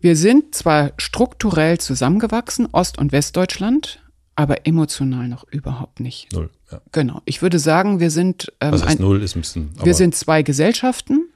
Wir 0.00 0.16
sind 0.16 0.54
zwar 0.54 0.92
strukturell 0.98 1.78
zusammengewachsen, 1.78 2.68
Ost- 2.72 2.98
und 2.98 3.10
Westdeutschland, 3.10 4.02
aber 4.38 4.68
emotional 4.68 5.26
noch 5.26 5.44
überhaupt 5.50 5.98
nicht. 5.98 6.32
Null. 6.32 6.48
Ja. 6.70 6.80
Genau. 6.92 7.22
Ich 7.24 7.42
würde 7.42 7.58
sagen, 7.58 7.98
wir 7.98 8.12
sind. 8.12 8.52
Ähm, 8.60 8.70
Was 8.70 8.84
heißt 8.84 9.00
ein, 9.00 9.02
null 9.02 9.20
ist 9.20 9.34
ein 9.34 9.40
bisschen. 9.40 9.70
Wir 9.82 9.94
sind 9.94 10.14
zwei 10.14 10.44
Gesellschaften 10.44 11.28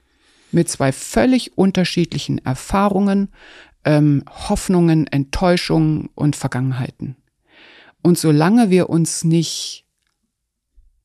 mit 0.52 0.68
zwei 0.68 0.92
völlig 0.92 1.58
unterschiedlichen 1.58 2.38
Erfahrungen, 2.38 3.30
ähm, 3.84 4.22
Hoffnungen, 4.30 5.08
Enttäuschungen 5.08 6.10
und 6.14 6.36
Vergangenheiten. 6.36 7.16
Und 8.02 8.18
solange 8.18 8.70
wir 8.70 8.88
uns 8.88 9.24
nicht 9.24 9.84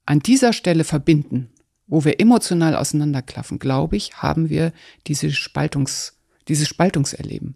an 0.06 0.20
dieser 0.20 0.54
Stelle 0.54 0.84
verbinden, 0.84 1.50
wo 1.88 2.06
wir 2.06 2.20
emotional 2.20 2.76
auseinanderklaffen, 2.76 3.58
glaube 3.58 3.96
ich, 3.96 4.14
haben 4.18 4.50
wir 4.50 4.72
diese 5.08 5.32
Spaltungs, 5.32 6.20
dieses 6.48 6.68
Spaltungserleben. 6.68 7.56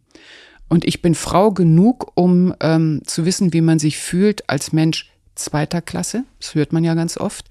Und 0.72 0.85
ich 0.85 1.02
bin 1.02 1.15
Frau 1.15 1.52
genug, 1.52 2.14
um 2.15 2.56
ähm, 2.61 3.02
zu 3.03 3.26
wissen, 3.26 3.52
wie 3.52 3.60
man 3.60 3.77
sich 3.77 3.98
fühlt 3.98 4.49
als 4.49 4.72
Mensch 4.72 5.11
zweiter 5.35 5.81
Klasse. 5.81 6.23
Das 6.39 6.56
hört 6.56 6.72
man 6.72 6.85
ja 6.85 6.93
ganz 6.93 7.18
oft. 7.18 7.49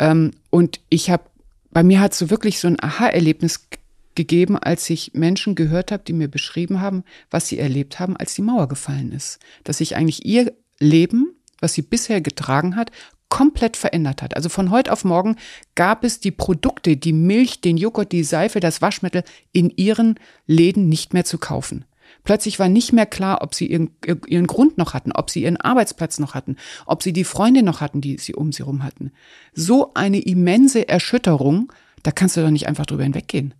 Ähm, 0.00 0.32
und 0.50 0.80
ich 0.88 1.10
habe, 1.10 1.22
bei 1.70 1.84
mir 1.84 2.00
hat 2.00 2.12
so 2.12 2.30
wirklich 2.30 2.58
so 2.58 2.66
ein 2.66 2.82
Aha-Erlebnis 2.82 3.68
gegeben, 4.16 4.58
als 4.58 4.90
ich 4.90 5.12
Menschen 5.14 5.54
gehört 5.54 5.92
habe, 5.92 6.02
die 6.02 6.12
mir 6.12 6.26
beschrieben 6.26 6.80
haben, 6.80 7.04
was 7.30 7.46
sie 7.46 7.60
erlebt 7.60 8.00
haben, 8.00 8.16
als 8.16 8.34
die 8.34 8.42
Mauer 8.42 8.66
gefallen 8.66 9.12
ist. 9.12 9.38
Dass 9.62 9.80
ich 9.80 9.94
eigentlich 9.94 10.26
ihr 10.26 10.52
Leben, 10.80 11.36
was 11.60 11.74
sie 11.74 11.82
bisher 11.82 12.20
getragen 12.20 12.74
hat, 12.74 12.90
komplett 13.28 13.76
verändert 13.76 14.22
hat. 14.22 14.34
Also 14.34 14.48
von 14.48 14.72
heute 14.72 14.92
auf 14.92 15.04
morgen 15.04 15.36
gab 15.76 16.02
es 16.02 16.18
die 16.18 16.32
Produkte, 16.32 16.96
die 16.96 17.12
Milch, 17.12 17.60
den 17.60 17.76
Joghurt, 17.76 18.10
die 18.10 18.24
Seife, 18.24 18.58
das 18.58 18.82
Waschmittel 18.82 19.22
in 19.52 19.70
ihren 19.70 20.18
Läden 20.48 20.88
nicht 20.88 21.14
mehr 21.14 21.24
zu 21.24 21.38
kaufen. 21.38 21.84
Plötzlich 22.24 22.58
war 22.58 22.70
nicht 22.70 22.92
mehr 22.92 23.06
klar, 23.06 23.42
ob 23.42 23.54
sie 23.54 23.66
ihren, 23.66 23.90
ihren 24.26 24.46
Grund 24.46 24.78
noch 24.78 24.94
hatten, 24.94 25.12
ob 25.12 25.30
sie 25.30 25.42
ihren 25.42 25.58
Arbeitsplatz 25.58 26.18
noch 26.18 26.34
hatten, 26.34 26.56
ob 26.86 27.02
sie 27.02 27.12
die 27.12 27.24
Freunde 27.24 27.62
noch 27.62 27.82
hatten, 27.82 28.00
die 28.00 28.16
sie 28.18 28.34
um 28.34 28.50
sie 28.50 28.62
rum 28.62 28.82
hatten. 28.82 29.12
So 29.52 29.92
eine 29.92 30.20
immense 30.20 30.88
Erschütterung, 30.88 31.70
da 32.02 32.10
kannst 32.10 32.36
du 32.36 32.40
doch 32.40 32.50
nicht 32.50 32.66
einfach 32.66 32.86
drüber 32.86 33.02
hinweggehen. 33.02 33.52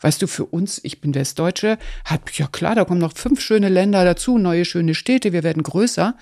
Weißt 0.00 0.22
du, 0.22 0.26
für 0.28 0.44
uns, 0.44 0.80
ich 0.84 1.00
bin 1.00 1.14
Westdeutsche, 1.14 1.78
hat, 2.04 2.30
ja 2.38 2.46
klar, 2.46 2.74
da 2.74 2.84
kommen 2.84 3.00
noch 3.00 3.16
fünf 3.16 3.40
schöne 3.40 3.68
Länder 3.68 4.04
dazu, 4.04 4.38
neue 4.38 4.64
schöne 4.64 4.94
Städte, 4.94 5.32
wir 5.32 5.42
werden 5.42 5.62
größer. 5.62 6.14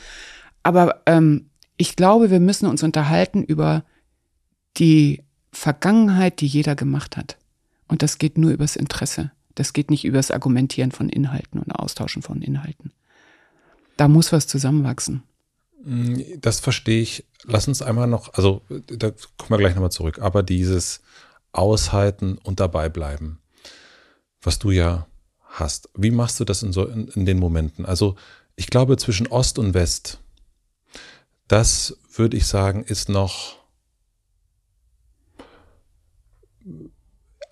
Aber 0.62 1.02
ähm, 1.06 1.51
ich 1.76 1.97
glaube, 1.97 2.30
wir 2.30 2.40
müssen 2.40 2.66
uns 2.66 2.82
unterhalten 2.82 3.43
über 3.43 3.84
die 4.78 5.24
Vergangenheit, 5.52 6.40
die 6.40 6.47
jeder 6.47 6.74
gemacht 6.74 7.16
hat. 7.16 7.36
Und 7.88 8.02
das 8.02 8.18
geht 8.18 8.38
nur 8.38 8.51
übers 8.51 8.76
Interesse. 8.76 9.30
Das 9.57 9.73
geht 9.73 9.91
nicht 9.91 10.05
übers 10.05 10.31
Argumentieren 10.31 10.93
von 10.93 11.09
Inhalten 11.09 11.59
und 11.59 11.73
Austauschen 11.73 12.23
von 12.23 12.43
Inhalten. 12.43 12.93
Da 13.97 14.07
muss 14.07 14.31
was 14.31 14.47
zusammenwachsen. 14.47 15.23
Mm, 15.83 16.20
das 16.41 16.61
verstehe 16.61 17.03
ich. 17.03 17.24
Lass 17.45 17.66
uns 17.66 17.83
einmal 17.83 18.07
noch, 18.07 18.35
also 18.35 18.62
da 18.69 19.11
kommen 19.11 19.51
wir 19.51 19.59
gleich 19.59 19.74
nochmal 19.74 19.91
zurück, 19.91 20.19
aber 20.20 20.43
dieses 20.43 21.01
Aushalten 21.53 22.39
und 22.39 22.61
dabei 22.61 22.89
bleiben, 22.89 23.39
was 24.43 24.59
du 24.59 24.70
ja 24.70 25.07
hast. 25.43 25.89
Wie 25.95 26.11
machst 26.11 26.39
du 26.39 26.45
das 26.45 26.62
in, 26.62 26.73
so, 26.73 26.87
in, 26.87 27.09
in 27.09 27.24
den 27.24 27.39
Momenten? 27.39 27.87
Also 27.87 28.16
ich 28.57 28.66
glaube, 28.66 28.97
zwischen 28.99 29.27
Ost 29.27 29.59
und 29.59 29.73
West, 29.73 30.20
das 31.49 31.97
würde 32.15 32.37
ich 32.37 32.47
sagen, 32.47 32.85
ist 32.85 33.09
noch 33.09 33.56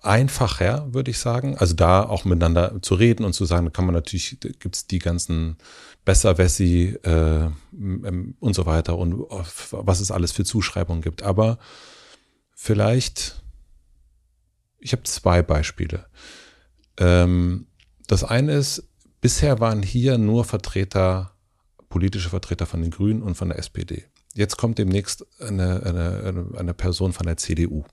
einfacher, 0.05 0.93
würde 0.93 1.11
ich 1.11 1.19
sagen. 1.19 1.57
Also 1.57 1.73
da 1.73 2.03
auch 2.03 2.25
miteinander 2.25 2.81
zu 2.81 2.95
reden 2.95 3.25
und 3.25 3.33
zu 3.33 3.45
sagen, 3.45 3.73
kann 3.73 3.85
man 3.85 3.95
natürlich, 3.95 4.37
gibt 4.39 4.75
es 4.75 4.87
die 4.87 4.99
ganzen 4.99 5.57
Besserwessi 6.05 6.97
äh, 7.03 7.49
und 7.71 8.55
so 8.55 8.65
weiter 8.65 8.97
und 8.97 9.19
was 9.71 9.99
es 9.99 10.11
alles 10.11 10.31
für 10.31 10.45
Zuschreibungen 10.45 11.01
gibt. 11.01 11.23
Aber 11.23 11.57
vielleicht, 12.53 13.43
ich 14.79 14.91
habe 14.91 15.03
zwei 15.03 15.41
Beispiele. 15.41 16.05
Ähm, 16.97 17.67
das 18.07 18.23
eine 18.23 18.53
ist, 18.53 18.87
bisher 19.21 19.59
waren 19.59 19.81
hier 19.81 20.17
nur 20.17 20.45
Vertreter, 20.45 21.31
politische 21.89 22.29
Vertreter 22.29 22.65
von 22.65 22.81
den 22.81 22.91
Grünen 22.91 23.23
und 23.23 23.35
von 23.35 23.49
der 23.49 23.57
SPD. 23.57 24.05
Jetzt 24.35 24.57
kommt 24.57 24.77
demnächst 24.77 25.25
eine, 25.39 25.81
eine, 25.83 26.47
eine 26.57 26.73
Person 26.73 27.13
von 27.13 27.25
der 27.25 27.37
CDU. 27.37 27.85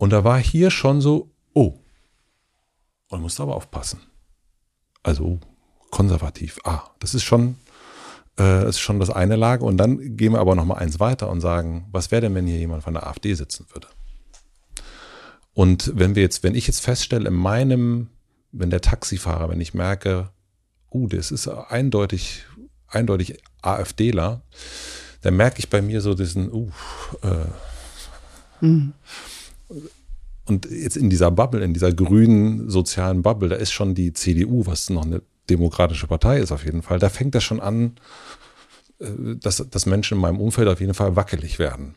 Und 0.00 0.14
da 0.14 0.24
war 0.24 0.38
hier 0.38 0.70
schon 0.70 1.02
so, 1.02 1.30
oh, 1.52 1.74
man 3.10 3.20
muss 3.20 3.38
aber 3.38 3.54
aufpassen. 3.54 4.00
Also 5.02 5.40
konservativ. 5.90 6.58
Ah, 6.64 6.84
das 7.00 7.12
ist 7.12 7.24
schon, 7.24 7.56
äh, 8.38 8.66
ist 8.66 8.80
schon 8.80 8.98
das 8.98 9.10
eine 9.10 9.36
Lager. 9.36 9.66
Und 9.66 9.76
dann 9.76 10.16
gehen 10.16 10.32
wir 10.32 10.40
aber 10.40 10.54
noch 10.54 10.64
mal 10.64 10.78
eins 10.78 11.00
weiter 11.00 11.28
und 11.28 11.42
sagen, 11.42 11.86
was 11.92 12.10
wäre 12.10 12.22
denn, 12.22 12.34
wenn 12.34 12.46
hier 12.46 12.56
jemand 12.56 12.82
von 12.82 12.94
der 12.94 13.06
AfD 13.06 13.34
sitzen 13.34 13.66
würde? 13.74 13.88
Und 15.52 15.92
wenn 15.94 16.14
wir 16.14 16.22
jetzt, 16.22 16.42
wenn 16.42 16.54
ich 16.54 16.66
jetzt 16.66 16.80
feststelle, 16.80 17.28
in 17.28 17.34
meinem, 17.34 18.08
wenn 18.52 18.70
der 18.70 18.80
Taxifahrer, 18.80 19.50
wenn 19.50 19.60
ich 19.60 19.74
merke, 19.74 20.30
uh, 20.90 21.08
das 21.08 21.30
ist 21.30 21.46
eindeutig, 21.46 22.46
eindeutig 22.88 23.42
AfDler, 23.60 24.40
dann 25.20 25.36
merke 25.36 25.58
ich 25.58 25.68
bei 25.68 25.82
mir 25.82 26.00
so 26.00 26.14
diesen, 26.14 26.50
uh, 26.50 26.70
äh, 27.22 28.64
mhm. 28.64 28.94
Und 30.50 30.68
jetzt 30.68 30.96
in 30.96 31.10
dieser 31.10 31.30
Bubble, 31.30 31.62
in 31.62 31.74
dieser 31.74 31.92
grünen 31.92 32.68
sozialen 32.68 33.22
Bubble, 33.22 33.48
da 33.48 33.54
ist 33.54 33.70
schon 33.70 33.94
die 33.94 34.12
CDU, 34.12 34.66
was 34.66 34.90
noch 34.90 35.06
eine 35.06 35.22
demokratische 35.48 36.08
Partei 36.08 36.40
ist 36.40 36.50
auf 36.50 36.64
jeden 36.64 36.82
Fall, 36.82 36.98
da 36.98 37.08
fängt 37.08 37.36
das 37.36 37.44
schon 37.44 37.60
an, 37.60 37.92
äh, 38.98 39.06
dass, 39.40 39.64
dass 39.70 39.86
Menschen 39.86 40.14
in 40.14 40.20
meinem 40.20 40.40
Umfeld 40.40 40.66
auf 40.66 40.80
jeden 40.80 40.94
Fall 40.94 41.14
wackelig 41.14 41.60
werden. 41.60 41.94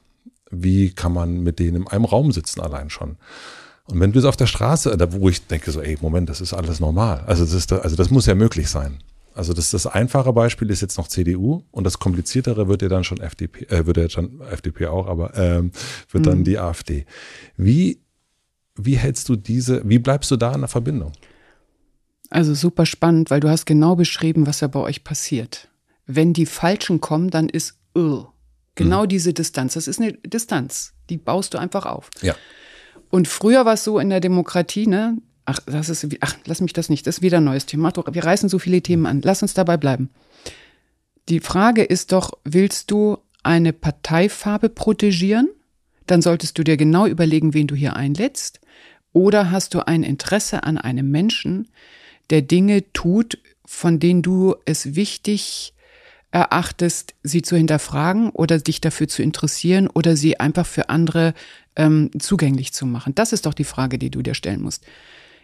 Wie 0.52 0.92
kann 0.92 1.14
man 1.14 1.42
mit 1.42 1.58
denen 1.58 1.78
in 1.78 1.88
einem 1.88 2.06
Raum 2.06 2.32
sitzen 2.32 2.62
allein 2.62 2.92
schon? 2.92 3.18
Und 3.86 4.00
wenn 4.00 4.12
du 4.12 4.20
es 4.20 4.26
auf 4.26 4.38
der 4.38 4.46
Straße, 4.46 4.96
wo 5.14 5.30
ich 5.30 5.48
denke 5.48 5.72
so, 5.72 5.82
ey, 5.82 5.98
Moment, 6.00 6.30
das 6.30 6.40
ist 6.40 6.54
alles 6.54 6.80
normal. 6.80 7.24
Also 7.26 7.44
das, 7.44 7.54
ist, 7.54 7.74
also 7.74 7.96
das 7.96 8.12
muss 8.12 8.28
ja 8.28 8.36
möglich 8.36 8.70
sein. 8.70 9.00
Also 9.34 9.54
das, 9.54 9.72
das 9.72 9.88
einfache 9.88 10.32
Beispiel 10.32 10.70
ist 10.70 10.82
jetzt 10.82 11.00
noch 11.00 11.08
CDU 11.08 11.64
und 11.72 11.86
das 11.86 11.98
kompliziertere 11.98 12.68
wird 12.68 12.84
ja 12.84 12.88
dann 12.88 13.04
schon 13.04 13.20
FDP, 13.20 13.66
äh, 13.66 13.88
wird 13.88 13.98
ja 13.98 14.10
schon 14.10 14.42
FDP 14.42 14.86
auch, 14.86 15.08
aber 15.08 15.36
ähm, 15.36 15.72
wird 16.12 16.26
mhm. 16.26 16.30
dann 16.30 16.44
die 16.44 16.60
AfD. 16.60 17.08
Wie 17.58 18.03
wie 18.76 18.98
hältst 18.98 19.30
du 19.30 19.36
diese, 19.36 19.88
wie 19.88 20.00
bleibst 20.00 20.32
du 20.32 20.36
da 20.36 20.54
in 20.54 20.62
der 20.62 20.68
Verbindung? 20.68 21.14
Also 22.30 22.56
super 22.56 22.86
spannend, 22.86 23.30
weil 23.30 23.40
du 23.40 23.50
hast 23.50 23.66
genau 23.66 23.95
beschrieben, 23.95 24.48
was 24.48 24.62
ja 24.62 24.68
bei 24.68 24.80
euch 24.80 25.04
passiert. 25.04 25.70
Wenn 26.06 26.34
die 26.34 26.48
Falschen 26.48 27.00
kommen, 27.00 27.30
dann 27.30 27.48
ist 27.48 27.78
uh, 27.95 28.26
genau 28.76 29.04
mhm. 29.04 29.10
diese 29.10 29.34
Distanz. 29.34 29.76
Das 29.76 29.88
ist 29.88 30.02
eine 30.02 30.14
Distanz, 30.14 30.94
die 31.10 31.18
baust 31.18 31.54
du 31.54 31.60
einfach 31.60 31.86
auf. 31.86 32.10
Ja. 32.22 32.36
Und 33.10 33.28
früher 33.28 33.66
war 33.66 33.76
es 33.76 33.84
so 33.84 34.00
in 34.00 34.10
der 34.10 34.20
Demokratie, 34.20 34.88
ne? 34.88 35.18
Ach, 35.45 35.60
das 35.66 35.90
ist, 35.90 36.08
ach, 36.22 36.36
lass 36.45 36.62
mich 36.62 36.74
das 36.74 36.90
nicht, 36.90 37.06
das 37.06 37.18
ist 37.18 37.22
wieder 37.22 37.38
ein 37.38 37.44
neues 37.44 37.66
Thema. 37.66 37.94
Wir 38.12 38.24
reißen 38.24 38.50
so 38.50 38.60
viele 38.60 38.82
Themen 38.82 39.06
an. 39.06 39.22
Lass 39.22 39.41
uns 39.41 39.54
dabei 39.54 39.78
bleiben. 39.78 40.10
Die 41.30 41.40
Frage 41.40 41.84
ist 41.84 42.12
doch, 42.12 42.32
willst 42.44 42.91
du 42.91 43.18
eine 43.44 43.74
Parteifarbe 43.74 44.70
protegieren? 44.70 45.50
Dann 46.08 46.22
solltest 46.22 46.58
du 46.58 46.64
dir 46.64 46.78
genau 46.78 47.06
überlegen, 47.06 47.54
wen 47.54 47.68
du 47.68 47.76
hier 47.76 47.95
einlädst. 47.95 48.60
Oder 49.14 49.52
hast 49.52 49.73
du 49.73 49.88
ein 49.88 50.03
Interesse 50.03 50.64
an 50.64 50.77
einem 50.77 51.10
Menschen, 51.10 51.69
der 52.30 52.41
Dinge 52.41 52.91
tut, 52.94 53.38
von 53.65 53.99
denen 53.99 54.22
du 54.22 54.56
es 54.65 54.95
wichtig 54.95 55.73
erachtest, 56.31 57.14
sie 57.22 57.44
zu 57.44 57.56
hinterfragen 57.56 58.31
oder 58.31 58.57
dich 58.57 58.81
dafür 58.81 59.07
zu 59.07 59.22
interessieren 59.22 59.88
oder 59.88 60.18
sie 60.18 60.40
einfach 60.40 60.65
für 60.65 60.90
andere 60.90 61.35
ähm, 61.76 62.10
zugänglich 62.18 62.73
zu 62.73 62.88
machen? 62.88 63.14
Das 63.14 63.34
ist 63.34 63.45
doch 63.45 63.53
die 63.53 63.64
Frage, 63.64 63.99
die 63.99 64.10
du 64.10 64.23
dir 64.23 64.34
stellen 64.34 64.61
musst. 64.61 64.84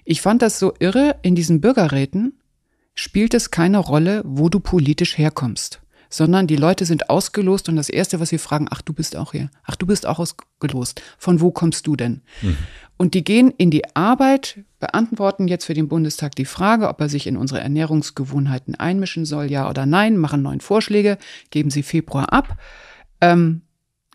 Ich 0.04 0.22
fand 0.22 0.42
das 0.42 0.58
so 0.58 0.74
irre, 0.80 1.18
in 1.22 1.36
diesen 1.36 1.62
Bürgerräten 1.62 2.34
spielt 2.96 3.36
es 3.36 3.52
keine 3.52 3.78
Rolle, 3.78 4.24
wo 4.26 4.50
du 4.50 4.60
politisch 4.60 5.18
herkommst 5.18 5.80
sondern 6.10 6.48
die 6.48 6.56
Leute 6.56 6.86
sind 6.86 7.10
ausgelost 7.10 7.70
und 7.70 7.76
das 7.76 7.90
Erste, 7.90 8.20
was 8.20 8.30
sie 8.30 8.38
fragen, 8.38 8.68
ach, 8.70 8.82
du 8.82 8.94
bist 8.94 9.16
auch 9.16 9.32
hier. 9.32 9.50
Ach, 9.64 9.76
du 9.76 9.86
bist 9.86 10.06
auch 10.06 10.20
ausgelost. 10.20 11.02
Von 11.18 11.40
wo 11.40 11.52
kommst 11.52 11.88
du 11.88 11.96
denn? 11.96 12.22
Mhm. 12.42 12.58
Und 12.98 13.14
die 13.14 13.24
gehen 13.24 13.54
in 13.58 13.72
die 13.72 13.96
Arbeit, 13.96 14.60
beantworten 14.80 15.48
jetzt 15.48 15.66
für 15.66 15.74
den 15.74 15.88
Bundestag 15.88 16.36
die 16.36 16.46
Frage, 16.46 16.90
ob 16.90 17.00
er 17.00 17.08
sich 17.08 17.28
in 17.28 17.38
unsere 17.38 17.62
Ernährungsgewohnheiten 17.62 18.76
einmischen 18.76 19.24
soll, 19.24 19.50
ja 19.50 19.70
oder 19.70 19.86
nein, 19.86 20.18
machen 20.18 20.42
neun 20.42 20.60
Vorschläge, 20.60 21.18
geben 21.50 21.70
sie 21.70 21.84
Februar 21.84 22.34
ab. 22.34 22.58
Ähm, 23.22 23.62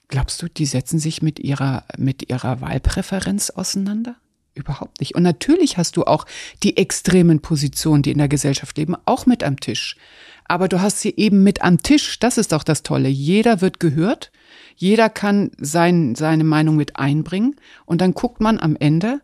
glaubst 0.08 0.42
du, 0.42 0.48
die 0.48 0.66
setzen 0.66 0.98
sich 0.98 1.22
mit 1.22 1.38
ihrer, 1.38 1.84
mit 1.96 2.28
ihrer 2.28 2.60
Wahlpräferenz 2.60 3.48
auseinander? 3.50 4.16
Überhaupt 4.54 5.00
nicht. 5.00 5.14
Und 5.14 5.24
natürlich 5.24 5.78
hast 5.78 5.96
du 5.96 6.04
auch 6.04 6.26
die 6.62 6.76
extremen 6.76 7.40
Positionen, 7.40 8.02
die 8.02 8.12
in 8.12 8.18
der 8.18 8.28
Gesellschaft 8.28 8.78
leben, 8.78 8.94
auch 9.04 9.26
mit 9.26 9.42
am 9.42 9.58
Tisch 9.58 9.96
aber 10.44 10.68
du 10.68 10.80
hast 10.80 11.00
sie 11.00 11.14
eben 11.16 11.42
mit 11.42 11.62
am 11.62 11.82
Tisch. 11.82 12.18
Das 12.20 12.38
ist 12.38 12.52
doch 12.52 12.62
das 12.62 12.82
Tolle. 12.82 13.08
Jeder 13.08 13.60
wird 13.60 13.80
gehört, 13.80 14.30
jeder 14.76 15.08
kann 15.08 15.50
sein, 15.58 16.14
seine 16.14 16.44
Meinung 16.44 16.76
mit 16.76 16.96
einbringen 16.96 17.56
und 17.86 18.00
dann 18.00 18.14
guckt 18.14 18.40
man 18.40 18.60
am 18.60 18.76
Ende, 18.76 19.20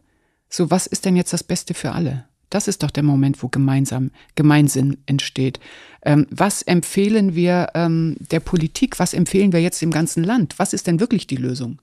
so 0.48 0.70
was 0.70 0.86
ist 0.86 1.04
denn 1.04 1.16
jetzt 1.16 1.32
das 1.32 1.44
Beste 1.44 1.74
für 1.74 1.92
alle? 1.92 2.24
Das 2.48 2.66
ist 2.66 2.82
doch 2.82 2.90
der 2.90 3.04
Moment, 3.04 3.42
wo 3.44 3.48
gemeinsam 3.48 4.10
Gemeinsinn 4.34 4.96
entsteht. 5.06 5.60
Ähm, 6.02 6.26
was 6.30 6.62
empfehlen 6.62 7.36
wir 7.36 7.68
ähm, 7.74 8.16
der 8.18 8.40
Politik? 8.40 8.98
Was 8.98 9.14
empfehlen 9.14 9.52
wir 9.52 9.60
jetzt 9.60 9.80
dem 9.80 9.92
ganzen 9.92 10.24
Land? 10.24 10.58
Was 10.58 10.72
ist 10.72 10.88
denn 10.88 10.98
wirklich 10.98 11.28
die 11.28 11.36
Lösung? 11.36 11.80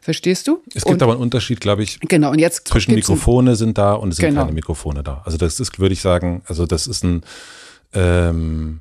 Verstehst 0.00 0.46
du? 0.46 0.62
Es 0.74 0.84
gibt 0.84 0.94
und, 0.94 1.02
aber 1.02 1.12
einen 1.12 1.22
Unterschied, 1.22 1.60
glaube 1.60 1.82
ich. 1.82 1.98
Genau, 2.00 2.30
und 2.30 2.38
jetzt 2.38 2.68
zwischen 2.68 2.94
Mikrofone 2.94 3.56
sind 3.56 3.78
da 3.78 3.94
und 3.94 4.10
es 4.10 4.16
sind 4.16 4.28
genau. 4.28 4.42
keine 4.42 4.52
Mikrofone 4.52 5.02
da. 5.02 5.22
Also 5.24 5.36
das 5.38 5.58
ist, 5.60 5.78
würde 5.78 5.92
ich 5.92 6.00
sagen, 6.00 6.42
also 6.46 6.66
das 6.66 6.86
ist 6.86 7.04
ein 7.04 7.22
ähm, 7.92 8.80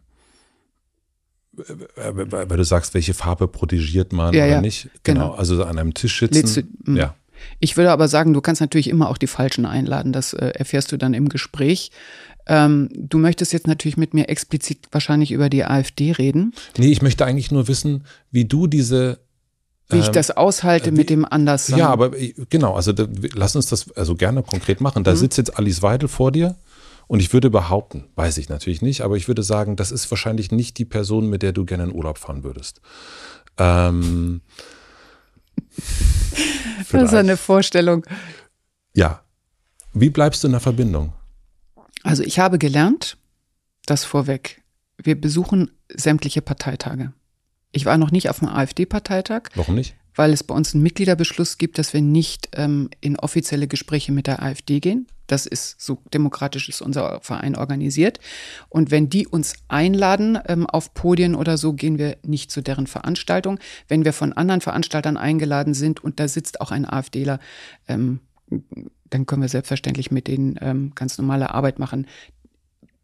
weil 1.58 2.58
du 2.58 2.64
sagst, 2.64 2.94
welche 2.94 3.14
Farbe 3.14 3.48
protegiert 3.48 4.12
man 4.12 4.34
ja, 4.34 4.44
oder 4.44 4.54
ja, 4.56 4.62
nicht. 4.62 4.90
Genau. 5.04 5.28
genau. 5.28 5.34
Also 5.36 5.64
an 5.64 5.78
einem 5.78 5.94
Tisch 5.94 6.20
sitzen. 6.20 6.78
Du, 6.82 6.92
hm. 6.92 6.98
ja. 6.98 7.16
Ich 7.60 7.78
würde 7.78 7.92
aber 7.92 8.08
sagen, 8.08 8.34
du 8.34 8.42
kannst 8.42 8.62
natürlich 8.62 8.90
immer 8.90 9.10
auch 9.10 9.18
die 9.18 9.28
Falschen 9.28 9.66
einladen. 9.66 10.12
Das 10.12 10.34
äh, 10.34 10.48
erfährst 10.48 10.92
du 10.92 10.98
dann 10.98 11.14
im 11.14 11.30
Gespräch. 11.30 11.92
Ähm, 12.48 12.90
du 12.94 13.18
möchtest 13.18 13.54
jetzt 13.54 13.68
natürlich 13.68 13.98
mit 13.98 14.14
mir 14.14 14.30
explizit 14.30 14.88
wahrscheinlich 14.92 15.32
über 15.32 15.50
die 15.50 15.64
AfD 15.64 16.12
reden. 16.12 16.54
Nee, 16.78 16.92
ich 16.92 17.02
möchte 17.02 17.26
eigentlich 17.26 17.52
nur 17.52 17.68
wissen, 17.68 18.04
wie 18.32 18.46
du 18.46 18.68
diese 18.68 19.20
wie 19.90 20.00
ich 20.00 20.08
ähm, 20.08 20.14
das 20.14 20.32
aushalte 20.32 20.92
wie, 20.92 20.96
mit 20.96 21.10
dem 21.10 21.26
Anderssein. 21.26 21.78
Ja, 21.78 21.90
aber 21.90 22.12
genau, 22.50 22.76
also 22.76 22.92
da, 22.92 23.08
lass 23.34 23.56
uns 23.56 23.68
das 23.68 23.92
also 23.92 24.16
gerne 24.16 24.44
konkret 24.44 24.82
machen. 24.82 25.04
Da 25.04 25.12
mhm. 25.12 25.18
sitzt 25.18 25.38
jetzt 25.38 25.58
Alice 25.58 25.82
Weidel 25.82 26.10
vor 26.10 26.32
dir 26.32 26.56
Und 27.08 27.20
ich 27.20 27.34
würde 27.34 27.50
behaupten, 27.50 28.06
weiß 28.16 28.38
ich 28.40 28.50
natürlich 28.50 28.82
nicht, 28.82 29.02
aber 29.02 29.16
ich 29.16 29.28
würde 29.28 29.44
sagen, 29.44 29.76
das 29.76 29.92
ist 29.92 30.10
wahrscheinlich 30.10 30.52
nicht 30.52 30.78
die 30.78 30.86
Person, 30.86 31.30
mit 31.30 31.44
der 31.44 31.52
du 31.52 31.66
gerne 31.66 31.84
in 31.84 31.94
Urlaub 31.94 32.18
fahren 32.18 32.44
würdest. 32.44 32.82
Ähm, 33.58 34.42
das 36.92 37.04
ist 37.04 37.14
eine 37.14 37.38
Vorstellung. 37.38 38.06
Ja. 38.96 39.22
Wie 39.94 40.10
bleibst 40.10 40.44
du 40.44 40.48
in 40.48 40.52
der 40.52 40.62
Verbindung? 40.62 41.14
Also 42.04 42.24
ich 42.24 42.40
habe 42.40 42.58
gelernt, 42.58 43.18
das 43.86 44.04
vorweg, 44.04 44.62
wir 44.98 45.20
besuchen 45.20 45.72
sämtliche 45.94 46.42
Parteitage. 46.42 47.14
Ich 47.76 47.86
war 47.86 47.98
noch 47.98 48.10
nicht 48.10 48.30
auf 48.30 48.40
dem 48.40 48.48
AfD-Parteitag. 48.48 49.50
Warum 49.54 49.76
nicht? 49.76 49.96
Weil 50.16 50.32
es 50.32 50.44
bei 50.44 50.56
uns 50.56 50.74
einen 50.74 50.84
Mitgliederbeschluss 50.84 51.58
gibt, 51.58 51.78
dass 51.78 51.92
wir 51.94 52.02
nicht 52.02 52.48
ähm, 52.54 52.90
in 53.02 53.20
offizielle 53.20 53.68
Gespräche 53.68 54.14
mit 54.14 54.28
der 54.28 54.42
AfD 54.42 54.80
gehen. 54.80 55.08
Das 55.28 55.46
ist 55.46 55.82
so 55.82 55.98
demokratisch 56.14 56.70
ist 56.70 56.82
unser 56.82 57.20
Verein 57.22 57.58
organisiert. 57.58 58.22
Und 58.70 58.92
wenn 58.92 59.10
die 59.10 59.28
uns 59.28 59.56
einladen 59.68 60.40
ähm, 60.48 60.66
auf 60.68 60.94
Podien 60.94 61.36
oder 61.36 61.58
so, 61.58 61.74
gehen 61.74 61.98
wir 61.98 62.16
nicht 62.24 62.50
zu 62.50 62.62
deren 62.62 62.88
Veranstaltung. 62.88 63.60
Wenn 63.90 64.06
wir 64.06 64.14
von 64.14 64.32
anderen 64.32 64.62
Veranstaltern 64.62 65.18
eingeladen 65.18 65.74
sind 65.74 66.02
und 66.02 66.22
da 66.22 66.30
sitzt 66.30 66.62
auch 66.62 66.72
ein 66.72 66.86
AfDler, 66.86 67.40
ähm, 67.90 68.22
dann 69.10 69.26
können 69.26 69.42
wir 69.42 69.50
selbstverständlich 69.50 70.12
mit 70.12 70.28
denen 70.28 70.58
ähm, 70.62 70.94
ganz 70.96 71.18
normale 71.18 71.54
Arbeit 71.54 71.78
machen 71.78 72.08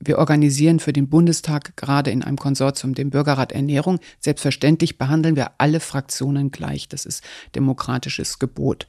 wir 0.03 0.17
organisieren 0.17 0.79
für 0.79 0.93
den 0.93 1.09
Bundestag 1.09 1.77
gerade 1.77 2.11
in 2.11 2.23
einem 2.23 2.37
Konsortium 2.37 2.95
den 2.95 3.11
Bürgerrat 3.11 3.51
Ernährung. 3.51 3.99
Selbstverständlich 4.19 4.97
behandeln 4.97 5.35
wir 5.35 5.51
alle 5.59 5.79
Fraktionen 5.79 6.51
gleich. 6.51 6.89
Das 6.89 7.05
ist 7.05 7.23
demokratisches 7.55 8.39
Gebot. 8.39 8.87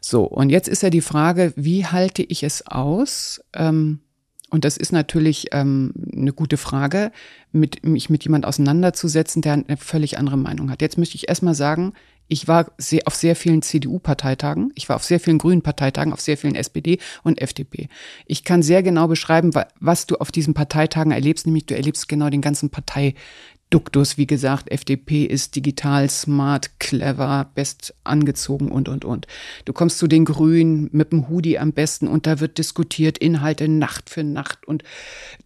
So, 0.00 0.24
und 0.24 0.50
jetzt 0.50 0.68
ist 0.68 0.82
ja 0.82 0.90
die 0.90 1.00
Frage, 1.00 1.52
wie 1.56 1.86
halte 1.86 2.22
ich 2.22 2.42
es 2.42 2.66
aus? 2.66 3.42
Ähm, 3.54 4.00
und 4.48 4.64
das 4.64 4.76
ist 4.76 4.92
natürlich 4.92 5.48
ähm, 5.52 5.92
eine 6.12 6.32
gute 6.32 6.56
Frage, 6.56 7.10
mit, 7.52 7.84
mich 7.84 8.10
mit 8.10 8.24
jemand 8.24 8.46
auseinanderzusetzen, 8.46 9.42
der 9.42 9.54
eine 9.54 9.76
völlig 9.76 10.18
andere 10.18 10.38
Meinung 10.38 10.70
hat. 10.70 10.82
Jetzt 10.82 10.98
möchte 10.98 11.16
ich 11.16 11.28
erstmal 11.28 11.54
sagen, 11.54 11.92
ich 12.28 12.48
war 12.48 12.72
sehr, 12.78 13.02
auf 13.06 13.14
sehr 13.14 13.36
vielen 13.36 13.62
CDU-Parteitagen, 13.62 14.72
ich 14.74 14.88
war 14.88 14.96
auf 14.96 15.04
sehr 15.04 15.20
vielen 15.20 15.38
Grünen 15.38 15.62
Parteitagen, 15.62 16.12
auf 16.12 16.20
sehr 16.20 16.36
vielen 16.36 16.54
SPD 16.54 16.98
und 17.22 17.40
FDP. 17.40 17.88
Ich 18.26 18.44
kann 18.44 18.62
sehr 18.62 18.82
genau 18.82 19.06
beschreiben, 19.06 19.50
was 19.80 20.06
du 20.06 20.16
auf 20.16 20.32
diesen 20.32 20.54
Parteitagen 20.54 21.12
erlebst, 21.12 21.46
nämlich 21.46 21.66
du 21.66 21.76
erlebst 21.76 22.08
genau 22.08 22.28
den 22.28 22.40
ganzen 22.40 22.70
Parteiduktus. 22.70 24.18
Wie 24.18 24.26
gesagt, 24.26 24.72
FDP 24.72 25.24
ist 25.24 25.54
digital, 25.54 26.10
smart, 26.10 26.80
clever, 26.80 27.50
best 27.54 27.94
angezogen 28.02 28.72
und, 28.72 28.88
und, 28.88 29.04
und. 29.04 29.28
Du 29.64 29.72
kommst 29.72 29.98
zu 29.98 30.08
den 30.08 30.24
Grünen 30.24 30.88
mit 30.92 31.12
dem 31.12 31.28
Hoodie 31.28 31.60
am 31.60 31.72
besten 31.72 32.08
und 32.08 32.26
da 32.26 32.40
wird 32.40 32.58
diskutiert, 32.58 33.18
Inhalte 33.18 33.68
Nacht 33.68 34.10
für 34.10 34.24
Nacht 34.24 34.66
und 34.66 34.82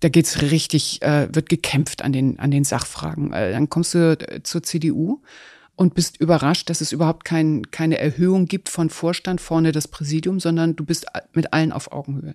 da 0.01 0.09
geht's 0.09 0.41
richtig, 0.41 1.03
äh, 1.03 1.29
wird 1.35 1.51
gekämpft 1.51 2.03
an 2.03 2.13
den, 2.13 2.39
an 2.39 2.51
den 2.51 2.65
Sachfragen. 2.65 3.35
Äh, 3.35 3.53
dann 3.53 3.69
kommst 3.69 3.93
du 3.93 4.13
äh, 4.13 4.43
zur 4.43 4.63
CDU 4.63 5.21
und 5.81 5.95
bist 5.95 6.21
überrascht, 6.21 6.69
dass 6.69 6.83
es 6.83 6.93
überhaupt 6.93 7.25
kein, 7.25 7.71
keine 7.71 7.97
Erhöhung 7.97 8.45
gibt 8.45 8.69
von 8.69 8.91
Vorstand 8.91 9.41
vorne 9.41 9.73
das 9.73 9.89
Präsidium, 9.89 10.39
sondern 10.39 10.77
du 10.77 10.85
bist 10.85 11.07
mit 11.33 11.55
allen 11.55 11.73
auf 11.73 11.91
Augenhöhe. 11.91 12.35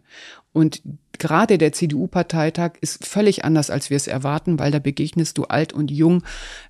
Und 0.52 0.82
gerade 1.20 1.60
der 1.60 1.72
CDU-Parteitag 1.72 2.72
ist 2.82 3.06
völlig 3.06 3.46
anders, 3.46 3.70
als 3.70 3.92
wir 3.92 3.98
es 3.98 4.08
erwarten, 4.08 4.58
weil 4.58 4.72
da 4.72 4.80
begegnest 4.80 5.38
du 5.38 5.44
alt 5.44 5.74
und 5.74 5.92
jung, 5.92 6.24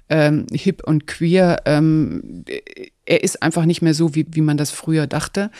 ähm, 0.10 0.48
hip 0.52 0.84
und 0.86 1.08
queer. 1.08 1.62
Ähm, 1.64 2.44
er 3.06 3.24
ist 3.24 3.42
einfach 3.42 3.64
nicht 3.64 3.82
mehr 3.82 3.94
so, 3.94 4.14
wie, 4.14 4.26
wie 4.32 4.42
man 4.42 4.58
das 4.58 4.72
früher 4.72 5.08
dachte. 5.08 5.52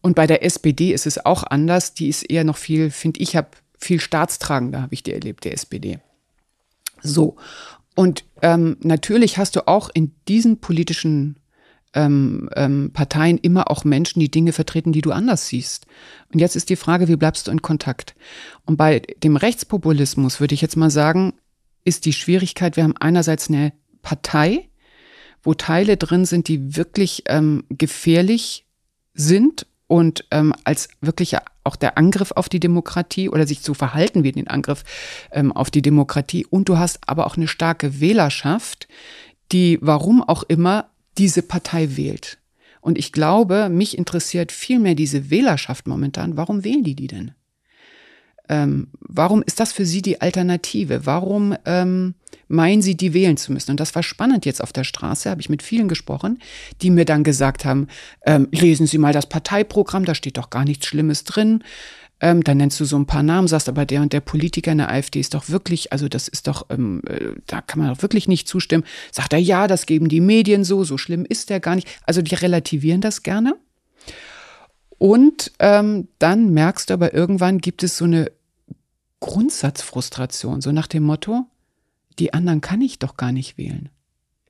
Und 0.00 0.16
bei 0.16 0.26
der 0.26 0.44
SPD 0.44 0.92
ist 0.92 1.06
es 1.06 1.24
auch 1.24 1.44
anders. 1.44 1.94
Die 1.94 2.08
ist 2.08 2.24
eher 2.24 2.42
noch 2.42 2.56
viel, 2.56 2.90
finde 2.90 3.20
ich, 3.20 3.36
habe 3.36 3.50
viel 3.78 4.00
staatstragender, 4.00 4.82
habe 4.82 4.94
ich 4.94 5.04
die 5.04 5.12
erlebt, 5.12 5.44
der 5.44 5.52
SPD. 5.52 6.00
So. 7.00 7.36
Und 7.98 8.22
ähm, 8.42 8.76
natürlich 8.80 9.38
hast 9.38 9.56
du 9.56 9.66
auch 9.66 9.90
in 9.92 10.12
diesen 10.28 10.60
politischen 10.60 11.40
ähm, 11.94 12.48
ähm, 12.54 12.92
Parteien 12.92 13.38
immer 13.38 13.72
auch 13.72 13.82
Menschen, 13.82 14.20
die 14.20 14.30
Dinge 14.30 14.52
vertreten, 14.52 14.92
die 14.92 15.00
du 15.00 15.10
anders 15.10 15.48
siehst. 15.48 15.88
Und 16.32 16.38
jetzt 16.38 16.54
ist 16.54 16.70
die 16.70 16.76
Frage, 16.76 17.08
wie 17.08 17.16
bleibst 17.16 17.48
du 17.48 17.50
in 17.50 17.60
Kontakt? 17.60 18.14
Und 18.66 18.76
bei 18.76 19.02
dem 19.24 19.34
Rechtspopulismus 19.34 20.38
würde 20.38 20.54
ich 20.54 20.60
jetzt 20.60 20.76
mal 20.76 20.90
sagen, 20.90 21.32
ist 21.84 22.04
die 22.04 22.12
Schwierigkeit, 22.12 22.76
wir 22.76 22.84
haben 22.84 22.96
einerseits 22.96 23.48
eine 23.48 23.72
Partei, 24.00 24.68
wo 25.42 25.54
Teile 25.54 25.96
drin 25.96 26.24
sind, 26.24 26.46
die 26.46 26.76
wirklich 26.76 27.24
ähm, 27.26 27.64
gefährlich 27.68 28.64
sind 29.12 29.66
und 29.88 30.24
ähm, 30.30 30.54
als 30.64 30.88
wirklich 31.00 31.36
auch 31.64 31.74
der 31.74 31.98
Angriff 31.98 32.30
auf 32.32 32.48
die 32.48 32.60
Demokratie 32.60 33.28
oder 33.28 33.46
sich 33.46 33.62
zu 33.62 33.74
verhalten 33.74 34.22
wie 34.22 34.32
den 34.32 34.46
Angriff 34.46 34.84
ähm, 35.32 35.50
auf 35.50 35.70
die 35.70 35.82
Demokratie. 35.82 36.46
Und 36.46 36.68
du 36.68 36.78
hast 36.78 37.00
aber 37.08 37.26
auch 37.26 37.36
eine 37.36 37.48
starke 37.48 38.00
Wählerschaft, 38.00 38.86
die, 39.50 39.78
warum 39.80 40.22
auch 40.22 40.44
immer, 40.44 40.90
diese 41.16 41.42
Partei 41.42 41.96
wählt. 41.96 42.38
Und 42.80 42.96
ich 42.96 43.12
glaube, 43.12 43.68
mich 43.70 43.98
interessiert 43.98 44.52
viel 44.52 44.78
mehr 44.78 44.94
diese 44.94 45.30
Wählerschaft 45.30 45.88
momentan. 45.88 46.36
Warum 46.36 46.64
wählen 46.64 46.84
die 46.84 46.94
die 46.94 47.08
denn? 47.08 47.32
Ähm, 48.48 48.88
warum 49.00 49.42
ist 49.42 49.60
das 49.60 49.72
für 49.72 49.84
Sie 49.84 50.02
die 50.02 50.20
Alternative? 50.20 51.06
Warum 51.06 51.54
ähm, 51.64 52.14
meinen 52.48 52.82
Sie, 52.82 52.96
die 52.96 53.14
wählen 53.14 53.36
zu 53.36 53.52
müssen? 53.52 53.72
Und 53.72 53.80
das 53.80 53.94
war 53.94 54.02
spannend 54.02 54.46
jetzt 54.46 54.62
auf 54.62 54.72
der 54.72 54.84
Straße, 54.84 55.30
habe 55.30 55.40
ich 55.40 55.50
mit 55.50 55.62
vielen 55.62 55.88
gesprochen, 55.88 56.38
die 56.80 56.90
mir 56.90 57.04
dann 57.04 57.24
gesagt 57.24 57.64
haben, 57.64 57.88
ähm, 58.24 58.48
lesen 58.50 58.86
Sie 58.86 58.98
mal 58.98 59.12
das 59.12 59.28
Parteiprogramm, 59.28 60.04
da 60.04 60.14
steht 60.14 60.38
doch 60.38 60.50
gar 60.50 60.64
nichts 60.64 60.86
Schlimmes 60.86 61.24
drin. 61.24 61.62
Ähm, 62.20 62.42
dann 62.42 62.56
nennst 62.56 62.80
du 62.80 62.84
so 62.84 62.98
ein 62.98 63.06
paar 63.06 63.22
Namen, 63.22 63.46
sagst 63.46 63.68
aber 63.68 63.86
der 63.86 64.02
und 64.02 64.12
der 64.12 64.20
Politiker 64.20 64.72
in 64.72 64.78
der 64.78 64.90
AfD 64.90 65.20
ist 65.20 65.34
doch 65.34 65.48
wirklich, 65.48 65.92
also 65.92 66.08
das 66.08 66.26
ist 66.26 66.48
doch, 66.48 66.66
ähm, 66.68 67.00
äh, 67.06 67.34
da 67.46 67.60
kann 67.60 67.80
man 67.80 67.94
doch 67.94 68.02
wirklich 68.02 68.26
nicht 68.26 68.48
zustimmen. 68.48 68.84
Sagt 69.12 69.32
er, 69.32 69.38
ja, 69.38 69.68
das 69.68 69.86
geben 69.86 70.08
die 70.08 70.20
Medien 70.20 70.64
so, 70.64 70.82
so 70.82 70.98
schlimm 70.98 71.24
ist 71.24 71.48
der 71.48 71.60
gar 71.60 71.76
nicht. 71.76 71.86
Also 72.06 72.20
die 72.22 72.34
relativieren 72.34 73.00
das 73.00 73.22
gerne. 73.22 73.54
Und 74.98 75.52
ähm, 75.60 76.08
dann 76.18 76.52
merkst 76.52 76.90
du 76.90 76.94
aber 76.94 77.14
irgendwann 77.14 77.58
gibt 77.58 77.84
es 77.84 77.96
so 77.96 78.04
eine 78.04 78.32
Grundsatzfrustration, 79.20 80.60
so 80.60 80.72
nach 80.72 80.86
dem 80.86 81.02
Motto, 81.02 81.46
die 82.18 82.32
anderen 82.34 82.60
kann 82.60 82.80
ich 82.80 82.98
doch 82.98 83.16
gar 83.16 83.32
nicht 83.32 83.58
wählen. 83.58 83.88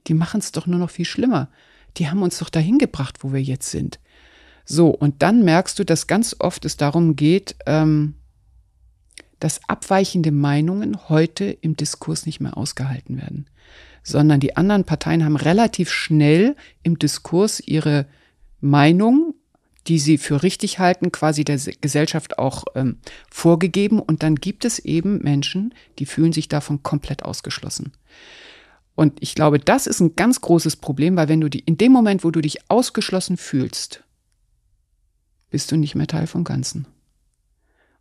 Die 0.07 0.15
machen 0.15 0.41
es 0.41 0.53
doch 0.53 0.67
nur 0.67 0.79
noch 0.79 0.91
viel 0.91 1.05
schlimmer. 1.05 1.49
Die 1.97 2.09
haben 2.09 2.23
uns 2.23 2.39
doch 2.39 2.51
dahin 2.51 2.79
gebracht, 2.79 3.23
wo 3.23 3.33
wir 3.33 3.43
jetzt 3.43 3.71
sind. 3.71 3.99
So, 4.65 4.89
und 4.89 5.23
dann 5.23 5.45
merkst 5.45 5.79
du, 5.79 5.85
dass 5.85 6.07
ganz 6.07 6.37
oft 6.39 6.65
es 6.65 6.77
darum 6.77 7.17
geht, 7.17 7.57
ähm, 7.67 8.15
dass 9.41 9.61
abweichende 9.69 10.33
Meinungen 10.33 11.09
heute 11.09 11.47
im 11.47 11.77
Diskurs 11.77 12.27
nicht 12.27 12.41
mehr 12.41 12.57
ausgehalten 12.57 13.17
werden, 13.17 13.47
sondern 14.03 14.41
die 14.41 14.57
anderen 14.57 14.85
Parteien 14.85 15.25
haben 15.25 15.37
relativ 15.37 15.91
schnell 15.91 16.57
im 16.83 16.99
Diskurs 16.99 17.61
ihre 17.61 18.07
Meinung 18.61 19.35
die 19.89 19.99
sie 19.99 20.19
für 20.19 20.43
richtig 20.43 20.79
halten, 20.79 21.11
quasi 21.11 21.45
der 21.45 21.59
Gesellschaft 21.81 22.39
auch 22.39 22.65
ähm, 22.75 22.99
vorgegeben. 23.31 24.01
Und 24.01 24.23
dann 24.23 24.37
gibt 24.37 24.65
es 24.65 24.79
eben 24.79 25.23
Menschen, 25.23 25.75
die 25.99 26.07
fühlen 26.07 26.33
sich 26.33 26.49
davon 26.49 26.83
komplett 26.83 27.23
ausgeschlossen. 27.25 27.93
Und 28.95 29.23
ich 29.23 29.35
glaube, 29.35 29.59
das 29.59 29.87
ist 29.87 30.01
ein 30.01 30.15
ganz 30.17 30.41
großes 30.41 30.77
Problem, 30.77 31.17
weil 31.17 31.29
wenn 31.29 31.41
du 31.41 31.49
die, 31.49 31.61
in 31.61 31.79
dem 31.79 31.93
Moment, 31.93 32.25
wo 32.25 32.31
du 32.31 32.41
dich 32.41 32.71
ausgeschlossen 32.71 33.37
fühlst, 33.37 34.05
bist 35.51 35.73
du 35.73 35.77
nicht 35.77 35.95
mehr 35.95 36.07
Teil 36.07 36.27
vom 36.27 36.45
Ganzen. 36.45 36.87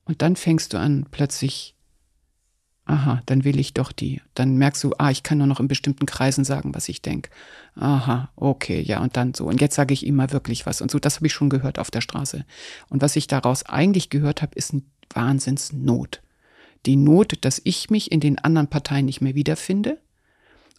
Und 0.03 0.21
dann 0.21 0.35
fängst 0.35 0.73
du 0.73 0.79
an, 0.79 1.05
plötzlich 1.11 1.76
aha, 2.87 3.21
dann 3.25 3.43
will 3.43 3.59
ich 3.59 3.73
doch 3.73 3.91
die. 3.91 4.21
Dann 4.33 4.55
merkst 4.55 4.83
du, 4.83 4.93
ah, 4.97 5.11
ich 5.11 5.21
kann 5.21 5.37
nur 5.37 5.47
noch 5.47 5.59
in 5.59 5.67
bestimmten 5.67 6.05
Kreisen 6.05 6.45
sagen, 6.45 6.73
was 6.73 6.89
ich 6.89 7.01
denke. 7.01 7.29
Aha, 7.75 8.29
okay, 8.35 8.81
ja, 8.81 9.01
und 9.01 9.17
dann 9.17 9.33
so. 9.33 9.45
Und 9.45 9.61
jetzt 9.61 9.75
sage 9.75 9.93
ich 9.93 10.05
ihm 10.05 10.15
mal 10.15 10.31
wirklich 10.31 10.65
was. 10.65 10.81
Und 10.81 10.89
so, 10.89 10.97
das 10.97 11.17
habe 11.17 11.27
ich 11.27 11.33
schon 11.33 11.49
gehört 11.49 11.79
auf 11.79 11.91
der 11.91 12.01
Straße. 12.01 12.45
Und 12.89 13.01
was 13.01 13.15
ich 13.15 13.27
daraus 13.27 13.63
eigentlich 13.63 14.09
gehört 14.09 14.41
habe, 14.41 14.55
ist 14.55 14.71
eine 14.71 14.83
Wahnsinnsnot. 15.13 16.21
Die 16.85 16.95
Not, 16.95 17.33
dass 17.41 17.61
ich 17.63 17.89
mich 17.89 18.11
in 18.11 18.21
den 18.21 18.39
anderen 18.39 18.67
Parteien 18.67 19.05
nicht 19.05 19.19
mehr 19.21 19.35
wiederfinde, 19.35 19.99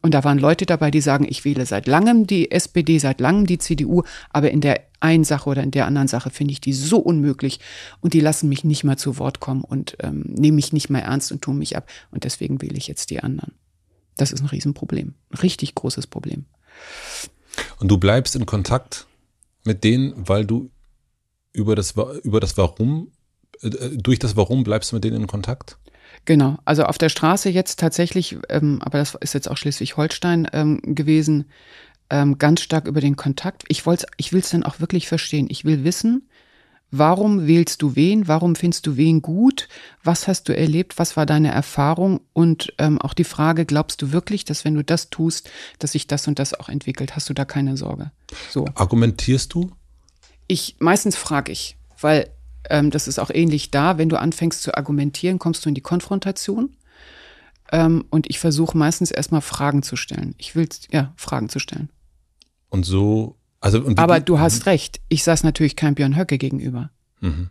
und 0.01 0.15
da 0.15 0.23
waren 0.23 0.39
Leute 0.39 0.65
dabei, 0.65 0.91
die 0.91 1.01
sagen, 1.01 1.27
ich 1.29 1.45
wähle 1.45 1.67
seit 1.67 1.87
langem 1.89 2.27
die 2.27 2.51
SPD, 2.51 2.99
seit 2.99 3.21
langem 3.21 3.47
die 3.47 3.59
CDU, 3.59 4.03
aber 4.31 4.51
in 4.51 4.61
der 4.61 4.83
einen 5.01 5.25
Sache 5.25 5.51
oder 5.51 5.63
in 5.63 5.73
der 5.73 5.87
anderen 5.87 6.09
Sache 6.09 6.31
finde 6.31 6.53
ich 6.53 6.61
die 6.61 6.73
so 6.73 6.99
unmöglich 6.99 7.59
und 8.01 8.15
die 8.15 8.21
lassen 8.21 8.49
mich 8.49 8.65
nicht 8.65 8.85
mal 8.85 8.97
zu 8.97 9.19
Wort 9.19 9.41
kommen 9.41 9.63
und 9.63 9.97
ähm, 10.01 10.23
nehmen 10.27 10.57
mich 10.57 10.73
nicht 10.73 10.89
mehr 10.89 11.03
ernst 11.03 11.33
und 11.33 11.43
tun 11.43 11.59
mich 11.59 11.77
ab. 11.77 11.89
Und 12.11 12.25
deswegen 12.25 12.63
wähle 12.63 12.77
ich 12.77 12.87
jetzt 12.87 13.11
die 13.11 13.23
anderen. 13.23 13.53
Das 14.17 14.33
ist 14.33 14.41
ein 14.41 14.47
Riesenproblem. 14.47 15.15
Ein 15.31 15.39
richtig 15.39 15.75
großes 15.75 16.07
Problem. 16.07 16.45
Und 17.81 17.89
du 17.89 17.99
bleibst 17.99 18.37
in 18.37 18.47
Kontakt 18.47 19.07
mit 19.65 19.83
denen, 19.85 20.15
weil 20.17 20.45
du 20.45 20.71
über 21.53 21.75
das, 21.75 21.95
über 22.23 22.41
das 22.41 22.57
Warum, 22.57 23.11
äh, 23.63 23.71
durch 23.97 24.19
das 24.19 24.37
Warum 24.37 24.63
bleibst 24.63 24.93
du 24.93 24.97
mit 24.97 25.05
denen 25.05 25.23
in 25.23 25.27
Kontakt? 25.27 25.79
Genau, 26.25 26.59
also 26.65 26.85
auf 26.85 26.99
der 26.99 27.09
Straße 27.09 27.49
jetzt 27.49 27.79
tatsächlich, 27.79 28.37
ähm, 28.49 28.81
aber 28.83 28.99
das 28.99 29.15
ist 29.21 29.35
jetzt 29.35 29.51
auch 29.51 29.57
Schleswig-Holstein 29.57 30.49
ähm, 30.53 30.81
gewesen, 30.83 31.47
ähm, 32.11 32.39
ganz 32.39 32.61
stark 32.61 32.87
über 32.87 33.01
den 33.01 33.17
Kontakt. 33.17 33.65
Ich 33.69 33.87
wollte, 33.87 34.07
ich 34.17 34.33
will 34.33 34.41
es 34.41 34.51
dann 34.51 34.63
auch 34.63 34.81
wirklich 34.81 35.09
verstehen. 35.09 35.47
Ich 35.51 35.65
will 35.65 35.85
wissen, 35.85 36.29
Warum 36.91 37.47
wählst 37.47 37.83
du 37.83 37.97
wen? 37.97 38.29
Warum 38.29 38.57
findest 38.57 38.87
du 38.87 38.97
wen 38.97 39.21
gut? 39.21 39.69
Was 40.03 40.27
hast 40.27 40.49
du 40.49 40.57
erlebt? 40.57 40.99
Was 40.99 41.19
war 41.19 41.27
deine 41.27 41.51
Erfahrung? 41.51 42.21
Und 42.33 42.73
ähm, 42.79 42.99
auch 42.99 43.13
die 43.13 43.25
Frage, 43.25 43.67
glaubst 43.67 44.01
du 44.01 44.13
wirklich, 44.13 44.47
dass 44.47 44.65
wenn 44.65 44.75
du 44.75 44.83
das 44.83 45.11
tust, 45.11 45.51
dass 45.79 45.93
sich 45.93 46.07
das 46.07 46.27
und 46.29 46.39
das 46.39 46.55
auch 46.55 46.71
entwickelt? 46.71 47.15
Hast 47.15 47.29
du 47.29 47.35
da 47.35 47.45
keine 47.45 47.77
Sorge? 47.77 48.11
So. 48.51 48.65
Argumentierst 48.75 49.53
du? 49.53 49.71
Ich 50.47 50.77
meistens 50.79 51.15
frage 51.15 51.53
ich, 51.53 51.77
weil 52.01 52.31
ähm, 52.69 52.91
das 52.91 53.09
ist 53.09 53.19
auch 53.19 53.31
ähnlich 53.31 53.71
da. 53.71 53.99
Wenn 53.99 54.09
du 54.09 54.19
anfängst 54.19 54.63
zu 54.63 54.75
argumentieren, 54.75 55.39
kommst 55.39 55.65
du 55.65 55.69
in 55.69 55.75
die 55.75 55.81
Konfrontation. 55.81 56.77
Ähm, 57.71 58.05
und 58.11 58.29
ich 58.29 58.39
versuche 58.39 58.77
meistens 58.77 59.11
erstmal 59.11 59.43
Fragen 59.43 59.83
zu 59.83 59.97
stellen. 59.97 60.35
Ich 60.39 60.57
will 60.57 60.69
ja 60.91 61.13
Fragen 61.17 61.49
zu 61.49 61.59
stellen. 61.59 61.91
Und 62.71 62.85
so 62.85 63.39
also, 63.61 63.85
Aber 63.97 64.21
du 64.21 64.39
hast 64.39 64.67
recht. 64.67 65.01
Ich 65.09 65.25
saß 65.25 65.43
natürlich 65.43 65.77
kein 65.77 65.95
Björn 65.95 66.17
Höcke 66.17 66.39
gegenüber. 66.39 66.91
Mhm. 67.21 67.51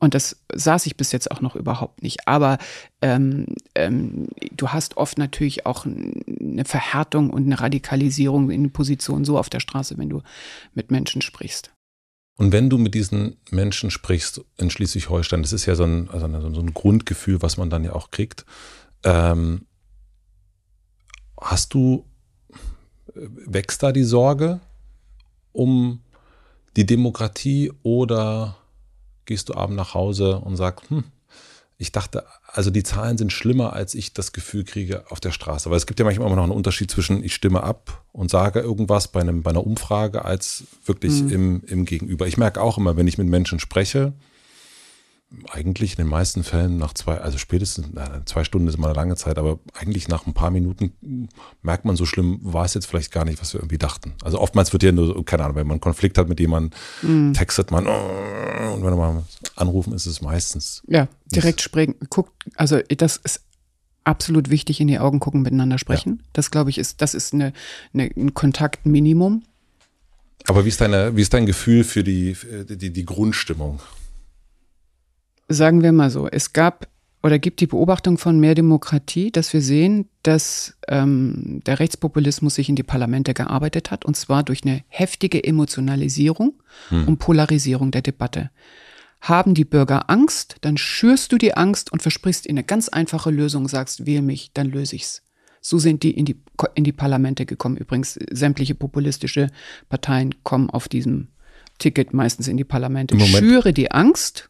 Und 0.00 0.14
das 0.14 0.36
saß 0.54 0.86
ich 0.86 0.96
bis 0.96 1.10
jetzt 1.10 1.30
auch 1.30 1.40
noch 1.40 1.56
überhaupt 1.56 2.02
nicht. 2.02 2.28
Aber 2.28 2.58
ähm, 3.02 3.46
ähm, 3.74 4.28
du 4.56 4.68
hast 4.68 4.96
oft 4.96 5.18
natürlich 5.18 5.66
auch 5.66 5.86
eine 5.86 6.64
Verhärtung 6.64 7.30
und 7.30 7.46
eine 7.46 7.60
Radikalisierung 7.60 8.50
in 8.50 8.70
Positionen 8.70 9.24
so 9.24 9.38
auf 9.38 9.50
der 9.50 9.60
Straße, 9.60 9.98
wenn 9.98 10.10
du 10.10 10.22
mit 10.74 10.90
Menschen 10.90 11.22
sprichst. 11.22 11.72
Und 12.38 12.52
wenn 12.52 12.70
du 12.70 12.78
mit 12.78 12.94
diesen 12.94 13.36
Menschen 13.50 13.90
sprichst 13.90 14.40
in 14.58 14.70
Schleswig-Holstein, 14.70 15.42
das 15.42 15.52
ist 15.52 15.66
ja 15.66 15.74
so 15.74 15.82
ein, 15.82 16.08
also 16.08 16.28
so 16.54 16.60
ein 16.60 16.72
Grundgefühl, 16.72 17.42
was 17.42 17.56
man 17.56 17.68
dann 17.68 17.82
ja 17.82 17.94
auch 17.94 18.12
kriegt. 18.12 18.46
Ähm, 19.02 19.66
hast 21.40 21.74
du, 21.74 22.04
äh, 23.14 23.26
wächst 23.44 23.82
da 23.82 23.90
die 23.90 24.04
Sorge, 24.04 24.60
um 25.52 26.00
die 26.76 26.86
Demokratie 26.86 27.72
oder 27.82 28.56
gehst 29.24 29.48
du 29.48 29.54
abends 29.54 29.76
nach 29.76 29.94
Hause 29.94 30.38
und 30.38 30.56
sagst, 30.56 30.90
hm, 30.90 31.04
ich 31.80 31.92
dachte, 31.92 32.24
also 32.52 32.70
die 32.70 32.82
Zahlen 32.82 33.18
sind 33.18 33.32
schlimmer, 33.32 33.72
als 33.72 33.94
ich 33.94 34.12
das 34.12 34.32
Gefühl 34.32 34.64
kriege 34.64 35.04
auf 35.10 35.20
der 35.20 35.30
Straße. 35.30 35.70
Weil 35.70 35.76
es 35.76 35.86
gibt 35.86 36.00
ja 36.00 36.04
manchmal 36.04 36.26
immer 36.26 36.34
noch 36.34 36.42
einen 36.42 36.52
Unterschied 36.52 36.90
zwischen 36.90 37.22
ich 37.22 37.34
stimme 37.34 37.62
ab 37.62 38.04
und 38.10 38.30
sage 38.30 38.58
irgendwas 38.58 39.08
bei, 39.08 39.20
einem, 39.20 39.44
bei 39.44 39.50
einer 39.50 39.64
Umfrage 39.64 40.24
als 40.24 40.64
wirklich 40.84 41.22
mhm. 41.22 41.30
im, 41.30 41.62
im 41.68 41.84
Gegenüber. 41.84 42.26
Ich 42.26 42.36
merke 42.36 42.60
auch 42.60 42.78
immer, 42.78 42.96
wenn 42.96 43.06
ich 43.06 43.16
mit 43.16 43.28
Menschen 43.28 43.60
spreche, 43.60 44.12
eigentlich 45.50 45.92
in 45.92 46.04
den 46.04 46.08
meisten 46.08 46.42
Fällen 46.42 46.78
nach 46.78 46.94
zwei, 46.94 47.18
also 47.18 47.36
spätestens, 47.36 47.88
na, 47.92 48.24
zwei 48.24 48.44
Stunden 48.44 48.66
ist 48.66 48.76
immer 48.76 48.88
eine 48.88 48.96
lange 48.96 49.14
Zeit, 49.16 49.36
aber 49.36 49.58
eigentlich 49.74 50.08
nach 50.08 50.26
ein 50.26 50.32
paar 50.32 50.50
Minuten 50.50 51.28
merkt 51.62 51.84
man, 51.84 51.96
so 51.96 52.06
schlimm 52.06 52.38
war 52.42 52.64
es 52.64 52.74
jetzt 52.74 52.86
vielleicht 52.86 53.12
gar 53.12 53.26
nicht, 53.26 53.40
was 53.40 53.52
wir 53.52 53.60
irgendwie 53.60 53.78
dachten. 53.78 54.14
Also 54.22 54.40
oftmals 54.40 54.72
wird 54.72 54.82
ja 54.82 54.92
nur, 54.92 55.22
keine 55.26 55.44
Ahnung, 55.44 55.56
wenn 55.56 55.66
man 55.66 55.74
einen 55.74 55.80
Konflikt 55.80 56.16
hat 56.16 56.28
mit 56.28 56.40
jemandem, 56.40 56.70
mm. 57.02 57.32
textet 57.34 57.70
man 57.70 57.86
oh, 57.86 58.74
und 58.74 58.82
wenn 58.82 58.96
man 58.96 58.98
mal 58.98 59.24
anrufen, 59.54 59.92
ist 59.92 60.06
es 60.06 60.22
meistens. 60.22 60.82
Ja, 60.88 61.08
direkt 61.26 61.60
sprechen, 61.60 61.96
guckt, 62.08 62.32
also 62.56 62.80
das 62.96 63.18
ist 63.18 63.42
absolut 64.04 64.48
wichtig, 64.48 64.80
in 64.80 64.88
die 64.88 64.98
Augen 64.98 65.20
gucken, 65.20 65.42
miteinander 65.42 65.78
sprechen. 65.78 66.20
Ja. 66.20 66.28
Das 66.32 66.50
glaube 66.50 66.70
ich 66.70 66.78
ist, 66.78 67.02
das 67.02 67.12
ist 67.12 67.34
eine, 67.34 67.52
eine, 67.92 68.10
ein 68.16 68.32
Kontaktminimum. 68.32 69.42
Aber 70.46 70.64
wie 70.64 70.70
ist 70.70 70.80
deine, 70.80 71.14
wie 71.14 71.20
ist 71.20 71.34
dein 71.34 71.44
Gefühl 71.44 71.84
für 71.84 72.02
die, 72.02 72.34
die, 72.70 72.90
die 72.90 73.04
Grundstimmung? 73.04 73.80
Sagen 75.48 75.82
wir 75.82 75.92
mal 75.92 76.10
so, 76.10 76.28
es 76.28 76.52
gab 76.52 76.88
oder 77.22 77.38
gibt 77.38 77.60
die 77.60 77.66
Beobachtung 77.66 78.16
von 78.16 78.38
mehr 78.38 78.54
Demokratie, 78.54 79.32
dass 79.32 79.52
wir 79.52 79.60
sehen, 79.60 80.08
dass 80.22 80.76
ähm, 80.86 81.60
der 81.66 81.80
Rechtspopulismus 81.80 82.54
sich 82.54 82.68
in 82.68 82.76
die 82.76 82.84
Parlamente 82.84 83.34
gearbeitet 83.34 83.90
hat, 83.90 84.04
und 84.04 84.16
zwar 84.16 84.44
durch 84.44 84.62
eine 84.64 84.84
heftige 84.86 85.42
Emotionalisierung 85.42 86.54
hm. 86.90 87.08
und 87.08 87.18
Polarisierung 87.18 87.90
der 87.90 88.02
Debatte. 88.02 88.50
Haben 89.20 89.54
die 89.54 89.64
Bürger 89.64 90.08
Angst, 90.08 90.56
dann 90.60 90.76
schürst 90.76 91.32
du 91.32 91.38
die 91.38 91.56
Angst 91.56 91.90
und 91.92 92.02
versprichst 92.02 92.46
ihnen 92.46 92.58
eine 92.58 92.64
ganz 92.64 92.88
einfache 92.88 93.30
Lösung, 93.30 93.66
sagst, 93.66 94.06
wähl 94.06 94.22
mich, 94.22 94.52
dann 94.54 94.68
löse 94.68 94.94
ich's. 94.94 95.22
So 95.60 95.78
sind 95.78 96.04
die 96.04 96.12
in 96.12 96.24
die, 96.24 96.36
in 96.76 96.84
die 96.84 96.92
Parlamente 96.92 97.44
gekommen. 97.44 97.76
Übrigens, 97.76 98.16
sämtliche 98.30 98.76
populistische 98.76 99.48
Parteien 99.88 100.36
kommen 100.44 100.70
auf 100.70 100.86
diesem 100.86 101.28
Ticket 101.78 102.14
meistens 102.14 102.46
in 102.46 102.56
die 102.56 102.64
Parlamente. 102.64 103.18
Schüre 103.18 103.72
die 103.72 103.90
Angst 103.90 104.47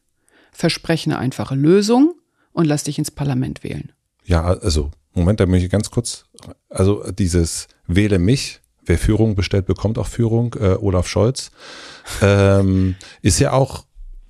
verspreche 0.59 1.09
eine 1.09 1.20
einfache 1.20 1.55
Lösung 1.55 2.14
und 2.52 2.64
lass 2.64 2.82
dich 2.82 2.98
ins 2.98 3.12
Parlament 3.12 3.62
wählen. 3.62 3.93
Ja, 4.24 4.43
also, 4.43 4.90
Moment, 5.14 5.39
da 5.39 5.47
möchte 5.47 5.66
ich 5.66 5.70
ganz 5.70 5.89
kurz, 5.93 6.24
also 6.68 7.09
dieses 7.12 7.68
Wähle 7.86 8.18
mich, 8.18 8.60
wer 8.85 8.98
Führung 8.98 9.36
bestellt, 9.36 9.66
bekommt 9.66 9.98
auch 9.98 10.09
Führung, 10.09 10.56
äh, 10.59 10.74
Olaf 10.80 11.06
Scholz, 11.06 11.52
ähm, 12.22 12.97
ist 13.22 13.39
ja 13.39 13.52
auch, 13.52 13.85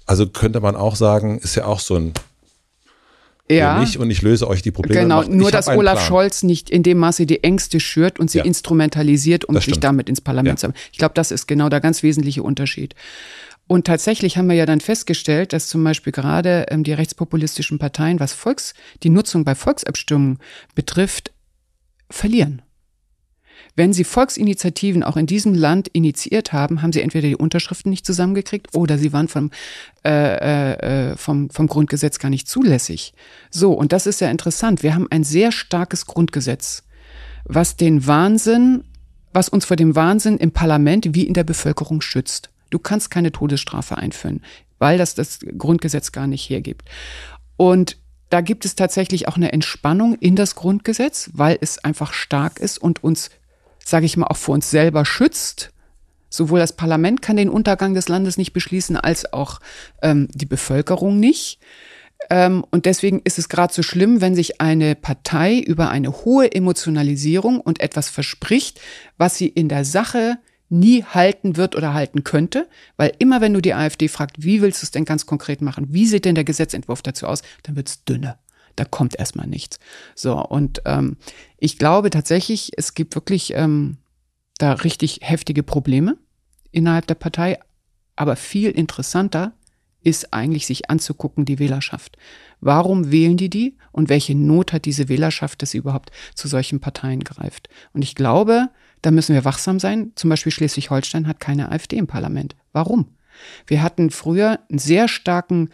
also 0.05 0.29
könnte 0.29 0.61
man 0.61 0.77
auch 0.77 0.97
sagen, 0.97 1.39
ist 1.39 1.55
ja 1.55 1.65
auch 1.65 1.81
so 1.81 1.95
ein 1.95 2.13
ja. 3.51 3.81
mich 3.81 3.99
und 3.99 4.11
ich 4.11 4.21
löse 4.21 4.47
euch 4.49 4.61
die 4.61 4.71
Probleme. 4.71 5.01
Genau, 5.01 5.21
macht, 5.21 5.31
nur 5.31 5.51
dass 5.51 5.67
Olaf 5.69 5.95
Plan. 5.95 6.07
Scholz 6.07 6.43
nicht 6.43 6.69
in 6.69 6.83
dem 6.83 6.99
Maße 6.99 7.25
die 7.25 7.43
Ängste 7.43 7.81
schürt 7.81 8.21
und 8.21 8.31
sie 8.31 8.39
ja. 8.39 8.45
instrumentalisiert, 8.45 9.47
um 9.47 9.59
sich 9.59 9.81
damit 9.81 10.11
ins 10.11 10.21
Parlament 10.21 10.59
ja. 10.59 10.61
zu 10.61 10.67
haben. 10.67 10.75
Ich 10.93 10.99
glaube, 10.99 11.15
das 11.15 11.31
ist 11.31 11.49
genau 11.49 11.71
der 11.71 11.81
ganz 11.81 12.03
wesentliche 12.03 12.43
Unterschied. 12.43 12.95
Und 13.69 13.87
tatsächlich 13.87 14.39
haben 14.39 14.49
wir 14.49 14.57
ja 14.57 14.67
dann 14.67 14.81
festgestellt, 14.81 15.53
dass 15.53 15.69
zum 15.69 15.85
Beispiel 15.85 16.13
gerade 16.13 16.67
ähm, 16.71 16.85
die 16.85 16.95
rechtspopulistischen 16.95 17.79
Parteien, 17.79 18.19
was 18.19 18.33
Volks, 18.33 18.73
die 19.03 19.11
Nutzung 19.11 19.45
bei 19.45 19.55
Volksabstimmungen 19.55 20.39
betrifft, 20.75 21.33
verlieren. 22.11 22.63
Wenn 23.77 23.93
sie 23.93 24.05
Volksinitiativen 24.05 25.03
auch 25.03 25.19
in 25.19 25.27
diesem 25.27 25.55
Land 25.55 25.89
initiiert 25.89 26.53
haben, 26.53 26.81
haben 26.81 26.93
sie 26.93 27.03
entweder 27.03 27.29
die 27.29 27.37
Unterschriften 27.37 27.91
nicht 27.91 28.07
zusammengekriegt 28.07 28.75
oder 28.75 28.97
sie 28.97 29.13
waren 29.13 29.29
vom, 29.29 29.51
äh, 30.05 31.11
äh, 31.11 31.17
vom, 31.17 31.51
vom 31.51 31.67
Grundgesetz 31.67 32.19
gar 32.19 32.31
nicht 32.31 32.49
zulässig. 32.49 33.13
So, 33.51 33.73
und 33.73 33.93
das 33.93 34.07
ist 34.07 34.21
ja 34.21 34.31
interessant. 34.31 34.83
Wir 34.83 34.95
haben 34.95 35.09
ein 35.11 35.25
sehr 35.25 35.53
starkes 35.53 36.07
Grundgesetz, 36.07 36.85
was 37.45 37.77
den 37.77 38.07
Wahnsinn, 38.07 38.85
was 39.35 39.51
uns 39.51 39.67
vor 39.67 39.77
dem 39.77 39.95
Wahnsinn 39.95 40.39
im 40.39 40.53
Parlament 40.53 41.15
wie 41.15 41.27
in 41.27 41.35
der 41.35 41.45
Bevölkerung 41.45 42.01
schützt. 42.01 42.51
Du 42.71 42.79
kannst 42.79 43.11
keine 43.11 43.33
Todesstrafe 43.33 43.97
einführen, 43.97 44.43
weil 44.79 44.99
das 44.99 45.15
das 45.15 45.41
Grundgesetz 45.57 46.13
gar 46.13 46.27
nicht 46.27 46.49
hergibt. 46.49 46.89
Und 47.57 47.97
da 48.31 48.41
gibt 48.41 48.65
es 48.65 48.75
tatsächlich 48.75 49.27
auch 49.27 49.37
eine 49.37 49.53
Entspannung 49.53 50.15
in 50.15 50.37
das 50.37 50.55
Grundgesetz, 50.55 51.31
weil 51.33 51.59
es 51.61 51.83
einfach 51.83 52.13
stark 52.13 52.61
ist 52.61 52.79
und 52.79 53.03
uns, 53.03 53.31
sage 53.85 54.07
ich 54.07 54.17
mal, 54.17 54.27
auch 54.27 54.37
vor 54.37 54.55
uns 54.55 54.71
selber 54.71 55.05
schützt. 55.05 55.73
Sowohl 56.31 56.59
das 56.59 56.75
Parlament 56.77 57.23
kann 57.23 57.37
den 57.37 57.49
Untergang 57.49 57.95
des 57.95 58.09
Landes 58.09 58.37
nicht 58.37 58.53
beschließen, 58.53 58.97
als 58.97 59.33
auch 59.33 59.61
ähm, 60.03 60.29
die 60.35 60.45
Bevölkerung 60.45 61.19
nicht. 61.19 61.59
Ähm, 62.29 62.65
und 62.71 62.85
deswegen 62.85 63.21
ist 63.25 63.39
es 63.39 63.49
gerade 63.49 63.73
so 63.73 63.83
schlimm, 63.83 64.21
wenn 64.21 64.35
sich 64.35 64.61
eine 64.61 64.95
Partei 64.95 65.59
über 65.59 65.89
eine 65.89 66.13
hohe 66.13 66.53
Emotionalisierung 66.53 67.61
und 67.61 67.81
etwas 67.81 68.11
verspricht, 68.11 68.81
was 69.17 69.37
sie 69.37 69.49
in 69.49 69.69
der 69.71 69.87
Sache 69.87 70.37
nie 70.69 71.03
halten 71.05 71.57
wird 71.57 71.77
oder 71.77 71.95
halten 71.95 72.25
könnte, 72.25 72.69
weil 72.97 73.13
immer 73.19 73.41
wenn 73.41 73.55
du 73.55 73.61
die 73.61 73.75
AfD 73.75 74.09
fragst, 74.09 74.43
wie 74.43 74.61
willst 74.61 74.83
du 74.83 74.87
es 74.87 74.91
denn 74.91 75.05
ganz 75.05 75.27
konkret 75.27 75.63
machen, 75.63 75.87
wie 75.91 76.07
sieht 76.07 76.25
denn 76.25 76.35
der 76.35 76.45
Gesetzentwurf 76.45 77.03
dazu 77.03 77.27
aus, 77.27 77.43
dann 77.63 77.77
wird 77.77 77.89
es 77.89 78.05
dünner. 78.05 78.39
Da 78.77 78.85
kommt 78.85 79.19
erstmal 79.19 79.47
nichts. 79.47 79.81
So, 80.15 80.41
und 80.41 80.83
ähm, 80.85 81.17
ich 81.57 81.79
glaube 81.79 82.11
tatsächlich, 82.11 82.73
es 82.77 82.95
gibt 82.95 83.15
wirklich 83.15 83.55
ähm, 83.55 83.97
da 84.59 84.73
richtig 84.73 85.21
heftige 85.23 85.63
Probleme 85.63 86.17
innerhalb 86.71 87.07
der 87.07 87.15
Partei, 87.15 87.59
aber 88.15 88.37
viel 88.37 88.71
interessanter 88.71 89.53
ist 90.03 90.33
eigentlich 90.33 90.67
sich 90.67 90.91
anzugucken, 90.91 91.45
die 91.45 91.59
Wählerschaft. 91.59 92.17
Warum 92.61 93.11
wählen 93.11 93.37
die 93.37 93.51
die 93.51 93.77
und 93.93 94.09
welche 94.09 94.35
Not 94.35 94.73
hat 94.73 94.85
diese 94.85 95.09
Wählerschaft, 95.09 95.61
dass 95.63 95.73
sie 95.73 95.79
überhaupt 95.79 96.11
zu 96.35 96.49
solchen 96.49 96.81
Parteien 96.81 97.25
greift? 97.25 97.69
Und 97.93 98.03
ich 98.03 98.15
glaube, 98.15 98.71
da 99.03 99.11
müssen 99.11 99.35
wir 99.35 99.45
wachsam 99.45 99.79
sein. 99.79 100.13
Zum 100.15 100.31
Beispiel 100.31 100.53
Schleswig-Holstein 100.53 101.27
hat 101.27 101.41
keine 101.41 101.71
AfD 101.71 101.97
im 101.97 102.07
Parlament. 102.07 102.57
Warum? 102.73 103.07
Wir 103.67 103.83
hatten 103.83 104.11
früher 104.11 104.61
einen 104.69 104.79
sehr 104.79 105.09
starken, 105.09 105.71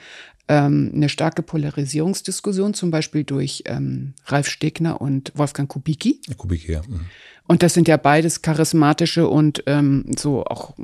ähm, 0.48 0.92
eine 0.94 1.08
starke 1.08 1.42
Polarisierungsdiskussion, 1.42 2.74
zum 2.74 2.90
Beispiel 2.90 3.24
durch 3.24 3.62
ähm, 3.66 4.14
Ralf 4.26 4.48
Stegner 4.48 5.00
und 5.00 5.32
Wolfgang 5.34 5.68
Kubicki. 5.68 6.20
Kubicki, 6.36 6.72
ja. 6.72 6.82
Mhm. 6.86 7.00
Und 7.46 7.62
das 7.62 7.74
sind 7.74 7.88
ja 7.88 7.96
beides 7.96 8.42
charismatische 8.42 9.28
und 9.28 9.62
ähm, 9.66 10.06
so 10.18 10.44
auch 10.44 10.74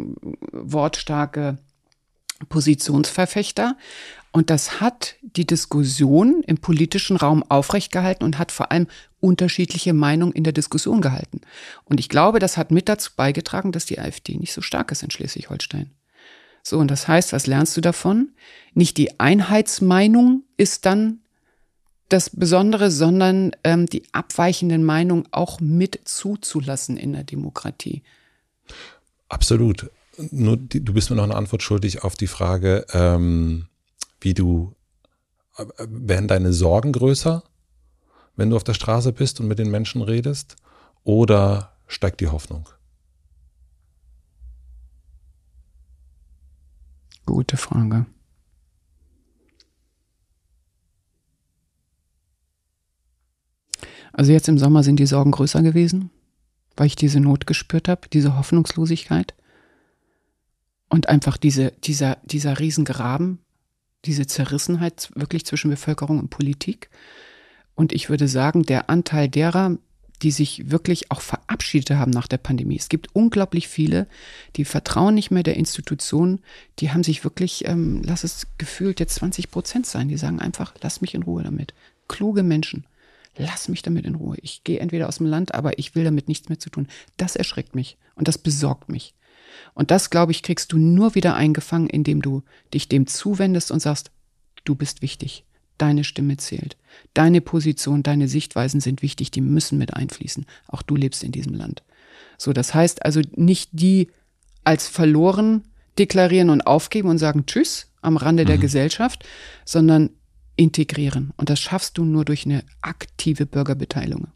wortstarke 0.52 1.58
Positionsverfechter. 2.48 3.76
Und 4.32 4.50
das 4.50 4.80
hat 4.80 5.16
die 5.22 5.46
Diskussion 5.46 6.42
im 6.46 6.58
politischen 6.58 7.16
Raum 7.16 7.42
aufrecht 7.48 7.90
gehalten 7.90 8.24
und 8.24 8.38
hat 8.38 8.52
vor 8.52 8.70
allem 8.70 8.86
unterschiedliche 9.20 9.92
Meinungen 9.92 10.32
in 10.32 10.44
der 10.44 10.52
Diskussion 10.52 11.00
gehalten. 11.00 11.40
Und 11.84 12.00
ich 12.00 12.08
glaube, 12.08 12.38
das 12.38 12.56
hat 12.56 12.70
mit 12.70 12.88
dazu 12.88 13.12
beigetragen, 13.14 13.72
dass 13.72 13.86
die 13.86 13.98
AfD 13.98 14.36
nicht 14.36 14.52
so 14.52 14.62
stark 14.62 14.90
ist 14.92 15.02
in 15.02 15.10
Schleswig-Holstein. 15.10 15.90
So, 16.62 16.78
und 16.78 16.90
das 16.90 17.08
heißt, 17.08 17.32
was 17.32 17.46
lernst 17.46 17.76
du 17.76 17.80
davon? 17.80 18.30
Nicht 18.74 18.96
die 18.96 19.18
Einheitsmeinung 19.18 20.44
ist 20.56 20.86
dann 20.86 21.20
das 22.08 22.30
Besondere, 22.30 22.90
sondern 22.90 23.52
ähm, 23.64 23.86
die 23.86 24.02
abweichenden 24.12 24.84
Meinungen 24.84 25.28
auch 25.30 25.60
mit 25.60 26.00
zuzulassen 26.04 26.96
in 26.96 27.12
der 27.12 27.24
Demokratie. 27.24 28.02
Absolut. 29.28 29.90
nur, 30.30 30.56
die, 30.56 30.84
du 30.84 30.92
bist 30.92 31.08
mir 31.08 31.16
noch 31.16 31.24
eine 31.24 31.36
Antwort 31.36 31.62
schuldig 31.62 32.02
auf 32.02 32.16
die 32.16 32.26
Frage, 32.26 32.84
ähm, 32.92 33.66
wie 34.20 34.34
du, 34.34 34.74
äh, 35.56 35.64
werden 35.78 36.28
deine 36.28 36.52
Sorgen 36.52 36.92
größer, 36.92 37.44
wenn 38.40 38.48
du 38.48 38.56
auf 38.56 38.64
der 38.64 38.72
Straße 38.72 39.12
bist 39.12 39.38
und 39.38 39.48
mit 39.48 39.58
den 39.58 39.70
Menschen 39.70 40.00
redest? 40.00 40.56
Oder 41.04 41.76
steigt 41.86 42.22
die 42.22 42.28
Hoffnung? 42.28 42.70
Gute 47.26 47.58
Frage. 47.58 48.06
Also 54.14 54.32
jetzt 54.32 54.48
im 54.48 54.58
Sommer 54.58 54.84
sind 54.84 54.96
die 54.96 55.04
Sorgen 55.04 55.32
größer 55.32 55.60
gewesen, 55.60 56.08
weil 56.78 56.86
ich 56.86 56.96
diese 56.96 57.20
Not 57.20 57.46
gespürt 57.46 57.88
habe, 57.88 58.08
diese 58.08 58.38
Hoffnungslosigkeit 58.38 59.34
und 60.88 61.10
einfach 61.10 61.36
diese, 61.36 61.72
dieser, 61.84 62.16
dieser 62.24 62.58
Riesengraben, 62.58 63.40
diese 64.06 64.26
Zerrissenheit 64.26 65.10
wirklich 65.14 65.44
zwischen 65.44 65.70
Bevölkerung 65.70 66.18
und 66.18 66.30
Politik. 66.30 66.88
Und 67.80 67.94
ich 67.94 68.10
würde 68.10 68.28
sagen, 68.28 68.64
der 68.64 68.90
Anteil 68.90 69.26
derer, 69.30 69.78
die 70.20 70.32
sich 70.32 70.70
wirklich 70.70 71.10
auch 71.10 71.22
verabschiedet 71.22 71.92
haben 71.92 72.10
nach 72.10 72.26
der 72.26 72.36
Pandemie. 72.36 72.76
Es 72.76 72.90
gibt 72.90 73.08
unglaublich 73.14 73.68
viele, 73.68 74.06
die 74.56 74.66
vertrauen 74.66 75.14
nicht 75.14 75.30
mehr 75.30 75.44
der 75.44 75.56
Institution, 75.56 76.40
die 76.78 76.90
haben 76.90 77.02
sich 77.02 77.24
wirklich, 77.24 77.64
ähm, 77.64 78.02
lass 78.04 78.22
es 78.22 78.48
gefühlt 78.58 79.00
jetzt 79.00 79.14
20 79.14 79.50
Prozent 79.50 79.86
sein, 79.86 80.08
die 80.08 80.18
sagen 80.18 80.40
einfach, 80.40 80.74
lass 80.82 81.00
mich 81.00 81.14
in 81.14 81.22
Ruhe 81.22 81.42
damit. 81.42 81.72
Kluge 82.06 82.42
Menschen, 82.42 82.84
lass 83.38 83.70
mich 83.70 83.80
damit 83.80 84.04
in 84.04 84.16
Ruhe. 84.16 84.36
Ich 84.42 84.62
gehe 84.62 84.80
entweder 84.80 85.08
aus 85.08 85.16
dem 85.16 85.26
Land, 85.26 85.54
aber 85.54 85.78
ich 85.78 85.94
will 85.94 86.04
damit 86.04 86.28
nichts 86.28 86.50
mehr 86.50 86.58
zu 86.58 86.68
tun. 86.68 86.86
Das 87.16 87.34
erschreckt 87.34 87.74
mich 87.74 87.96
und 88.14 88.28
das 88.28 88.36
besorgt 88.36 88.90
mich. 88.90 89.14
Und 89.72 89.90
das, 89.90 90.10
glaube 90.10 90.32
ich, 90.32 90.42
kriegst 90.42 90.72
du 90.72 90.76
nur 90.76 91.14
wieder 91.14 91.34
eingefangen, 91.34 91.88
indem 91.88 92.20
du 92.20 92.42
dich 92.74 92.90
dem 92.90 93.06
zuwendest 93.06 93.70
und 93.70 93.80
sagst, 93.80 94.10
du 94.66 94.74
bist 94.74 95.00
wichtig. 95.00 95.46
Deine 95.80 96.04
Stimme 96.04 96.36
zählt. 96.36 96.76
Deine 97.14 97.40
Position, 97.40 98.02
deine 98.02 98.28
Sichtweisen 98.28 98.80
sind 98.80 99.00
wichtig, 99.00 99.30
die 99.30 99.40
müssen 99.40 99.78
mit 99.78 99.94
einfließen. 99.94 100.44
Auch 100.68 100.82
du 100.82 100.94
lebst 100.94 101.24
in 101.24 101.32
diesem 101.32 101.54
Land. 101.54 101.82
So, 102.36 102.52
das 102.52 102.74
heißt 102.74 103.04
also 103.04 103.22
nicht 103.34 103.70
die 103.72 104.08
als 104.62 104.88
verloren 104.88 105.64
deklarieren 105.98 106.50
und 106.50 106.66
aufgeben 106.66 107.08
und 107.08 107.18
sagen 107.18 107.46
Tschüss 107.46 107.88
am 108.02 108.16
Rande 108.16 108.44
mhm. 108.44 108.48
der 108.48 108.58
Gesellschaft, 108.58 109.24
sondern 109.64 110.10
integrieren. 110.56 111.32
Und 111.38 111.48
das 111.48 111.60
schaffst 111.60 111.96
du 111.96 112.04
nur 112.04 112.26
durch 112.26 112.44
eine 112.44 112.62
aktive 112.82 113.46
Bürgerbeteiligung. 113.46 114.28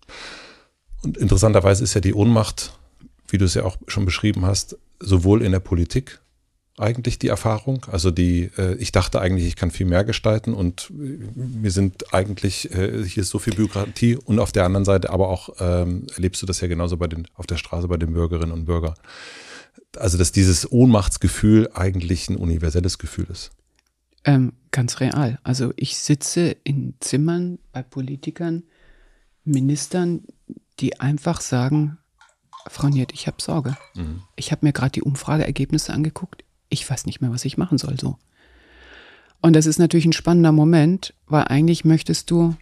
Und 1.02 1.18
interessanterweise 1.18 1.84
ist 1.84 1.92
ja 1.92 2.00
die 2.00 2.14
Ohnmacht, 2.14 2.78
wie 3.28 3.36
du 3.36 3.44
es 3.44 3.52
ja 3.52 3.64
auch 3.64 3.76
schon 3.86 4.06
beschrieben 4.06 4.46
hast, 4.46 4.78
sowohl 4.98 5.42
in 5.42 5.52
der 5.52 5.60
Politik 5.60 6.20
eigentlich 6.76 7.18
die 7.18 7.28
Erfahrung. 7.28 7.86
Also 7.90 8.10
die, 8.10 8.50
äh, 8.58 8.74
ich 8.76 8.90
dachte 8.90 9.20
eigentlich, 9.20 9.46
ich 9.46 9.56
kann 9.56 9.70
viel 9.70 9.86
mehr 9.86 10.04
gestalten 10.04 10.54
und 10.54 10.90
wir 10.92 11.70
sind 11.70 12.12
eigentlich, 12.12 12.72
äh, 12.72 13.04
hier 13.04 13.22
ist 13.22 13.30
so 13.30 13.38
viel 13.38 13.54
Bürokratie 13.54 14.16
und 14.16 14.38
auf 14.38 14.50
der 14.50 14.64
anderen 14.64 14.84
Seite 14.84 15.10
aber 15.10 15.28
auch 15.28 15.50
ähm, 15.60 16.06
erlebst 16.14 16.42
du 16.42 16.46
das 16.46 16.60
ja 16.60 16.68
genauso 16.68 16.96
bei 16.96 17.06
den, 17.06 17.28
auf 17.34 17.46
der 17.46 17.56
Straße 17.56 17.86
bei 17.86 17.96
den 17.96 18.12
Bürgerinnen 18.12 18.52
und 18.52 18.64
Bürgern. 18.64 18.94
Also 19.96 20.18
dass 20.18 20.32
dieses 20.32 20.70
Ohnmachtsgefühl 20.70 21.70
eigentlich 21.74 22.28
ein 22.28 22.36
universelles 22.36 22.98
Gefühl 22.98 23.26
ist. 23.30 23.52
Ähm, 24.24 24.54
ganz 24.72 24.98
real. 25.00 25.38
Also 25.44 25.72
ich 25.76 25.96
sitze 25.96 26.56
in 26.64 26.94
Zimmern 26.98 27.58
bei 27.72 27.82
Politikern, 27.82 28.64
Ministern, 29.44 30.24
die 30.80 30.98
einfach 30.98 31.40
sagen, 31.40 31.98
Frau 32.66 32.88
Niet, 32.88 33.12
ich 33.12 33.26
habe 33.26 33.36
Sorge. 33.40 33.76
Mhm. 33.94 34.22
Ich 34.36 34.50
habe 34.50 34.64
mir 34.66 34.72
gerade 34.72 34.92
die 34.92 35.02
Umfrageergebnisse 35.02 35.92
angeguckt 35.92 36.43
ich 36.74 36.88
weiß 36.88 37.06
nicht 37.06 37.20
mehr, 37.20 37.32
was 37.32 37.44
ich 37.44 37.56
machen 37.56 37.78
soll 37.78 37.98
so. 37.98 38.18
Und 39.40 39.54
das 39.54 39.66
ist 39.66 39.78
natürlich 39.78 40.06
ein 40.06 40.12
spannender 40.12 40.52
Moment, 40.52 41.14
weil 41.26 41.44
eigentlich 41.44 41.84
möchtest 41.84 42.30
du 42.30 42.56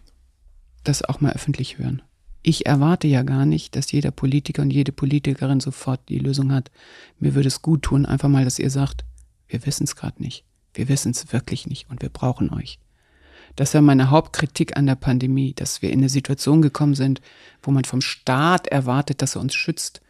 das 0.83 1.03
auch 1.03 1.21
mal 1.21 1.33
öffentlich 1.33 1.77
hören. 1.77 2.01
Ich 2.41 2.65
erwarte 2.65 3.07
ja 3.07 3.23
gar 3.23 3.45
nicht, 3.45 3.75
dass 3.75 3.91
jeder 3.91 4.11
Politiker 4.11 4.61
und 4.61 4.69
jede 4.69 4.91
Politikerin 4.91 5.61
sofort 5.61 6.01
die 6.09 6.19
Lösung 6.19 6.51
hat. 6.51 6.71
Mir 7.19 7.35
würde 7.35 7.47
es 7.47 7.61
gut 7.61 7.83
tun, 7.83 8.05
einfach 8.05 8.27
mal, 8.27 8.43
dass 8.43 8.59
ihr 8.59 8.69
sagt, 8.69 9.05
wir 9.47 9.65
wissen 9.65 9.85
es 9.85 9.95
gerade 9.95 10.21
nicht. 10.21 10.43
Wir 10.73 10.89
wissen 10.89 11.11
es 11.11 11.31
wirklich 11.31 11.67
nicht 11.67 11.89
und 11.89 12.01
wir 12.01 12.09
brauchen 12.09 12.49
euch. 12.53 12.79
Das 13.55 13.71
ja 13.71 13.81
meine 13.81 14.09
Hauptkritik 14.09 14.75
an 14.75 14.85
der 14.85 14.95
Pandemie, 14.95 15.53
dass 15.53 15.81
wir 15.81 15.91
in 15.91 15.99
eine 15.99 16.09
Situation 16.09 16.61
gekommen 16.61 16.95
sind, 16.95 17.21
wo 17.61 17.71
man 17.71 17.85
vom 17.85 18.01
Staat 18.01 18.67
erwartet, 18.67 19.21
dass 19.21 19.35
er 19.35 19.41
uns 19.41 19.53
schützt 19.53 20.01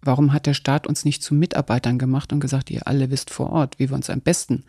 Warum 0.00 0.32
hat 0.32 0.46
der 0.46 0.54
Staat 0.54 0.86
uns 0.86 1.04
nicht 1.04 1.22
zu 1.22 1.34
Mitarbeitern 1.34 1.98
gemacht 1.98 2.32
und 2.32 2.38
gesagt, 2.40 2.70
ihr 2.70 2.86
alle 2.86 3.10
wisst 3.10 3.30
vor 3.30 3.50
Ort, 3.50 3.78
wie 3.78 3.90
wir 3.90 3.96
uns 3.96 4.10
am 4.10 4.20
besten 4.20 4.64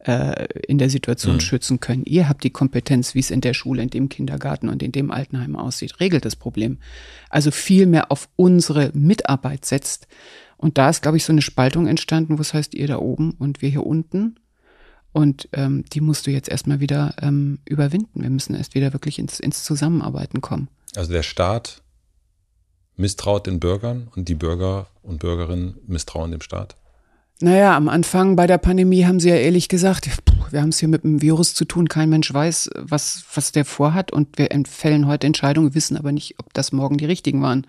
äh, 0.00 0.46
in 0.66 0.78
der 0.78 0.90
Situation 0.90 1.34
mhm. 1.36 1.40
schützen 1.40 1.78
können? 1.78 2.02
Ihr 2.04 2.28
habt 2.28 2.42
die 2.42 2.50
Kompetenz, 2.50 3.14
wie 3.14 3.20
es 3.20 3.30
in 3.30 3.40
der 3.40 3.54
Schule, 3.54 3.82
in 3.82 3.90
dem 3.90 4.08
Kindergarten 4.08 4.68
und 4.68 4.82
in 4.82 4.90
dem 4.90 5.10
Altenheim 5.10 5.54
aussieht. 5.54 6.00
Regelt 6.00 6.24
das 6.24 6.34
Problem. 6.34 6.78
Also 7.30 7.52
viel 7.52 7.86
mehr 7.86 8.10
auf 8.10 8.28
unsere 8.34 8.90
Mitarbeit 8.92 9.64
setzt. 9.64 10.08
Und 10.56 10.78
da 10.78 10.90
ist, 10.90 11.02
glaube 11.02 11.16
ich, 11.16 11.24
so 11.24 11.32
eine 11.32 11.42
Spaltung 11.42 11.86
entstanden, 11.86 12.38
wo 12.38 12.42
es 12.42 12.54
heißt, 12.54 12.74
ihr 12.74 12.88
da 12.88 12.98
oben 12.98 13.32
und 13.38 13.62
wir 13.62 13.68
hier 13.68 13.86
unten. 13.86 14.36
Und 15.12 15.48
ähm, 15.52 15.84
die 15.92 16.00
musst 16.00 16.26
du 16.26 16.30
jetzt 16.30 16.48
erstmal 16.48 16.80
wieder 16.80 17.14
ähm, 17.20 17.58
überwinden. 17.66 18.22
Wir 18.22 18.30
müssen 18.30 18.54
erst 18.54 18.74
wieder 18.74 18.92
wirklich 18.92 19.18
ins, 19.18 19.38
ins 19.38 19.62
Zusammenarbeiten 19.62 20.40
kommen. 20.40 20.68
Also 20.96 21.12
der 21.12 21.22
Staat 21.22 21.81
misstraut 23.02 23.46
den 23.46 23.60
Bürgern 23.60 24.08
und 24.16 24.28
die 24.28 24.34
Bürger 24.34 24.86
und 25.02 25.18
Bürgerinnen 25.18 25.78
misstrauen 25.86 26.30
dem 26.30 26.40
Staat? 26.40 26.76
Naja, 27.40 27.76
am 27.76 27.88
Anfang 27.88 28.36
bei 28.36 28.46
der 28.46 28.58
Pandemie 28.58 29.04
haben 29.04 29.18
sie 29.18 29.28
ja 29.28 29.34
ehrlich 29.34 29.68
gesagt, 29.68 30.08
wir 30.50 30.62
haben 30.62 30.68
es 30.68 30.78
hier 30.78 30.88
mit 30.88 31.04
einem 31.04 31.20
Virus 31.20 31.54
zu 31.54 31.64
tun, 31.64 31.88
kein 31.88 32.08
Mensch 32.08 32.32
weiß, 32.32 32.70
was, 32.76 33.24
was 33.34 33.52
der 33.52 33.64
vorhat 33.64 34.12
und 34.12 34.38
wir 34.38 34.48
fällen 34.66 35.06
heute 35.08 35.26
Entscheidungen, 35.26 35.74
wissen 35.74 35.96
aber 35.96 36.12
nicht, 36.12 36.38
ob 36.38 36.54
das 36.54 36.72
morgen 36.72 36.98
die 36.98 37.04
richtigen 37.04 37.42
waren. 37.42 37.66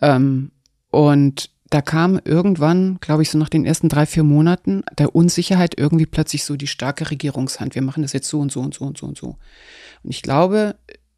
Ähm, 0.00 0.50
und 0.90 1.50
da 1.70 1.80
kam 1.80 2.20
irgendwann, 2.24 2.98
glaube 3.00 3.22
ich, 3.22 3.30
so 3.30 3.38
nach 3.38 3.48
den 3.48 3.64
ersten 3.64 3.88
drei, 3.88 4.04
vier 4.04 4.24
Monaten 4.24 4.82
der 4.98 5.14
Unsicherheit 5.14 5.78
irgendwie 5.78 6.06
plötzlich 6.06 6.44
so 6.44 6.56
die 6.56 6.66
starke 6.66 7.10
Regierungshand. 7.10 7.74
Wir 7.76 7.82
machen 7.82 8.02
das 8.02 8.12
jetzt 8.12 8.28
so 8.28 8.40
und 8.40 8.50
so 8.50 8.60
und 8.60 8.74
so 8.74 8.84
und 8.84 8.98
so 8.98 9.06
und 9.06 9.16
so. 9.16 9.36
Und 10.02 10.10
ich 10.10 10.22
glaube, 10.22 10.74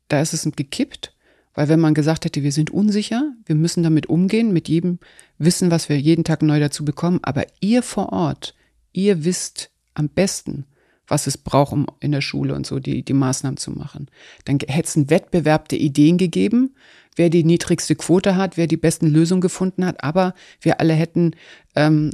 da 0.08 0.20
ist 0.20 0.34
es 0.34 0.48
gekippt 0.54 1.13
weil 1.54 1.68
wenn 1.68 1.80
man 1.80 1.94
gesagt 1.94 2.24
hätte, 2.24 2.42
wir 2.42 2.52
sind 2.52 2.70
unsicher, 2.70 3.32
wir 3.46 3.54
müssen 3.54 3.82
damit 3.82 4.08
umgehen, 4.08 4.52
mit 4.52 4.68
jedem 4.68 4.98
Wissen, 5.38 5.70
was 5.70 5.88
wir 5.88 5.98
jeden 5.98 6.24
Tag 6.24 6.42
neu 6.42 6.60
dazu 6.60 6.84
bekommen, 6.84 7.20
aber 7.22 7.46
ihr 7.60 7.82
vor 7.82 8.12
Ort, 8.12 8.54
ihr 8.92 9.24
wisst 9.24 9.70
am 9.94 10.08
besten, 10.08 10.66
was 11.06 11.26
es 11.26 11.38
braucht, 11.38 11.72
um 11.72 11.86
in 12.00 12.12
der 12.12 12.20
Schule 12.20 12.54
und 12.54 12.66
so 12.66 12.78
die, 12.78 13.04
die 13.04 13.12
Maßnahmen 13.12 13.56
zu 13.56 13.70
machen. 13.70 14.08
Dann 14.44 14.58
hätte 14.66 14.88
es 14.88 14.96
einen 14.96 15.10
Wettbewerb 15.10 15.68
der 15.68 15.80
Ideen 15.80 16.18
gegeben, 16.18 16.74
wer 17.16 17.30
die 17.30 17.44
niedrigste 17.44 17.94
Quote 17.94 18.36
hat, 18.36 18.56
wer 18.56 18.66
die 18.66 18.76
besten 18.76 19.06
Lösungen 19.06 19.40
gefunden 19.40 19.84
hat, 19.84 20.02
aber 20.02 20.34
wir 20.60 20.80
alle 20.80 20.94
hätten 20.94 21.32
ähm, 21.76 22.10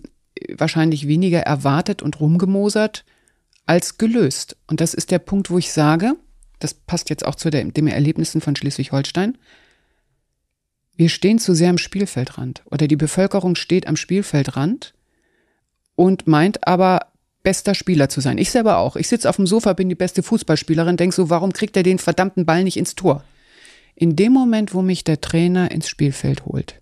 wahrscheinlich 0.56 1.06
weniger 1.06 1.40
erwartet 1.40 2.02
und 2.02 2.20
rumgemosert 2.20 3.04
als 3.66 3.98
gelöst. 3.98 4.56
Und 4.66 4.80
das 4.80 4.94
ist 4.94 5.10
der 5.10 5.18
Punkt, 5.18 5.50
wo 5.50 5.58
ich 5.58 5.72
sage, 5.72 6.14
das 6.60 6.74
passt 6.74 7.10
jetzt 7.10 7.26
auch 7.26 7.34
zu 7.34 7.50
der, 7.50 7.64
den 7.64 7.88
Erlebnissen 7.88 8.40
von 8.40 8.54
Schleswig-Holstein. 8.54 9.36
Wir 10.96 11.08
stehen 11.08 11.38
zu 11.38 11.54
sehr 11.54 11.70
am 11.70 11.78
Spielfeldrand 11.78 12.62
oder 12.66 12.86
die 12.86 12.96
Bevölkerung 12.96 13.56
steht 13.56 13.86
am 13.86 13.96
Spielfeldrand 13.96 14.94
und 15.96 16.26
meint 16.26 16.66
aber, 16.66 17.06
bester 17.42 17.74
Spieler 17.74 18.08
zu 18.08 18.20
sein. 18.20 18.38
Ich 18.38 18.50
selber 18.50 18.78
auch. 18.78 18.96
Ich 18.96 19.08
sitze 19.08 19.28
auf 19.28 19.36
dem 19.36 19.46
Sofa, 19.46 19.72
bin 19.72 19.88
die 19.88 19.94
beste 19.94 20.22
Fußballspielerin, 20.22 20.96
denke 20.96 21.16
so, 21.16 21.30
warum 21.30 21.52
kriegt 21.52 21.76
er 21.76 21.82
den 21.82 21.98
verdammten 21.98 22.44
Ball 22.44 22.64
nicht 22.64 22.76
ins 22.76 22.94
Tor? 22.94 23.24
In 23.94 24.16
dem 24.16 24.32
Moment, 24.32 24.74
wo 24.74 24.82
mich 24.82 25.04
der 25.04 25.20
Trainer 25.20 25.70
ins 25.70 25.88
Spielfeld 25.88 26.44
holt, 26.44 26.80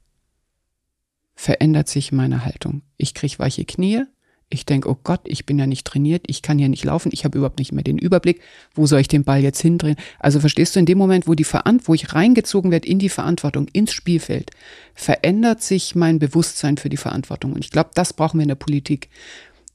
verändert 1.35 1.89
sich 1.89 2.13
meine 2.13 2.45
Haltung. 2.45 2.83
Ich 2.97 3.15
kriege 3.15 3.39
weiche 3.39 3.65
Knie, 3.65 4.03
ich 4.51 4.65
denke, 4.65 4.89
oh 4.89 4.97
Gott, 5.03 5.21
ich 5.25 5.45
bin 5.45 5.59
ja 5.59 5.67
nicht 5.67 5.87
trainiert, 5.87 6.25
ich 6.27 6.41
kann 6.41 6.59
ja 6.59 6.69
nicht 6.69 6.85
laufen, 6.85 7.11
ich 7.13 7.25
habe 7.25 7.37
überhaupt 7.37 7.59
nicht 7.59 7.73
mehr 7.73 7.85
den 7.85 7.99
Überblick, 7.99 8.41
wo 8.75 8.87
soll 8.87 9.01
ich 9.01 9.09
den 9.09 9.25
Ball 9.25 9.43
jetzt 9.43 9.61
hindrehen? 9.61 9.97
Also 10.19 10.41
verstehst 10.41 10.75
du, 10.75 10.81
in 10.81 10.87
dem 10.87 10.97
Moment, 10.97 11.27
wo 11.27 11.35
die 11.35 11.45
Verant 11.45 11.87
wo 11.87 11.95
ich 11.95 12.15
reingezogen 12.15 12.71
werde 12.71 12.89
in 12.89 12.99
die 12.99 13.11
Verantwortung, 13.11 13.69
ins 13.73 13.93
Spielfeld, 13.93 14.51
verändert 14.95 15.63
sich 15.63 15.95
mein 15.95 16.19
Bewusstsein 16.19 16.79
für 16.79 16.89
die 16.89 16.97
Verantwortung. 16.97 17.53
Und 17.53 17.65
ich 17.65 17.71
glaube, 17.71 17.91
das 17.95 18.15
brauchen 18.15 18.39
wir 18.39 18.43
in 18.43 18.49
der 18.49 18.55
Politik. 18.55 19.11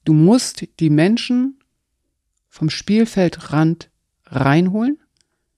Du 0.05 0.13
musst 0.13 0.67
die 0.79 0.89
Menschen 0.89 1.59
vom 2.49 2.69
Spielfeldrand 2.69 3.89
reinholen 4.25 4.99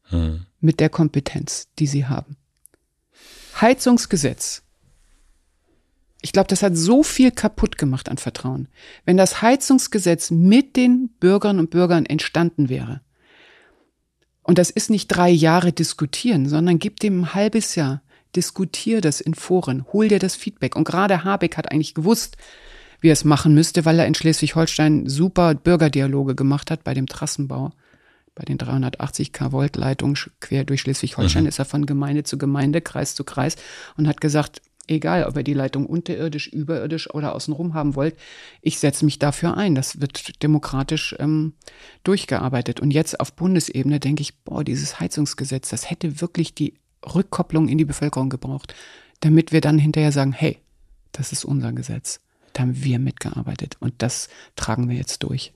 hm. 0.10 0.46
mit 0.60 0.80
der 0.80 0.90
Kompetenz, 0.90 1.70
die 1.80 1.88
sie 1.88 2.06
haben. 2.06 2.36
Heizungsgesetz 3.62 4.65
ich 6.26 6.32
glaube, 6.32 6.48
das 6.48 6.64
hat 6.64 6.76
so 6.76 7.04
viel 7.04 7.30
kaputt 7.30 7.78
gemacht 7.78 8.10
an 8.10 8.18
Vertrauen. 8.18 8.68
Wenn 9.06 9.16
das 9.16 9.44
Heizungsgesetz 9.44 10.32
mit 10.32 10.76
den 10.76 11.10
Bürgerinnen 11.20 11.60
und 11.60 11.70
Bürgern 11.70 12.08
entstanden 12.08 12.68
wäre, 12.68 13.02
und 14.42 14.58
das 14.58 14.72
ist 14.72 14.90
nicht 14.90 15.08
drei 15.08 15.30
Jahre 15.30 15.72
diskutieren, 15.72 16.50
sondern 16.50 16.80
gib 16.80 17.00
dem 17.00 17.22
ein 17.22 17.34
halbes 17.36 17.76
Jahr, 17.76 18.02
diskutier 18.36 19.02
das 19.02 19.22
in 19.22 19.36
Foren, 19.36 19.86
hol 19.94 20.08
dir 20.08 20.18
das 20.18 20.36
Feedback. 20.36 20.76
Und 20.76 20.86
gerade 20.86 21.24
Habeck 21.24 21.58
hat 21.58 21.72
eigentlich 21.72 21.94
gewusst, 21.94 22.38
wie 23.02 23.10
er 23.10 23.14
es 23.14 23.24
machen 23.24 23.54
müsste, 23.54 23.86
weil 23.86 24.00
er 24.00 24.08
in 24.08 24.16
Schleswig-Holstein 24.16 25.08
super 25.08 25.54
Bürgerdialoge 25.54 26.34
gemacht 26.34 26.72
hat 26.72 26.84
bei 26.84 26.96
dem 26.96 27.06
Trassenbau. 27.06 27.72
Bei 28.34 28.46
den 28.46 28.58
380 28.58 29.32
K-Volt 29.32 29.76
Leitungen 29.76 30.18
quer 30.40 30.64
durch 30.64 30.82
Schleswig-Holstein 30.82 31.44
mhm. 31.44 31.50
ist 31.50 31.60
er 31.60 31.66
von 31.66 31.86
Gemeinde 31.86 32.24
zu 32.24 32.40
Gemeinde, 32.40 32.82
Kreis 32.82 33.14
zu 33.14 33.24
Kreis 33.24 33.58
und 33.96 34.08
hat 34.08 34.20
gesagt, 34.22 34.64
egal 34.88 35.26
ob 35.26 35.36
ihr 35.38 35.44
die 35.44 35.54
Leitung 35.54 35.86
unterirdisch, 35.86 36.48
überirdisch 36.48 37.14
oder 37.14 37.36
außenrum 37.36 37.74
haben 37.74 37.96
wollt, 37.96 38.16
ich 38.62 38.80
setze 38.80 39.06
mich 39.06 39.20
dafür 39.20 39.58
ein. 39.58 39.76
Das 39.76 40.02
wird 40.02 40.42
demokratisch 40.44 41.16
ähm, 41.20 41.54
durchgearbeitet. 42.04 42.80
Und 42.80 42.92
jetzt 42.92 43.20
auf 43.20 43.34
Bundesebene 43.34 44.00
denke 44.00 44.22
ich, 44.22 44.38
boah, 44.44 44.64
dieses 44.64 45.00
Heizungsgesetz, 45.00 45.70
das 45.70 45.90
hätte 45.90 46.22
wirklich 46.22 46.54
die 46.56 46.76
Rückkopplung 47.06 47.68
in 47.68 47.78
die 47.78 47.86
Bevölkerung 47.86 48.30
gebraucht, 48.30 48.74
damit 49.20 49.52
wir 49.52 49.62
dann 49.62 49.78
hinterher 49.78 50.12
sagen, 50.12 50.34
hey, 50.34 50.60
das 51.12 51.32
ist 51.32 51.46
unser 51.46 51.72
Gesetz. 51.72 52.20
Da 52.54 52.62
haben 52.62 52.84
wir 52.84 53.00
mitgearbeitet 53.00 53.78
und 53.80 53.94
das 53.98 54.30
tragen 54.56 54.90
wir 54.90 54.96
jetzt 54.96 55.24
durch. 55.24 55.54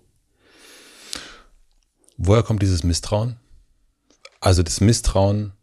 Woher 2.17 2.43
kommt 2.43 2.61
dieses 2.61 2.83
Misstrauen? 2.83 3.37
Also 4.41 4.63
das 4.63 4.81
Misstrauen 4.81 5.53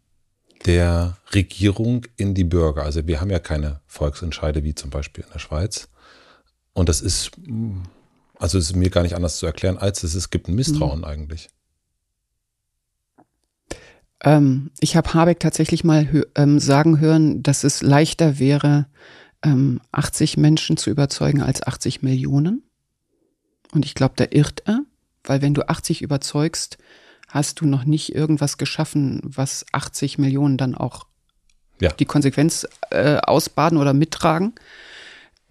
der 0.66 1.16
Regierung 1.32 2.06
in 2.16 2.34
die 2.34 2.44
Bürger. 2.44 2.82
Also 2.82 3.06
wir 3.06 3.20
haben 3.20 3.30
ja 3.30 3.38
keine 3.38 3.80
Volksentscheide 3.86 4.64
wie 4.64 4.74
zum 4.74 4.90
Beispiel 4.90 5.24
in 5.24 5.32
der 5.32 5.38
Schweiz. 5.38 5.88
Und 6.72 6.88
das 6.88 7.01
ist, 7.01 7.30
also 8.38 8.59
es 8.59 8.70
ist 8.70 8.76
mir 8.76 8.90
gar 8.90 9.02
nicht 9.02 9.14
anders 9.14 9.38
zu 9.38 9.47
erklären, 9.47 9.78
als 9.78 10.02
es, 10.02 10.14
es 10.14 10.30
gibt 10.30 10.48
ein 10.48 10.55
Misstrauen 10.55 10.98
mhm. 10.98 11.05
eigentlich. 11.05 11.48
Ähm, 14.24 14.70
ich 14.80 14.97
habe 14.97 15.14
Habeck 15.14 15.40
tatsächlich 15.40 15.84
mal 15.84 16.26
ähm, 16.34 16.59
sagen 16.59 17.01
hören, 17.01 17.43
dass 17.43 17.64
es 17.64 17.82
leichter 17.82 18.38
wäre, 18.38 18.86
ähm, 19.43 19.80
80 19.93 20.36
Menschen 20.36 20.76
zu 20.76 20.90
überzeugen 20.90 21.43
als 21.43 21.62
80 21.62 22.02
Millionen. 22.02 22.62
Und 23.72 23.84
ich 23.84 23.94
glaube, 23.94 24.14
da 24.16 24.26
irrt 24.30 24.62
er, 24.66 24.80
weil 25.24 25.43
wenn 25.43 25.55
du 25.55 25.68
80 25.68 26.02
überzeugst, 26.02 26.78
hast 27.36 27.60
du 27.60 27.66
noch 27.66 27.84
nicht 27.84 28.14
irgendwas 28.14 28.56
geschaffen, 28.56 29.20
was 29.22 29.66
80 29.72 30.18
Millionen 30.18 30.56
dann 30.56 30.74
auch 30.74 31.06
ja. 31.80 31.92
die 31.92 32.06
Konsequenz 32.06 32.66
äh, 32.90 33.18
ausbaden 33.18 33.78
oder 33.78 33.92
mittragen. 33.92 34.54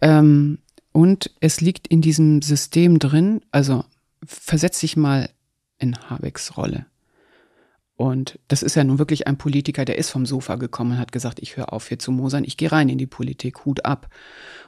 Ähm, 0.02 0.58
und 0.92 1.32
es 1.40 1.62
liegt 1.62 1.88
in 1.88 2.02
diesem 2.02 2.42
System 2.42 2.98
drin, 3.00 3.42
also 3.52 3.86
versetz 4.26 4.80
dich 4.80 4.98
mal 4.98 5.30
in 5.78 5.96
Habecks 6.10 6.58
Rolle. 6.58 6.88
Und 7.98 8.40
das 8.48 8.64
ist 8.64 8.76
ja 8.76 8.84
nun 8.84 8.98
wirklich 8.98 9.28
ein 9.28 9.38
Politiker, 9.38 9.86
der 9.86 9.98
ist 10.00 10.10
vom 10.10 10.26
Sofa 10.26 10.56
gekommen 10.56 10.94
und 10.94 10.98
hat 10.98 11.12
gesagt, 11.12 11.40
ich 11.40 11.56
höre 11.56 11.72
auf 11.72 11.88
hier 11.88 12.00
zu 12.00 12.12
mosern, 12.12 12.44
ich 12.44 12.58
gehe 12.58 12.72
rein 12.72 12.90
in 12.90 12.98
die 12.98 13.06
Politik, 13.06 13.64
Hut 13.64 13.86
ab 13.86 14.10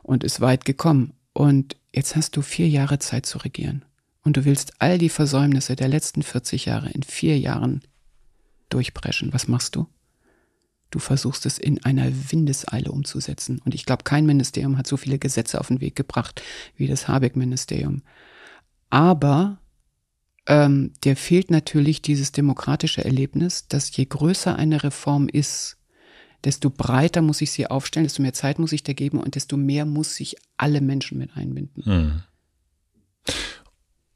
und 0.04 0.24
ist 0.24 0.40
weit 0.40 0.64
gekommen. 0.64 1.14
Und 1.34 1.78
jetzt 1.94 2.16
hast 2.16 2.38
du 2.38 2.42
vier 2.42 2.70
Jahre 2.70 3.00
Zeit 3.00 3.26
zu 3.26 3.40
regieren. 3.40 3.84
Und 4.28 4.36
du 4.36 4.44
willst 4.44 4.74
all 4.80 4.98
die 4.98 5.08
Versäumnisse 5.08 5.78
der 5.78 5.88
letzten 5.88 6.22
40 6.22 6.66
Jahre 6.66 6.90
in 6.90 7.02
vier 7.02 7.40
Jahren 7.40 7.80
durchbrechen. 8.68 9.32
Was 9.32 9.48
machst 9.48 9.78
du? 9.78 9.88
Du 10.92 11.00
versuchst 11.00 11.46
es 11.46 11.58
in 11.58 11.82
einer 11.86 12.12
Windeseile 12.30 12.92
umzusetzen. 12.92 13.62
Und 13.64 13.74
ich 13.74 13.86
glaube, 13.86 14.04
kein 14.04 14.26
Ministerium 14.26 14.78
hat 14.78 14.86
so 14.86 14.98
viele 14.98 15.18
Gesetze 15.18 15.62
auf 15.62 15.70
den 15.70 15.80
Weg 15.80 15.96
gebracht 15.96 16.42
wie 16.76 16.88
das 16.88 17.08
Habeck-Ministerium. 17.08 18.02
Aber 18.90 19.60
ähm, 20.46 20.92
der 21.06 21.16
fehlt 21.16 21.50
natürlich 21.50 22.02
dieses 22.02 22.34
demokratische 22.34 23.06
Erlebnis, 23.06 23.70
dass 23.70 23.96
je 23.96 24.04
größer 24.04 24.58
eine 24.58 24.84
Reform 24.84 25.30
ist, 25.30 25.78
desto 26.44 26.70
breiter 26.70 27.22
muss 27.22 27.40
ich 27.40 27.52
sie 27.52 27.68
aufstellen, 27.68 28.04
desto 28.04 28.22
mehr 28.22 28.34
Zeit 28.34 28.60
muss 28.60 28.74
ich 28.74 28.84
da 28.84 28.92
geben 28.92 29.22
und 29.22 29.36
desto 29.36 29.56
mehr 29.56 29.86
muss 29.86 30.16
sich 30.16 30.36
alle 30.58 30.82
Menschen 30.82 31.18
mit 31.18 31.38
einbinden. 31.38 31.86
Hm. 31.86 32.24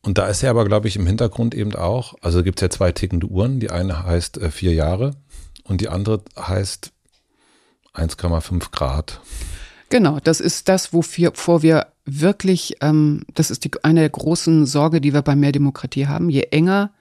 Und 0.04 0.18
da 0.18 0.28
ist 0.28 0.42
ja 0.42 0.50
aber, 0.50 0.66
glaube 0.66 0.88
ich, 0.88 0.96
im 0.96 1.06
Hintergrund 1.06 1.54
eben 1.54 1.76
auch, 1.76 2.16
also 2.22 2.44
gibt 2.44 2.60
es 2.60 2.62
ja 2.62 2.70
zwei 2.70 2.92
tickende 2.92 3.28
Uhren. 3.28 3.60
Die 3.60 3.70
eine 3.70 4.04
heißt 4.04 4.40
äh, 4.40 4.50
vier 4.50 4.74
Jahre 4.74 5.16
und 5.64 5.82
die 5.82 5.90
andere 5.90 6.24
heißt 6.38 6.92
1,5 7.94 8.72
Grad. 8.72 9.22
Genau, 9.90 10.20
das 10.20 10.40
ist 10.40 10.70
das, 10.70 10.94
wovor 10.94 11.62
wir 11.62 11.88
wirklich, 12.06 12.78
ähm, 12.82 13.24
das 13.36 13.52
ist 13.52 13.66
die, 13.66 13.72
eine 13.84 14.00
der 14.00 14.10
großen 14.10 14.66
Sorge, 14.66 15.02
die 15.02 15.14
wir 15.14 15.22
bei 15.22 15.36
mehr 15.36 15.52
Demokratie 15.52 16.08
haben. 16.08 16.30
Je 16.30 16.44
enger 16.52 16.92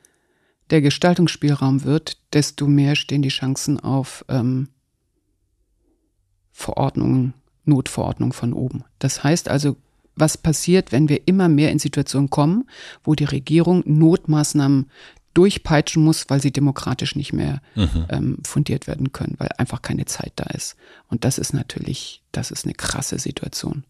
der 0.70 0.82
Gestaltungsspielraum 0.82 1.84
wird, 1.84 2.18
desto 2.32 2.66
mehr 2.66 2.96
stehen 2.96 3.22
die 3.22 3.28
Chancen 3.28 3.80
auf 3.80 4.24
ähm, 4.28 4.68
Verordnungen, 6.52 7.34
Notverordnungen 7.64 8.32
von 8.32 8.52
oben. 8.52 8.84
Das 8.98 9.24
heißt 9.24 9.48
also, 9.48 9.76
was 10.16 10.36
passiert, 10.36 10.92
wenn 10.92 11.08
wir 11.08 11.26
immer 11.26 11.48
mehr 11.48 11.70
in 11.70 11.78
Situationen 11.78 12.30
kommen, 12.30 12.68
wo 13.04 13.14
die 13.14 13.24
Regierung 13.24 13.82
Notmaßnahmen 13.86 14.90
durchpeitschen 15.34 16.02
muss, 16.02 16.24
weil 16.28 16.42
sie 16.42 16.52
demokratisch 16.52 17.14
nicht 17.14 17.32
mehr 17.32 17.62
mhm. 17.76 18.04
ähm, 18.08 18.38
fundiert 18.44 18.86
werden 18.86 19.12
können, 19.12 19.36
weil 19.38 19.48
einfach 19.58 19.82
keine 19.82 20.04
Zeit 20.04 20.32
da 20.36 20.44
ist. 20.46 20.76
Und 21.08 21.24
das 21.24 21.38
ist 21.38 21.52
natürlich, 21.52 22.22
das 22.32 22.50
ist 22.50 22.64
eine 22.64 22.74
krasse 22.74 23.18
Situation. 23.18 23.84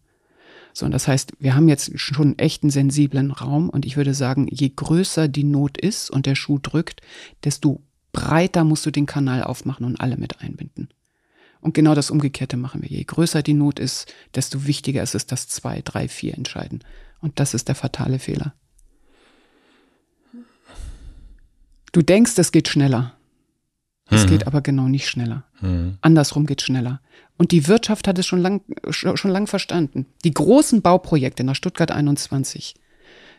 So, 0.73 0.85
und 0.85 0.91
das 0.91 1.07
heißt, 1.07 1.33
wir 1.39 1.55
haben 1.55 1.67
jetzt 1.67 1.99
schon 1.99 2.35
einen 2.37 2.69
sensiblen 2.69 3.31
Raum 3.31 3.69
und 3.69 3.85
ich 3.85 3.97
würde 3.97 4.13
sagen, 4.13 4.47
je 4.49 4.71
größer 4.73 5.27
die 5.27 5.43
Not 5.43 5.77
ist 5.77 6.09
und 6.09 6.25
der 6.25 6.35
Schuh 6.35 6.59
drückt, 6.59 7.01
desto 7.43 7.81
breiter 8.13 8.63
musst 8.63 8.85
du 8.85 8.91
den 8.91 9.05
Kanal 9.05 9.43
aufmachen 9.43 9.85
und 9.85 9.99
alle 9.99 10.17
mit 10.17 10.41
einbinden. 10.41 10.89
Und 11.61 11.73
genau 11.73 11.93
das 11.95 12.09
Umgekehrte 12.09 12.57
machen 12.57 12.81
wir. 12.81 12.89
Je 12.89 13.03
größer 13.03 13.43
die 13.43 13.53
Not 13.53 13.79
ist, 13.79 14.13
desto 14.35 14.65
wichtiger 14.65 15.03
ist 15.03 15.15
es, 15.15 15.27
dass 15.27 15.47
zwei, 15.47 15.81
drei, 15.81 16.07
vier 16.07 16.35
entscheiden. 16.35 16.83
Und 17.21 17.39
das 17.39 17.53
ist 17.53 17.67
der 17.67 17.75
fatale 17.75 18.19
Fehler. 18.19 18.53
Du 21.91 22.01
denkst, 22.01 22.37
es 22.37 22.51
geht 22.51 22.67
schneller. 22.67 23.15
Es 24.09 24.25
mhm. 24.25 24.29
geht 24.29 24.47
aber 24.47 24.61
genau 24.61 24.87
nicht 24.87 25.07
schneller. 25.07 25.45
Mhm. 25.61 25.97
Andersrum 26.01 26.45
geht 26.45 26.61
schneller. 26.61 27.01
Und 27.37 27.51
die 27.51 27.67
Wirtschaft 27.67 28.07
hat 28.07 28.19
es 28.19 28.25
schon 28.25 28.41
lang, 28.41 28.61
schon 28.91 29.31
lang 29.31 29.47
verstanden. 29.47 30.05
Die 30.23 30.33
großen 30.33 30.81
Bauprojekte 30.81 31.43
nach 31.43 31.55
Stuttgart 31.55 31.91
21 31.91 32.75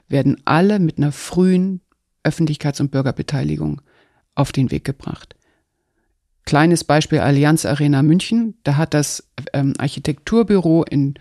werden 0.08 0.40
alle 0.44 0.78
mit 0.78 0.98
einer 0.98 1.12
frühen 1.12 1.80
Öffentlichkeits- 2.24 2.80
und 2.80 2.90
Bürgerbeteiligung 2.90 3.82
auf 4.34 4.52
den 4.52 4.70
Weg 4.70 4.84
gebracht. 4.84 5.34
Kleines 6.44 6.84
Beispiel 6.84 7.20
Allianz 7.20 7.64
Arena 7.64 8.02
München. 8.02 8.54
Da 8.64 8.76
hat 8.76 8.94
das 8.94 9.24
ähm, 9.52 9.74
Architekturbüro 9.78 10.84
in 10.84 11.14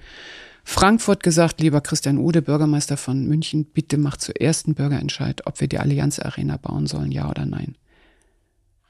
Frankfurt 0.64 1.23
gesagt, 1.23 1.60
lieber 1.61 1.81
Christian 1.81 2.18
Ude, 2.18 2.41
Bürgermeister 2.41 2.98
von 2.98 3.27
München, 3.27 3.65
bitte 3.65 3.98
mach 3.98 4.18
zuerst 4.18 4.65
einen 4.65 4.76
Bürgerentscheid, 4.76 5.45
ob 5.48 5.60
wir 5.60 5.68
die 5.68 5.80
Allianz 5.80 6.19
Arena 6.19 6.57
bauen 6.57 6.88
sollen, 6.88 7.11
ja 7.11 7.30
oder 7.30 7.45
nein. 7.45 7.76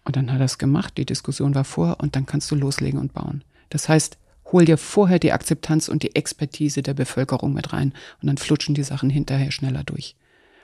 Und 0.03 0.15
dann 0.15 0.31
hat 0.31 0.39
er 0.39 0.45
es 0.45 0.57
gemacht, 0.57 0.97
die 0.97 1.05
Diskussion 1.05 1.55
war 1.55 1.63
vor 1.63 1.97
und 1.99 2.15
dann 2.15 2.25
kannst 2.25 2.49
du 2.51 2.55
loslegen 2.55 2.99
und 2.99 3.13
bauen. 3.13 3.43
Das 3.69 3.87
heißt, 3.87 4.17
hol 4.51 4.65
dir 4.65 4.77
vorher 4.77 5.19
die 5.19 5.31
Akzeptanz 5.31 5.87
und 5.87 6.03
die 6.03 6.15
Expertise 6.15 6.81
der 6.81 6.93
Bevölkerung 6.93 7.53
mit 7.53 7.71
rein 7.71 7.93
und 8.21 8.27
dann 8.27 8.37
flutschen 8.37 8.75
die 8.75 8.83
Sachen 8.83 9.09
hinterher 9.09 9.51
schneller 9.51 9.83
durch. 9.83 10.15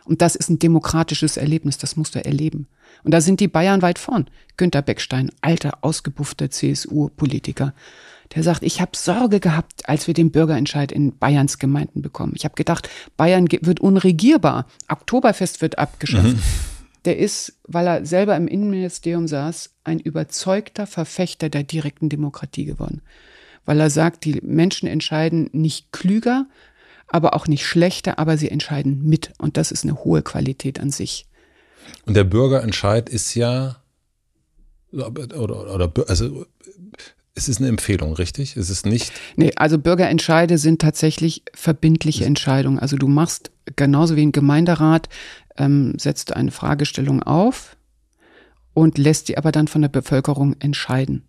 Und 0.07 0.21
das 0.21 0.35
ist 0.35 0.49
ein 0.49 0.59
demokratisches 0.59 1.37
Erlebnis, 1.37 1.77
das 1.77 1.95
musst 1.97 2.15
du 2.15 2.23
erleben. 2.23 2.67
Und 3.03 3.13
da 3.13 3.21
sind 3.21 3.39
die 3.39 3.47
Bayern 3.47 3.81
weit 3.81 3.99
vorn. 3.99 4.29
Günter 4.55 4.81
Beckstein, 4.81 5.31
alter, 5.41 5.79
ausgebuffter 5.81 6.49
CSU-Politiker, 6.49 7.73
der 8.35 8.43
sagt, 8.43 8.63
ich 8.63 8.81
habe 8.81 8.91
Sorge 8.95 9.39
gehabt, 9.39 9.87
als 9.87 10.07
wir 10.07 10.13
den 10.13 10.31
Bürgerentscheid 10.31 10.91
in 10.91 11.17
Bayerns 11.17 11.59
Gemeinden 11.59 12.01
bekommen. 12.01 12.33
Ich 12.35 12.45
habe 12.45 12.55
gedacht, 12.55 12.89
Bayern 13.15 13.47
wird 13.49 13.79
unregierbar. 13.79 14.65
Oktoberfest 14.89 15.61
wird 15.61 15.77
abgeschafft. 15.77 16.35
Mhm. 16.35 16.43
Der 17.05 17.17
ist, 17.17 17.59
weil 17.63 17.87
er 17.87 18.05
selber 18.05 18.35
im 18.35 18.47
Innenministerium 18.47 19.27
saß, 19.27 19.75
ein 19.83 19.99
überzeugter 19.99 20.87
Verfechter 20.87 21.49
der 21.49 21.63
direkten 21.63 22.09
Demokratie 22.09 22.65
geworden. 22.65 23.01
Weil 23.65 23.79
er 23.79 23.89
sagt, 23.89 24.25
die 24.25 24.41
Menschen 24.41 24.87
entscheiden 24.87 25.49
nicht 25.53 25.91
klüger, 25.91 26.47
aber 27.07 27.33
auch 27.33 27.47
nicht 27.47 27.65
schlechter, 27.65 28.19
aber 28.19 28.37
sie 28.37 28.49
entscheiden 28.49 29.03
mit. 29.03 29.33
Und 29.37 29.57
das 29.57 29.71
ist 29.71 29.83
eine 29.83 30.03
hohe 30.03 30.21
Qualität 30.21 30.79
an 30.79 30.91
sich. 30.91 31.25
Und 32.05 32.15
der 32.15 32.25
Bürgerentscheid 32.25 33.09
ist 33.09 33.33
ja, 33.35 33.77
oder, 34.91 35.73
oder, 35.73 35.91
also 36.07 36.45
es 37.37 37.47
ist 37.47 37.59
eine 37.59 37.69
Empfehlung, 37.69 38.13
richtig? 38.13 38.57
Es 38.57 38.69
ist 38.69 38.85
nicht. 38.85 39.11
Nee, 39.35 39.53
also 39.55 39.77
Bürgerentscheide 39.77 40.57
sind 40.57 40.81
tatsächlich 40.81 41.43
verbindliche 41.53 42.25
Entscheidungen. 42.25 42.79
Also 42.79 42.97
du 42.97 43.07
machst 43.07 43.51
genauso 43.75 44.15
wie 44.15 44.25
ein 44.25 44.31
Gemeinderat, 44.31 45.07
ähm, 45.57 45.93
setzt 45.99 46.35
eine 46.35 46.51
Fragestellung 46.51 47.21
auf 47.21 47.77
und 48.73 48.97
lässt 48.97 49.29
die 49.29 49.37
aber 49.37 49.51
dann 49.51 49.67
von 49.67 49.81
der 49.81 49.89
Bevölkerung 49.89 50.55
entscheiden. 50.59 51.27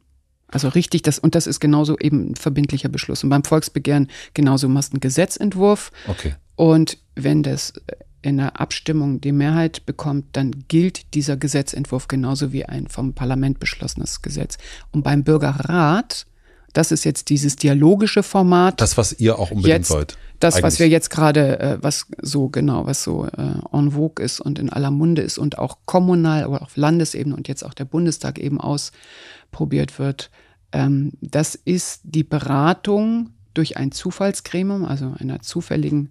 Also 0.50 0.68
richtig, 0.68 1.02
das, 1.02 1.18
und 1.18 1.34
das 1.34 1.46
ist 1.46 1.60
genauso 1.60 1.98
eben 1.98 2.30
ein 2.30 2.36
verbindlicher 2.36 2.88
Beschluss. 2.88 3.22
Und 3.22 3.30
beim 3.30 3.44
Volksbegehren 3.44 4.08
genauso 4.34 4.68
machst 4.68 4.92
du 4.92 4.94
einen 4.94 5.00
Gesetzentwurf. 5.00 5.92
Okay. 6.06 6.34
Und 6.56 6.98
wenn 7.14 7.42
das 7.42 7.74
in 8.22 8.38
der 8.38 8.60
Abstimmung 8.60 9.20
die 9.20 9.32
Mehrheit 9.32 9.86
bekommt, 9.86 10.24
dann 10.32 10.64
gilt 10.68 11.14
dieser 11.14 11.36
Gesetzentwurf 11.36 12.08
genauso 12.08 12.52
wie 12.52 12.64
ein 12.64 12.88
vom 12.88 13.14
Parlament 13.14 13.60
beschlossenes 13.60 14.22
Gesetz. 14.22 14.58
Und 14.90 15.02
beim 15.02 15.22
Bürgerrat, 15.22 16.26
das 16.72 16.92
ist 16.92 17.04
jetzt 17.04 17.30
dieses 17.30 17.56
dialogische 17.56 18.22
Format. 18.22 18.80
Das, 18.80 18.96
was 18.96 19.12
ihr 19.18 19.38
auch 19.38 19.50
unbedingt 19.50 19.78
jetzt, 19.78 19.90
wollt. 19.90 20.18
das, 20.40 20.62
was 20.62 20.78
wir 20.78 20.88
jetzt 20.88 21.10
gerade, 21.10 21.58
äh, 21.60 21.78
was 21.80 22.06
so 22.20 22.48
genau, 22.48 22.86
was 22.86 23.02
so 23.02 23.26
äh, 23.26 23.60
en 23.72 23.92
vogue 23.92 24.24
ist 24.24 24.40
und 24.40 24.58
in 24.58 24.70
aller 24.70 24.90
Munde 24.90 25.22
ist 25.22 25.38
und 25.38 25.58
auch 25.58 25.78
kommunal 25.86 26.46
oder 26.46 26.62
auf 26.62 26.76
Landesebene 26.76 27.34
und 27.34 27.48
jetzt 27.48 27.64
auch 27.64 27.74
der 27.74 27.84
Bundestag 27.84 28.38
eben 28.38 28.60
ausprobiert 28.60 29.98
wird, 29.98 30.30
ähm, 30.72 31.12
das 31.20 31.54
ist 31.54 32.00
die 32.04 32.24
Beratung 32.24 33.30
durch 33.54 33.76
ein 33.76 33.90
Zufallsgremium, 33.90 34.84
also 34.84 35.14
einer 35.18 35.40
zufälligen 35.40 36.10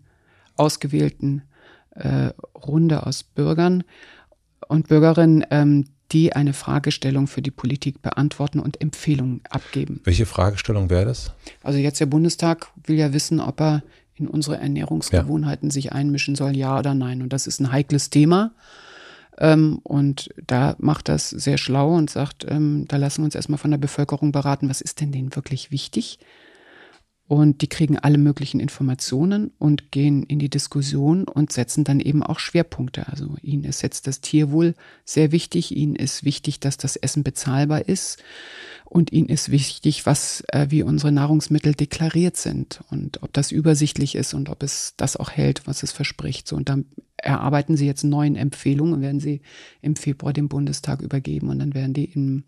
ausgewählten 0.56 1.44
äh, 1.92 2.32
Runde 2.56 3.06
aus 3.06 3.24
Bürgern 3.24 3.84
und 4.68 4.88
Bürgerinnen, 4.88 5.46
ähm, 5.52 5.86
die 6.12 6.34
eine 6.34 6.54
Fragestellung 6.54 7.28
für 7.28 7.42
die 7.42 7.52
Politik 7.52 8.02
beantworten 8.02 8.60
und 8.60 8.82
Empfehlungen 8.82 9.42
abgeben. 9.50 10.02
Welche 10.04 10.26
Fragestellung 10.26 10.90
wäre 10.90 11.06
das? 11.06 11.32
Also 11.64 11.80
jetzt 11.80 12.00
der 12.00 12.06
Bundestag 12.06 12.68
will 12.86 12.98
ja 12.98 13.14
wissen, 13.14 13.40
ob 13.40 13.60
er 13.60 13.84
in 14.16 14.28
unsere 14.28 14.58
Ernährungsgewohnheiten 14.58 15.70
ja. 15.70 15.74
sich 15.74 15.92
einmischen 15.92 16.36
soll, 16.36 16.56
ja 16.56 16.80
oder 16.80 16.94
nein. 16.94 17.22
Und 17.22 17.34
das 17.34 17.46
ist 17.46 17.60
ein 17.60 17.72
heikles 17.72 18.10
Thema. 18.10 18.52
Ähm, 19.38 19.80
und 19.84 20.30
da 20.48 20.76
macht 20.80 21.10
das 21.10 21.30
sehr 21.30 21.58
schlau 21.58 21.96
und 21.96 22.10
sagt, 22.10 22.46
ähm, 22.50 22.86
da 22.88 22.98
lassen 22.98 23.22
wir 23.22 23.26
uns 23.26 23.36
erstmal 23.36 23.60
von 23.60 23.72
der 23.72 23.78
Bevölkerung 23.78 24.32
beraten, 24.32 24.70
was 24.70 24.82
ist 24.82 25.00
denn 25.02 25.12
denen 25.12 25.36
wirklich 25.36 25.72
wichtig? 25.72 26.20
Und 27.28 27.62
die 27.62 27.68
kriegen 27.68 28.00
alle 28.00 28.18
möglichen 28.18 28.62
Informationen 28.62 29.52
und 29.60 29.92
gehen 29.92 30.24
in 30.24 30.40
die 30.40 30.50
Diskussion 30.50 31.26
und 31.26 31.52
setzen 31.52 31.84
dann 31.84 32.00
eben 32.00 32.24
auch 32.24 32.40
Schwerpunkte. 32.40 33.08
Also 33.10 33.36
ihnen 33.42 33.66
ist 33.66 33.82
jetzt 33.82 34.08
das 34.08 34.22
Tierwohl 34.22 34.76
sehr 35.04 35.34
wichtig. 35.34 35.76
Ihnen 35.76 35.96
ist 35.98 36.24
wichtig, 36.24 36.62
dass 36.62 36.78
das 36.78 36.96
Essen 36.96 37.24
bezahlbar 37.24 37.90
ist. 37.90 38.24
Und 38.86 39.12
ihnen 39.12 39.28
ist 39.28 39.52
wichtig, 39.52 40.06
was, 40.06 40.46
äh, 40.48 40.68
wie 40.70 40.84
unsere 40.84 41.12
Nahrungsmittel 41.12 41.74
deklariert 41.74 42.38
sind 42.38 42.80
und 42.90 43.22
ob 43.22 43.34
das 43.34 43.52
übersichtlich 43.52 44.16
ist 44.16 44.34
und 44.34 44.48
ob 44.48 44.64
es 44.64 44.94
das 44.96 45.18
auch 45.18 45.30
hält, 45.30 45.68
was 45.68 45.84
es 45.84 45.92
verspricht. 45.92 46.48
So, 46.48 46.56
und 46.56 46.70
dann 46.70 46.86
erarbeiten 47.18 47.76
sie 47.76 47.86
jetzt 47.86 48.04
neuen 48.04 48.38
Empfehlungen 48.38 48.94
und 48.94 49.02
werden 49.02 49.20
sie 49.20 49.42
im 49.82 49.98
Februar 49.98 50.32
dem 50.32 50.48
Bundestag 50.48 51.02
übergeben 51.02 51.50
und 51.50 51.60
dann 51.60 51.74
werden 51.74 51.94
die 51.94 52.06
in 52.06 52.46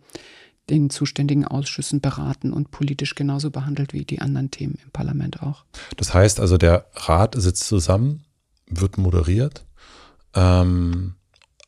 den 0.69 0.89
zuständigen 0.89 1.45
Ausschüssen 1.45 2.01
beraten 2.01 2.53
und 2.53 2.71
politisch 2.71 3.15
genauso 3.15 3.51
behandelt 3.51 3.93
wie 3.93 4.05
die 4.05 4.19
anderen 4.21 4.51
Themen 4.51 4.77
im 4.83 4.91
Parlament 4.91 5.41
auch. 5.41 5.65
Das 5.97 6.13
heißt 6.13 6.39
also, 6.39 6.57
der 6.57 6.85
Rat 6.93 7.35
sitzt 7.37 7.67
zusammen, 7.67 8.23
wird 8.67 8.97
moderiert. 8.97 9.65
Ähm, 10.35 11.15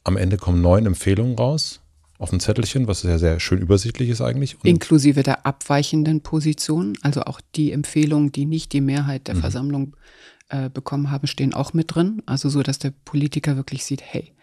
am 0.03 0.17
Ende 0.17 0.37
kommen 0.37 0.61
neun 0.61 0.85
Empfehlungen 0.85 1.35
raus 1.35 1.81
auf 2.17 2.29
dem 2.29 2.39
Zettelchen, 2.39 2.87
was 2.87 3.01
sehr, 3.01 3.17
sehr 3.17 3.39
schön 3.39 3.59
übersichtlich 3.59 4.09
ist 4.09 4.21
eigentlich. 4.21 4.55
Und 4.55 4.67
Inklusive 4.67 5.23
der 5.23 5.45
abweichenden 5.45 6.21
Positionen, 6.21 6.95
also 7.01 7.21
auch 7.23 7.41
die 7.55 7.71
Empfehlungen, 7.71 8.31
die 8.31 8.45
nicht 8.45 8.73
die 8.73 8.81
Mehrheit 8.81 9.27
der 9.27 9.35
mhm. 9.35 9.39
Versammlung 9.39 9.95
äh, 10.49 10.69
bekommen 10.69 11.09
haben, 11.09 11.25
stehen 11.25 11.55
auch 11.55 11.73
mit 11.73 11.95
drin. 11.95 12.21
Also 12.27 12.49
so, 12.49 12.61
dass 12.61 12.77
der 12.77 12.93
Politiker 13.05 13.55
wirklich 13.55 13.85
sieht, 13.85 14.03
hey, 14.03 14.33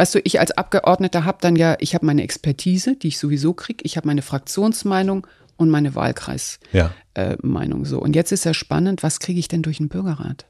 Weißt 0.00 0.14
du, 0.14 0.20
ich 0.24 0.40
als 0.40 0.52
Abgeordneter 0.52 1.26
habe 1.26 1.36
dann 1.42 1.56
ja, 1.56 1.76
ich 1.78 1.94
habe 1.94 2.06
meine 2.06 2.22
Expertise, 2.22 2.96
die 2.96 3.08
ich 3.08 3.18
sowieso 3.18 3.52
kriege, 3.52 3.84
ich 3.84 3.98
habe 3.98 4.06
meine 4.06 4.22
Fraktionsmeinung 4.22 5.26
und 5.58 5.68
meine 5.68 5.94
Wahlkreismeinung 5.94 6.64
ja. 6.72 7.82
äh, 7.82 7.84
so. 7.84 8.00
Und 8.00 8.16
jetzt 8.16 8.32
ist 8.32 8.46
ja 8.46 8.54
spannend, 8.54 9.02
was 9.02 9.20
kriege 9.20 9.38
ich 9.38 9.48
denn 9.48 9.60
durch 9.60 9.78
einen 9.78 9.90
Bürgerrat? 9.90 10.46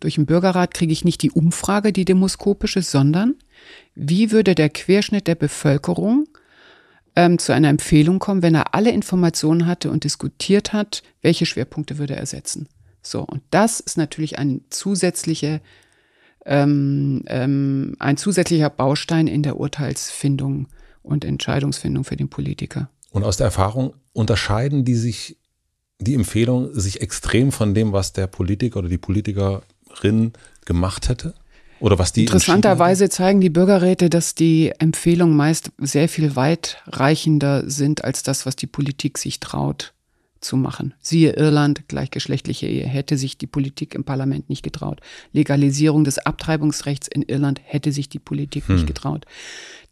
Durch 0.00 0.18
einen 0.18 0.26
Bürgerrat 0.26 0.74
kriege 0.74 0.92
ich 0.92 1.04
nicht 1.04 1.22
die 1.22 1.30
Umfrage, 1.30 1.92
die 1.92 2.04
demoskopische, 2.04 2.82
sondern 2.82 3.36
wie 3.94 4.32
würde 4.32 4.56
der 4.56 4.68
Querschnitt 4.68 5.28
der 5.28 5.36
Bevölkerung 5.36 6.26
ähm, 7.14 7.38
zu 7.38 7.52
einer 7.52 7.68
Empfehlung 7.68 8.18
kommen, 8.18 8.42
wenn 8.42 8.56
er 8.56 8.74
alle 8.74 8.90
Informationen 8.90 9.66
hatte 9.66 9.92
und 9.92 10.02
diskutiert 10.02 10.72
hat, 10.72 11.04
welche 11.22 11.46
Schwerpunkte 11.46 11.98
würde 11.98 12.16
er 12.16 12.26
setzen? 12.26 12.68
So, 13.00 13.20
und 13.20 13.42
das 13.52 13.78
ist 13.78 13.96
natürlich 13.96 14.40
eine 14.40 14.60
zusätzliche 14.70 15.60
ähm, 16.46 17.22
ähm, 17.26 17.94
ein 17.98 18.16
zusätzlicher 18.16 18.70
Baustein 18.70 19.26
in 19.26 19.42
der 19.42 19.58
Urteilsfindung 19.58 20.68
und 21.02 21.24
Entscheidungsfindung 21.24 22.04
für 22.04 22.16
den 22.16 22.28
Politiker. 22.28 22.90
Und 23.10 23.24
aus 23.24 23.36
der 23.36 23.46
Erfahrung 23.46 23.94
unterscheiden 24.12 24.84
die 24.84 24.94
sich, 24.94 25.38
die 26.00 26.14
Empfehlungen 26.14 26.78
sich 26.78 27.00
extrem 27.00 27.52
von 27.52 27.74
dem, 27.74 27.92
was 27.92 28.12
der 28.12 28.26
Politiker 28.26 28.80
oder 28.80 28.88
die 28.88 28.98
Politikerin 28.98 30.32
gemacht 30.64 31.08
hätte? 31.08 31.34
Oder 31.80 31.98
was 31.98 32.12
die 32.12 32.22
Interessanterweise 32.22 33.08
zeigen 33.08 33.40
die 33.40 33.50
Bürgerräte, 33.50 34.10
dass 34.10 34.34
die 34.34 34.72
Empfehlungen 34.78 35.36
meist 35.36 35.70
sehr 35.78 36.08
viel 36.08 36.34
weitreichender 36.34 37.70
sind 37.70 38.02
als 38.02 38.24
das, 38.24 38.46
was 38.46 38.56
die 38.56 38.66
Politik 38.66 39.16
sich 39.16 39.38
traut 39.38 39.94
zu 40.40 40.56
machen. 40.56 40.94
Siehe 41.00 41.32
Irland, 41.32 41.88
gleichgeschlechtliche 41.88 42.66
Ehe, 42.66 42.86
hätte 42.86 43.16
sich 43.16 43.38
die 43.38 43.46
Politik 43.46 43.94
im 43.94 44.04
Parlament 44.04 44.48
nicht 44.48 44.62
getraut. 44.62 45.00
Legalisierung 45.32 46.04
des 46.04 46.18
Abtreibungsrechts 46.18 47.08
in 47.08 47.22
Irland 47.22 47.60
hätte 47.64 47.92
sich 47.92 48.08
die 48.08 48.18
Politik 48.18 48.68
hm. 48.68 48.76
nicht 48.76 48.86
getraut. 48.86 49.24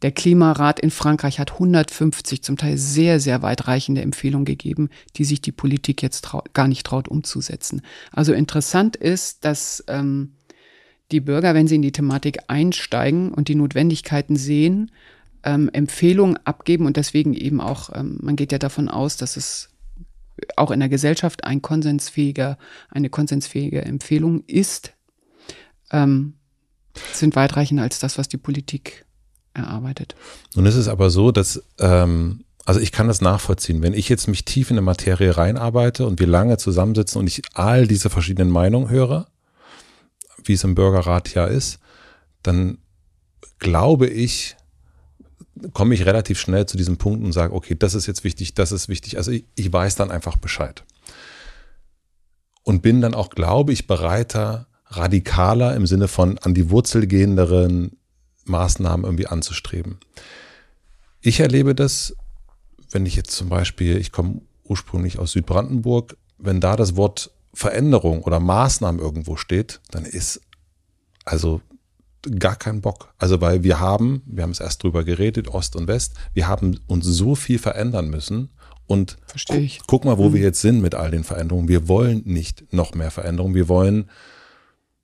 Der 0.01 0.11
Klimarat 0.11 0.79
in 0.79 0.91
Frankreich 0.91 1.39
hat 1.39 1.53
150 1.53 2.43
zum 2.43 2.57
Teil 2.57 2.77
sehr, 2.77 3.19
sehr 3.19 3.41
weitreichende 3.41 4.01
Empfehlungen 4.01 4.45
gegeben, 4.45 4.89
die 5.15 5.25
sich 5.25 5.41
die 5.41 5.51
Politik 5.51 6.03
jetzt 6.03 6.27
gar 6.53 6.67
nicht 6.67 6.85
traut 6.85 7.07
umzusetzen. 7.07 7.81
Also 8.11 8.33
interessant 8.33 8.95
ist, 8.95 9.43
dass 9.43 9.83
ähm, 9.87 10.33
die 11.11 11.21
Bürger, 11.21 11.53
wenn 11.55 11.67
sie 11.67 11.75
in 11.75 11.81
die 11.81 11.91
Thematik 11.91 12.39
einsteigen 12.47 13.31
und 13.31 13.47
die 13.47 13.55
Notwendigkeiten 13.55 14.35
sehen, 14.35 14.91
ähm, 15.43 15.69
Empfehlungen 15.71 16.37
abgeben 16.45 16.85
und 16.85 16.97
deswegen 16.97 17.33
eben 17.33 17.61
auch, 17.61 17.89
ähm, 17.95 18.17
man 18.21 18.35
geht 18.35 18.51
ja 18.51 18.59
davon 18.59 18.89
aus, 18.89 19.17
dass 19.17 19.37
es 19.37 19.69
auch 20.55 20.71
in 20.71 20.79
der 20.79 20.89
Gesellschaft 20.89 21.43
ein 21.43 21.61
konsensfähiger, 21.61 22.57
eine 22.89 23.09
konsensfähige 23.09 23.83
Empfehlung 23.83 24.43
ist, 24.45 24.93
ähm, 25.91 26.33
sind 27.13 27.35
weitreichender 27.35 27.83
als 27.83 27.99
das, 27.99 28.17
was 28.17 28.27
die 28.27 28.37
Politik 28.37 29.05
erarbeitet. 29.53 30.15
Nun 30.55 30.65
ist 30.65 30.75
es 30.75 30.87
aber 30.87 31.09
so, 31.09 31.31
dass 31.31 31.63
ähm, 31.79 32.43
also 32.67 32.81
ich 32.81 32.91
kann 32.91 33.07
das 33.07 33.21
nachvollziehen. 33.21 33.81
Wenn 33.81 33.93
ich 33.93 34.09
jetzt 34.09 34.27
mich 34.27 34.43
tief 34.43 34.71
in 34.71 34.75
eine 34.75 34.81
Materie 34.81 35.37
reinarbeite 35.37 36.05
und 36.05 36.19
wir 36.19 36.27
lange 36.27 36.57
zusammensitzen 36.57 37.17
und 37.17 37.27
ich 37.27 37.41
all 37.53 37.87
diese 37.87 38.09
verschiedenen 38.09 38.51
Meinungen 38.51 38.89
höre, 38.89 39.27
wie 40.43 40.51
es 40.51 40.65
im 40.65 40.75
Bürgerrat 40.75 41.33
ja 41.33 41.45
ist, 41.45 41.79
dann 42.43 42.79
glaube 43.59 44.07
ich, 44.07 44.57
komme 45.73 45.93
ich 45.93 46.05
relativ 46.05 46.39
schnell 46.39 46.65
zu 46.65 46.77
diesem 46.77 46.97
Punkt 46.97 47.23
und 47.23 47.33
sage, 47.33 47.53
okay, 47.53 47.75
das 47.77 47.93
ist 47.93 48.07
jetzt 48.07 48.23
wichtig, 48.23 48.53
das 48.53 48.71
ist 48.71 48.89
wichtig. 48.89 49.17
Also 49.17 49.31
ich, 49.31 49.45
ich 49.55 49.71
weiß 49.71 49.95
dann 49.95 50.11
einfach 50.11 50.37
Bescheid. 50.37 50.83
Und 52.63 52.81
bin 52.81 53.01
dann 53.01 53.13
auch, 53.13 53.29
glaube 53.29 53.71
ich, 53.71 53.87
bereiter, 53.87 54.67
radikaler 54.87 55.75
im 55.75 55.87
Sinne 55.87 56.07
von 56.07 56.37
an 56.39 56.53
die 56.53 56.69
Wurzel 56.69 57.07
gehenderen 57.07 57.97
Maßnahmen 58.45 59.05
irgendwie 59.05 59.27
anzustreben. 59.27 59.97
Ich 61.21 61.39
erlebe 61.39 61.75
das, 61.75 62.15
wenn 62.91 63.05
ich 63.05 63.15
jetzt 63.15 63.31
zum 63.31 63.49
Beispiel, 63.49 63.97
ich 63.97 64.11
komme 64.11 64.41
ursprünglich 64.63 65.19
aus 65.19 65.31
Südbrandenburg, 65.31 66.17
wenn 66.37 66.61
da 66.61 66.75
das 66.75 66.95
Wort 66.95 67.31
Veränderung 67.53 68.23
oder 68.23 68.39
Maßnahmen 68.39 69.01
irgendwo 69.01 69.35
steht, 69.35 69.81
dann 69.91 70.05
ist 70.05 70.41
also 71.25 71.61
gar 72.39 72.55
keinen 72.55 72.81
Bock. 72.81 73.13
Also 73.17 73.41
weil 73.41 73.63
wir 73.63 73.79
haben, 73.79 74.21
wir 74.25 74.43
haben 74.43 74.51
es 74.51 74.59
erst 74.59 74.83
drüber 74.83 75.03
geredet, 75.03 75.47
Ost 75.47 75.75
und 75.75 75.87
West, 75.87 76.13
wir 76.33 76.47
haben 76.47 76.79
uns 76.87 77.05
so 77.05 77.35
viel 77.35 77.59
verändern 77.59 78.09
müssen 78.09 78.49
und 78.87 79.17
Verstehe 79.25 79.59
ich. 79.59 79.81
guck 79.85 80.05
mal, 80.05 80.17
wo 80.17 80.29
mhm. 80.29 80.33
wir 80.33 80.41
jetzt 80.41 80.61
sind 80.61 80.81
mit 80.81 80.95
all 80.95 81.11
den 81.11 81.23
Veränderungen. 81.23 81.67
Wir 81.67 81.87
wollen 81.87 82.21
nicht 82.25 82.73
noch 82.73 82.95
mehr 82.95 83.11
Veränderungen. 83.11 83.53
Wir 83.53 83.67
wollen, 83.67 84.09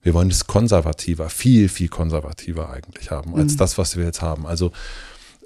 wir 0.02 0.14
wollen 0.14 0.30
es 0.30 0.48
konservativer, 0.48 1.30
viel, 1.30 1.69
viel 1.69 1.90
konservativer 1.90 2.69
eigentlich 2.69 3.11
haben, 3.11 3.35
als 3.35 3.53
mhm. 3.53 3.57
das, 3.57 3.77
was 3.77 3.98
wir 3.98 4.06
jetzt 4.06 4.22
haben. 4.22 4.48
Also 4.48 4.72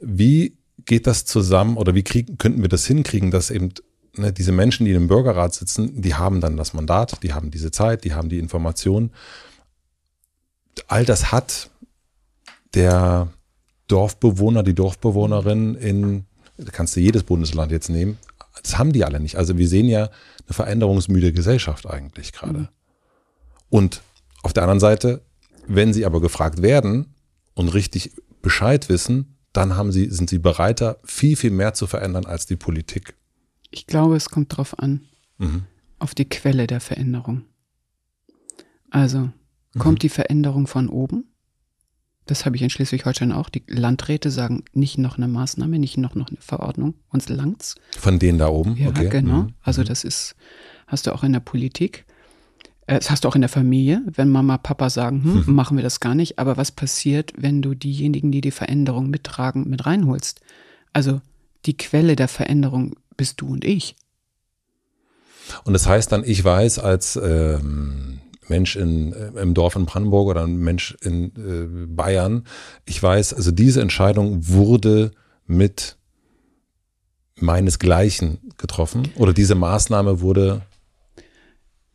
wie 0.02 0.57
geht 0.85 1.07
das 1.07 1.26
zusammen 1.26 1.77
oder 1.77 1.95
wie 1.95 2.03
kriegen, 2.03 2.38
könnten 2.38 2.61
wir 2.61 2.69
das 2.69 2.85
hinkriegen, 2.85 3.31
dass 3.31 3.49
eben 3.49 3.73
ne, 4.15 4.31
diese 4.31 4.52
Menschen, 4.52 4.85
die 4.85 4.91
im 4.91 5.07
Bürgerrat 5.07 5.56
sitzen, 5.56 6.02
die 6.02 6.14
haben 6.14 6.39
dann 6.39 6.57
das 6.57 6.73
Mandat, 6.73 7.23
die 7.23 7.34
haben 7.34 7.49
diese 7.49 7.72
Zeit, 7.72 8.03
die 8.03 8.14
haben 8.14 8.30
die 8.30 8.39
Informationen 8.39 9.11
all 10.87 11.05
das 11.05 11.31
hat 11.31 11.69
der 12.73 13.29
Dorfbewohner, 13.87 14.63
die 14.63 14.75
Dorfbewohnerin 14.75 15.75
in, 15.75 16.25
da 16.57 16.71
kannst 16.71 16.95
du 16.95 16.99
jedes 16.99 17.23
Bundesland 17.23 17.71
jetzt 17.71 17.89
nehmen, 17.89 18.17
das 18.61 18.77
haben 18.77 18.91
die 18.91 19.05
alle 19.05 19.19
nicht. 19.19 19.37
Also 19.37 19.57
wir 19.57 19.67
sehen 19.67 19.87
ja 19.87 20.03
eine 20.03 20.53
veränderungsmüde 20.53 21.31
Gesellschaft 21.31 21.85
eigentlich 21.87 22.33
gerade. 22.33 22.59
Mhm. 22.59 22.67
Und 23.69 24.01
auf 24.43 24.53
der 24.53 24.63
anderen 24.63 24.79
Seite, 24.79 25.21
wenn 25.67 25.93
sie 25.93 26.05
aber 26.05 26.21
gefragt 26.21 26.61
werden 26.61 27.13
und 27.53 27.69
richtig 27.69 28.11
Bescheid 28.41 28.89
wissen, 28.89 29.37
dann 29.53 29.75
haben 29.75 29.91
sie, 29.91 30.09
sind 30.09 30.29
sie 30.29 30.39
bereiter, 30.39 30.97
viel, 31.03 31.35
viel 31.35 31.51
mehr 31.51 31.73
zu 31.73 31.87
verändern 31.87 32.25
als 32.25 32.45
die 32.45 32.55
Politik. 32.55 33.15
Ich 33.71 33.87
glaube, 33.87 34.15
es 34.15 34.29
kommt 34.29 34.53
darauf 34.53 34.77
an, 34.79 35.05
mhm. 35.37 35.63
auf 35.99 36.13
die 36.15 36.29
Quelle 36.29 36.67
der 36.67 36.79
Veränderung. 36.79 37.43
Also, 38.89 39.29
Kommt 39.77 39.99
mhm. 39.99 40.01
die 40.01 40.09
Veränderung 40.09 40.67
von 40.67 40.89
oben? 40.89 41.25
Das 42.25 42.45
habe 42.45 42.57
ich 42.57 42.61
in 42.61 42.69
Schleswig-Holstein 42.69 43.31
auch. 43.31 43.49
Die 43.49 43.63
Landräte 43.67 44.31
sagen 44.31 44.65
nicht 44.73 44.97
noch 44.97 45.17
eine 45.17 45.29
Maßnahme, 45.29 45.79
nicht 45.79 45.97
noch, 45.97 46.13
noch 46.13 46.27
eine 46.27 46.41
Verordnung. 46.41 46.95
Uns 47.09 47.29
langt's. 47.29 47.75
Von 47.97 48.19
denen 48.19 48.37
da 48.37 48.49
oben? 48.49 48.75
Ja, 48.75 48.89
okay. 48.89 49.09
genau. 49.09 49.43
Mhm. 49.43 49.53
Also 49.61 49.81
mhm. 49.81 49.85
das 49.85 50.03
ist, 50.03 50.35
hast 50.87 51.07
du 51.07 51.13
auch 51.13 51.23
in 51.23 51.33
der 51.33 51.39
Politik. 51.39 52.05
Äh, 52.85 52.97
das 52.99 53.09
hast 53.09 53.23
du 53.23 53.29
auch 53.29 53.35
in 53.35 53.41
der 53.41 53.49
Familie, 53.49 54.01
wenn 54.07 54.29
Mama, 54.29 54.57
Papa 54.57 54.89
sagen, 54.89 55.23
hm, 55.23 55.47
hm. 55.47 55.55
machen 55.55 55.77
wir 55.77 55.83
das 55.83 55.99
gar 55.99 56.15
nicht. 56.15 56.37
Aber 56.37 56.57
was 56.57 56.71
passiert, 56.71 57.31
wenn 57.37 57.61
du 57.61 57.75
diejenigen, 57.75 58.31
die 58.31 58.41
die 58.41 58.51
Veränderung 58.51 59.09
mittragen, 59.09 59.69
mit 59.69 59.85
reinholst? 59.85 60.41
Also 60.91 61.21
die 61.65 61.77
Quelle 61.77 62.15
der 62.15 62.27
Veränderung 62.27 62.95
bist 63.15 63.41
du 63.41 63.47
und 63.47 63.63
ich. 63.63 63.95
Und 65.63 65.73
das 65.73 65.87
heißt 65.87 66.11
dann, 66.11 66.23
ich 66.25 66.43
weiß 66.43 66.79
als 66.79 67.17
ähm, 67.21 68.19
Mensch 68.49 68.76
in, 68.76 69.14
äh, 69.14 69.41
im 69.41 69.53
Dorf 69.53 69.76
in 69.76 69.86
Brandenburg 69.86 70.30
oder 70.30 70.44
ein 70.44 70.57
Mensch 70.57 70.95
in 71.02 71.26
äh, 71.36 71.86
Bayern, 71.88 72.44
ich 72.86 73.02
weiß, 73.02 73.34
also 73.34 73.52
diese 73.52 73.82
Entscheidung 73.82 74.48
wurde 74.48 75.11
mit 75.45 75.98
meinesgleichen 77.36 78.40
getroffen 78.57 79.10
oder 79.15 79.34
diese 79.34 79.56
Maßnahme 79.56 80.22
wurde 80.22 80.64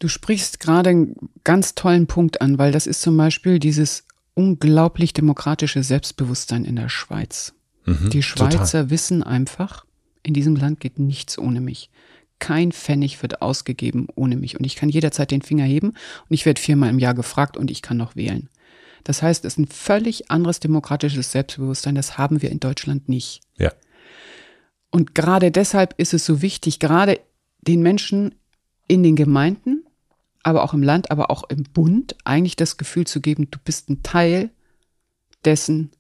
Du 0.03 0.09
sprichst 0.09 0.59
gerade 0.59 0.91
einen 0.91 1.15
ganz 1.45 1.77
tollen 1.77 2.09
Punkt 2.09 2.41
an, 2.41 2.59
weil 2.59 2.73
das 2.73 2.89
ist 2.89 3.03
zum 3.03 3.17
Beispiel 3.17 3.61
dieses 3.61 4.03
unglaublich 4.35 5.13
demokratische 5.13 5.85
Selbstbewusstsein 5.85 6.65
in 6.65 6.75
der 6.75 6.89
Schweiz. 6.89 7.55
Mhm, 7.85 8.11
die 8.11 8.25
Schweizer 8.25 8.59
total. 8.59 8.91
wissen 8.91 9.23
einfach, 9.23 9.85
in 10.25 10.35
diesem 10.35 10.57
Land 10.57 10.81
geht 10.81 10.99
nichts 10.99 11.39
ohne 11.39 11.61
mich. 11.61 11.89
Kein 12.43 12.73
Pfennig 12.73 13.23
wird 13.23 13.41
ausgegeben 13.41 14.09
ohne 14.17 14.37
mich. 14.37 14.59
Und 14.59 14.65
ich 14.65 14.75
kann 14.75 14.89
jederzeit 14.89 15.31
den 15.31 15.43
Finger 15.43 15.65
heben 15.65 15.91
und 15.91 16.31
ich 16.31 16.45
werde 16.45 16.61
viermal 16.61 16.91
im 16.91 16.99
Jahr 16.99 17.15
gefragt 17.15 17.57
und 17.57 17.71
ich 17.71 17.83
kann 17.83 17.97
noch 17.97 18.17
wählen. 18.17 18.49
Das 19.05 19.23
heißt, 19.23 19.45
es 19.45 19.55
ist 19.55 19.59
ein 19.59 19.69
völlig 19.69 20.31
anderes 20.31 20.59
demokratisches 20.59 21.31
Selbstbewusstsein. 21.31 21.95
Das 21.95 22.19
haben 22.19 22.43
wir 22.43 22.51
in 22.51 22.59
Deutschland 22.59 23.09
nicht. 23.09 23.43
Ja. 23.59 23.73
Und 24.91 25.15
gerade 25.15 25.53
deshalb 25.53 25.95
ist 25.99 26.15
es 26.15 26.27
so 26.27 26.43
wichtig, 26.43 26.81
gerade 26.81 27.21
den 27.61 27.81
Menschen 27.81 28.35
in 28.89 29.05
den 29.05 29.15
Gemeinden 29.15 29.85
aber 30.43 30.65
auch 30.65 30.75
im 30.75 30.83
Land, 30.83 31.11
aber 31.11 31.31
auch 31.31 31.45
im 31.49 31.65
Bund 31.65 32.17
eigentlich 32.25 32.57
das 32.57 32.77
Gefühl 32.77 33.07
zu 33.07 33.21
geben, 33.21 33.49
du 33.51 33.59
bist 33.65 33.89
ein 33.89 34.03
Teil 34.03 34.51
dessen, 35.45 35.91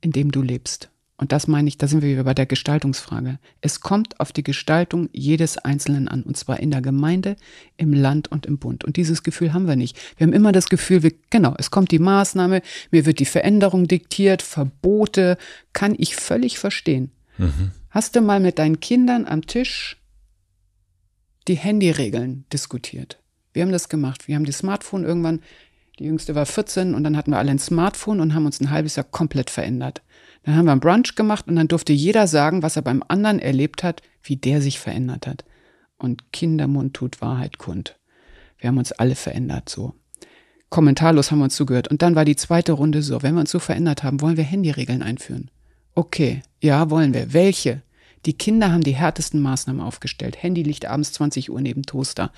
in 0.00 0.12
dem 0.12 0.32
du 0.32 0.42
lebst. 0.42 0.90
Und 1.16 1.30
das 1.30 1.46
meine 1.46 1.68
ich, 1.68 1.78
da 1.78 1.86
sind 1.86 2.02
wir 2.02 2.10
wieder 2.10 2.24
bei 2.24 2.34
der 2.34 2.46
Gestaltungsfrage. 2.46 3.38
Es 3.60 3.80
kommt 3.80 4.18
auf 4.18 4.32
die 4.32 4.42
Gestaltung 4.42 5.08
jedes 5.12 5.58
Einzelnen 5.58 6.08
an, 6.08 6.24
und 6.24 6.36
zwar 6.36 6.58
in 6.58 6.72
der 6.72 6.82
Gemeinde, 6.82 7.36
im 7.76 7.92
Land 7.92 8.32
und 8.32 8.46
im 8.46 8.58
Bund. 8.58 8.84
Und 8.84 8.96
dieses 8.96 9.22
Gefühl 9.22 9.52
haben 9.52 9.68
wir 9.68 9.76
nicht. 9.76 9.96
Wir 10.16 10.26
haben 10.26 10.32
immer 10.32 10.50
das 10.50 10.68
Gefühl, 10.68 11.04
wir, 11.04 11.12
genau, 11.30 11.54
es 11.56 11.70
kommt 11.70 11.92
die 11.92 12.00
Maßnahme, 12.00 12.62
mir 12.90 13.06
wird 13.06 13.20
die 13.20 13.26
Veränderung 13.26 13.86
diktiert, 13.86 14.42
Verbote, 14.42 15.38
kann 15.72 15.94
ich 15.96 16.16
völlig 16.16 16.58
verstehen. 16.58 17.12
Mhm. 17.38 17.70
Hast 17.90 18.16
du 18.16 18.20
mal 18.20 18.40
mit 18.40 18.58
deinen 18.58 18.80
Kindern 18.80 19.24
am 19.24 19.46
Tisch 19.46 20.02
die 21.46 21.54
Handyregeln 21.54 22.44
diskutiert? 22.52 23.20
Wir 23.52 23.62
haben 23.62 23.70
das 23.70 23.88
gemacht. 23.88 24.26
Wir 24.26 24.34
haben 24.34 24.44
die 24.44 24.52
Smartphone 24.52 25.04
irgendwann, 25.04 25.40
die 26.00 26.06
jüngste 26.06 26.34
war 26.34 26.44
14 26.44 26.92
und 26.92 27.04
dann 27.04 27.16
hatten 27.16 27.30
wir 27.30 27.38
alle 27.38 27.52
ein 27.52 27.60
Smartphone 27.60 28.18
und 28.18 28.34
haben 28.34 28.46
uns 28.46 28.60
ein 28.60 28.70
halbes 28.70 28.96
Jahr 28.96 29.04
komplett 29.04 29.48
verändert. 29.48 30.02
Dann 30.44 30.56
haben 30.56 30.66
wir 30.66 30.72
einen 30.72 30.80
Brunch 30.80 31.14
gemacht 31.14 31.48
und 31.48 31.56
dann 31.56 31.68
durfte 31.68 31.92
jeder 31.92 32.26
sagen, 32.26 32.62
was 32.62 32.76
er 32.76 32.82
beim 32.82 33.02
anderen 33.08 33.38
erlebt 33.38 33.82
hat, 33.82 34.02
wie 34.22 34.36
der 34.36 34.60
sich 34.60 34.78
verändert 34.78 35.26
hat. 35.26 35.44
Und 35.96 36.32
Kindermund 36.32 36.94
tut 36.94 37.20
Wahrheit 37.20 37.58
kund. 37.58 37.98
Wir 38.58 38.68
haben 38.68 38.78
uns 38.78 38.92
alle 38.92 39.14
verändert, 39.14 39.68
so. 39.68 39.94
Kommentarlos 40.68 41.30
haben 41.30 41.38
wir 41.38 41.44
uns 41.44 41.56
zugehört. 41.56 41.88
Und 41.88 42.02
dann 42.02 42.14
war 42.14 42.24
die 42.24 42.36
zweite 42.36 42.72
Runde 42.72 43.02
so, 43.02 43.22
wenn 43.22 43.34
wir 43.34 43.40
uns 43.40 43.50
so 43.50 43.58
verändert 43.58 44.02
haben, 44.02 44.20
wollen 44.20 44.36
wir 44.36 44.44
Handyregeln 44.44 45.02
einführen. 45.02 45.50
Okay, 45.94 46.42
ja, 46.60 46.90
wollen 46.90 47.14
wir. 47.14 47.32
Welche? 47.32 47.82
Die 48.26 48.32
Kinder 48.32 48.72
haben 48.72 48.82
die 48.82 48.94
härtesten 48.96 49.40
Maßnahmen 49.40 49.80
aufgestellt. 49.80 50.42
Handy 50.42 50.62
liegt 50.62 50.86
abends 50.86 51.12
20 51.12 51.50
Uhr 51.50 51.60
neben 51.60 51.84
Toaster. 51.84 52.32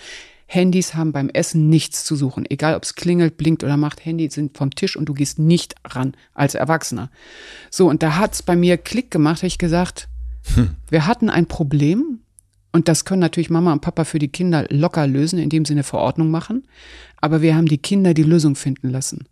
Handys 0.46 0.94
haben 0.94 1.12
beim 1.12 1.28
Essen 1.28 1.68
nichts 1.68 2.04
zu 2.04 2.16
suchen. 2.16 2.44
Egal 2.48 2.76
ob 2.76 2.84
es 2.84 2.94
klingelt, 2.94 3.36
blinkt 3.36 3.64
oder 3.64 3.76
macht, 3.76 4.04
Handys 4.04 4.34
sind 4.34 4.56
vom 4.56 4.70
Tisch 4.70 4.96
und 4.96 5.06
du 5.06 5.14
gehst 5.14 5.38
nicht 5.38 5.74
ran 5.84 6.14
als 6.34 6.54
Erwachsener. 6.54 7.10
So, 7.70 7.88
und 7.88 8.02
da 8.02 8.16
hat's 8.16 8.42
bei 8.42 8.56
mir 8.56 8.78
Klick 8.78 9.10
gemacht, 9.10 9.38
habe 9.38 9.48
ich 9.48 9.58
gesagt, 9.58 10.08
hm. 10.54 10.76
wir 10.88 11.06
hatten 11.06 11.30
ein 11.30 11.46
Problem 11.46 12.20
und 12.72 12.88
das 12.88 13.04
können 13.04 13.20
natürlich 13.20 13.50
Mama 13.50 13.72
und 13.72 13.80
Papa 13.80 14.04
für 14.04 14.18
die 14.18 14.28
Kinder 14.28 14.66
locker 14.68 15.06
lösen, 15.06 15.38
indem 15.38 15.64
sie 15.64 15.72
eine 15.72 15.82
Verordnung 15.82 16.30
machen. 16.30 16.68
Aber 17.16 17.40
wir 17.40 17.56
haben 17.56 17.66
die 17.66 17.78
Kinder 17.78 18.14
die 18.14 18.22
Lösung 18.22 18.54
finden 18.54 18.90
lassen. 18.90 19.24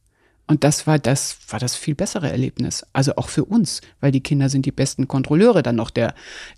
Und 0.47 0.65
das 0.65 0.87
war 0.87 0.99
das, 0.99 1.39
war 1.49 1.59
das 1.59 1.77
viel 1.77 1.95
bessere 1.95 2.31
Erlebnis. 2.31 2.87
Also 2.93 3.17
auch 3.17 3.29
für 3.29 3.45
uns, 3.45 3.81
weil 4.01 4.13
die 4.13 4.23
Kinder 4.23 4.49
sind 4.49 4.67
die 4.67 4.73
besten 4.73 5.09
Kontrolleure 5.09 5.63
dann 5.63 5.77
noch 5.77 5.91
der, 5.91 6.15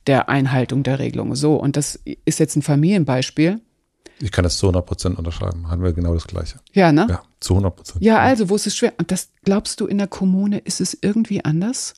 der 0.06 0.28
Einhaltung 0.28 0.82
der 0.82 0.98
Regelung. 0.98 1.34
So. 1.34 1.56
Und 1.56 1.76
das 1.76 2.00
ist 2.24 2.38
jetzt 2.38 2.56
ein 2.56 2.62
Familienbeispiel. 2.62 3.60
Ich 4.20 4.32
kann 4.32 4.44
das 4.44 4.56
zu 4.56 4.66
100 4.66 4.86
Prozent 4.86 5.18
unterschreiben. 5.18 5.68
Haben 5.68 5.82
wir 5.82 5.92
genau 5.92 6.14
das 6.14 6.26
Gleiche. 6.26 6.60
Ja, 6.72 6.90
ne? 6.92 7.06
Ja, 7.08 7.22
zu 7.40 7.54
100 7.54 7.76
Prozent. 7.76 8.04
Ja, 8.04 8.18
also, 8.18 8.48
wo 8.48 8.56
ist 8.56 8.66
es 8.66 8.76
schwer? 8.76 8.94
Und 8.98 9.10
das 9.10 9.30
glaubst 9.44 9.80
du 9.80 9.86
in 9.86 9.98
der 9.98 10.06
Kommune, 10.06 10.58
ist 10.58 10.80
es 10.80 10.96
irgendwie 11.00 11.44
anders? 11.44 11.94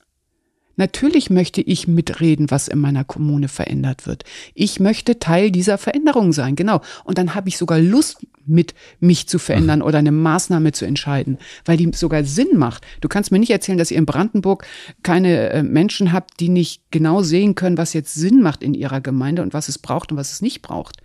Natürlich 0.75 1.29
möchte 1.29 1.61
ich 1.61 1.89
mitreden, 1.89 2.51
was 2.51 2.69
in 2.69 2.79
meiner 2.79 3.03
Kommune 3.03 3.49
verändert 3.49 4.07
wird. 4.07 4.23
Ich 4.53 4.79
möchte 4.79 5.19
Teil 5.19 5.51
dieser 5.51 5.77
Veränderung 5.77 6.31
sein, 6.31 6.55
genau. 6.55 6.79
Und 7.03 7.17
dann 7.17 7.35
habe 7.35 7.49
ich 7.49 7.57
sogar 7.57 7.79
Lust, 7.79 8.25
mit 8.49 8.73
mich 8.99 9.27
zu 9.27 9.39
verändern 9.39 9.79
mhm. 9.79 9.85
oder 9.85 9.99
eine 9.99 10.11
Maßnahme 10.11 10.71
zu 10.71 10.85
entscheiden, 10.85 11.37
weil 11.65 11.77
die 11.77 11.91
sogar 11.93 12.23
Sinn 12.23 12.57
macht. 12.57 12.85
Du 13.01 13.07
kannst 13.07 13.31
mir 13.31 13.39
nicht 13.39 13.51
erzählen, 13.51 13.77
dass 13.77 13.91
ihr 13.91 13.97
in 13.97 14.05
Brandenburg 14.05 14.65
keine 15.03 15.49
äh, 15.49 15.63
Menschen 15.63 16.11
habt, 16.11 16.39
die 16.39 16.49
nicht 16.49 16.81
genau 16.91 17.21
sehen 17.21 17.55
können, 17.55 17.77
was 17.77 17.93
jetzt 17.93 18.15
Sinn 18.15 18.41
macht 18.41 18.63
in 18.63 18.73
ihrer 18.73 19.01
Gemeinde 19.01 19.41
und 19.41 19.53
was 19.53 19.69
es 19.69 19.77
braucht 19.77 20.11
und 20.11 20.17
was 20.17 20.31
es 20.31 20.41
nicht 20.41 20.61
braucht. 20.61 20.97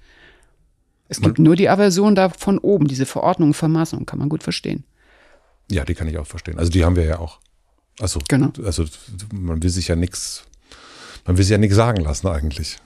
Es 1.17 1.23
gibt 1.23 1.39
man, 1.39 1.45
nur 1.45 1.57
die 1.57 1.69
Aversion 1.69 2.15
da 2.15 2.29
von 2.29 2.59
oben, 2.59 2.89
diese 2.89 3.07
Verordnung, 3.07 3.55
Vermaßung, 3.55 4.07
kann 4.07 4.19
man 4.19 4.29
gut 4.29 4.43
verstehen. 4.43 4.85
Ja, 5.71 5.85
die 5.85 5.95
kann 5.95 6.09
ich 6.09 6.19
auch 6.19 6.27
verstehen. 6.27 6.59
Also 6.59 6.71
die 6.71 6.85
haben 6.85 6.97
wir 6.97 7.05
ja 7.05 7.19
auch. 7.19 7.41
Also, 8.01 8.21
genau. 8.29 8.51
also 8.65 8.85
man 9.33 9.63
will 9.63 9.71
sich 9.71 9.89
ja 9.89 9.97
nichts, 9.97 10.45
man 11.25 11.37
will 11.37 11.45
sich 11.45 11.53
ja 11.53 11.59
nichts 11.59 11.77
sagen 11.77 12.03
lassen 12.03 12.27
eigentlich. 12.27 12.79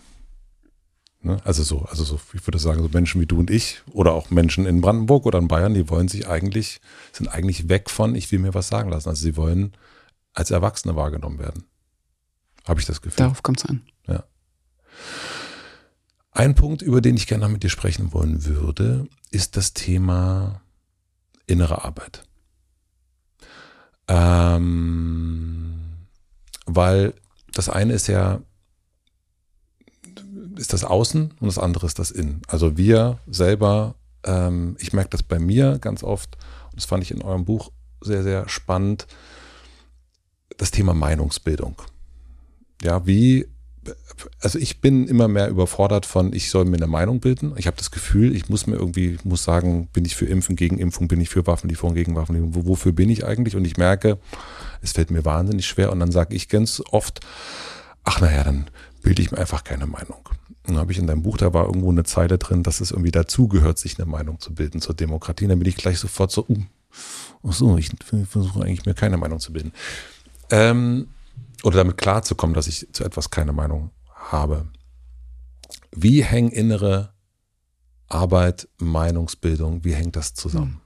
Ne? 1.22 1.38
Also 1.44 1.62
so, 1.62 1.80
also 1.82 2.04
so, 2.04 2.20
ich 2.34 2.46
würde 2.46 2.58
sagen, 2.58 2.82
so 2.82 2.88
Menschen 2.92 3.20
wie 3.20 3.26
du 3.26 3.38
und 3.38 3.50
ich 3.50 3.82
oder 3.92 4.12
auch 4.12 4.30
Menschen 4.30 4.66
in 4.66 4.80
Brandenburg 4.80 5.26
oder 5.26 5.38
in 5.38 5.48
Bayern, 5.48 5.74
die 5.74 5.88
wollen 5.88 6.08
sich 6.08 6.28
eigentlich, 6.28 6.80
sind 7.12 7.28
eigentlich 7.28 7.68
weg 7.68 7.90
von, 7.90 8.14
ich 8.14 8.30
will 8.30 8.38
mir 8.38 8.54
was 8.54 8.68
sagen 8.68 8.90
lassen. 8.90 9.08
Also 9.08 9.22
sie 9.22 9.36
wollen 9.36 9.72
als 10.34 10.50
Erwachsene 10.50 10.94
wahrgenommen 10.94 11.38
werden. 11.38 11.64
Habe 12.66 12.80
ich 12.80 12.86
das 12.86 13.00
Gefühl. 13.00 13.16
Darauf 13.16 13.42
kommt 13.42 13.58
es 13.60 13.66
an. 13.66 13.82
Ja. 14.06 14.24
Ein 16.38 16.54
Punkt, 16.54 16.82
über 16.82 17.00
den 17.00 17.16
ich 17.16 17.26
gerne 17.26 17.48
mit 17.48 17.64
dir 17.64 17.68
sprechen 17.68 18.12
wollen 18.12 18.44
würde, 18.44 19.08
ist 19.32 19.56
das 19.56 19.74
Thema 19.74 20.60
innere 21.48 21.84
Arbeit. 21.84 22.22
Ähm, 24.06 25.74
weil 26.64 27.14
das 27.52 27.68
eine 27.68 27.92
ist 27.92 28.06
ja, 28.06 28.40
ist 30.54 30.72
das 30.72 30.84
Außen 30.84 31.34
und 31.40 31.46
das 31.48 31.58
andere 31.58 31.86
ist 31.86 31.98
das 31.98 32.12
Innen. 32.12 32.42
Also 32.46 32.76
wir 32.76 33.18
selber, 33.26 33.96
ähm, 34.22 34.76
ich 34.78 34.92
merke 34.92 35.10
das 35.10 35.24
bei 35.24 35.40
mir 35.40 35.80
ganz 35.80 36.04
oft, 36.04 36.38
und 36.66 36.76
das 36.76 36.84
fand 36.84 37.02
ich 37.02 37.10
in 37.10 37.20
eurem 37.20 37.46
Buch 37.46 37.72
sehr, 38.00 38.22
sehr 38.22 38.48
spannend, 38.48 39.08
das 40.56 40.70
Thema 40.70 40.94
Meinungsbildung. 40.94 41.82
Ja, 42.80 43.04
wie 43.08 43.48
also 44.40 44.58
ich 44.58 44.80
bin 44.80 45.06
immer 45.06 45.28
mehr 45.28 45.48
überfordert 45.48 46.06
von, 46.06 46.32
ich 46.32 46.50
soll 46.50 46.64
mir 46.64 46.76
eine 46.76 46.86
Meinung 46.86 47.20
bilden. 47.20 47.54
Ich 47.56 47.66
habe 47.66 47.76
das 47.76 47.90
Gefühl, 47.90 48.34
ich 48.34 48.48
muss 48.48 48.66
mir 48.66 48.76
irgendwie, 48.76 49.18
muss 49.24 49.44
sagen, 49.44 49.88
bin 49.92 50.04
ich 50.04 50.16
für 50.16 50.26
Impfen, 50.26 50.56
gegen 50.56 50.78
Impfung, 50.78 51.08
bin 51.08 51.20
ich 51.20 51.28
für 51.28 51.46
Waffenlieferung, 51.46 51.94
gegen 51.94 52.16
Waffenlieferung, 52.16 52.66
wofür 52.66 52.92
bin 52.92 53.10
ich 53.10 53.24
eigentlich? 53.24 53.56
Und 53.56 53.64
ich 53.64 53.76
merke, 53.76 54.18
es 54.82 54.92
fällt 54.92 55.10
mir 55.10 55.24
wahnsinnig 55.24 55.66
schwer 55.66 55.92
und 55.92 56.00
dann 56.00 56.12
sage 56.12 56.34
ich 56.34 56.48
ganz 56.48 56.82
oft, 56.90 57.20
ach 58.04 58.20
naja, 58.20 58.44
dann 58.44 58.68
bilde 59.02 59.22
ich 59.22 59.30
mir 59.30 59.38
einfach 59.38 59.64
keine 59.64 59.86
Meinung. 59.86 60.28
Und 60.66 60.74
dann 60.74 60.78
habe 60.78 60.92
ich 60.92 60.98
in 60.98 61.06
deinem 61.06 61.22
Buch, 61.22 61.38
da 61.38 61.54
war 61.54 61.66
irgendwo 61.66 61.90
eine 61.90 62.04
Zeile 62.04 62.38
drin, 62.38 62.62
dass 62.62 62.80
es 62.80 62.90
irgendwie 62.90 63.10
dazugehört, 63.10 63.78
sich 63.78 63.98
eine 63.98 64.06
Meinung 64.06 64.38
zu 64.38 64.54
bilden 64.54 64.80
zur 64.80 64.94
Demokratie. 64.94 65.44
Und 65.44 65.50
dann 65.50 65.58
bin 65.58 65.68
ich 65.68 65.76
gleich 65.76 65.98
sofort 65.98 66.30
so, 66.30 66.44
uh, 66.48 66.58
ach 67.42 67.52
so, 67.52 67.78
ich 67.78 67.90
versuche 68.28 68.62
eigentlich 68.62 68.84
mir 68.84 68.94
keine 68.94 69.16
Meinung 69.16 69.40
zu 69.40 69.52
bilden. 69.52 69.72
Ähm, 70.50 71.08
oder 71.62 71.78
damit 71.78 71.96
klarzukommen, 71.96 72.54
dass 72.54 72.68
ich 72.68 72.88
zu 72.92 73.04
etwas 73.04 73.30
keine 73.30 73.52
Meinung 73.52 73.90
habe. 74.14 74.68
Wie 75.90 76.22
hängen 76.22 76.50
innere 76.50 77.12
Arbeit, 78.08 78.68
Meinungsbildung, 78.78 79.84
wie 79.84 79.94
hängt 79.94 80.16
das 80.16 80.34
zusammen? 80.34 80.80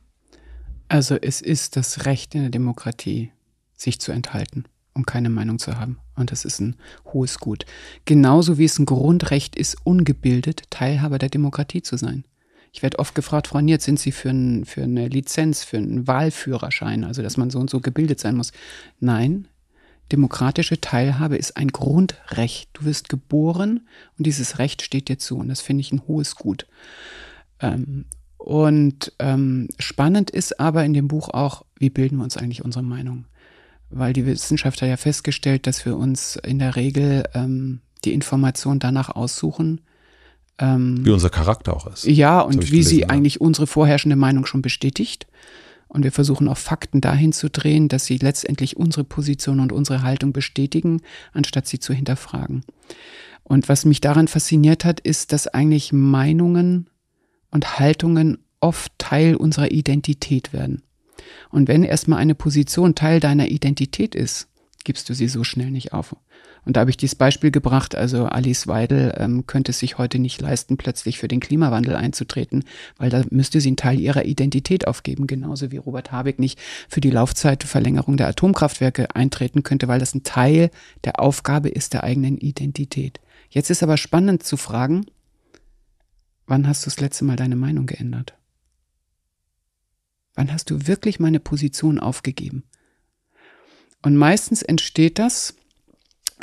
Also 0.89 1.17
es 1.17 1.41
ist 1.41 1.77
das 1.77 2.05
Recht 2.05 2.35
in 2.35 2.43
der 2.43 2.51
Demokratie, 2.51 3.33
sich 3.77 4.01
zu 4.01 4.13
enthalten 4.13 4.65
und 4.95 5.07
keine 5.07 5.31
Meinung 5.31 5.59
zu 5.59 5.79
haben. 5.79 5.99
Und 6.17 6.31
das 6.31 6.45
ist 6.45 6.61
ein 6.61 6.77
hohes 7.13 7.39
Gut. 7.39 7.65
Genauso 8.05 8.59
wie 8.59 8.65
es 8.65 8.79
ein 8.79 8.87
Grundrecht 8.87 9.57
ist, 9.57 9.77
ungebildet 9.85 10.65
Teilhaber 10.71 11.19
der 11.19 11.31
Demokratie 11.31 11.83
zu 11.83 11.97
sein. 11.97 12.25
Ich 12.73 12.83
werde 12.83 12.99
oft 12.99 13.15
gefragt, 13.15 13.49
Frau 13.49 13.61
Niert, 13.61 13.83
sind 13.83 14.01
Sie 14.01 14.13
für, 14.13 14.31
ein, 14.31 14.65
für 14.65 14.83
eine 14.83 15.09
Lizenz, 15.09 15.63
für 15.63 15.77
einen 15.77 16.07
Wahlführerschein, 16.07 17.05
also 17.05 17.23
dass 17.23 17.37
man 17.37 17.51
so 17.51 17.59
und 17.59 17.69
so 17.69 17.81
gebildet 17.81 18.19
sein 18.19 18.37
muss? 18.37 18.53
Nein, 18.99 19.49
demokratische 20.13 20.81
Teilhabe 20.81 21.37
ist 21.37 21.57
ein 21.57 21.69
Grundrecht. 21.69 22.71
Du 22.75 22.85
wirst 22.85 23.09
geboren 23.09 23.89
und 24.19 24.27
dieses 24.27 24.59
Recht 24.59 24.83
steht 24.83 25.09
dir 25.09 25.19
zu. 25.19 25.39
Und 25.39 25.49
das 25.49 25.61
finde 25.61 25.81
ich 25.81 25.91
ein 25.91 26.03
hohes 26.07 26.37
Gut. 26.37 26.67
Ähm, 27.61 28.05
Und 28.37 29.13
ähm, 29.21 29.69
spannend 29.79 30.31
ist 30.31 30.59
aber 30.59 30.85
in 30.85 30.95
dem 30.95 31.07
Buch 31.07 31.29
auch, 31.29 31.65
wie 31.79 31.91
bilden 31.91 32.17
wir 32.17 32.25
uns 32.25 32.37
eigentlich 32.37 32.65
unsere 32.65 32.83
Meinung? 32.83 33.27
Weil 33.89 34.13
die 34.13 34.27
Wissenschaftler 34.27 34.89
ja 34.89 34.97
festgestellt, 34.97 35.67
dass 35.67 35.87
wir 35.87 35.97
uns 35.97 36.37
in 36.43 36.59
der 36.59 36.75
Regel 36.75 37.25
ähm, 37.35 37.81
die 38.05 38.13
Information 38.13 38.81
danach 38.81 39.11
aussuchen. 39.11 39.81
Ähm, 40.59 41.05
wie 41.05 41.11
unser 41.11 41.31
Charakter 41.31 41.77
auch 41.77 41.87
ist. 41.87 42.05
Ja, 42.05 42.41
und 42.41 42.63
wie 42.63 42.71
gelesen, 42.71 42.89
sie 42.89 43.01
ja. 43.03 43.09
eigentlich 43.11 43.41
unsere 43.41 43.69
vorherrschende 43.69 44.17
Meinung 44.17 44.45
schon 44.45 44.61
bestätigt. 44.61 45.29
Und 45.93 46.05
wir 46.05 46.13
versuchen 46.13 46.49
auch 46.49 46.57
Fakten 46.57 47.03
dahin 47.03 47.33
zu 47.33 47.51
drehen, 47.51 47.89
dass 47.89 48.07
sie 48.07 48.17
letztendlich 48.17 48.79
unsere 48.79 49.05
Position 49.05 49.61
und 49.61 49.73
unsere 49.73 50.03
Haltung 50.03 50.33
bestätigen, 50.33 51.03
anstatt 51.35 51.67
sie 51.67 51.81
zu 51.81 51.93
hinterfragen. 51.93 52.65
Und 53.45 53.69
was 53.69 53.85
mich 53.85 54.01
daran 54.01 54.27
fasziniert 54.27 54.87
hat, 54.87 55.01
ist, 55.01 55.33
dass 55.33 55.49
eigentlich 55.49 55.93
Meinungen 55.93 56.89
und 57.51 57.79
Haltungen 57.79 58.39
oft 58.61 58.91
Teil 58.97 59.37
unserer 59.37 59.71
Identität 59.71 60.55
werden. 60.55 60.83
Und 61.51 61.69
wenn 61.69 61.85
erstmal 61.85 62.21
eine 62.21 62.35
Position 62.35 62.95
Teil 62.95 63.21
deiner 63.21 63.49
Identität 63.49 64.15
ist, 64.15 64.49
gibst 64.85 65.09
du 65.09 65.15
sie 65.15 65.29
so 65.29 65.45
schnell 65.45 65.71
nicht 65.71 65.93
auf. 65.93 66.17
Und 66.65 66.77
da 66.77 66.81
habe 66.81 66.91
ich 66.91 66.97
dieses 66.97 67.15
Beispiel 67.15 67.51
gebracht, 67.51 67.95
also 67.95 68.27
Alice 68.27 68.67
Weidel 68.67 69.15
ähm, 69.17 69.47
könnte 69.47 69.71
es 69.71 69.79
sich 69.79 69.99
heute 69.99 70.19
nicht 70.19 70.41
leisten, 70.41 70.77
plötzlich 70.77 71.19
für 71.19 71.29
den 71.29 71.41
Klimawandel 71.41 71.97
einzutreten, 71.97 72.65
weil 72.97 73.11
da 73.11 73.23
müsste 73.31 73.61
sie 73.61 73.69
einen 73.69 73.77
Teil 73.77 73.99
ihrer 73.99 74.25
Identität 74.25 74.87
aufgeben, 74.87 75.27
genauso 75.27 75.73
wie 75.73 75.77
Robert 75.77 76.13
Habeck 76.13 76.39
nicht 76.39 76.61
für 76.89 77.01
die 77.01 77.11
Laufzeitverlängerung 77.11 78.17
der 78.17 78.29
Atomkraftwerke 78.29 79.15
eintreten 79.15 79.63
könnte, 79.63 79.89
weil 79.89 79.99
das 79.99 80.15
ein 80.15 80.23
Teil 80.23 80.71
der 81.05 81.21
Aufgabe 81.21 81.69
ist 81.69 81.95
der 81.95 82.05
eigenen 82.05 82.39
Identität. 82.39 83.21
Jetzt 83.51 83.71
ist 83.71 83.83
aber 83.83 83.97
spannend 83.97 84.43
zu 84.45 84.57
fragen, 84.57 85.07
wann 86.47 86.67
hast 86.67 86.87
du 86.87 86.91
das 86.91 87.01
letzte 87.01 87.25
Mal 87.25 87.37
deine 87.37 87.57
Meinung 87.57 87.87
geändert? 87.87 88.35
Wann 90.35 90.53
hast 90.53 90.71
du 90.71 90.87
wirklich 90.87 91.21
meine 91.21 91.41
Position 91.41 91.99
aufgegeben? 91.99 92.65
Und 94.03 94.17
meistens 94.17 94.63
entsteht 94.63 95.19
das 95.19 95.55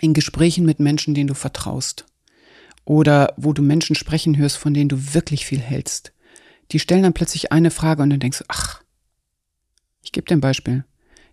in 0.01 0.13
Gesprächen 0.13 0.65
mit 0.65 0.79
Menschen, 0.79 1.13
denen 1.13 1.27
du 1.27 1.33
vertraust. 1.33 2.05
Oder 2.85 3.33
wo 3.37 3.53
du 3.53 3.61
Menschen 3.61 3.95
sprechen 3.95 4.37
hörst, 4.37 4.57
von 4.57 4.73
denen 4.73 4.89
du 4.89 5.13
wirklich 5.13 5.45
viel 5.45 5.59
hältst. 5.59 6.13
Die 6.71 6.79
stellen 6.79 7.03
dann 7.03 7.13
plötzlich 7.13 7.51
eine 7.51 7.71
Frage 7.71 8.01
und 8.01 8.09
dann 8.09 8.19
denkst 8.19 8.39
du, 8.39 8.45
ach, 8.47 8.81
ich 10.01 10.11
gebe 10.11 10.25
dir 10.25 10.35
ein 10.35 10.41
Beispiel. 10.41 10.85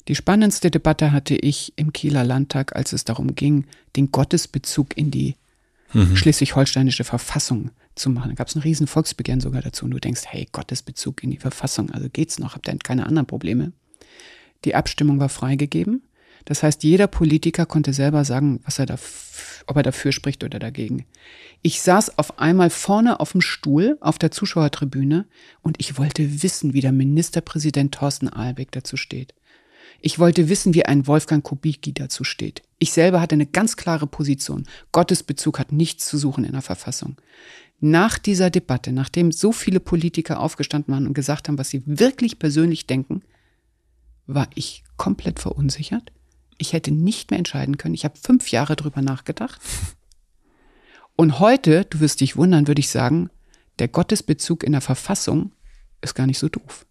Die 0.08 0.14
spannendste 0.14 0.70
Debatte 0.70 1.12
hatte 1.12 1.34
ich 1.34 1.72
im 1.76 1.92
Kieler 1.92 2.24
Landtag, 2.24 2.76
als 2.76 2.92
es 2.92 3.04
darum 3.04 3.34
ging, 3.34 3.66
den 3.96 4.12
Gottesbezug 4.12 4.96
in 4.96 5.10
die 5.10 5.36
mhm. 5.92 6.16
schleswig-holsteinische 6.16 7.04
Verfassung 7.04 7.70
zu 7.94 8.10
machen. 8.10 8.30
Da 8.30 8.34
gab 8.34 8.48
es 8.48 8.54
ein 8.54 8.62
riesen 8.62 8.86
Volksbegehren 8.86 9.40
sogar 9.40 9.62
dazu 9.62 9.84
und 9.84 9.90
du 9.90 9.98
denkst, 9.98 10.22
hey, 10.26 10.46
Gottesbezug 10.52 11.22
in 11.24 11.30
die 11.30 11.38
Verfassung, 11.38 11.90
also 11.90 12.08
geht's 12.08 12.38
noch, 12.38 12.54
habt 12.54 12.68
ihr 12.68 12.76
keine 12.78 13.06
anderen 13.06 13.26
Probleme? 13.26 13.72
Die 14.64 14.74
Abstimmung 14.74 15.18
war 15.18 15.28
freigegeben. 15.28 16.02
Das 16.46 16.62
heißt, 16.62 16.84
jeder 16.84 17.08
Politiker 17.08 17.66
konnte 17.66 17.92
selber 17.92 18.24
sagen, 18.24 18.60
was 18.64 18.78
er 18.78 18.86
da, 18.86 18.96
ob 19.66 19.76
er 19.76 19.82
dafür 19.82 20.12
spricht 20.12 20.44
oder 20.44 20.58
dagegen. 20.58 21.04
Ich 21.60 21.82
saß 21.82 22.18
auf 22.18 22.38
einmal 22.38 22.70
vorne 22.70 23.20
auf 23.20 23.32
dem 23.32 23.40
Stuhl 23.40 23.98
auf 24.00 24.18
der 24.18 24.30
Zuschauertribüne 24.30 25.26
und 25.60 25.76
ich 25.80 25.98
wollte 25.98 26.42
wissen, 26.42 26.72
wie 26.72 26.80
der 26.80 26.92
Ministerpräsident 26.92 27.92
Thorsten 27.92 28.28
Ahlbeck 28.28 28.70
dazu 28.70 28.96
steht. 28.96 29.34
Ich 30.00 30.20
wollte 30.20 30.48
wissen, 30.48 30.72
wie 30.72 30.86
ein 30.86 31.08
Wolfgang 31.08 31.42
Kubicki 31.42 31.92
dazu 31.92 32.22
steht. 32.22 32.62
Ich 32.78 32.92
selber 32.92 33.20
hatte 33.20 33.34
eine 33.34 33.46
ganz 33.46 33.76
klare 33.76 34.06
Position. 34.06 34.68
Gottesbezug 34.92 35.58
hat 35.58 35.72
nichts 35.72 36.06
zu 36.06 36.16
suchen 36.16 36.44
in 36.44 36.52
der 36.52 36.62
Verfassung. 36.62 37.16
Nach 37.80 38.18
dieser 38.18 38.50
Debatte, 38.50 38.92
nachdem 38.92 39.32
so 39.32 39.50
viele 39.50 39.80
Politiker 39.80 40.38
aufgestanden 40.38 40.94
waren 40.94 41.08
und 41.08 41.14
gesagt 41.14 41.48
haben, 41.48 41.58
was 41.58 41.70
sie 41.70 41.82
wirklich 41.86 42.38
persönlich 42.38 42.86
denken, 42.86 43.22
war 44.26 44.48
ich 44.54 44.84
komplett 44.96 45.40
verunsichert. 45.40 46.12
Ich 46.58 46.72
hätte 46.72 46.90
nicht 46.90 47.30
mehr 47.30 47.38
entscheiden 47.38 47.78
können. 47.78 47.94
Ich 47.94 48.04
habe 48.04 48.18
fünf 48.20 48.50
Jahre 48.50 48.76
drüber 48.76 49.02
nachgedacht. 49.02 49.60
Und 51.16 51.40
heute, 51.40 51.84
du 51.84 52.00
wirst 52.00 52.20
dich 52.20 52.36
wundern, 52.36 52.66
würde 52.66 52.80
ich 52.80 52.90
sagen, 52.90 53.30
der 53.78 53.88
Gottesbezug 53.88 54.64
in 54.64 54.72
der 54.72 54.80
Verfassung 54.80 55.52
ist 56.02 56.14
gar 56.14 56.26
nicht 56.26 56.38
so 56.38 56.48
doof. 56.48 56.86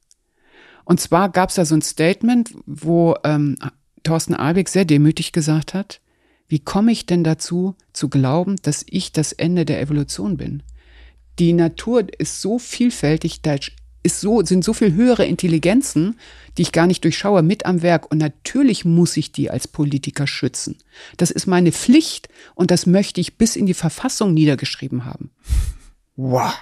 Und 0.84 1.00
zwar 1.00 1.30
gab 1.30 1.50
es 1.50 1.56
da 1.56 1.66
so 1.66 1.76
ein 1.76 1.82
Statement, 1.82 2.54
wo 2.66 3.16
ähm, 3.24 3.58
Thorsten 4.04 4.36
Albeck 4.36 4.70
sehr 4.70 4.86
demütig 4.86 5.32
gesagt 5.32 5.74
hat, 5.74 6.02
wie 6.48 6.60
komme 6.60 6.92
ich 6.92 7.08
denn 7.08 7.24
dazu, 7.24 7.76
zu 7.92 8.08
glauben, 8.08 8.56
dass 8.62 8.86
ich 8.88 9.12
das 9.12 9.32
Ende 9.32 9.66
der 9.66 9.82
Evolution 9.82 10.38
bin? 10.38 10.62
Die 11.40 11.54
Natur 11.54 12.08
ist 12.20 12.42
so 12.42 12.60
vielfältig, 12.60 13.42
da 13.42 13.56
ist 14.06 14.22
so, 14.22 14.42
sind 14.44 14.64
so 14.64 14.74
viel 14.74 14.94
höhere 14.94 15.26
Intelligenzen, 15.26 16.18
die 16.58 16.62
ich 16.62 16.72
gar 16.72 16.88
nicht 16.88 17.04
durchschaue, 17.04 17.42
mit 17.42 17.66
am 17.66 17.82
Werk. 17.82 18.10
Und 18.12 18.20
natürlich 18.20 18.86
muss 18.86 19.18
ich 19.18 19.32
die 19.32 19.50
als 19.50 19.68
Politiker 19.68 20.28
schützen. 20.28 20.78
Das 21.18 21.32
ist 21.32 21.48
meine 21.48 21.72
Pflicht 21.72 22.30
und 22.54 22.72
das 22.72 22.86
möchte 22.86 23.20
ich 23.20 23.38
bis 23.38 23.56
in 23.56 23.66
die 23.66 23.74
Verfassung 23.74 24.34
niedergeschrieben 24.34 25.06
haben. 25.06 25.32
Wow 26.16 26.54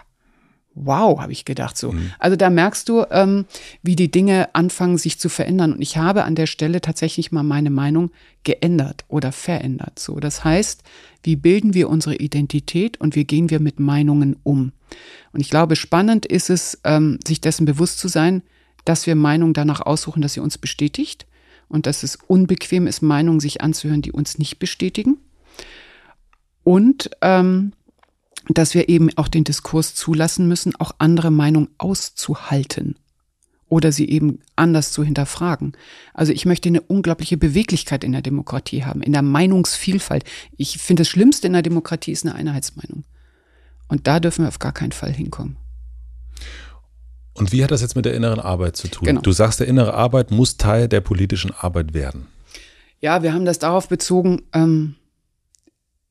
wow, 0.75 1.19
habe 1.19 1.31
ich 1.31 1.45
gedacht 1.45 1.77
so. 1.77 1.91
Mhm. 1.91 2.11
Also 2.19 2.35
da 2.35 2.49
merkst 2.49 2.89
du, 2.89 3.05
ähm, 3.11 3.45
wie 3.81 3.95
die 3.95 4.11
Dinge 4.11 4.53
anfangen 4.53 4.97
sich 4.97 5.19
zu 5.19 5.29
verändern. 5.29 5.73
Und 5.73 5.81
ich 5.81 5.97
habe 5.97 6.23
an 6.23 6.35
der 6.35 6.47
Stelle 6.47 6.81
tatsächlich 6.81 7.31
mal 7.31 7.43
meine 7.43 7.69
Meinung 7.69 8.11
geändert 8.43 9.05
oder 9.07 9.31
verändert. 9.31 9.99
So, 9.99 10.19
das 10.19 10.43
heißt, 10.43 10.83
wie 11.23 11.35
bilden 11.35 11.73
wir 11.73 11.89
unsere 11.89 12.15
Identität 12.15 12.99
und 12.99 13.15
wie 13.15 13.25
gehen 13.25 13.49
wir 13.49 13.59
mit 13.59 13.79
Meinungen 13.79 14.37
um? 14.43 14.71
Und 15.31 15.39
ich 15.39 15.49
glaube, 15.49 15.75
spannend 15.75 16.25
ist 16.25 16.49
es, 16.49 16.79
ähm, 16.83 17.19
sich 17.25 17.41
dessen 17.41 17.65
bewusst 17.65 17.99
zu 17.99 18.07
sein, 18.07 18.43
dass 18.85 19.07
wir 19.07 19.15
Meinungen 19.15 19.53
danach 19.53 19.81
aussuchen, 19.81 20.21
dass 20.21 20.33
sie 20.33 20.41
uns 20.41 20.57
bestätigt 20.57 21.25
und 21.69 21.87
dass 21.87 22.03
es 22.03 22.17
unbequem 22.27 22.85
ist, 22.85 23.01
Meinungen 23.01 23.39
sich 23.39 23.61
anzuhören, 23.61 24.01
die 24.01 24.11
uns 24.11 24.37
nicht 24.37 24.59
bestätigen. 24.59 25.17
Und 26.63 27.09
ähm, 27.21 27.73
dass 28.49 28.73
wir 28.73 28.89
eben 28.89 29.09
auch 29.17 29.29
den 29.29 29.45
Diskurs 29.45 29.95
zulassen 29.95 30.47
müssen, 30.47 30.75
auch 30.75 30.91
andere 30.97 31.31
Meinungen 31.31 31.69
auszuhalten 31.77 32.95
oder 33.73 33.91
sie 33.91 34.07
eben 34.07 34.39
anders 34.55 34.91
zu 34.91 35.03
hinterfragen. 35.03 35.73
Also 36.13 36.31
ich 36.31 36.45
möchte 36.45 36.69
eine 36.69 36.81
unglaubliche 36.81 37.37
Beweglichkeit 37.37 38.03
in 38.03 38.11
der 38.11 38.21
Demokratie 38.21 38.85
haben, 38.85 39.01
in 39.01 39.13
der 39.13 39.23
Meinungsvielfalt. 39.23 40.25
Ich 40.57 40.77
finde, 40.77 41.01
das 41.01 41.09
Schlimmste 41.09 41.47
in 41.47 41.53
der 41.53 41.63
Demokratie 41.63 42.11
ist 42.11 42.23
eine 42.23 42.35
Einheitsmeinung. 42.35 43.03
Und 43.87 44.05
da 44.05 44.19
dürfen 44.19 44.43
wir 44.43 44.49
auf 44.49 44.59
gar 44.59 44.73
keinen 44.73 44.91
Fall 44.91 45.11
hinkommen. 45.11 45.57
Und 47.33 47.51
wie 47.51 47.63
hat 47.63 47.71
das 47.71 47.81
jetzt 47.81 47.95
mit 47.95 48.05
der 48.05 48.13
inneren 48.13 48.39
Arbeit 48.39 48.77
zu 48.77 48.87
tun? 48.89 49.07
Genau. 49.07 49.21
Du 49.21 49.31
sagst, 49.31 49.59
der 49.59 49.67
innere 49.67 49.95
Arbeit 49.95 50.29
muss 50.29 50.57
Teil 50.57 50.87
der 50.87 51.01
politischen 51.01 51.51
Arbeit 51.51 51.95
werden. 51.95 52.27
Ja, 53.01 53.23
wir 53.23 53.33
haben 53.33 53.45
das 53.45 53.57
darauf 53.57 53.89
bezogen, 53.89 54.43
ähm, 54.53 54.95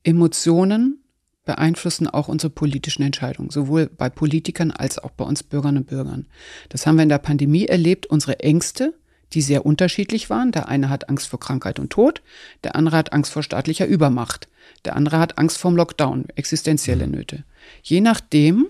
Emotionen 0.03 1.02
beeinflussen 1.45 2.07
auch 2.07 2.27
unsere 2.27 2.49
politischen 2.49 3.03
Entscheidungen, 3.03 3.49
sowohl 3.49 3.87
bei 3.87 4.09
Politikern 4.09 4.71
als 4.71 4.97
auch 4.97 5.11
bei 5.11 5.25
uns 5.25 5.43
Bürgern 5.43 5.77
und 5.77 5.87
Bürgern. 5.87 6.27
Das 6.69 6.87
haben 6.87 6.95
wir 6.95 7.03
in 7.03 7.09
der 7.09 7.17
Pandemie 7.17 7.65
erlebt, 7.65 8.05
unsere 8.05 8.39
Ängste, 8.39 8.93
die 9.33 9.41
sehr 9.41 9.65
unterschiedlich 9.65 10.29
waren. 10.29 10.51
Der 10.51 10.69
eine 10.69 10.89
hat 10.89 11.09
Angst 11.09 11.27
vor 11.27 11.39
Krankheit 11.39 11.79
und 11.79 11.89
Tod, 11.89 12.21
der 12.63 12.75
andere 12.75 12.97
hat 12.97 13.13
Angst 13.13 13.31
vor 13.31 13.43
staatlicher 13.43 13.85
Übermacht, 13.85 14.47
der 14.85 14.95
andere 14.95 15.19
hat 15.19 15.37
Angst 15.37 15.57
vorm 15.57 15.75
Lockdown, 15.75 16.27
existenzielle 16.35 17.07
mhm. 17.07 17.13
Nöte. 17.13 17.43
Je 17.81 17.99
nachdem, 17.99 18.67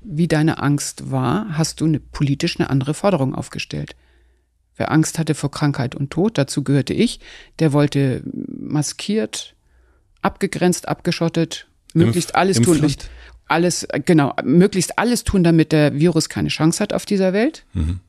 wie 0.00 0.28
deine 0.28 0.58
Angst 0.58 1.10
war, 1.10 1.58
hast 1.58 1.80
du 1.80 1.86
eine, 1.86 1.98
politisch 1.98 2.60
eine 2.60 2.70
andere 2.70 2.94
Forderung 2.94 3.34
aufgestellt. 3.34 3.96
Wer 4.76 4.92
Angst 4.92 5.18
hatte 5.18 5.34
vor 5.34 5.50
Krankheit 5.50 5.94
und 5.94 6.10
Tod, 6.10 6.38
dazu 6.38 6.62
gehörte 6.62 6.92
ich, 6.92 7.18
der 7.58 7.72
wollte 7.72 8.22
maskiert, 8.24 9.56
abgegrenzt, 10.20 10.86
abgeschottet, 10.86 11.66
möglichst 11.96 12.34
alles 12.34 12.60
tun. 12.60 12.80
Und 12.80 13.08
alles, 13.48 13.86
genau, 14.04 14.34
möglichst 14.44 14.98
alles 14.98 15.24
tun, 15.24 15.44
damit 15.44 15.72
der 15.72 15.98
Virus 15.98 16.28
keine 16.28 16.48
Chance 16.48 16.82
hat 16.82 16.92
auf 16.92 17.06
dieser 17.06 17.32
Welt. 17.32 17.64
Mhm. 17.74 18.00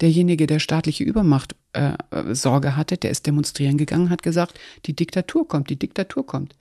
Derjenige, 0.00 0.46
der 0.46 0.58
staatliche 0.58 1.04
Übermacht 1.04 1.54
äh, 1.72 1.92
Sorge 2.32 2.76
hatte, 2.76 2.96
der 2.96 3.10
ist 3.10 3.26
demonstrieren 3.26 3.78
gegangen, 3.78 4.10
hat 4.10 4.22
gesagt, 4.22 4.58
die 4.86 4.94
Diktatur 4.94 5.46
kommt, 5.46 5.70
die 5.70 5.78
Diktatur 5.78 6.26
kommt. 6.26 6.56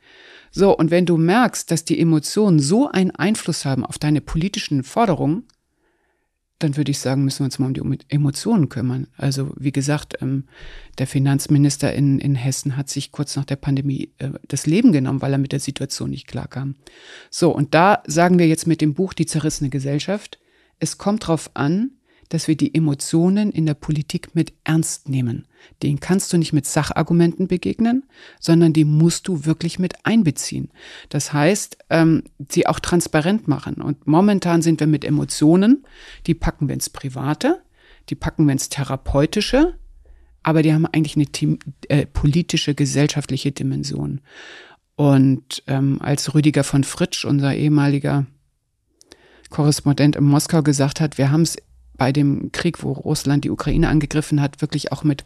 So, 0.51 0.77
und 0.77 0.91
wenn 0.91 1.05
du 1.05 1.17
merkst, 1.17 1.71
dass 1.71 1.85
die 1.85 1.99
Emotionen 1.99 2.59
so 2.59 2.89
einen 2.89 3.11
Einfluss 3.11 3.65
haben 3.65 3.85
auf 3.85 3.97
deine 3.97 4.21
politischen 4.21 4.83
Forderungen, 4.83 5.43
dann 6.63 6.77
würde 6.77 6.91
ich 6.91 6.99
sagen, 6.99 7.23
müssen 7.23 7.39
wir 7.39 7.45
uns 7.45 7.59
mal 7.59 7.67
um 7.79 7.91
die 7.91 7.99
Emotionen 8.09 8.69
kümmern. 8.69 9.07
Also 9.17 9.51
wie 9.57 9.71
gesagt, 9.71 10.21
ähm, 10.21 10.45
der 10.97 11.07
Finanzminister 11.07 11.93
in, 11.93 12.19
in 12.19 12.35
Hessen 12.35 12.77
hat 12.77 12.89
sich 12.89 13.11
kurz 13.11 13.35
nach 13.35 13.45
der 13.45 13.55
Pandemie 13.55 14.11
äh, 14.17 14.29
das 14.47 14.65
Leben 14.65 14.91
genommen, 14.91 15.21
weil 15.21 15.33
er 15.33 15.37
mit 15.37 15.51
der 15.51 15.59
Situation 15.59 16.09
nicht 16.09 16.27
klarkam. 16.27 16.75
So, 17.29 17.53
und 17.53 17.73
da 17.73 18.03
sagen 18.05 18.39
wir 18.39 18.47
jetzt 18.47 18.67
mit 18.67 18.81
dem 18.81 18.93
Buch 18.93 19.13
Die 19.13 19.25
zerrissene 19.25 19.69
Gesellschaft, 19.69 20.39
es 20.79 20.97
kommt 20.97 21.23
darauf 21.23 21.51
an, 21.53 21.91
dass 22.29 22.47
wir 22.47 22.55
die 22.55 22.73
Emotionen 22.73 23.51
in 23.51 23.65
der 23.65 23.73
Politik 23.73 24.33
mit 24.33 24.53
ernst 24.63 25.09
nehmen. 25.09 25.47
Den 25.83 25.99
kannst 25.99 26.31
du 26.31 26.37
nicht 26.37 26.53
mit 26.53 26.65
Sachargumenten 26.65 27.47
begegnen, 27.47 28.03
sondern 28.39 28.73
die 28.73 28.85
musst 28.85 29.27
du 29.27 29.45
wirklich 29.45 29.79
mit 29.79 30.05
einbeziehen. 30.05 30.69
Das 31.09 31.33
heißt, 31.33 31.77
ähm, 31.89 32.23
sie 32.49 32.67
auch 32.67 32.79
transparent 32.79 33.47
machen. 33.47 33.75
Und 33.75 34.07
momentan 34.07 34.61
sind 34.61 34.79
wir 34.79 34.87
mit 34.87 35.03
Emotionen, 35.03 35.85
die 36.27 36.33
packen 36.33 36.67
wir 36.67 36.73
ins 36.73 36.89
Private, 36.89 37.61
die 38.09 38.15
packen 38.15 38.45
wir 38.45 38.53
ins 38.53 38.69
Therapeutische, 38.69 39.75
aber 40.43 40.61
die 40.63 40.73
haben 40.73 40.85
eigentlich 40.85 41.15
eine 41.15 41.57
äh, 41.87 42.05
politische, 42.05 42.73
gesellschaftliche 42.73 43.51
Dimension. 43.51 44.21
Und 44.95 45.63
ähm, 45.67 45.99
als 46.01 46.33
Rüdiger 46.33 46.63
von 46.63 46.83
Fritsch, 46.83 47.25
unser 47.25 47.55
ehemaliger 47.55 48.25
Korrespondent 49.49 50.15
in 50.15 50.23
Moskau, 50.23 50.61
gesagt 50.63 51.01
hat, 51.01 51.17
wir 51.17 51.31
haben 51.31 51.41
es 51.41 51.57
bei 52.01 52.11
dem 52.11 52.51
Krieg, 52.51 52.81
wo 52.81 52.93
Russland 52.93 53.43
die 53.43 53.51
Ukraine 53.51 53.87
angegriffen 53.87 54.41
hat, 54.41 54.59
wirklich 54.59 54.91
auch 54.91 55.03
mit, 55.03 55.23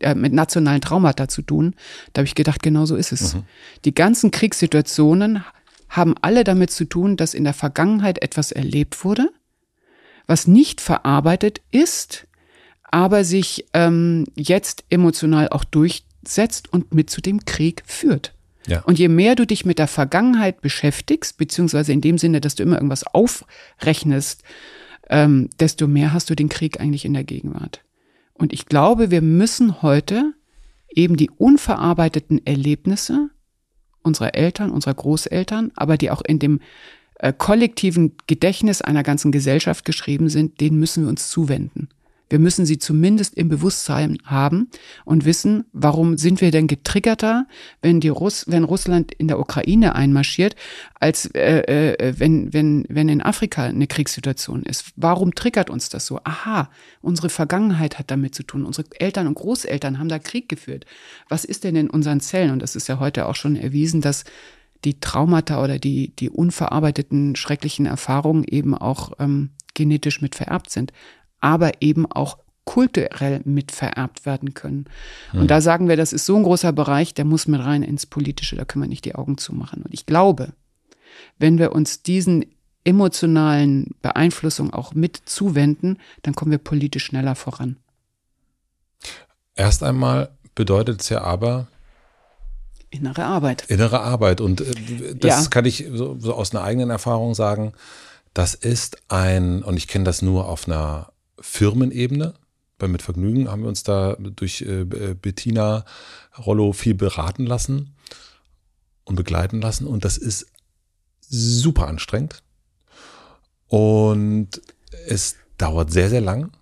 äh, 0.00 0.16
mit 0.16 0.32
nationalen 0.32 0.80
Traumata 0.80 1.28
zu 1.28 1.42
tun. 1.42 1.76
Da 2.12 2.18
habe 2.18 2.26
ich 2.26 2.34
gedacht, 2.34 2.60
genau 2.60 2.86
so 2.86 2.96
ist 2.96 3.12
es. 3.12 3.34
Mhm. 3.34 3.44
Die 3.84 3.94
ganzen 3.94 4.32
Kriegssituationen 4.32 5.44
haben 5.88 6.16
alle 6.20 6.42
damit 6.42 6.72
zu 6.72 6.86
tun, 6.86 7.16
dass 7.16 7.34
in 7.34 7.44
der 7.44 7.54
Vergangenheit 7.54 8.20
etwas 8.20 8.50
erlebt 8.50 9.04
wurde, 9.04 9.30
was 10.26 10.48
nicht 10.48 10.80
verarbeitet 10.80 11.60
ist, 11.70 12.26
aber 12.82 13.22
sich 13.22 13.66
ähm, 13.72 14.24
jetzt 14.34 14.86
emotional 14.90 15.48
auch 15.50 15.62
durchsetzt 15.62 16.72
und 16.72 16.92
mit 16.92 17.10
zu 17.10 17.20
dem 17.20 17.44
Krieg 17.44 17.84
führt. 17.86 18.34
Ja. 18.66 18.80
Und 18.80 18.98
je 18.98 19.06
mehr 19.06 19.36
du 19.36 19.46
dich 19.46 19.64
mit 19.64 19.78
der 19.78 19.86
Vergangenheit 19.86 20.62
beschäftigst, 20.62 21.38
beziehungsweise 21.38 21.92
in 21.92 22.00
dem 22.00 22.18
Sinne, 22.18 22.40
dass 22.40 22.56
du 22.56 22.64
immer 22.64 22.74
irgendwas 22.74 23.04
aufrechnest, 23.06 24.42
ähm, 25.08 25.48
desto 25.58 25.86
mehr 25.86 26.12
hast 26.12 26.30
du 26.30 26.34
den 26.34 26.48
Krieg 26.48 26.80
eigentlich 26.80 27.04
in 27.04 27.14
der 27.14 27.24
Gegenwart. 27.24 27.82
Und 28.34 28.52
ich 28.52 28.66
glaube, 28.66 29.10
wir 29.10 29.22
müssen 29.22 29.82
heute 29.82 30.34
eben 30.88 31.16
die 31.16 31.30
unverarbeiteten 31.30 32.44
Erlebnisse 32.46 33.30
unserer 34.02 34.34
Eltern, 34.34 34.70
unserer 34.70 34.94
Großeltern, 34.94 35.72
aber 35.76 35.96
die 35.96 36.10
auch 36.10 36.22
in 36.22 36.38
dem 36.38 36.60
äh, 37.16 37.32
kollektiven 37.32 38.16
Gedächtnis 38.26 38.80
einer 38.80 39.02
ganzen 39.02 39.32
Gesellschaft 39.32 39.84
geschrieben 39.84 40.28
sind, 40.28 40.60
denen 40.60 40.78
müssen 40.78 41.04
wir 41.04 41.10
uns 41.10 41.28
zuwenden. 41.28 41.88
Wir 42.28 42.38
müssen 42.38 42.66
sie 42.66 42.78
zumindest 42.78 43.34
im 43.34 43.48
Bewusstsein 43.48 44.18
haben 44.24 44.68
und 45.04 45.24
wissen, 45.24 45.64
warum 45.72 46.18
sind 46.18 46.40
wir 46.40 46.50
denn 46.50 46.66
getriggerter, 46.66 47.46
wenn 47.80 48.00
die 48.00 48.08
Russ 48.08 48.44
wenn 48.48 48.64
Russland 48.64 49.12
in 49.12 49.28
der 49.28 49.38
Ukraine 49.38 49.94
einmarschiert, 49.94 50.54
als 50.94 51.26
äh, 51.34 51.94
äh, 51.94 52.14
wenn, 52.18 52.52
wenn, 52.52 52.84
wenn 52.88 53.08
in 53.08 53.22
Afrika 53.22 53.64
eine 53.64 53.86
Kriegssituation 53.86 54.62
ist. 54.62 54.92
Warum 54.96 55.34
triggert 55.34 55.70
uns 55.70 55.88
das 55.88 56.06
so? 56.06 56.20
Aha, 56.24 56.70
unsere 57.00 57.28
Vergangenheit 57.28 57.98
hat 57.98 58.10
damit 58.10 58.34
zu 58.34 58.42
tun. 58.42 58.64
Unsere 58.64 58.86
Eltern 58.98 59.26
und 59.26 59.34
Großeltern 59.34 59.98
haben 59.98 60.08
da 60.08 60.18
Krieg 60.18 60.48
geführt. 60.48 60.84
Was 61.28 61.44
ist 61.44 61.64
denn 61.64 61.76
in 61.76 61.90
unseren 61.90 62.20
Zellen? 62.20 62.50
Und 62.50 62.62
das 62.62 62.76
ist 62.76 62.88
ja 62.88 62.98
heute 63.00 63.26
auch 63.26 63.36
schon 63.36 63.56
erwiesen, 63.56 64.00
dass 64.00 64.24
die 64.84 65.00
Traumata 65.00 65.62
oder 65.62 65.78
die, 65.78 66.14
die 66.16 66.30
unverarbeiteten 66.30 67.36
schrecklichen 67.36 67.86
Erfahrungen 67.86 68.44
eben 68.44 68.74
auch 68.74 69.12
ähm, 69.18 69.50
genetisch 69.74 70.20
mit 70.20 70.34
vererbt 70.34 70.70
sind 70.70 70.92
aber 71.40 71.80
eben 71.80 72.10
auch 72.10 72.38
kulturell 72.64 73.40
mit 73.44 73.72
vererbt 73.72 74.26
werden 74.26 74.52
können. 74.52 74.84
Und 75.32 75.44
mhm. 75.44 75.46
da 75.46 75.62
sagen 75.62 75.88
wir, 75.88 75.96
das 75.96 76.12
ist 76.12 76.26
so 76.26 76.36
ein 76.36 76.42
großer 76.42 76.72
Bereich, 76.72 77.14
der 77.14 77.24
muss 77.24 77.46
mit 77.46 77.60
rein 77.64 77.82
ins 77.82 78.04
Politische, 78.04 78.56
da 78.56 78.66
können 78.66 78.84
wir 78.84 78.88
nicht 78.88 79.06
die 79.06 79.14
Augen 79.14 79.38
zumachen. 79.38 79.82
Und 79.82 79.94
ich 79.94 80.04
glaube, 80.04 80.52
wenn 81.38 81.58
wir 81.58 81.72
uns 81.72 82.02
diesen 82.02 82.44
emotionalen 82.84 83.94
Beeinflussungen 84.02 84.72
auch 84.72 84.92
mit 84.92 85.16
zuwenden, 85.24 85.96
dann 86.22 86.34
kommen 86.34 86.50
wir 86.50 86.58
politisch 86.58 87.06
schneller 87.06 87.34
voran. 87.34 87.76
Erst 89.54 89.82
einmal 89.82 90.30
bedeutet 90.54 91.00
es 91.00 91.08
ja 91.08 91.22
aber, 91.22 91.68
Innere 92.90 93.24
Arbeit. 93.24 93.64
Innere 93.68 94.00
Arbeit. 94.00 94.40
Und 94.40 94.62
äh, 94.62 95.14
das 95.14 95.44
ja. 95.44 95.50
kann 95.50 95.64
ich 95.64 95.86
so, 95.92 96.18
so, 96.18 96.34
aus 96.34 96.54
einer 96.54 96.64
eigenen 96.64 96.90
Erfahrung 96.90 97.34
sagen. 97.34 97.72
Das 98.32 98.54
ist 98.54 98.98
ein, 99.08 99.62
und 99.62 99.76
ich 99.76 99.88
kenne 99.88 100.04
das 100.04 100.22
nur 100.22 100.48
auf 100.48 100.66
einer 100.66 101.12
Firmenebene. 101.40 102.34
Bei 102.78 102.88
Mit 102.88 103.02
Vergnügen 103.02 103.50
haben 103.50 103.62
wir 103.62 103.68
uns 103.68 103.82
da 103.82 104.14
durch 104.14 104.62
äh, 104.62 104.84
Bettina 104.84 105.84
Rollo 106.38 106.72
viel 106.72 106.94
beraten 106.94 107.44
lassen 107.44 107.94
und 109.04 109.16
begleiten 109.16 109.60
lassen. 109.60 109.86
Und 109.86 110.04
das 110.04 110.16
ist 110.16 110.46
super 111.20 111.88
anstrengend. 111.88 112.42
Und 113.66 114.62
es 115.06 115.36
dauert 115.56 115.90
sehr, 115.90 116.08
sehr 116.08 116.20
lang. 116.20 116.52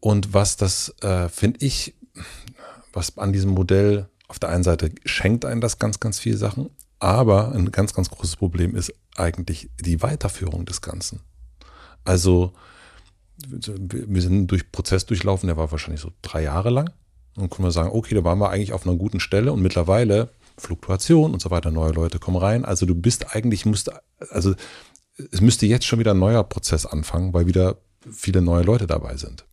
Und 0.00 0.34
was 0.34 0.56
das, 0.56 0.94
äh, 1.02 1.28
finde 1.28 1.64
ich, 1.64 1.94
was 2.92 3.16
an 3.18 3.32
diesem 3.32 3.50
Modell 3.50 4.08
auf 4.28 4.38
der 4.38 4.50
einen 4.50 4.64
Seite 4.64 4.90
schenkt 5.04 5.44
einen 5.44 5.60
das 5.60 5.78
ganz, 5.78 6.00
ganz 6.00 6.18
viele 6.18 6.36
Sachen, 6.36 6.70
aber 6.98 7.52
ein 7.52 7.72
ganz, 7.72 7.94
ganz 7.94 8.10
großes 8.10 8.36
Problem 8.36 8.76
ist 8.76 8.92
eigentlich 9.16 9.70
die 9.80 10.02
Weiterführung 10.02 10.66
des 10.66 10.80
Ganzen. 10.80 11.20
Also 12.04 12.52
wir 13.48 14.22
sind 14.22 14.48
durch 14.48 14.70
Prozess 14.72 15.06
durchlaufen, 15.06 15.46
der 15.46 15.56
war 15.56 15.70
wahrscheinlich 15.70 16.00
so 16.00 16.12
drei 16.22 16.42
Jahre 16.42 16.70
lang. 16.70 16.90
Und 17.36 17.50
können 17.50 17.66
wir 17.66 17.72
sagen, 17.72 17.90
okay, 17.92 18.14
da 18.14 18.24
waren 18.24 18.38
wir 18.38 18.50
eigentlich 18.50 18.72
auf 18.72 18.86
einer 18.86 18.96
guten 18.96 19.20
Stelle 19.20 19.52
und 19.52 19.62
mittlerweile 19.62 20.30
Fluktuation 20.58 21.32
und 21.32 21.40
so 21.40 21.50
weiter, 21.50 21.70
neue 21.70 21.92
Leute 21.92 22.18
kommen 22.18 22.36
rein. 22.36 22.64
Also 22.64 22.86
du 22.86 22.94
bist 22.94 23.34
eigentlich, 23.34 23.64
musst, 23.66 23.90
also 24.30 24.54
es 25.30 25.40
müsste 25.40 25.66
jetzt 25.66 25.86
schon 25.86 25.98
wieder 25.98 26.12
ein 26.12 26.18
neuer 26.18 26.44
Prozess 26.44 26.86
anfangen, 26.86 27.32
weil 27.32 27.46
wieder 27.46 27.78
viele 28.10 28.42
neue 28.42 28.62
Leute 28.62 28.86
dabei 28.86 29.16
sind, 29.16 29.44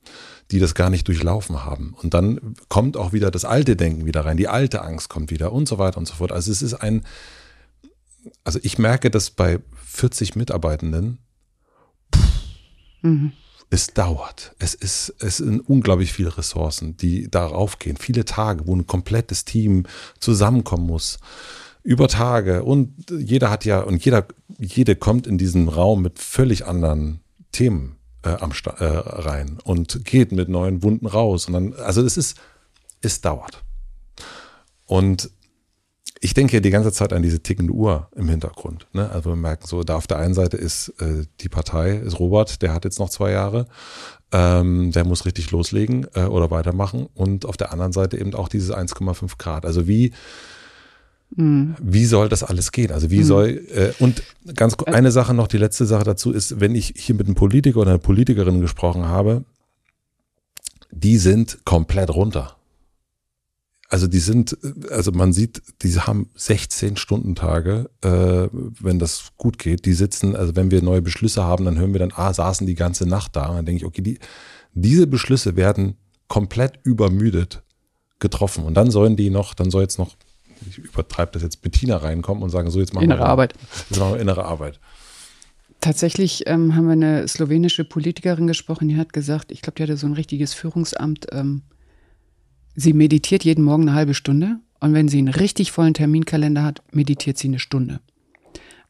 die 0.51 0.59
das 0.59 0.75
gar 0.75 0.89
nicht 0.89 1.07
durchlaufen 1.07 1.65
haben. 1.65 1.95
Und 2.01 2.13
dann 2.13 2.55
kommt 2.67 2.97
auch 2.97 3.13
wieder 3.13 3.31
das 3.31 3.45
alte 3.45 3.75
Denken 3.75 4.05
wieder 4.05 4.25
rein, 4.25 4.37
die 4.37 4.47
alte 4.47 4.81
Angst 4.81 5.09
kommt 5.09 5.31
wieder 5.31 5.51
und 5.51 5.67
so 5.67 5.77
weiter 5.77 5.97
und 5.97 6.07
so 6.07 6.15
fort. 6.15 6.31
Also 6.31 6.51
es 6.51 6.61
ist 6.61 6.73
ein, 6.73 7.05
also 8.43 8.59
ich 8.63 8.77
merke, 8.77 9.11
dass 9.11 9.29
bei 9.29 9.59
40 9.85 10.35
Mitarbeitenden, 10.35 11.19
pff, 12.13 12.21
mhm 13.01 13.33
es 13.69 13.87
dauert. 13.87 14.55
Es 14.59 14.73
ist, 14.73 15.13
es 15.19 15.37
sind 15.37 15.59
unglaublich 15.61 16.13
viele 16.13 16.37
Ressourcen, 16.37 16.95
die 16.97 17.29
darauf 17.29 17.79
gehen. 17.79 17.97
Viele 17.97 18.25
Tage, 18.25 18.65
wo 18.65 18.75
ein 18.75 18.87
komplettes 18.87 19.45
Team 19.45 19.83
zusammenkommen 20.19 20.87
muss. 20.87 21.19
Über 21.83 22.07
Tage. 22.07 22.63
Und 22.63 22.93
jeder 23.11 23.49
hat 23.49 23.65
ja, 23.65 23.81
und 23.81 24.03
jeder, 24.03 24.25
jede 24.57 24.95
kommt 24.95 25.27
in 25.27 25.37
diesen 25.37 25.67
Raum 25.67 26.01
mit 26.01 26.19
völlig 26.19 26.65
anderen 26.65 27.19
Themen 27.51 27.97
äh, 28.23 28.29
am 28.29 28.51
äh, 28.51 28.83
rein 28.83 29.57
und 29.63 30.05
geht 30.05 30.31
mit 30.31 30.49
neuen 30.49 30.83
Wunden 30.83 31.05
raus. 31.05 31.47
Und 31.47 31.53
dann, 31.53 31.73
also 31.73 32.01
es 32.03 32.17
ist, 32.17 32.37
es 33.01 33.21
dauert. 33.21 33.63
Und 34.85 35.29
ich 36.19 36.33
denke 36.33 36.61
die 36.61 36.69
ganze 36.69 36.91
Zeit 36.91 37.13
an 37.13 37.21
diese 37.21 37.41
tickende 37.41 37.73
Uhr 37.73 38.09
im 38.15 38.29
Hintergrund. 38.29 38.87
Ne? 38.93 39.09
Also 39.11 39.31
wir 39.31 39.35
merken 39.35 39.67
so, 39.67 39.83
da 39.83 39.95
auf 39.95 40.07
der 40.07 40.17
einen 40.17 40.33
Seite 40.33 40.57
ist 40.57 40.89
äh, 40.99 41.25
die 41.41 41.49
Partei, 41.49 41.97
ist 41.97 42.19
Robert, 42.19 42.61
der 42.61 42.73
hat 42.73 42.85
jetzt 42.85 42.99
noch 42.99 43.09
zwei 43.09 43.31
Jahre, 43.31 43.67
ähm, 44.31 44.91
der 44.91 45.05
muss 45.05 45.25
richtig 45.25 45.51
loslegen 45.51 46.07
äh, 46.15 46.23
oder 46.23 46.49
weitermachen. 46.49 47.07
Und 47.13 47.45
auf 47.45 47.57
der 47.57 47.71
anderen 47.71 47.91
Seite 47.91 48.17
eben 48.17 48.33
auch 48.33 48.49
dieses 48.49 48.71
1,5 48.71 49.37
Grad. 49.37 49.65
Also 49.65 49.87
wie, 49.87 50.13
mhm. 51.35 51.75
wie 51.81 52.05
soll 52.05 52.29
das 52.29 52.43
alles 52.43 52.71
gehen? 52.71 52.91
Also 52.91 53.11
wie 53.11 53.19
mhm. 53.19 53.23
soll, 53.23 53.49
äh, 53.73 53.91
und 53.99 54.23
ganz 54.55 54.75
eine 54.85 55.11
Sache 55.11 55.33
noch, 55.33 55.47
die 55.47 55.57
letzte 55.57 55.85
Sache 55.85 56.03
dazu 56.03 56.31
ist, 56.31 56.59
wenn 56.59 56.75
ich 56.75 56.93
hier 56.97 57.15
mit 57.15 57.27
einem 57.27 57.35
Politiker 57.35 57.79
oder 57.79 57.91
einer 57.91 57.99
Politikerin 57.99 58.61
gesprochen 58.61 59.05
habe, 59.05 59.43
die 60.91 61.17
sind 61.17 61.59
komplett 61.65 62.09
runter. 62.09 62.56
Also 63.89 64.07
die 64.07 64.19
sind, 64.19 64.57
also 64.91 65.13
man 65.13 65.31
sieht, 65.31 65.61
die 65.81 65.97
haben 65.97 66.29
16 66.35 66.97
Stunden 66.97 67.35
Tage, 67.35 67.89
äh, 68.01 68.49
wenn 68.51 68.99
das 68.99 69.31
gut 69.37 69.57
geht. 69.57 69.85
Die 69.85 69.93
sitzen, 69.93 70.35
also 70.35 70.57
wenn 70.57 70.71
wir 70.71 70.81
neue 70.81 71.01
Beschlüsse 71.01 71.43
haben, 71.43 71.63
dann 71.63 71.77
hören 71.77 71.93
wir 71.93 71.99
dann, 71.99 72.11
ah, 72.13 72.33
saßen 72.33 72.67
die 72.67 72.75
ganze 72.75 73.05
Nacht 73.07 73.37
da. 73.37 73.47
Und 73.47 73.55
dann 73.55 73.65
denke 73.65 73.77
ich, 73.77 73.85
okay, 73.85 74.01
die, 74.01 74.19
diese 74.73 75.07
Beschlüsse 75.07 75.55
werden 75.55 75.95
komplett 76.27 76.79
übermüdet 76.83 77.63
getroffen. 78.19 78.65
Und 78.65 78.73
dann 78.73 78.91
sollen 78.91 79.15
die 79.15 79.29
noch, 79.29 79.53
dann 79.53 79.71
soll 79.71 79.83
jetzt 79.83 79.99
noch, 79.99 80.17
ich 80.69 80.79
übertreibe 80.79 81.31
das 81.31 81.43
jetzt, 81.43 81.61
Bettina 81.61 81.95
reinkommen 81.95 82.43
und 82.43 82.49
sagen, 82.49 82.69
so 82.69 82.79
jetzt 82.79 82.93
machen 82.93 83.05
innere 83.05 83.19
wir 83.19 83.23
innere 83.23 83.31
Arbeit. 83.31 83.53
Jetzt 83.89 83.99
machen 83.99 84.13
wir 84.13 84.19
innere 84.19 84.43
Arbeit. 84.43 84.79
Tatsächlich 85.79 86.43
ähm, 86.47 86.75
haben 86.75 86.87
wir 86.87 86.93
eine 86.93 87.27
slowenische 87.27 87.85
Politikerin 87.85 88.47
gesprochen, 88.47 88.87
die 88.89 88.97
hat 88.97 89.13
gesagt, 89.13 89.51
ich 89.51 89.61
glaube, 89.61 89.75
die 89.77 89.83
hatte 89.83 89.95
so 89.95 90.07
ein 90.07 90.13
richtiges 90.13 90.53
Führungsamt. 90.53 91.27
Ähm, 91.31 91.61
Sie 92.79 92.93
meditiert 92.93 93.43
jeden 93.43 93.63
Morgen 93.63 93.89
eine 93.89 93.95
halbe 93.95 94.13
Stunde 94.13 94.59
und 94.79 94.93
wenn 94.93 95.07
sie 95.07 95.17
einen 95.17 95.29
richtig 95.29 95.71
vollen 95.71 95.95
Terminkalender 95.95 96.63
hat, 96.63 96.83
meditiert 96.91 97.39
sie 97.39 97.47
eine 97.47 97.57
Stunde. 97.57 98.01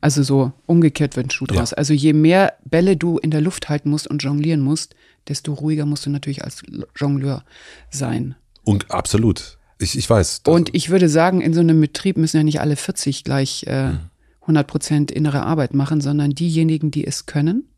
Also 0.01 0.23
so 0.23 0.51
umgekehrt 0.65 1.15
wird 1.15 1.27
ein 1.27 1.29
Schuh 1.31 1.45
draus. 1.45 1.71
Ja. 1.71 1.77
Also 1.77 1.93
je 1.93 2.11
mehr 2.11 2.57
Bälle 2.65 2.97
du 2.97 3.17
in 3.17 3.31
der 3.31 3.39
Luft 3.39 3.69
halten 3.69 3.89
musst 3.89 4.05
und 4.05 4.21
jonglieren 4.21 4.59
musst, 4.59 4.93
desto 5.29 5.53
ruhiger 5.53 5.85
musst 5.85 6.05
du 6.05 6.09
natürlich 6.09 6.43
als 6.43 6.63
Jongleur 6.97 7.45
sein. 7.89 8.35
Und 8.65 8.91
absolut. 8.91 9.57
Ich, 9.79 9.97
ich 9.97 10.09
weiß. 10.09 10.41
Und 10.45 10.75
ich 10.75 10.89
würde 10.89 11.07
sagen, 11.07 11.39
in 11.39 11.53
so 11.53 11.61
einem 11.61 11.79
Betrieb 11.79 12.17
müssen 12.17 12.35
ja 12.35 12.43
nicht 12.43 12.59
alle 12.59 12.75
40 12.75 13.23
gleich 13.23 13.63
äh, 13.67 13.93
100 14.41 14.67
Prozent 14.67 15.11
innere 15.11 15.43
Arbeit 15.43 15.73
machen, 15.73 16.01
sondern 16.01 16.31
diejenigen, 16.31 16.91
die 16.91 17.07
es 17.07 17.25
können, 17.25 17.69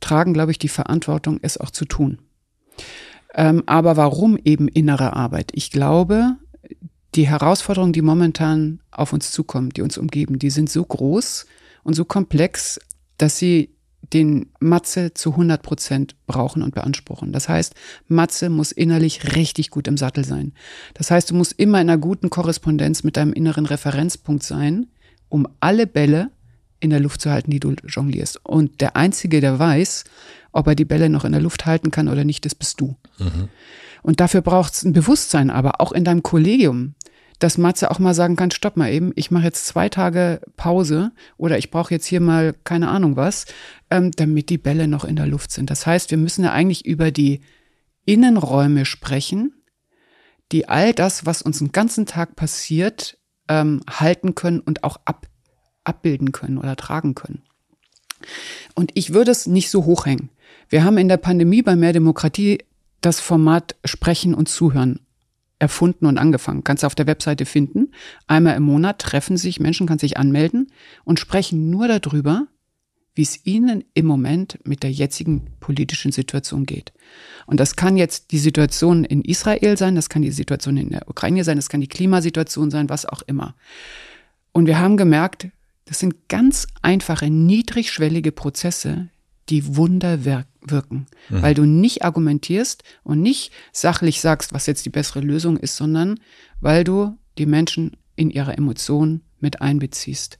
tragen, 0.00 0.34
glaube 0.34 0.52
ich, 0.52 0.58
die 0.58 0.68
Verantwortung, 0.68 1.38
es 1.40 1.56
auch 1.56 1.70
zu 1.70 1.86
tun. 1.86 2.18
Ähm, 3.34 3.62
aber 3.66 3.96
warum 3.96 4.36
eben 4.36 4.68
innere 4.68 5.14
Arbeit? 5.14 5.50
Ich 5.54 5.70
glaube, 5.70 6.36
die 7.14 7.26
Herausforderungen, 7.26 7.92
die 7.92 8.02
momentan 8.02 8.80
auf 8.90 9.12
uns 9.12 9.32
zukommen, 9.32 9.70
die 9.70 9.82
uns 9.82 9.98
umgeben, 9.98 10.38
die 10.38 10.50
sind 10.50 10.70
so 10.70 10.84
groß 10.84 11.46
und 11.82 11.94
so 11.94 12.04
komplex, 12.04 12.80
dass 13.18 13.38
sie 13.38 13.74
den 14.12 14.46
Matze 14.60 15.14
zu 15.14 15.30
100 15.32 15.62
Prozent 15.62 16.16
brauchen 16.26 16.62
und 16.62 16.74
beanspruchen. 16.74 17.32
Das 17.32 17.48
heißt, 17.48 17.74
Matze 18.08 18.48
muss 18.48 18.72
innerlich 18.72 19.36
richtig 19.36 19.70
gut 19.70 19.86
im 19.86 19.96
Sattel 19.96 20.24
sein. 20.24 20.52
Das 20.94 21.10
heißt, 21.10 21.30
du 21.30 21.34
musst 21.34 21.52
immer 21.58 21.80
in 21.80 21.90
einer 21.90 21.98
guten 21.98 22.30
Korrespondenz 22.30 23.04
mit 23.04 23.16
deinem 23.16 23.32
inneren 23.32 23.66
Referenzpunkt 23.66 24.42
sein, 24.42 24.86
um 25.28 25.46
alle 25.60 25.86
Bälle 25.86 26.30
in 26.80 26.90
der 26.90 27.00
Luft 27.00 27.20
zu 27.20 27.30
halten, 27.30 27.50
die 27.50 27.60
du 27.60 27.74
jonglierst. 27.86 28.44
Und 28.44 28.80
der 28.80 28.96
Einzige, 28.96 29.40
der 29.40 29.58
weiß, 29.58 30.04
ob 30.52 30.66
er 30.66 30.74
die 30.74 30.84
Bälle 30.84 31.08
noch 31.08 31.24
in 31.24 31.32
der 31.32 31.40
Luft 31.40 31.66
halten 31.66 31.90
kann 31.90 32.08
oder 32.08 32.24
nicht, 32.24 32.44
das 32.44 32.54
bist 32.54 32.80
du. 32.80 32.96
Mhm. 33.18 33.48
Und 34.02 34.20
dafür 34.20 34.40
braucht 34.40 34.72
es 34.74 34.84
ein 34.84 34.92
Bewusstsein, 34.92 35.50
aber 35.50 35.80
auch 35.80 35.92
in 35.92 36.04
deinem 36.04 36.22
Kollegium, 36.22 36.94
dass 37.38 37.58
Matze 37.58 37.90
auch 37.90 37.98
mal 37.98 38.14
sagen 38.14 38.36
kann, 38.36 38.50
stopp 38.50 38.76
mal 38.76 38.92
eben, 38.92 39.12
ich 39.16 39.30
mache 39.30 39.44
jetzt 39.44 39.66
zwei 39.66 39.88
Tage 39.88 40.42
Pause 40.56 41.12
oder 41.36 41.58
ich 41.58 41.70
brauche 41.70 41.92
jetzt 41.92 42.06
hier 42.06 42.20
mal 42.20 42.54
keine 42.64 42.88
Ahnung 42.88 43.16
was, 43.16 43.46
ähm, 43.90 44.10
damit 44.12 44.50
die 44.50 44.58
Bälle 44.58 44.88
noch 44.88 45.04
in 45.04 45.16
der 45.16 45.26
Luft 45.26 45.50
sind. 45.50 45.70
Das 45.70 45.86
heißt, 45.86 46.10
wir 46.10 46.18
müssen 46.18 46.44
ja 46.44 46.52
eigentlich 46.52 46.86
über 46.86 47.10
die 47.10 47.40
Innenräume 48.04 48.84
sprechen, 48.84 49.54
die 50.52 50.68
all 50.68 50.92
das, 50.92 51.26
was 51.26 51.42
uns 51.42 51.58
den 51.58 51.72
ganzen 51.72 52.06
Tag 52.06 52.36
passiert, 52.36 53.18
ähm, 53.48 53.82
halten 53.88 54.34
können 54.34 54.60
und 54.60 54.84
auch 54.84 54.98
ab, 55.04 55.26
abbilden 55.84 56.32
können 56.32 56.58
oder 56.58 56.76
tragen 56.76 57.14
können. 57.14 57.42
Und 58.74 58.90
ich 58.94 59.12
würde 59.14 59.30
es 59.30 59.46
nicht 59.46 59.70
so 59.70 59.84
hochhängen. 59.84 60.30
Wir 60.70 60.84
haben 60.84 60.98
in 60.98 61.08
der 61.08 61.16
Pandemie 61.16 61.62
bei 61.62 61.74
Mehr 61.74 61.92
Demokratie 61.92 62.58
das 63.00 63.18
Format 63.18 63.74
Sprechen 63.84 64.34
und 64.34 64.48
Zuhören 64.48 65.00
erfunden 65.58 66.06
und 66.06 66.16
angefangen. 66.16 66.62
Kannst 66.62 66.84
du 66.84 66.86
auf 66.86 66.94
der 66.94 67.08
Webseite 67.08 67.44
finden. 67.44 67.92
Einmal 68.28 68.56
im 68.56 68.62
Monat 68.62 69.00
treffen 69.00 69.36
sich 69.36 69.58
Menschen, 69.58 69.88
kann 69.88 69.98
sich 69.98 70.16
anmelden 70.16 70.68
und 71.04 71.18
sprechen 71.18 71.70
nur 71.70 71.88
darüber, 71.88 72.46
wie 73.16 73.22
es 73.22 73.44
ihnen 73.44 73.82
im 73.94 74.06
Moment 74.06 74.60
mit 74.62 74.84
der 74.84 74.92
jetzigen 74.92 75.48
politischen 75.58 76.12
Situation 76.12 76.66
geht. 76.66 76.92
Und 77.46 77.58
das 77.58 77.74
kann 77.74 77.96
jetzt 77.96 78.30
die 78.30 78.38
Situation 78.38 79.02
in 79.02 79.22
Israel 79.22 79.76
sein, 79.76 79.96
das 79.96 80.08
kann 80.08 80.22
die 80.22 80.30
Situation 80.30 80.76
in 80.76 80.90
der 80.90 81.08
Ukraine 81.08 81.42
sein, 81.42 81.56
das 81.56 81.68
kann 81.68 81.80
die 81.80 81.88
Klimasituation 81.88 82.70
sein, 82.70 82.88
was 82.88 83.06
auch 83.06 83.22
immer. 83.22 83.56
Und 84.52 84.66
wir 84.66 84.78
haben 84.78 84.96
gemerkt, 84.96 85.48
das 85.86 85.98
sind 85.98 86.28
ganz 86.28 86.68
einfache, 86.80 87.28
niedrigschwellige 87.28 88.30
Prozesse, 88.30 89.08
die 89.50 89.76
Wunder 89.76 90.24
wirken, 90.24 91.06
mhm. 91.28 91.42
weil 91.42 91.54
du 91.54 91.64
nicht 91.64 92.04
argumentierst 92.04 92.84
und 93.02 93.20
nicht 93.20 93.52
sachlich 93.72 94.20
sagst, 94.20 94.52
was 94.52 94.66
jetzt 94.66 94.86
die 94.86 94.90
bessere 94.90 95.20
Lösung 95.20 95.56
ist, 95.56 95.76
sondern 95.76 96.20
weil 96.60 96.84
du 96.84 97.18
die 97.38 97.46
Menschen 97.46 97.96
in 98.16 98.30
ihre 98.30 98.56
Emotionen 98.56 99.22
mit 99.38 99.60
einbeziehst. 99.60 100.38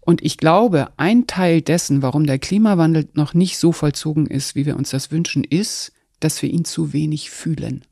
Und 0.00 0.24
ich 0.24 0.38
glaube, 0.38 0.90
ein 0.96 1.26
Teil 1.26 1.62
dessen, 1.62 2.00
warum 2.02 2.26
der 2.26 2.38
Klimawandel 2.38 3.08
noch 3.14 3.34
nicht 3.34 3.58
so 3.58 3.72
vollzogen 3.72 4.26
ist, 4.26 4.54
wie 4.54 4.64
wir 4.64 4.76
uns 4.76 4.90
das 4.90 5.10
wünschen, 5.10 5.44
ist, 5.44 5.92
dass 6.20 6.40
wir 6.42 6.48
ihn 6.48 6.64
zu 6.64 6.92
wenig 6.92 7.30
fühlen. 7.30 7.84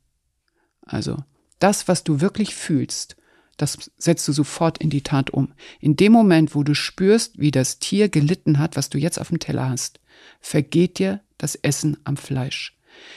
Also 0.82 1.18
das, 1.58 1.88
was 1.88 2.04
du 2.04 2.20
wirklich 2.20 2.54
fühlst, 2.54 3.16
das 3.56 3.90
setzt 3.98 4.26
du 4.26 4.32
sofort 4.32 4.78
in 4.78 4.90
die 4.90 5.02
Tat 5.02 5.30
um. 5.30 5.52
In 5.80 5.96
dem 5.96 6.12
Moment, 6.12 6.54
wo 6.54 6.62
du 6.62 6.74
spürst, 6.74 7.38
wie 7.38 7.50
das 7.50 7.78
Tier 7.78 8.08
gelitten 8.08 8.58
hat, 8.58 8.76
was 8.76 8.90
du 8.90 8.98
jetzt 8.98 9.20
auf 9.20 9.28
dem 9.28 9.38
Teller 9.38 9.68
hast, 9.68 10.00
vergeht 10.40 10.98
dir 10.98 11.20
das 11.38 11.54
Essen 11.56 11.96
am 12.04 12.16
Fleisch. 12.16 12.76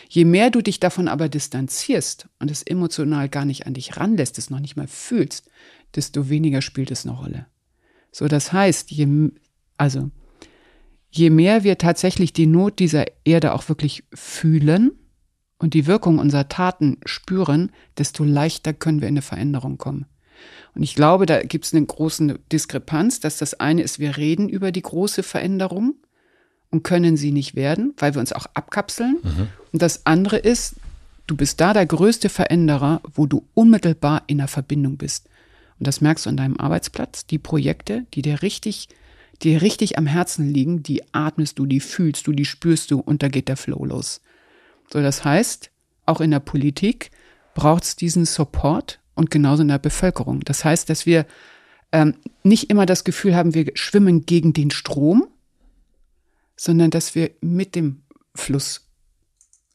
Je 0.10 0.26
mehr 0.26 0.50
du 0.50 0.62
dich 0.62 0.80
davon 0.80 1.08
aber 1.08 1.30
distanzierst 1.30 2.28
und 2.40 2.50
es 2.50 2.64
emotional 2.64 3.30
gar 3.30 3.46
nicht 3.46 3.68
an 3.68 3.74
dich 3.74 3.98
ranlässt, 3.98 4.38
es 4.38 4.50
noch 4.50 4.60
nicht 4.60 4.76
mal 4.76 4.88
fühlst, 4.88 5.50
desto 5.96 6.30
weniger 6.30 6.62
spielt 6.62 6.92
es 6.92 7.06
eine 7.06 7.16
Rolle. 7.16 7.46
So, 8.12 8.28
das 8.28 8.52
heißt, 8.52 8.92
je, 8.92 9.32
also, 9.78 10.10
je 11.12 11.30
mehr 11.30 11.64
wir 11.64 11.78
tatsächlich 11.78 12.34
die 12.34 12.48
Not 12.48 12.80
dieser 12.80 13.06
Erde 13.26 13.54
auch 13.54 13.70
wirklich 13.70 14.04
fühlen 14.14 14.92
und 15.60 15.74
die 15.74 15.88
Wirkung 15.88 16.20
unserer 16.20 16.50
Taten 16.50 16.98
spüren, 17.06 17.72
desto 17.98 18.24
leichter 18.24 18.74
können 18.74 19.02
wir 19.02 19.08
in 19.08 19.14
eine 19.14 19.22
Veränderung 19.22 19.78
kommen. 19.78 20.06
Und 20.76 20.84
ich 20.84 20.96
glaube, 20.96 21.26
da 21.26 21.42
gibt 21.42 21.66
es 21.66 21.74
eine 21.74 21.86
große 21.86 22.40
Diskrepanz, 22.52 23.20
dass 23.20 23.38
das 23.38 23.56
eine 23.56 23.82
ist, 23.82 24.00
wir 24.00 24.18
reden 24.18 24.50
über 24.50 24.72
die 24.72 24.84
große 24.84 25.24
Veränderung 25.24 25.96
und 26.70 26.84
können 26.84 27.18
sie 27.18 27.32
nicht 27.32 27.56
werden, 27.56 27.94
weil 27.98 28.14
wir 28.14 28.20
uns 28.20 28.34
auch 28.34 28.46
abkapseln. 28.54 29.18
Mhm. 29.24 29.48
Und 29.72 29.82
das 29.82 30.06
andere 30.06 30.38
ist, 30.38 30.76
du 31.28 31.36
bist 31.36 31.62
da 31.62 31.74
der 31.74 31.86
größte 31.86 32.30
Veränderer, 32.30 33.02
wo 33.14 33.26
du 33.26 33.46
unmittelbar 33.54 34.24
in 34.28 34.38
der 34.38 34.48
Verbindung 34.48 34.98
bist. 34.98 35.28
Und 35.80 35.88
das 35.88 36.02
merkst 36.02 36.26
du 36.26 36.30
an 36.30 36.38
deinem 36.38 36.58
Arbeitsplatz. 36.58 37.26
Die 37.26 37.38
Projekte, 37.38 38.06
die 38.14 38.22
dir 38.22 38.42
richtig, 38.42 38.90
die 39.42 39.52
dir 39.52 39.62
richtig 39.62 39.98
am 39.98 40.08
Herzen 40.08 40.52
liegen, 40.52 40.84
die 40.84 41.04
atmest 41.14 41.60
du, 41.60 41.66
die 41.66 41.80
fühlst 41.80 42.28
du, 42.28 42.32
die 42.32 42.46
spürst 42.46 42.92
du 42.92 43.00
und 43.00 43.24
da 43.24 43.28
geht 43.28 43.48
der 43.48 43.58
Flow 43.58 43.86
los. 43.86 44.22
So, 44.92 45.02
das 45.02 45.24
heißt, 45.24 45.70
auch 46.06 46.22
in 46.22 46.32
der 46.32 46.40
Politik 46.40 47.12
braucht 47.54 47.84
es 47.84 47.96
diesen 47.96 48.26
Support 48.26 49.00
und 49.16 49.30
genauso 49.32 49.62
in 49.62 49.68
der 49.68 49.80
Bevölkerung. 49.80 50.42
Das 50.42 50.64
heißt, 50.66 50.90
dass 50.90 51.06
wir 51.06 51.26
ähm, 51.92 52.16
nicht 52.44 52.70
immer 52.70 52.86
das 52.86 53.04
Gefühl 53.04 53.36
haben, 53.36 53.54
wir 53.54 53.72
schwimmen 53.76 54.26
gegen 54.26 54.54
den 54.54 54.72
Strom, 54.72 55.28
sondern 56.58 56.92
dass 56.92 57.16
wir 57.16 57.32
mit 57.42 57.76
dem 57.76 58.04
Fluss 58.36 58.88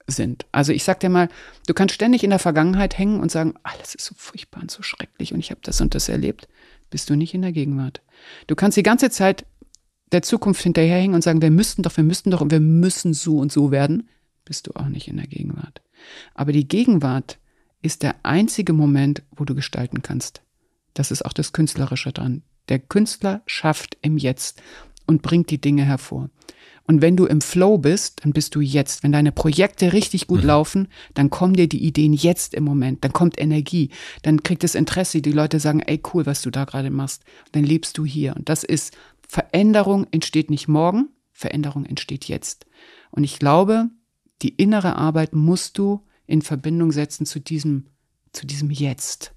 sind. 0.06 0.46
Also 0.52 0.72
ich 0.72 0.84
sag 0.84 1.00
dir 1.00 1.08
mal, 1.08 1.28
du 1.66 1.74
kannst 1.74 1.94
ständig 1.94 2.24
in 2.24 2.30
der 2.30 2.38
Vergangenheit 2.38 2.98
hängen 2.98 3.20
und 3.20 3.30
sagen, 3.30 3.54
alles 3.62 3.94
ist 3.94 4.04
so 4.04 4.14
furchtbar 4.16 4.60
und 4.60 4.70
so 4.70 4.82
schrecklich 4.82 5.32
und 5.32 5.40
ich 5.40 5.50
habe 5.50 5.60
das 5.62 5.80
und 5.80 5.94
das 5.94 6.08
erlebt. 6.08 6.48
Bist 6.90 7.08
du 7.08 7.14
nicht 7.14 7.34
in 7.34 7.42
der 7.42 7.52
Gegenwart. 7.52 8.02
Du 8.48 8.54
kannst 8.54 8.76
die 8.76 8.82
ganze 8.82 9.10
Zeit 9.10 9.46
der 10.10 10.22
Zukunft 10.22 10.62
hinterherhängen 10.62 11.14
und 11.14 11.22
sagen, 11.22 11.40
wir 11.40 11.50
müssten 11.50 11.82
doch, 11.82 11.96
wir 11.96 12.04
müssten 12.04 12.30
doch 12.30 12.42
und 12.42 12.50
wir 12.50 12.60
müssen 12.60 13.14
so 13.14 13.38
und 13.38 13.50
so 13.50 13.70
werden. 13.70 14.08
Bist 14.44 14.66
du 14.66 14.72
auch 14.74 14.88
nicht 14.88 15.08
in 15.08 15.16
der 15.16 15.26
Gegenwart. 15.26 15.80
Aber 16.34 16.52
die 16.52 16.68
Gegenwart 16.68 17.38
ist 17.80 18.02
der 18.02 18.16
einzige 18.22 18.72
Moment, 18.72 19.22
wo 19.30 19.44
du 19.44 19.54
gestalten 19.54 20.02
kannst. 20.02 20.42
Das 20.94 21.10
ist 21.10 21.24
auch 21.24 21.32
das 21.32 21.52
Künstlerische 21.52 22.12
dran. 22.12 22.42
Der 22.68 22.78
Künstler 22.78 23.42
schafft 23.46 23.96
im 24.02 24.18
Jetzt 24.18 24.62
und 25.06 25.22
bringt 25.22 25.50
die 25.50 25.60
Dinge 25.60 25.84
hervor. 25.84 26.28
Und 26.86 27.00
wenn 27.00 27.16
du 27.16 27.26
im 27.26 27.40
Flow 27.40 27.78
bist, 27.78 28.24
dann 28.24 28.32
bist 28.32 28.54
du 28.54 28.60
jetzt. 28.60 29.02
Wenn 29.02 29.12
deine 29.12 29.32
Projekte 29.32 29.92
richtig 29.92 30.26
gut 30.26 30.42
mhm. 30.42 30.46
laufen, 30.46 30.88
dann 31.14 31.30
kommen 31.30 31.54
dir 31.54 31.68
die 31.68 31.84
Ideen 31.84 32.12
jetzt 32.12 32.54
im 32.54 32.64
Moment. 32.64 33.04
Dann 33.04 33.12
kommt 33.12 33.40
Energie. 33.40 33.90
Dann 34.22 34.42
kriegt 34.42 34.64
es 34.64 34.74
Interesse. 34.74 35.22
Die 35.22 35.32
Leute 35.32 35.60
sagen, 35.60 35.80
ey, 35.80 36.00
cool, 36.12 36.26
was 36.26 36.42
du 36.42 36.50
da 36.50 36.64
gerade 36.64 36.90
machst. 36.90 37.22
Dann 37.52 37.64
lebst 37.64 37.98
du 37.98 38.04
hier. 38.04 38.34
Und 38.36 38.48
das 38.48 38.64
ist, 38.64 38.96
Veränderung 39.28 40.06
entsteht 40.10 40.50
nicht 40.50 40.68
morgen. 40.68 41.08
Veränderung 41.32 41.86
entsteht 41.86 42.26
jetzt. 42.26 42.66
Und 43.10 43.24
ich 43.24 43.38
glaube, 43.38 43.88
die 44.42 44.50
innere 44.50 44.96
Arbeit 44.96 45.34
musst 45.34 45.78
du 45.78 46.04
in 46.26 46.42
Verbindung 46.42 46.92
setzen 46.92 47.26
zu 47.26 47.40
diesem, 47.40 47.86
zu 48.32 48.46
diesem 48.46 48.70
Jetzt. 48.70 49.32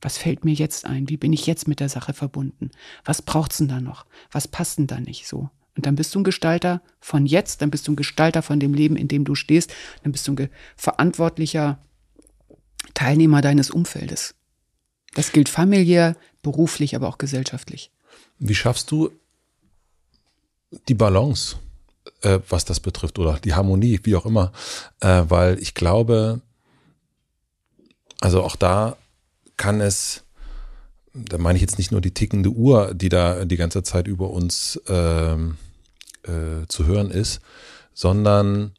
Was 0.00 0.18
fällt 0.18 0.44
mir 0.44 0.54
jetzt 0.54 0.84
ein? 0.84 1.08
Wie 1.08 1.16
bin 1.16 1.32
ich 1.32 1.46
jetzt 1.46 1.68
mit 1.68 1.80
der 1.80 1.88
Sache 1.88 2.12
verbunden? 2.12 2.70
Was 3.04 3.22
braucht's 3.22 3.58
denn 3.58 3.68
da 3.68 3.80
noch? 3.80 4.06
Was 4.30 4.48
passt 4.48 4.78
denn 4.78 4.88
da 4.88 5.00
nicht 5.00 5.28
so? 5.28 5.48
Und 5.76 5.86
dann 5.86 5.96
bist 5.96 6.14
du 6.14 6.20
ein 6.20 6.24
Gestalter 6.24 6.82
von 7.00 7.24
jetzt, 7.24 7.62
dann 7.62 7.70
bist 7.70 7.88
du 7.88 7.92
ein 7.92 7.96
Gestalter 7.96 8.42
von 8.42 8.60
dem 8.60 8.74
Leben, 8.74 8.96
in 8.96 9.08
dem 9.08 9.24
du 9.24 9.34
stehst, 9.34 9.72
dann 10.02 10.12
bist 10.12 10.28
du 10.28 10.32
ein 10.32 10.50
verantwortlicher 10.76 11.78
Teilnehmer 12.94 13.40
deines 13.40 13.70
Umfeldes. 13.70 14.34
Das 15.14 15.32
gilt 15.32 15.48
familiär, 15.48 16.16
beruflich, 16.42 16.94
aber 16.96 17.08
auch 17.08 17.18
gesellschaftlich. 17.18 17.90
Wie 18.38 18.54
schaffst 18.54 18.90
du 18.90 19.10
die 20.88 20.94
Balance, 20.94 21.56
äh, 22.22 22.40
was 22.48 22.64
das 22.64 22.80
betrifft, 22.80 23.18
oder 23.18 23.38
die 23.38 23.54
Harmonie, 23.54 24.00
wie 24.02 24.16
auch 24.16 24.26
immer? 24.26 24.52
Äh, 25.00 25.24
weil 25.28 25.58
ich 25.58 25.74
glaube, 25.74 26.40
also 28.20 28.42
auch 28.42 28.56
da 28.56 28.96
kann 29.56 29.80
es 29.80 30.24
da 31.14 31.38
meine 31.38 31.56
ich 31.56 31.62
jetzt 31.62 31.78
nicht 31.78 31.92
nur 31.92 32.00
die 32.00 32.14
tickende 32.14 32.50
Uhr, 32.50 32.94
die 32.94 33.08
da 33.08 33.44
die 33.44 33.56
ganze 33.56 33.82
Zeit 33.82 34.08
über 34.08 34.30
uns 34.30 34.80
ähm, 34.88 35.56
äh, 36.22 36.66
zu 36.68 36.86
hören 36.86 37.10
ist, 37.10 37.40
sondern 37.94 38.72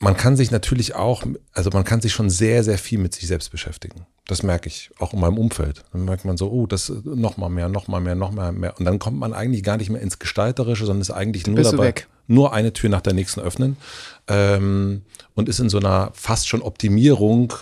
man 0.00 0.16
kann 0.16 0.36
sich 0.36 0.50
natürlich 0.50 0.94
auch, 0.94 1.24
also 1.52 1.70
man 1.70 1.84
kann 1.84 2.00
sich 2.00 2.12
schon 2.12 2.30
sehr, 2.30 2.64
sehr 2.64 2.78
viel 2.78 2.98
mit 2.98 3.14
sich 3.14 3.26
selbst 3.26 3.50
beschäftigen. 3.50 4.06
Das 4.26 4.42
merke 4.42 4.68
ich 4.68 4.90
auch 4.98 5.12
in 5.12 5.20
meinem 5.20 5.36
Umfeld. 5.38 5.84
Dann 5.92 6.04
merkt 6.04 6.24
man 6.24 6.36
so, 6.36 6.50
oh, 6.50 6.66
das 6.66 6.90
noch 7.04 7.36
mal 7.36 7.50
mehr, 7.50 7.68
noch 7.68 7.86
mal 7.88 8.00
mehr, 8.00 8.14
noch 8.14 8.30
mal 8.30 8.52
mehr. 8.52 8.78
Und 8.78 8.84
dann 8.86 8.98
kommt 8.98 9.18
man 9.18 9.34
eigentlich 9.34 9.62
gar 9.62 9.76
nicht 9.76 9.90
mehr 9.90 10.00
ins 10.00 10.18
Gestalterische, 10.18 10.86
sondern 10.86 11.02
ist 11.02 11.10
eigentlich 11.10 11.46
nur 11.46 11.62
dabei, 11.62 11.94
nur 12.26 12.52
eine 12.54 12.72
Tür 12.72 12.88
nach 12.88 13.00
der 13.02 13.12
nächsten 13.12 13.40
öffnen 13.40 13.76
ähm, 14.28 15.02
und 15.34 15.48
ist 15.48 15.58
in 15.58 15.68
so 15.68 15.78
einer 15.78 16.12
fast 16.14 16.48
schon 16.48 16.62
Optimierung 16.62 17.52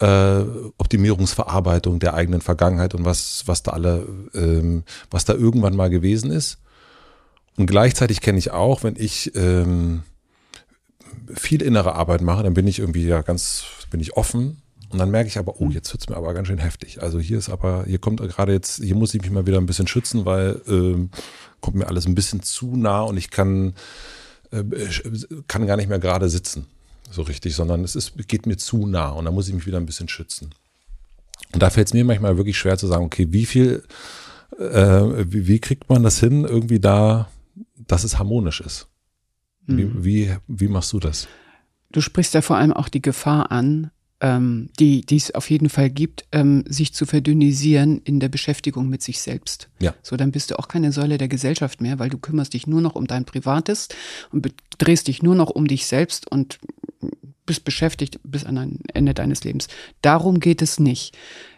äh, 0.00 0.40
Optimierungsverarbeitung 0.78 1.98
der 1.98 2.14
eigenen 2.14 2.40
Vergangenheit 2.40 2.94
und 2.94 3.04
was, 3.04 3.44
was 3.46 3.62
da 3.62 3.72
alle, 3.72 4.06
ähm, 4.34 4.84
was 5.10 5.24
da 5.24 5.34
irgendwann 5.34 5.76
mal 5.76 5.90
gewesen 5.90 6.30
ist. 6.30 6.58
Und 7.56 7.66
gleichzeitig 7.66 8.20
kenne 8.20 8.38
ich 8.38 8.52
auch, 8.52 8.84
wenn 8.84 8.94
ich 8.96 9.34
ähm, 9.34 10.02
viel 11.34 11.62
innere 11.62 11.94
Arbeit 11.94 12.20
mache, 12.20 12.44
dann 12.44 12.54
bin 12.54 12.66
ich 12.66 12.78
irgendwie 12.78 13.06
ja 13.06 13.22
ganz, 13.22 13.64
bin 13.90 14.00
ich 14.00 14.16
offen 14.16 14.62
und 14.90 14.98
dann 14.98 15.10
merke 15.10 15.28
ich 15.28 15.38
aber, 15.38 15.60
oh, 15.60 15.68
jetzt 15.68 15.92
wird's 15.92 16.08
mir 16.08 16.16
aber 16.16 16.32
ganz 16.32 16.48
schön 16.48 16.58
heftig. 16.58 17.02
Also 17.02 17.18
hier 17.18 17.38
ist 17.38 17.50
aber, 17.50 17.84
hier 17.86 17.98
kommt 17.98 18.20
gerade 18.20 18.52
jetzt, 18.52 18.82
hier 18.82 18.94
muss 18.94 19.14
ich 19.14 19.20
mich 19.20 19.30
mal 19.30 19.46
wieder 19.46 19.58
ein 19.58 19.66
bisschen 19.66 19.86
schützen, 19.86 20.24
weil 20.24 20.62
ähm, 20.66 21.10
kommt 21.60 21.76
mir 21.76 21.88
alles 21.88 22.06
ein 22.06 22.14
bisschen 22.14 22.42
zu 22.42 22.76
nah 22.76 23.02
und 23.02 23.16
ich 23.16 23.30
kann, 23.30 23.74
äh, 24.50 24.62
kann 25.46 25.66
gar 25.66 25.76
nicht 25.76 25.88
mehr 25.88 25.98
gerade 25.98 26.28
sitzen, 26.28 26.66
so 27.10 27.22
richtig, 27.22 27.54
sondern 27.54 27.84
es 27.84 27.96
ist, 27.96 28.12
geht 28.28 28.46
mir 28.46 28.56
zu 28.56 28.86
nah 28.86 29.08
und 29.10 29.24
da 29.24 29.30
muss 29.30 29.48
ich 29.48 29.54
mich 29.54 29.66
wieder 29.66 29.78
ein 29.78 29.86
bisschen 29.86 30.08
schützen. 30.08 30.50
Und 31.52 31.62
da 31.62 31.70
fällt 31.70 31.86
es 31.88 31.94
mir 31.94 32.04
manchmal 32.04 32.36
wirklich 32.36 32.58
schwer 32.58 32.76
zu 32.76 32.86
sagen, 32.86 33.04
okay, 33.04 33.28
wie 33.30 33.46
viel, 33.46 33.82
äh, 34.58 34.64
wie, 35.32 35.46
wie 35.46 35.58
kriegt 35.60 35.88
man 35.88 36.02
das 36.02 36.20
hin, 36.20 36.44
irgendwie 36.44 36.80
da, 36.80 37.28
dass 37.86 38.04
es 38.04 38.18
harmonisch 38.18 38.60
ist? 38.60 38.86
Wie, 39.66 39.84
Mhm. 39.84 40.04
wie, 40.04 40.36
wie 40.46 40.68
machst 40.68 40.92
du 40.92 40.98
das? 41.00 41.28
Du 41.90 42.00
sprichst 42.00 42.34
ja 42.34 42.42
vor 42.42 42.56
allem 42.56 42.72
auch 42.72 42.88
die 42.88 43.02
Gefahr 43.02 43.50
an, 43.50 43.90
ähm, 44.20 44.68
die, 44.80 45.02
die 45.02 45.16
es 45.16 45.34
auf 45.34 45.48
jeden 45.48 45.68
Fall 45.68 45.90
gibt, 45.90 46.26
ähm, 46.32 46.64
sich 46.68 46.92
zu 46.92 47.06
verdünnisieren 47.06 48.00
in 48.02 48.18
der 48.18 48.28
Beschäftigung 48.28 48.88
mit 48.88 49.00
sich 49.02 49.20
selbst. 49.20 49.68
Ja. 49.78 49.94
So, 50.02 50.16
dann 50.16 50.32
bist 50.32 50.50
du 50.50 50.58
auch 50.58 50.66
keine 50.68 50.90
Säule 50.90 51.18
der 51.18 51.28
Gesellschaft 51.28 51.80
mehr, 51.80 51.98
weil 51.98 52.10
du 52.10 52.18
kümmerst 52.18 52.52
dich 52.54 52.66
nur 52.66 52.80
noch 52.80 52.94
um 52.96 53.06
dein 53.06 53.24
Privates 53.24 53.88
und 54.32 54.52
drehst 54.78 55.06
dich 55.06 55.22
nur 55.22 55.34
noch 55.36 55.50
um 55.50 55.68
dich 55.68 55.86
selbst 55.86 56.30
und 56.30 56.58
bist 57.46 57.64
beschäftigt 57.64 58.20
bis 58.24 58.44
an 58.44 58.58
ein 58.58 58.80
Ende 58.92 59.14
deines 59.14 59.42
Lebens. 59.44 59.68
Darum 60.02 60.40
geht 60.40 60.62
es 60.62 60.78
nicht. 60.78 61.16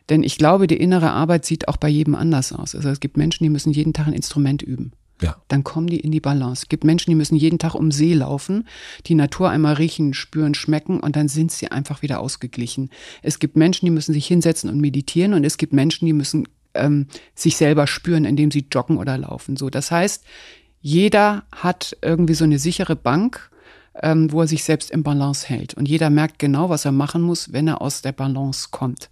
Denn 0.09 0.23
ich 0.23 0.39
glaube, 0.39 0.67
die 0.67 0.77
innere 0.77 1.11
Arbeit 1.11 1.45
sieht 1.45 1.69
auch 1.69 1.77
bei 1.77 1.89
jedem 1.89 2.15
anders 2.15 2.53
aus. 2.53 2.75
Also 2.75 2.89
es 2.89 3.01
gibt 3.01 3.17
Menschen, 3.17 3.45
die 3.45 3.51
müssen 3.51 3.73
jeden 3.73 3.93
Tag 3.93 4.07
ein 4.09 4.13
Instrument 4.13 4.63
üben 4.63 4.93
Ja. 5.23 5.37
dann 5.49 5.65
kommen 5.65 5.87
die 5.87 6.01
in 6.01 6.11
die 6.13 6.21
Balance. 6.21 6.63
Es 6.65 6.69
gibt 6.69 6.85
Menschen, 6.85 7.11
die 7.11 7.15
müssen 7.15 7.37
jeden 7.37 7.59
Tag 7.59 7.75
um 7.75 7.91
See 7.93 8.15
laufen, 8.15 8.67
die 9.07 9.15
Natur 9.15 9.51
einmal 9.51 9.75
riechen, 9.75 10.15
spüren, 10.15 10.55
schmecken 10.55 10.99
und 11.01 11.15
dann 11.17 11.29
sind 11.29 11.53
sie 11.53 11.71
einfach 11.71 12.03
wieder 12.03 12.21
ausgeglichen. 12.21 12.91
Es 13.23 13.39
gibt 13.39 13.57
Menschen, 13.57 13.87
die 13.87 13.93
müssen 13.93 14.13
sich 14.13 14.27
hinsetzen 14.27 14.71
und 14.71 14.81
meditieren 14.81 15.35
und 15.35 15.45
es 15.45 15.59
gibt 15.59 15.73
Menschen, 15.73 16.07
die 16.07 16.13
müssen 16.13 16.49
ähm, 16.75 17.07
sich 17.35 17.57
selber 17.57 17.87
spüren, 17.87 18.25
indem 18.25 18.51
sie 18.51 18.67
joggen 18.73 18.97
oder 18.97 19.19
laufen. 19.19 19.57
So, 19.57 19.71
das 19.71 19.91
heißt, 19.91 20.25
jeder 20.81 21.45
hat 21.53 21.97
irgendwie 22.03 22.35
so 22.35 22.45
eine 22.45 22.59
sichere 22.59 22.97
Bank, 22.97 23.51
ähm, 23.95 24.33
wo 24.33 24.43
er 24.43 24.47
sich 24.47 24.65
selbst 24.65 24.91
im 24.91 25.03
Balance 25.03 25.47
hält 25.49 25.75
und 25.75 25.89
jeder 25.89 26.11
merkt 26.11 26.39
genau, 26.39 26.69
was 26.69 26.85
er 26.85 26.93
machen 26.93 27.23
muss, 27.23 27.53
wenn 27.53 27.69
er 27.69 27.81
aus 27.81 28.03
der 28.03 28.13
Balance 28.13 28.69
kommt. 28.71 29.09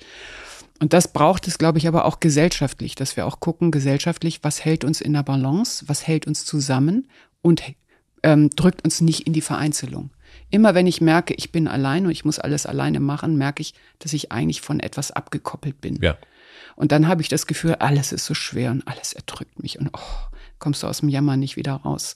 Und 0.80 0.92
das 0.92 1.12
braucht 1.12 1.48
es, 1.48 1.58
glaube 1.58 1.78
ich, 1.78 1.88
aber 1.88 2.04
auch 2.04 2.20
gesellschaftlich, 2.20 2.94
dass 2.94 3.16
wir 3.16 3.26
auch 3.26 3.40
gucken, 3.40 3.70
gesellschaftlich, 3.70 4.40
was 4.42 4.64
hält 4.64 4.84
uns 4.84 5.00
in 5.00 5.12
der 5.12 5.24
Balance, 5.24 5.84
was 5.88 6.06
hält 6.06 6.26
uns 6.26 6.44
zusammen 6.44 7.08
und 7.42 7.62
ähm, 8.22 8.50
drückt 8.50 8.84
uns 8.84 9.00
nicht 9.00 9.26
in 9.26 9.32
die 9.32 9.40
Vereinzelung. 9.40 10.10
Immer 10.50 10.74
wenn 10.74 10.86
ich 10.86 11.00
merke, 11.00 11.34
ich 11.34 11.52
bin 11.52 11.68
allein 11.68 12.06
und 12.06 12.12
ich 12.12 12.24
muss 12.24 12.38
alles 12.38 12.64
alleine 12.64 13.00
machen, 13.00 13.36
merke 13.36 13.60
ich, 13.60 13.74
dass 13.98 14.12
ich 14.12 14.30
eigentlich 14.32 14.60
von 14.60 14.80
etwas 14.80 15.10
abgekoppelt 15.10 15.80
bin. 15.80 15.98
Ja. 16.00 16.16
Und 16.76 16.92
dann 16.92 17.08
habe 17.08 17.22
ich 17.22 17.28
das 17.28 17.46
Gefühl, 17.46 17.74
alles 17.74 18.12
ist 18.12 18.24
so 18.24 18.34
schwer 18.34 18.70
und 18.70 18.86
alles 18.86 19.12
erdrückt 19.12 19.60
mich 19.60 19.78
und 19.78 19.90
oh, 19.92 20.28
kommst 20.58 20.82
du 20.82 20.86
aus 20.86 21.00
dem 21.00 21.08
Jammer 21.08 21.36
nicht 21.36 21.56
wieder 21.56 21.72
raus. 21.72 22.14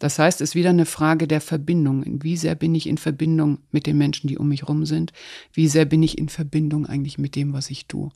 Das 0.00 0.18
heißt, 0.18 0.40
es 0.40 0.50
ist 0.50 0.54
wieder 0.54 0.70
eine 0.70 0.86
Frage 0.86 1.28
der 1.28 1.42
Verbindung. 1.42 2.22
Wie 2.22 2.38
sehr 2.38 2.54
bin 2.54 2.74
ich 2.74 2.88
in 2.88 2.96
Verbindung 2.96 3.58
mit 3.70 3.86
den 3.86 3.98
Menschen, 3.98 4.28
die 4.28 4.38
um 4.38 4.48
mich 4.48 4.66
rum 4.66 4.86
sind? 4.86 5.12
Wie 5.52 5.68
sehr 5.68 5.84
bin 5.84 6.02
ich 6.02 6.16
in 6.16 6.30
Verbindung 6.30 6.86
eigentlich 6.86 7.18
mit 7.18 7.36
dem, 7.36 7.52
was 7.52 7.70
ich 7.70 7.86
tue? 7.86 8.10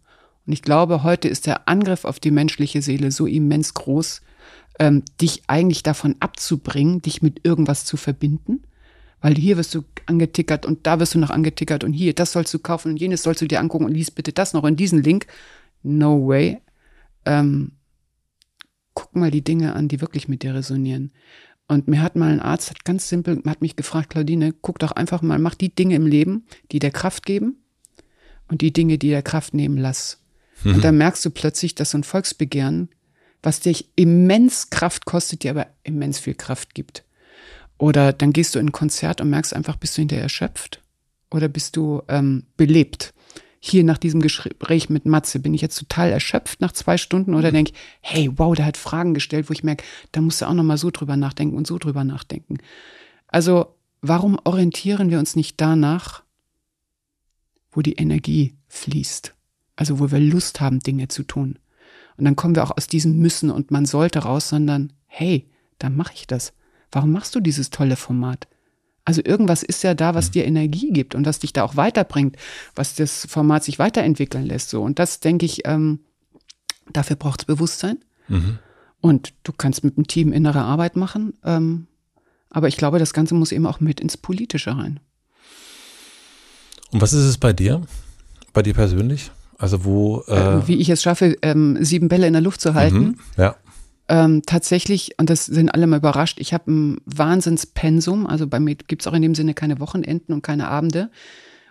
Und 0.46 0.52
ich 0.52 0.62
glaube, 0.62 1.02
heute 1.02 1.28
ist 1.28 1.46
der 1.46 1.68
Angriff 1.68 2.06
auf 2.06 2.18
die 2.18 2.30
menschliche 2.30 2.80
Seele 2.80 3.12
so 3.12 3.26
immens 3.26 3.74
groß, 3.74 4.22
ähm, 4.78 5.02
dich 5.20 5.42
eigentlich 5.46 5.82
davon 5.82 6.16
abzubringen, 6.20 7.02
dich 7.02 7.20
mit 7.20 7.44
irgendwas 7.44 7.84
zu 7.84 7.98
verbinden. 7.98 8.62
Weil 9.20 9.34
hier 9.34 9.58
wirst 9.58 9.74
du 9.74 9.84
angetickert 10.06 10.64
und 10.64 10.86
da 10.86 11.00
wirst 11.00 11.14
du 11.14 11.18
noch 11.18 11.30
angetickert 11.30 11.84
und 11.84 11.92
hier, 11.92 12.14
das 12.14 12.32
sollst 12.32 12.52
du 12.54 12.58
kaufen 12.60 12.92
und 12.92 12.96
jenes 12.96 13.22
sollst 13.22 13.42
du 13.42 13.46
dir 13.46 13.60
angucken 13.60 13.84
und 13.84 13.92
lies 13.92 14.10
bitte 14.10 14.32
das 14.32 14.54
noch 14.54 14.64
in 14.64 14.76
diesen 14.76 15.02
Link. 15.02 15.26
No 15.82 16.26
way. 16.26 16.62
Ähm, 17.26 17.72
guck 18.94 19.14
mal 19.14 19.30
die 19.30 19.44
Dinge 19.44 19.74
an, 19.74 19.88
die 19.88 20.00
wirklich 20.00 20.28
mit 20.28 20.42
dir 20.42 20.54
resonieren. 20.54 21.12
Und 21.66 21.88
mir 21.88 22.02
hat 22.02 22.14
mal 22.14 22.30
ein 22.30 22.40
Arzt, 22.40 22.70
hat 22.70 22.84
ganz 22.84 23.08
simpel, 23.08 23.42
hat 23.46 23.62
mich 23.62 23.76
gefragt, 23.76 24.10
Claudine, 24.10 24.52
guck 24.52 24.78
doch 24.78 24.92
einfach 24.92 25.22
mal, 25.22 25.38
mach 25.38 25.54
die 25.54 25.74
Dinge 25.74 25.96
im 25.96 26.06
Leben, 26.06 26.46
die 26.72 26.78
dir 26.78 26.90
Kraft 26.90 27.24
geben 27.24 27.56
und 28.48 28.60
die 28.60 28.72
Dinge, 28.72 28.98
die 28.98 29.08
dir 29.08 29.22
Kraft 29.22 29.54
nehmen, 29.54 29.78
lass. 29.78 30.20
Und 30.64 30.84
dann 30.84 30.98
merkst 30.98 31.24
du 31.24 31.30
plötzlich, 31.30 31.74
dass 31.74 31.90
so 31.90 31.98
ein 31.98 32.04
Volksbegehren, 32.04 32.88
was 33.42 33.60
dich 33.60 33.88
immens 33.96 34.70
Kraft 34.70 35.04
kostet, 35.04 35.42
dir 35.42 35.50
aber 35.50 35.66
immens 35.82 36.18
viel 36.18 36.34
Kraft 36.34 36.74
gibt. 36.74 37.04
Oder 37.78 38.12
dann 38.12 38.32
gehst 38.32 38.54
du 38.54 38.58
in 38.58 38.66
ein 38.66 38.72
Konzert 38.72 39.20
und 39.20 39.30
merkst 39.30 39.54
einfach, 39.54 39.76
bist 39.76 39.96
du 39.96 40.02
hinterher 40.02 40.24
erschöpft? 40.24 40.82
Oder 41.30 41.48
bist 41.48 41.76
du 41.76 42.02
ähm, 42.08 42.44
belebt? 42.56 43.13
Hier 43.66 43.82
nach 43.82 43.96
diesem 43.96 44.20
Gespräch 44.20 44.90
mit 44.90 45.06
Matze 45.06 45.38
bin 45.38 45.54
ich 45.54 45.62
jetzt 45.62 45.78
total 45.78 46.10
erschöpft 46.10 46.60
nach 46.60 46.72
zwei 46.72 46.98
Stunden 46.98 47.32
oder 47.32 47.50
denke 47.50 47.72
ich, 47.72 47.78
hey, 48.02 48.30
wow, 48.36 48.54
der 48.54 48.66
hat 48.66 48.76
Fragen 48.76 49.14
gestellt, 49.14 49.48
wo 49.48 49.54
ich 49.54 49.64
merke, 49.64 49.82
da 50.12 50.20
musst 50.20 50.42
du 50.42 50.46
auch 50.46 50.52
noch 50.52 50.62
mal 50.62 50.76
so 50.76 50.90
drüber 50.90 51.16
nachdenken 51.16 51.56
und 51.56 51.66
so 51.66 51.78
drüber 51.78 52.04
nachdenken. 52.04 52.58
Also 53.26 53.74
warum 54.02 54.38
orientieren 54.44 55.08
wir 55.08 55.18
uns 55.18 55.34
nicht 55.34 55.62
danach, 55.62 56.24
wo 57.70 57.80
die 57.80 57.94
Energie 57.94 58.54
fließt? 58.68 59.34
Also 59.76 59.98
wo 59.98 60.10
wir 60.10 60.20
Lust 60.20 60.60
haben, 60.60 60.80
Dinge 60.80 61.08
zu 61.08 61.22
tun. 61.22 61.58
Und 62.18 62.26
dann 62.26 62.36
kommen 62.36 62.56
wir 62.56 62.64
auch 62.64 62.76
aus 62.76 62.86
diesem 62.86 63.18
Müssen 63.18 63.50
und 63.50 63.70
man 63.70 63.86
sollte 63.86 64.18
raus, 64.18 64.50
sondern 64.50 64.92
hey, 65.06 65.48
dann 65.78 65.96
mache 65.96 66.12
ich 66.12 66.26
das. 66.26 66.52
Warum 66.92 67.12
machst 67.12 67.34
du 67.34 67.40
dieses 67.40 67.70
tolle 67.70 67.96
Format? 67.96 68.46
Also 69.04 69.20
irgendwas 69.24 69.62
ist 69.62 69.82
ja 69.82 69.94
da, 69.94 70.14
was 70.14 70.30
dir 70.30 70.44
Energie 70.46 70.90
gibt 70.90 71.14
und 71.14 71.26
was 71.26 71.38
dich 71.38 71.52
da 71.52 71.62
auch 71.62 71.76
weiterbringt, 71.76 72.36
was 72.74 72.94
das 72.94 73.26
Format 73.28 73.62
sich 73.62 73.78
weiterentwickeln 73.78 74.46
lässt. 74.46 74.70
So. 74.70 74.82
Und 74.82 74.98
das 74.98 75.20
denke 75.20 75.44
ich, 75.44 75.66
ähm, 75.66 76.00
dafür 76.92 77.16
braucht 77.16 77.40
es 77.42 77.44
Bewusstsein. 77.44 77.98
Und 79.00 79.34
du 79.42 79.52
kannst 79.52 79.84
mit 79.84 79.98
dem 79.98 80.06
Team 80.06 80.32
innere 80.32 80.62
Arbeit 80.62 80.96
machen. 80.96 81.34
Ähm, 81.44 81.86
aber 82.48 82.68
ich 82.68 82.78
glaube, 82.78 82.98
das 82.98 83.12
Ganze 83.12 83.34
muss 83.34 83.52
eben 83.52 83.66
auch 83.66 83.80
mit 83.80 84.00
ins 84.00 84.16
Politische 84.16 84.74
rein. 84.76 85.00
Und 86.90 87.02
was 87.02 87.12
ist 87.12 87.24
es 87.24 87.36
bei 87.36 87.52
dir? 87.52 87.82
Bei 88.54 88.62
dir 88.62 88.72
persönlich? 88.72 89.30
Also 89.58 89.84
wo 89.84 90.24
äh, 90.28 90.54
Ähm, 90.54 90.62
Wie 90.66 90.76
ich 90.76 90.88
es 90.88 91.02
schaffe, 91.02 91.36
ähm, 91.42 91.76
sieben 91.80 92.08
Bälle 92.08 92.26
in 92.26 92.32
der 92.32 92.42
Luft 92.42 92.60
zu 92.60 92.74
halten. 92.74 92.98
mhm, 92.98 93.18
ja. 93.36 93.56
Ähm, 94.08 94.42
tatsächlich, 94.44 95.12
und 95.18 95.30
das 95.30 95.46
sind 95.46 95.70
alle 95.70 95.86
mal 95.86 95.96
überrascht, 95.96 96.38
ich 96.38 96.52
habe 96.52 96.70
ein 96.70 97.00
Wahnsinnspensum. 97.06 98.26
Also 98.26 98.46
bei 98.46 98.60
mir 98.60 98.74
gibt 98.74 99.02
es 99.02 99.06
auch 99.06 99.14
in 99.14 99.22
dem 99.22 99.34
Sinne 99.34 99.54
keine 99.54 99.80
Wochenenden 99.80 100.32
und 100.32 100.42
keine 100.42 100.68
Abende. 100.68 101.10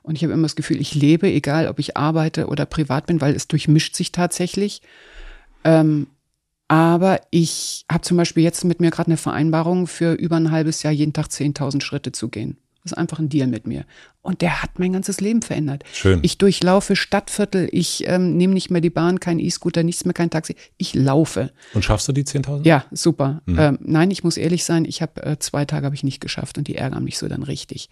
Und 0.01 0.15
ich 0.15 0.23
habe 0.23 0.33
immer 0.33 0.43
das 0.43 0.55
Gefühl, 0.55 0.81
ich 0.81 0.95
lebe, 0.95 1.27
egal 1.27 1.67
ob 1.67 1.79
ich 1.79 1.95
arbeite 1.95 2.47
oder 2.47 2.65
privat 2.65 3.05
bin, 3.05 3.21
weil 3.21 3.35
es 3.35 3.47
durchmischt 3.47 3.95
sich 3.95 4.11
tatsächlich. 4.11 4.81
Ähm, 5.63 6.07
aber 6.67 7.21
ich 7.29 7.85
habe 7.91 8.01
zum 8.01 8.17
Beispiel 8.17 8.43
jetzt 8.43 8.65
mit 8.65 8.81
mir 8.81 8.89
gerade 8.89 9.07
eine 9.07 9.17
Vereinbarung 9.17 9.85
für 9.85 10.13
über 10.13 10.37
ein 10.37 10.51
halbes 10.51 10.81
Jahr 10.83 10.93
jeden 10.93 11.13
Tag 11.13 11.27
10.000 11.27 11.81
Schritte 11.81 12.11
zu 12.11 12.29
gehen. 12.29 12.57
Das 12.83 12.91
ist 12.91 12.97
einfach 12.97 13.19
ein 13.19 13.29
Deal 13.29 13.47
mit 13.47 13.65
mir. 13.65 13.85
Und 14.21 14.41
der 14.41 14.61
hat 14.61 14.77
mein 14.77 14.91
ganzes 14.91 15.21
Leben 15.21 15.41
verändert. 15.41 15.83
Schön. 15.93 16.19
Ich 16.21 16.37
durchlaufe 16.37 16.95
Stadtviertel, 16.97 17.69
ich 17.71 18.03
ähm, 18.07 18.35
nehme 18.35 18.53
nicht 18.53 18.71
mehr 18.71 18.81
die 18.81 18.89
Bahn, 18.89 19.21
kein 19.21 19.39
E-Scooter, 19.39 19.83
nichts 19.83 20.03
mehr, 20.03 20.13
kein 20.13 20.29
Taxi. 20.29 20.55
Ich 20.77 20.93
laufe. 20.93 21.51
Und 21.73 21.85
schaffst 21.85 22.07
du 22.09 22.11
die 22.11 22.23
10.000? 22.23 22.65
Ja, 22.65 22.85
super. 22.91 23.41
Ähm, 23.47 23.79
nein, 23.81 24.11
ich 24.11 24.23
muss 24.23 24.35
ehrlich 24.35 24.65
sein, 24.65 24.83
ich 24.83 25.01
habe 25.01 25.23
äh, 25.23 25.39
zwei 25.39 25.63
Tage 25.63 25.85
habe 25.85 25.95
ich 25.95 26.03
nicht 26.03 26.19
geschafft 26.19 26.57
und 26.57 26.67
die 26.67 26.75
ärgern 26.75 27.05
mich 27.05 27.17
so 27.17 27.27
dann 27.29 27.43
richtig. 27.43 27.89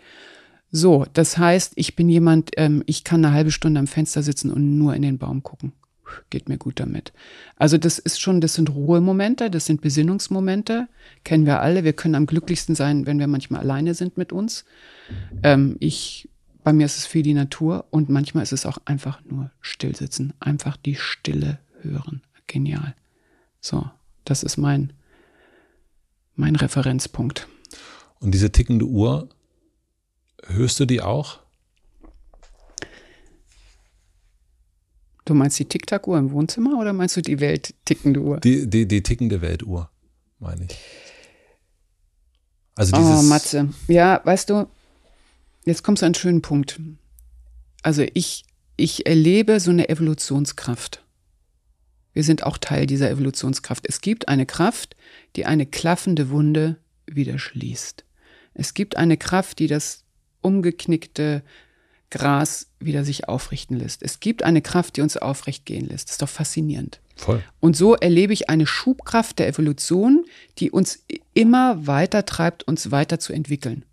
So, 0.72 1.05
das 1.13 1.38
heißt, 1.38 1.73
ich 1.76 1.95
bin 1.95 2.09
jemand, 2.09 2.51
ähm, 2.57 2.84
ich 2.85 3.03
kann 3.03 3.23
eine 3.23 3.34
halbe 3.34 3.51
Stunde 3.51 3.80
am 3.80 3.88
Fenster 3.88 4.23
sitzen 4.23 4.51
und 4.51 4.77
nur 4.77 4.93
in 4.95 5.01
den 5.01 5.18
Baum 5.18 5.43
gucken. 5.43 5.73
Geht 6.29 6.49
mir 6.49 6.57
gut 6.57 6.79
damit. 6.79 7.13
Also 7.57 7.77
das 7.77 7.99
ist 7.99 8.19
schon, 8.19 8.41
das 8.41 8.53
sind 8.53 8.69
Ruhemomente, 8.69 9.49
das 9.49 9.65
sind 9.65 9.81
Besinnungsmomente, 9.81 10.88
kennen 11.23 11.45
wir 11.45 11.61
alle. 11.61 11.83
Wir 11.83 11.93
können 11.93 12.15
am 12.15 12.25
glücklichsten 12.25 12.75
sein, 12.75 13.05
wenn 13.05 13.19
wir 13.19 13.27
manchmal 13.27 13.61
alleine 13.61 13.93
sind 13.93 14.17
mit 14.17 14.31
uns. 14.31 14.65
Ähm, 15.43 15.77
ich, 15.79 16.29
bei 16.63 16.73
mir 16.73 16.85
ist 16.85 16.97
es 16.97 17.05
viel 17.05 17.23
die 17.23 17.33
Natur 17.33 17.85
und 17.89 18.09
manchmal 18.09 18.43
ist 18.43 18.53
es 18.53 18.65
auch 18.65 18.77
einfach 18.85 19.21
nur 19.25 19.51
stillsitzen, 19.61 20.33
einfach 20.39 20.77
die 20.77 20.95
Stille 20.95 21.59
hören. 21.81 22.21
Genial. 22.47 22.95
So, 23.59 23.89
das 24.25 24.43
ist 24.43 24.57
mein, 24.57 24.93
mein 26.35 26.55
Referenzpunkt. 26.55 27.47
Und 28.19 28.31
diese 28.31 28.51
tickende 28.51 28.85
Uhr, 28.85 29.29
hörst 30.45 30.79
du 30.79 30.85
die 30.85 31.01
auch? 31.01 31.40
Du 35.26 35.34
meinst 35.34 35.60
die 35.60 35.65
Tic-Tac-Uhr 35.65 36.18
im 36.18 36.31
Wohnzimmer 36.31 36.80
oder 36.80 36.93
meinst 36.93 37.15
du 37.18 37.22
die 37.22 37.39
Welt-tickende 37.39 38.19
Uhr? 38.19 38.39
Die, 38.39 38.69
die, 38.69 38.88
die 38.88 39.03
tickende 39.03 39.41
Weltuhr, 39.41 39.89
meine 40.39 40.65
ich. 40.65 40.77
Also 42.76 42.95
Oh, 42.95 42.99
dieses. 42.99 43.30
Matze. 43.30 43.69
Ja, 43.88 44.22
weißt 44.23 44.49
du, 44.49 44.68
jetzt 45.65 45.84
kommst 45.84 46.02
du 46.02 46.06
an 46.06 46.10
einen 46.10 46.15
schönen 46.15 46.41
Punkt. 46.41 46.80
Also 47.84 48.06
ich 48.14 48.45
ich 48.77 49.06
erlebe 49.06 49.60
so 49.60 49.69
eine 49.69 49.89
Evolutionskraft. 49.89 51.03
Wir 52.14 52.23
sind 52.23 52.43
auch 52.43 52.57
Teil 52.57 52.88
dieser 52.88 53.11
Evolutionskraft. 53.11 53.85
Es 53.88 54.02
gibt 54.02 54.27
eine 54.27 54.45
Kraft, 54.48 54.95
die 55.35 55.45
eine 55.45 55.65
klaffende 55.68 56.30
Wunde 56.30 56.77
wieder 57.06 57.38
schließt. 57.38 58.03
Es 58.53 58.73
gibt 58.73 58.98
eine 58.98 59.18
Kraft, 59.18 59.60
die 59.60 59.68
das 59.68 60.03
umgeknickte 60.41 61.43
Gras 62.11 62.67
wieder 62.79 63.03
sich 63.03 63.27
aufrichten 63.27 63.77
lässt. 63.77 64.03
Es 64.03 64.19
gibt 64.19 64.43
eine 64.43 64.61
Kraft, 64.61 64.97
die 64.97 65.01
uns 65.01 65.17
aufrecht 65.17 65.65
gehen 65.65 65.88
lässt. 65.88 66.09
Das 66.09 66.15
ist 66.15 66.21
doch 66.21 66.29
faszinierend. 66.29 66.99
Voll. 67.15 67.43
Und 67.59 67.75
so 67.75 67.95
erlebe 67.95 68.33
ich 68.33 68.49
eine 68.49 68.67
Schubkraft 68.67 69.39
der 69.39 69.47
Evolution, 69.47 70.25
die 70.59 70.69
uns 70.69 71.03
immer 71.33 71.88
weiter 71.88 72.25
treibt, 72.25 72.63
uns 72.63 72.91
weiter 72.91 73.19
zu 73.19 73.33
entwickeln. 73.33 73.85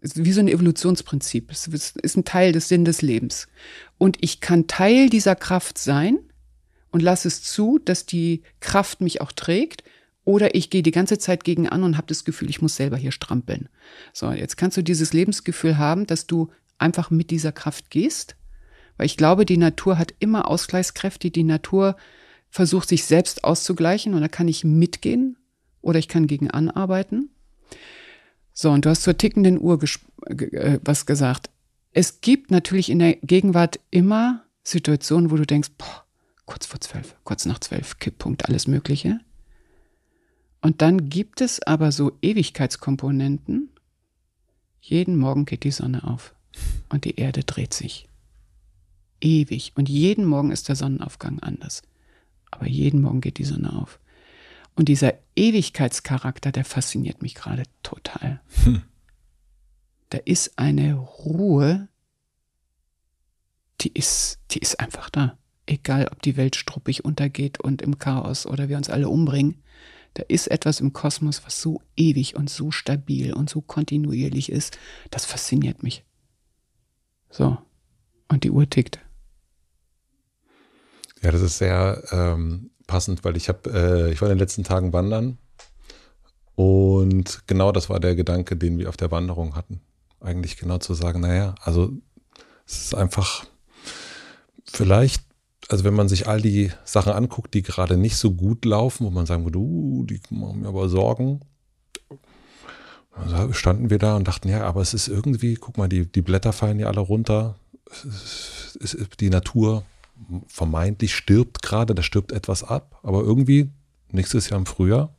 Wie 0.00 0.32
so 0.32 0.40
ein 0.40 0.48
Evolutionsprinzip. 0.48 1.50
Es 1.50 1.66
ist 1.66 2.16
ein 2.16 2.24
Teil 2.24 2.52
des 2.52 2.68
Sinn 2.68 2.86
des 2.86 3.02
Lebens. 3.02 3.48
Und 3.98 4.16
ich 4.20 4.40
kann 4.40 4.66
Teil 4.66 5.10
dieser 5.10 5.36
Kraft 5.36 5.76
sein 5.76 6.18
und 6.90 7.02
lasse 7.02 7.28
es 7.28 7.42
zu, 7.42 7.78
dass 7.78 8.06
die 8.06 8.42
Kraft 8.60 9.02
mich 9.02 9.20
auch 9.20 9.32
trägt. 9.32 9.84
Oder 10.24 10.54
ich 10.54 10.70
gehe 10.70 10.82
die 10.82 10.90
ganze 10.90 11.18
Zeit 11.18 11.44
gegen 11.44 11.68
an 11.68 11.82
und 11.82 11.96
habe 11.96 12.06
das 12.06 12.24
Gefühl, 12.24 12.50
ich 12.50 12.62
muss 12.62 12.76
selber 12.76 12.96
hier 12.96 13.10
strampeln. 13.10 13.68
So, 14.12 14.30
jetzt 14.30 14.56
kannst 14.56 14.76
du 14.76 14.82
dieses 14.82 15.12
Lebensgefühl 15.12 15.76
haben, 15.76 16.06
dass 16.06 16.26
du 16.26 16.50
einfach 16.80 17.10
mit 17.10 17.30
dieser 17.30 17.52
Kraft 17.52 17.90
gehst. 17.90 18.36
Weil 18.96 19.06
ich 19.06 19.16
glaube, 19.16 19.46
die 19.46 19.56
Natur 19.56 19.98
hat 19.98 20.14
immer 20.18 20.48
Ausgleichskräfte. 20.48 21.30
Die 21.30 21.44
Natur 21.44 21.96
versucht 22.50 22.88
sich 22.88 23.04
selbst 23.04 23.44
auszugleichen 23.44 24.14
und 24.14 24.20
da 24.20 24.28
kann 24.28 24.48
ich 24.48 24.64
mitgehen 24.64 25.38
oder 25.80 25.98
ich 25.98 26.08
kann 26.08 26.26
gegen 26.26 26.50
anarbeiten. 26.50 27.30
So, 28.52 28.70
und 28.70 28.84
du 28.84 28.90
hast 28.90 29.02
zur 29.02 29.16
tickenden 29.16 29.58
Uhr 29.58 29.82
äh, 30.26 30.78
was 30.84 31.06
gesagt. 31.06 31.48
Es 31.92 32.20
gibt 32.20 32.50
natürlich 32.50 32.90
in 32.90 32.98
der 32.98 33.14
Gegenwart 33.16 33.80
immer 33.90 34.44
Situationen, 34.62 35.30
wo 35.30 35.36
du 35.36 35.46
denkst, 35.46 35.70
boah, 35.78 36.04
kurz 36.44 36.66
vor 36.66 36.80
zwölf, 36.80 37.16
kurz 37.24 37.46
nach 37.46 37.60
zwölf, 37.60 37.98
Kipppunkt, 37.98 38.46
alles 38.46 38.66
Mögliche. 38.66 39.20
Und 40.60 40.82
dann 40.82 41.08
gibt 41.08 41.40
es 41.40 41.62
aber 41.62 41.90
so 41.90 42.12
Ewigkeitskomponenten. 42.20 43.70
Jeden 44.80 45.16
Morgen 45.16 45.46
geht 45.46 45.64
die 45.64 45.70
Sonne 45.70 46.04
auf 46.04 46.34
und 46.88 47.04
die 47.04 47.16
Erde 47.16 47.44
dreht 47.44 47.74
sich. 47.74 48.08
Ewig. 49.20 49.72
Und 49.74 49.88
jeden 49.88 50.24
Morgen 50.24 50.50
ist 50.50 50.68
der 50.68 50.76
Sonnenaufgang 50.76 51.40
anders. 51.40 51.82
Aber 52.50 52.66
jeden 52.66 53.00
Morgen 53.00 53.20
geht 53.20 53.38
die 53.38 53.44
Sonne 53.44 53.72
auf. 53.72 54.00
Und 54.74 54.88
dieser 54.88 55.14
Ewigkeitscharakter, 55.36 56.52
der 56.52 56.64
fasziniert 56.64 57.22
mich 57.22 57.34
gerade 57.34 57.64
total. 57.82 58.40
Hm. 58.64 58.82
Da 60.08 60.18
ist 60.18 60.58
eine 60.58 60.94
Ruhe, 60.94 61.88
die 63.82 63.92
ist, 63.92 64.40
die 64.50 64.58
ist 64.58 64.80
einfach 64.80 65.10
da 65.10 65.38
egal 65.70 66.08
ob 66.10 66.20
die 66.22 66.36
Welt 66.36 66.56
struppig 66.56 67.04
untergeht 67.04 67.60
und 67.60 67.80
im 67.80 67.98
Chaos 67.98 68.44
oder 68.44 68.68
wir 68.68 68.76
uns 68.76 68.90
alle 68.90 69.08
umbringen, 69.08 69.62
da 70.14 70.24
ist 70.26 70.48
etwas 70.48 70.80
im 70.80 70.92
Kosmos, 70.92 71.44
was 71.44 71.62
so 71.62 71.80
ewig 71.96 72.34
und 72.34 72.50
so 72.50 72.72
stabil 72.72 73.32
und 73.32 73.48
so 73.48 73.60
kontinuierlich 73.60 74.50
ist, 74.50 74.76
das 75.10 75.24
fasziniert 75.24 75.82
mich. 75.82 76.02
So, 77.30 77.56
und 78.28 78.44
die 78.44 78.50
Uhr 78.50 78.68
tickt. 78.68 78.98
Ja, 81.22 81.30
das 81.30 81.42
ist 81.42 81.58
sehr 81.58 82.02
ähm, 82.10 82.70
passend, 82.86 83.24
weil 83.24 83.36
ich 83.36 83.48
habe, 83.48 83.70
äh, 83.70 84.12
ich 84.12 84.20
war 84.20 84.28
in 84.28 84.36
den 84.36 84.40
letzten 84.40 84.64
Tagen 84.64 84.92
wandern 84.92 85.38
und 86.54 87.46
genau 87.46 87.72
das 87.72 87.88
war 87.88 88.00
der 88.00 88.16
Gedanke, 88.16 88.56
den 88.56 88.78
wir 88.78 88.88
auf 88.88 88.96
der 88.96 89.10
Wanderung 89.10 89.54
hatten. 89.54 89.80
Eigentlich 90.20 90.56
genau 90.56 90.78
zu 90.78 90.94
sagen, 90.94 91.20
naja, 91.20 91.54
also 91.62 91.92
es 92.66 92.84
ist 92.84 92.94
einfach 92.94 93.46
vielleicht 94.64 95.22
also 95.70 95.84
wenn 95.84 95.94
man 95.94 96.08
sich 96.08 96.26
all 96.26 96.40
die 96.40 96.72
Sachen 96.84 97.12
anguckt, 97.12 97.54
die 97.54 97.62
gerade 97.62 97.96
nicht 97.96 98.16
so 98.16 98.32
gut 98.32 98.64
laufen, 98.64 99.06
wo 99.06 99.10
man 99.10 99.26
sagen 99.26 99.44
würde, 99.44 99.58
uh, 99.58 100.04
die 100.04 100.20
machen 100.30 100.60
mir 100.60 100.68
aber 100.68 100.88
Sorgen, 100.88 101.40
also 103.22 103.52
standen 103.52 103.90
wir 103.90 103.98
da 103.98 104.16
und 104.16 104.26
dachten, 104.26 104.48
ja, 104.48 104.62
aber 104.64 104.80
es 104.80 104.94
ist 104.94 105.08
irgendwie, 105.08 105.54
guck 105.54 105.78
mal, 105.78 105.88
die, 105.88 106.10
die 106.10 106.22
Blätter 106.22 106.52
fallen 106.52 106.78
ja 106.78 106.86
alle 106.86 107.00
runter, 107.00 107.56
ist, 108.78 108.98
die 109.20 109.30
Natur 109.30 109.84
vermeintlich 110.46 111.14
stirbt 111.14 111.62
gerade, 111.62 111.94
da 111.94 112.02
stirbt 112.02 112.32
etwas 112.32 112.62
ab, 112.62 112.98
aber 113.02 113.22
irgendwie 113.22 113.70
nächstes 114.10 114.48
Jahr 114.50 114.58
im 114.58 114.66
Frühjahr 114.66 115.14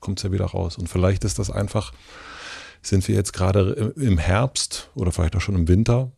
kommt 0.00 0.18
es 0.18 0.22
ja 0.24 0.32
wieder 0.32 0.46
raus. 0.46 0.78
Und 0.78 0.88
vielleicht 0.88 1.24
ist 1.24 1.38
das 1.38 1.50
einfach, 1.50 1.92
sind 2.82 3.06
wir 3.08 3.14
jetzt 3.14 3.32
gerade 3.32 3.94
im 3.96 4.18
Herbst 4.18 4.90
oder 4.94 5.12
vielleicht 5.12 5.36
auch 5.36 5.40
schon 5.40 5.54
im 5.54 5.68
Winter 5.68 6.12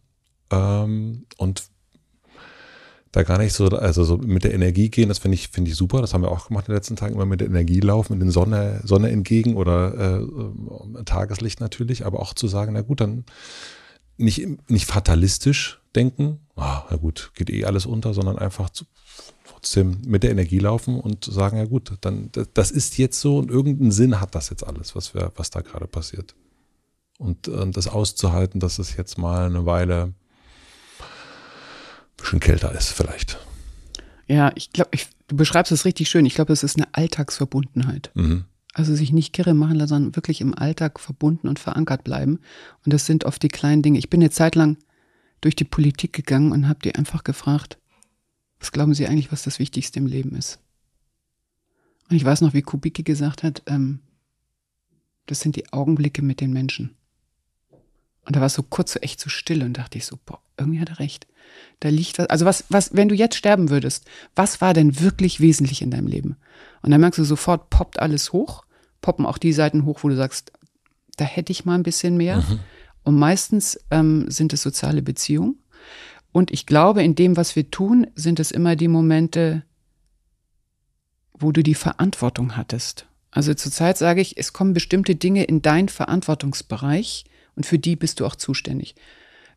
ähm, 0.51 1.27
und 1.37 1.65
da 3.13 3.23
gar 3.23 3.39
nicht 3.39 3.55
so, 3.55 3.67
also 3.69 4.05
so 4.05 4.19
mit 4.19 4.45
der 4.45 4.55
Energie 4.55 4.91
gehen, 4.91 5.09
das 5.09 5.19
finde 5.19 5.37
ich, 5.37 5.49
finde 5.49 5.71
ich 5.71 5.77
super. 5.77 6.01
Das 6.01 6.13
haben 6.13 6.23
wir 6.23 6.31
auch 6.31 6.49
gemacht 6.49 6.67
in 6.69 6.73
den 6.73 6.77
letzten 6.77 6.97
Tagen, 6.97 7.15
immer 7.15 7.27
mit 7.27 7.41
der 7.41 7.49
Energie 7.49 7.81
laufen, 7.81 8.19
mit 8.19 8.23
der 8.23 8.33
Sonne, 8.33 8.81
Sonne 8.85 9.11
entgegen 9.11 9.57
oder 9.57 10.21
äh, 10.21 11.05
Tageslicht 11.05 11.61
natürlich, 11.61 12.05
aber 12.05 12.21
auch 12.21 12.35
zu 12.35 12.49
sagen, 12.49 12.75
na 12.75 12.83
gut, 12.83 13.01
dann 13.01 13.25
nicht, 14.19 14.47
nicht 14.71 14.87
fatalistisch 14.87 15.81
denken, 15.95 16.41
ah, 16.57 16.85
na 16.91 16.97
gut, 16.97 17.31
geht 17.35 17.51
eh 17.51 17.65
alles 17.65 17.87
unter, 17.87 18.13
sondern 18.13 18.39
einfach 18.39 18.71
zu, 18.71 18.85
trotzdem 19.47 19.99
mit 20.07 20.23
der 20.23 20.31
Energie 20.31 20.59
laufen 20.59 21.01
und 21.01 21.25
sagen, 21.25 21.57
ja 21.57 21.65
gut, 21.65 21.93
dann 22.03 22.31
das 22.55 22.71
ist 22.71 22.99
jetzt 22.99 23.21
so 23.21 23.39
und 23.39 23.51
irgendeinen 23.51 23.93
Sinn 23.93 24.21
hat 24.21 24.35
das 24.35 24.51
jetzt 24.51 24.67
alles, 24.67 24.95
was 24.95 25.15
wir, 25.15 25.33
was 25.37 25.51
da 25.51 25.63
gerade 25.63 25.87
passiert. 25.87 26.35
Und 27.19 27.49
äh, 27.49 27.71
das 27.71 27.89
auszuhalten, 27.89 28.61
dass 28.61 28.79
es 28.79 28.97
jetzt 28.97 29.19
mal 29.19 29.47
eine 29.47 29.67
Weile 29.67 30.13
bisschen 32.19 32.41
kälter 32.41 32.73
ist 32.73 32.93
vielleicht. 32.93 33.39
Ja, 34.27 34.53
ich 34.55 34.73
glaube, 34.73 34.91
du 35.29 35.37
beschreibst 35.37 35.73
es 35.73 35.87
richtig 35.87 36.09
schön. 36.11 36.27
Ich 36.27 36.35
glaube, 36.35 36.53
es 36.53 36.63
ist 36.63 36.77
eine 36.77 36.87
Alltagsverbundenheit. 36.93 38.11
Mhm. 38.15 38.45
Also 38.75 38.95
sich 38.95 39.13
nicht 39.13 39.33
kirre 39.33 39.55
machen 39.55 39.77
lassen, 39.77 39.89
sondern 39.89 40.17
wirklich 40.17 40.41
im 40.41 40.55
Alltag 40.55 41.01
verbunden 41.01 41.49
und 41.49 41.59
verankert 41.59 42.05
bleiben. 42.05 42.39
Und 42.85 42.93
das 42.93 43.07
sind 43.07 43.25
oft 43.25 43.43
die 43.43 43.49
kleinen 43.49 43.83
Dinge. 43.83 43.99
Ich 43.99 44.11
bin 44.11 44.21
eine 44.21 44.31
Zeit 44.31 44.55
lang 44.55 44.77
durch 45.41 45.57
die 45.57 45.65
Politik 45.65 46.13
gegangen 46.13 46.53
und 46.53 46.69
habe 46.69 46.81
die 46.85 46.95
einfach 46.95 47.25
gefragt, 47.25 47.79
was 48.61 48.73
glauben 48.73 48.95
Sie 48.95 49.07
eigentlich, 49.07 49.33
was 49.33 49.43
das 49.43 49.59
Wichtigste 49.59 49.99
im 49.99 50.07
Leben 50.07 50.35
ist? 50.35 50.59
Und 52.11 52.17
ich 52.17 52.25
weiß 52.25 52.41
noch, 52.41 52.55
wie 52.55 52.63
Kubicki 52.63 53.03
gesagt 53.03 53.43
hat, 53.43 53.63
ähm, 53.67 54.01
das 55.27 55.41
sind 55.41 55.57
die 55.57 55.73
Augenblicke 55.73 56.23
mit 56.23 56.41
den 56.41 56.53
Menschen. 56.53 56.97
Und 58.29 58.37
da 58.37 58.41
war 58.41 58.49
es 58.49 58.55
so 58.55 58.63
kurz 58.63 58.93
so 58.93 59.01
echt 59.01 59.21
so 59.21 59.31
still 59.31 59.63
und 59.63 59.79
dachte 59.79 59.97
ich 59.97 60.05
so, 60.05 60.19
boah, 60.27 60.39
irgendwie 60.59 60.81
hat 60.81 60.91
er 60.91 60.99
recht. 60.99 61.27
Da 61.81 61.89
liegt 61.89 62.19
was. 62.19 62.29
Also 62.29 62.45
was, 62.45 62.67
was, 62.69 62.95
wenn 62.95 63.09
du 63.09 63.15
jetzt 63.15 63.37
sterben 63.37 63.71
würdest, 63.71 64.05
was 64.37 64.61
war 64.61 64.75
denn 64.75 65.01
wirklich 65.01 65.41
wesentlich 65.41 65.81
in 65.81 65.91
deinem 65.91 66.07
Leben? 66.07 66.37
Und 66.83 66.91
dann 66.91 67.01
merkst 67.01 67.19
du 67.19 67.25
sofort, 67.25 67.71
poppt 67.71 67.99
alles 67.99 68.35
hoch, 68.35 68.67
poppen 69.01 69.25
auch 69.25 69.39
die 69.39 69.55
Seiten 69.55 69.87
hoch, 69.87 70.01
wo 70.03 70.11
du 70.11 70.15
sagst, 70.15 70.53
da 71.17 71.25
hätte 71.25 71.53
ich 71.53 71.65
mal 71.65 71.75
ein 71.75 71.83
bisschen 71.83 72.19
mehr. 72.19 72.37
Mhm. 72.37 72.61
Und 73.03 73.19
meistens 73.19 73.81
ähm, 73.91 74.31
sind 74.31 74.53
es 74.53 74.61
soziale 74.61 75.01
Beziehungen. 75.01 75.63
Und 76.31 76.51
ich 76.51 76.67
glaube, 76.67 77.03
in 77.03 77.15
dem, 77.15 77.39
was 77.39 77.57
wir 77.57 77.71
tun, 77.71 78.09
sind 78.15 78.41
es 78.41 78.51
immer 78.51 78.77
die 78.77 78.89
Momente, 78.89 79.65
wo 81.33 81.51
du 81.51 81.63
die 81.63 81.75
Verantwortung 81.75 82.59
hattest. 82.59 83.07
Also 83.31 83.55
zurzeit 83.55 83.97
sage 83.97 84.21
ich, 84.21 84.37
es 84.37 84.53
kommen 84.53 84.75
bestimmte 84.75 85.17
Dinge 85.17 85.45
in 85.45 85.63
deinen 85.63 85.89
Verantwortungsbereich, 85.89 87.25
und 87.59 87.67
für 87.67 87.79
die 87.79 87.97
bist 87.97 88.21
du 88.21 88.25
auch 88.25 88.37
zuständig. 88.37 88.95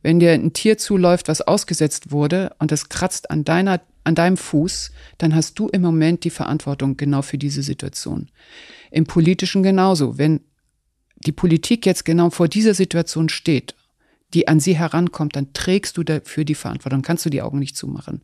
Wenn 0.02 0.20
dir 0.20 0.32
ein 0.32 0.54
Tier 0.54 0.80
zuläuft, 0.80 1.28
was 1.28 1.42
ausgesetzt 1.42 2.12
wurde 2.12 2.52
und 2.58 2.72
es 2.72 2.90
kratzt 2.90 3.30
an 3.30 3.44
deiner, 3.44 3.80
an 4.04 4.16
deinem 4.16 4.38
Fuß, 4.38 4.92
dann 5.20 5.36
hast 5.36 5.60
du 5.60 5.68
im 5.68 5.84
Moment 5.84 6.24
die 6.24 6.32
Verantwortung 6.32 6.98
genau 6.98 7.22
für 7.22 7.38
diese 7.38 7.62
Situation. 7.62 8.32
Im 8.90 9.06
Politischen 9.06 9.62
genauso. 9.62 10.18
Wenn 10.18 10.42
die 11.18 11.32
Politik 11.32 11.86
jetzt 11.86 12.04
genau 12.04 12.32
vor 12.32 12.48
dieser 12.48 12.74
Situation 12.74 13.30
steht, 13.30 13.76
die 14.34 14.48
an 14.48 14.60
sie 14.60 14.76
herankommt, 14.76 15.36
dann 15.36 15.54
trägst 15.54 15.96
du 15.96 16.04
dafür 16.04 16.44
die 16.44 16.56
Verantwortung, 16.56 17.04
kannst 17.04 17.24
du 17.28 17.30
die 17.30 17.44
Augen 17.44 17.60
nicht 17.60 17.78
zumachen. 17.78 18.24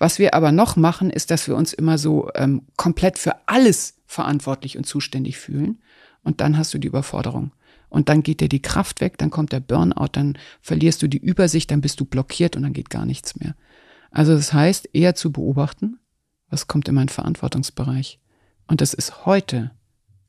Was 0.00 0.18
wir 0.18 0.34
aber 0.34 0.50
noch 0.50 0.74
machen, 0.74 1.10
ist, 1.10 1.30
dass 1.30 1.46
wir 1.46 1.54
uns 1.54 1.72
immer 1.72 1.96
so 1.96 2.28
ähm, 2.34 2.62
komplett 2.76 3.18
für 3.18 3.36
alles 3.46 3.94
verantwortlich 4.06 4.76
und 4.76 4.84
zuständig 4.84 5.38
fühlen. 5.38 5.78
Und 6.24 6.40
dann 6.40 6.58
hast 6.58 6.74
du 6.74 6.78
die 6.78 6.88
Überforderung. 6.88 7.52
Und 7.88 8.08
dann 8.08 8.22
geht 8.22 8.40
dir 8.40 8.48
die 8.48 8.62
Kraft 8.62 9.00
weg, 9.00 9.18
dann 9.18 9.30
kommt 9.30 9.52
der 9.52 9.60
Burnout, 9.60 10.08
dann 10.12 10.38
verlierst 10.60 11.02
du 11.02 11.08
die 11.08 11.18
Übersicht, 11.18 11.70
dann 11.70 11.80
bist 11.80 12.00
du 12.00 12.04
blockiert 12.04 12.56
und 12.56 12.62
dann 12.62 12.72
geht 12.72 12.90
gar 12.90 13.06
nichts 13.06 13.36
mehr. 13.36 13.54
Also 14.10 14.34
das 14.34 14.52
heißt, 14.52 14.90
eher 14.92 15.14
zu 15.14 15.32
beobachten, 15.32 15.98
was 16.48 16.66
kommt 16.66 16.88
in 16.88 16.94
meinen 16.94 17.08
Verantwortungsbereich. 17.08 18.18
Und 18.66 18.80
das 18.80 18.94
ist 18.94 19.26
heute 19.26 19.70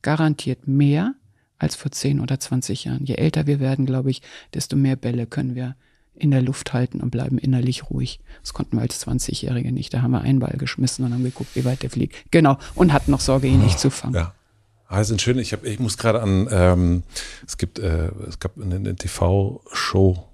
garantiert 0.02 0.68
mehr 0.68 1.14
als 1.58 1.74
vor 1.74 1.90
10 1.90 2.20
oder 2.20 2.38
20 2.38 2.84
Jahren. 2.84 3.04
Je 3.04 3.14
älter 3.14 3.46
wir 3.46 3.60
werden, 3.60 3.86
glaube 3.86 4.10
ich, 4.10 4.22
desto 4.54 4.76
mehr 4.76 4.96
Bälle 4.96 5.26
können 5.26 5.54
wir 5.54 5.74
in 6.14 6.30
der 6.30 6.42
Luft 6.42 6.72
halten 6.72 7.00
und 7.00 7.10
bleiben 7.10 7.38
innerlich 7.38 7.90
ruhig. 7.90 8.20
Das 8.42 8.52
konnten 8.52 8.76
wir 8.76 8.82
als 8.82 9.06
20-Jährige 9.06 9.72
nicht. 9.72 9.94
Da 9.94 10.02
haben 10.02 10.10
wir 10.10 10.20
einen 10.20 10.40
Ball 10.40 10.56
geschmissen 10.58 11.04
und 11.04 11.12
haben 11.12 11.24
geguckt, 11.24 11.54
wie 11.54 11.64
weit 11.64 11.82
der 11.82 11.90
fliegt. 11.90 12.30
Genau. 12.30 12.58
Und 12.74 12.92
hatten 12.92 13.10
noch 13.10 13.20
Sorge, 13.20 13.46
ihn 13.46 13.62
nicht 13.62 13.78
zu 13.78 13.90
fangen. 13.90 14.14
Ja. 14.14 14.34
Ah, 14.88 15.04
sind 15.04 15.20
schön. 15.20 15.38
Ich, 15.38 15.52
hab, 15.52 15.64
ich 15.64 15.78
muss 15.78 15.98
gerade 15.98 16.22
an, 16.22 16.48
ähm, 16.50 17.02
es 17.46 17.58
gibt, 17.58 17.78
äh, 17.78 18.08
es 18.26 18.40
gab 18.40 18.58
eine, 18.58 18.76
eine 18.76 18.96
TV-Show, 18.96 20.24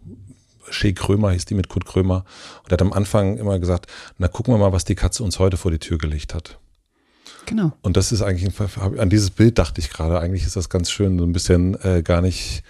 Shea 0.71 0.93
Krömer 0.93 1.33
hieß 1.33 1.45
die 1.45 1.55
mit 1.55 1.69
Kurt 1.69 1.85
Krömer. 1.85 2.25
Und 2.63 2.71
er 2.71 2.75
hat 2.75 2.83
am 2.83 2.93
Anfang 2.93 3.37
immer 3.37 3.59
gesagt, 3.59 3.91
na 4.17 4.29
gucken 4.29 4.55
wir 4.55 4.59
mal, 4.59 4.73
was 4.73 4.85
die 4.85 4.95
Katze 4.95 5.25
uns 5.25 5.41
heute 5.41 5.57
vor 5.57 5.73
die 5.73 5.79
Tür 5.79 5.99
gelegt 5.99 6.35
hat. 6.35 6.59
Genau. 7.47 7.73
Und 7.83 7.97
das 7.97 8.13
ist 8.13 8.23
eigentlich, 8.23 8.51
an 8.99 9.11
dieses 9.11 9.31
Bild 9.31 9.59
dachte 9.59 9.81
ich 9.81 9.91
gerade, 9.91 10.19
eigentlich 10.21 10.47
ist 10.47 10.57
das 10.57 10.71
ganz 10.71 10.91
schön, 10.91 11.19
so 11.19 11.25
ein 11.25 11.33
bisschen 11.33 11.75
äh, 11.83 12.03
gar 12.03 12.23
nicht, 12.23 12.63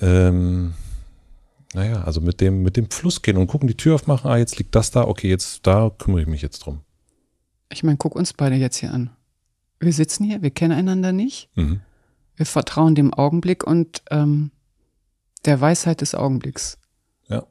ähm, 0.00 0.74
naja, 1.74 2.02
also 2.02 2.20
mit 2.20 2.40
dem, 2.40 2.62
mit 2.62 2.76
dem 2.76 2.90
Fluss 2.90 3.22
gehen 3.22 3.36
und 3.36 3.46
gucken, 3.46 3.68
die 3.68 3.76
Tür 3.76 3.94
aufmachen, 3.94 4.30
ah, 4.30 4.38
jetzt 4.38 4.58
liegt 4.58 4.74
das 4.74 4.90
da, 4.90 5.02
okay, 5.02 5.28
jetzt, 5.28 5.66
da 5.66 5.90
kümmere 5.90 6.22
ich 6.22 6.26
mich 6.26 6.42
jetzt 6.42 6.60
drum. 6.60 6.80
Ich 7.70 7.82
meine, 7.84 7.96
guck 7.96 8.16
uns 8.16 8.32
beide 8.32 8.56
jetzt 8.56 8.78
hier 8.78 8.92
an. 8.92 9.10
Wir 9.78 9.92
sitzen 9.92 10.24
hier, 10.24 10.42
wir 10.42 10.50
kennen 10.50 10.72
einander 10.72 11.12
nicht. 11.12 11.50
Mhm. 11.54 11.80
Wir 12.36 12.46
vertrauen 12.46 12.94
dem 12.94 13.12
Augenblick 13.12 13.66
und 13.66 14.02
ähm, 14.10 14.50
der 15.44 15.60
Weisheit 15.60 16.00
des 16.00 16.14
Augenblicks. 16.14 16.78
Ja. 17.28 17.44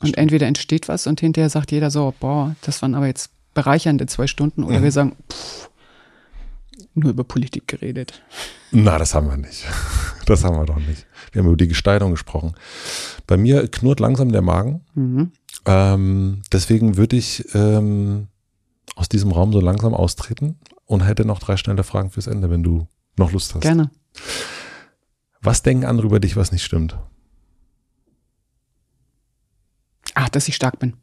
Und 0.00 0.16
entweder 0.16 0.46
entsteht 0.46 0.88
was 0.88 1.06
und 1.06 1.20
hinterher 1.20 1.50
sagt 1.50 1.70
jeder 1.70 1.90
so, 1.90 2.14
boah, 2.18 2.56
das 2.62 2.82
waren 2.82 2.94
aber 2.94 3.06
jetzt 3.06 3.30
bereichernde 3.54 4.06
zwei 4.06 4.26
Stunden. 4.26 4.64
Oder 4.64 4.80
mhm. 4.80 4.84
wir 4.84 4.92
sagen, 4.92 5.16
pff, 5.30 5.70
nur 6.94 7.10
über 7.10 7.24
Politik 7.24 7.68
geredet. 7.68 8.22
Na, 8.70 8.98
das 8.98 9.14
haben 9.14 9.28
wir 9.28 9.36
nicht. 9.36 9.66
Das 10.26 10.44
haben 10.44 10.54
wir 10.54 10.66
doch 10.66 10.76
nicht. 10.76 11.06
Wir 11.32 11.40
haben 11.40 11.48
über 11.48 11.56
die 11.56 11.66
Gestaltung 11.66 12.12
gesprochen. 12.12 12.54
Bei 13.26 13.36
mir 13.36 13.66
knurrt 13.66 13.98
langsam 13.98 14.30
der 14.30 14.42
Magen. 14.42 14.84
Mhm. 14.94 15.32
Ähm, 15.64 16.42
deswegen 16.52 16.96
würde 16.96 17.16
ich 17.16 17.52
ähm, 17.52 18.28
aus 18.94 19.08
diesem 19.08 19.32
Raum 19.32 19.52
so 19.52 19.60
langsam 19.60 19.92
austreten 19.92 20.56
und 20.90 21.06
hätte 21.06 21.24
noch 21.24 21.38
drei 21.38 21.56
schnelle 21.56 21.84
Fragen 21.84 22.10
fürs 22.10 22.26
Ende, 22.26 22.50
wenn 22.50 22.64
du 22.64 22.88
noch 23.16 23.30
Lust 23.30 23.54
hast. 23.54 23.62
Gerne. 23.62 23.92
Was 25.40 25.62
denken 25.62 25.84
andere 25.84 26.08
über 26.08 26.18
dich, 26.18 26.34
was 26.34 26.50
nicht 26.50 26.64
stimmt? 26.64 26.98
Ach, 30.14 30.28
dass 30.28 30.48
ich 30.48 30.56
stark 30.56 30.80
bin. 30.80 30.96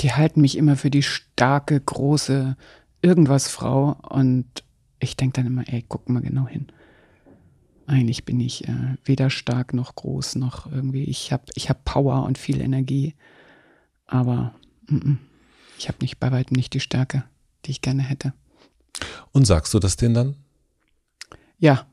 Die 0.00 0.14
halten 0.14 0.40
mich 0.40 0.56
immer 0.56 0.76
für 0.76 0.90
die 0.90 1.02
starke, 1.02 1.78
große 1.78 2.56
irgendwas 3.02 3.48
Frau 3.48 3.98
und 4.08 4.64
ich 5.00 5.16
denke 5.16 5.42
dann 5.42 5.46
immer, 5.46 5.68
ey, 5.68 5.84
guck 5.86 6.08
mal 6.08 6.22
genau 6.22 6.48
hin. 6.48 6.68
Eigentlich 7.86 8.24
bin 8.24 8.40
ich 8.40 8.66
äh, 8.66 8.96
weder 9.04 9.28
stark 9.28 9.74
noch 9.74 9.94
groß 9.94 10.36
noch 10.36 10.70
irgendwie. 10.72 11.04
Ich 11.04 11.30
habe 11.30 11.44
ich 11.54 11.68
hab 11.68 11.84
Power 11.84 12.24
und 12.24 12.38
viel 12.38 12.62
Energie, 12.62 13.14
aber 14.06 14.54
m 14.88 14.98
-m, 14.98 15.16
ich 15.78 15.88
habe 15.88 15.98
nicht 16.00 16.18
bei 16.18 16.32
weitem 16.32 16.56
nicht 16.56 16.72
die 16.72 16.80
Stärke, 16.80 17.24
die 17.68 17.72
ich 17.72 17.82
gerne 17.82 18.02
hätte. 18.02 18.32
Und 19.32 19.46
sagst 19.46 19.74
du 19.74 19.78
das 19.78 19.96
denen 19.96 20.14
dann? 20.14 20.36
Ja. 21.58 21.86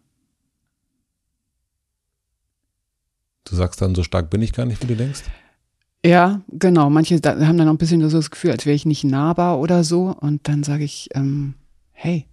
Du 3.44 3.56
sagst 3.56 3.82
dann, 3.82 3.94
so 3.94 4.04
stark 4.04 4.30
bin 4.30 4.42
ich 4.42 4.54
gar 4.54 4.66
nicht, 4.66 4.82
wie 4.82 4.88
du 4.88 4.96
denkst? 4.96 5.24
Ja, 6.04 6.42
genau. 6.48 6.90
Manche 6.90 7.16
haben 7.16 7.58
dann 7.58 7.68
auch 7.68 7.74
ein 7.74 7.78
bisschen 7.78 8.08
so 8.10 8.18
das 8.18 8.32
Gefühl, 8.32 8.52
als 8.52 8.66
wäre 8.66 8.76
ich 8.76 8.86
nicht 8.86 9.04
nahbar 9.04 9.60
oder 9.60 9.84
so. 9.84 10.16
Und 10.18 10.48
dann 10.48 10.64
sage 10.64 10.84
ich, 10.84 11.10
ähm, 11.14 11.56
hey, 11.92 12.26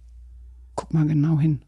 guck 0.75 0.93
mal 0.93 1.05
genau 1.05 1.37
hin. 1.37 1.63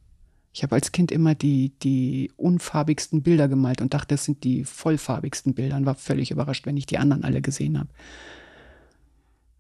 Ich 0.54 0.64
habe 0.64 0.76
als 0.76 0.94
Kind 0.94 1.12
immer 1.12 1.36
die, 1.36 1.74
die 1.80 2.32
unfarbigsten 2.38 3.22
Bilder 3.22 3.50
gemalt 3.50 3.82
und 3.82 3.94
dachte, 3.94 4.16
das 4.16 4.24
sind 4.24 4.46
die 4.46 4.64
vollfarbigsten 4.64 5.54
Bilder 5.54 5.76
und 5.76 5.86
war 5.86 5.96
völlig 5.96 6.32
überrascht, 6.32 6.66
wenn 6.66 6.78
ich 6.78 6.86
die 6.86 6.98
anderen 6.98 7.26
alle 7.26 7.42
gesehen 7.42 7.78
habe. 7.78 7.90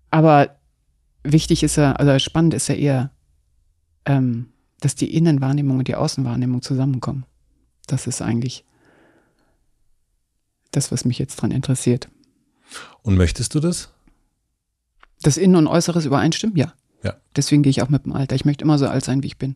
Aber 0.09 0.55
wichtig 1.25 1.63
ist 1.63 1.75
ja, 1.75 1.93
also 1.93 2.17
spannend 2.19 2.53
ist 2.53 2.67
ja 2.67 2.75
eher, 2.75 3.11
ähm, 4.05 4.49
dass 4.79 4.95
die 4.95 5.13
Innenwahrnehmung 5.13 5.79
und 5.79 5.87
die 5.87 5.95
Außenwahrnehmung 5.95 6.61
zusammenkommen. 6.61 7.25
Das 7.87 8.07
ist 8.07 8.21
eigentlich 8.21 8.65
das, 10.71 10.91
was 10.91 11.05
mich 11.05 11.19
jetzt 11.19 11.37
dran 11.37 11.51
interessiert. 11.51 12.09
Und 13.01 13.15
möchtest 13.15 13.55
du 13.55 13.59
das? 13.59 13.89
Das 15.21 15.37
Innen 15.37 15.55
und 15.55 15.67
Äußeres 15.67 16.05
übereinstimmen? 16.05 16.55
Ja. 16.55 16.73
Ja. 17.03 17.15
Deswegen 17.35 17.63
gehe 17.63 17.69
ich 17.69 17.81
auch 17.81 17.89
mit 17.89 18.05
dem 18.05 18.13
Alter. 18.13 18.35
Ich 18.35 18.45
möchte 18.45 18.63
immer 18.63 18.77
so 18.77 18.87
alt 18.87 19.03
sein, 19.03 19.23
wie 19.23 19.27
ich 19.27 19.37
bin. 19.37 19.55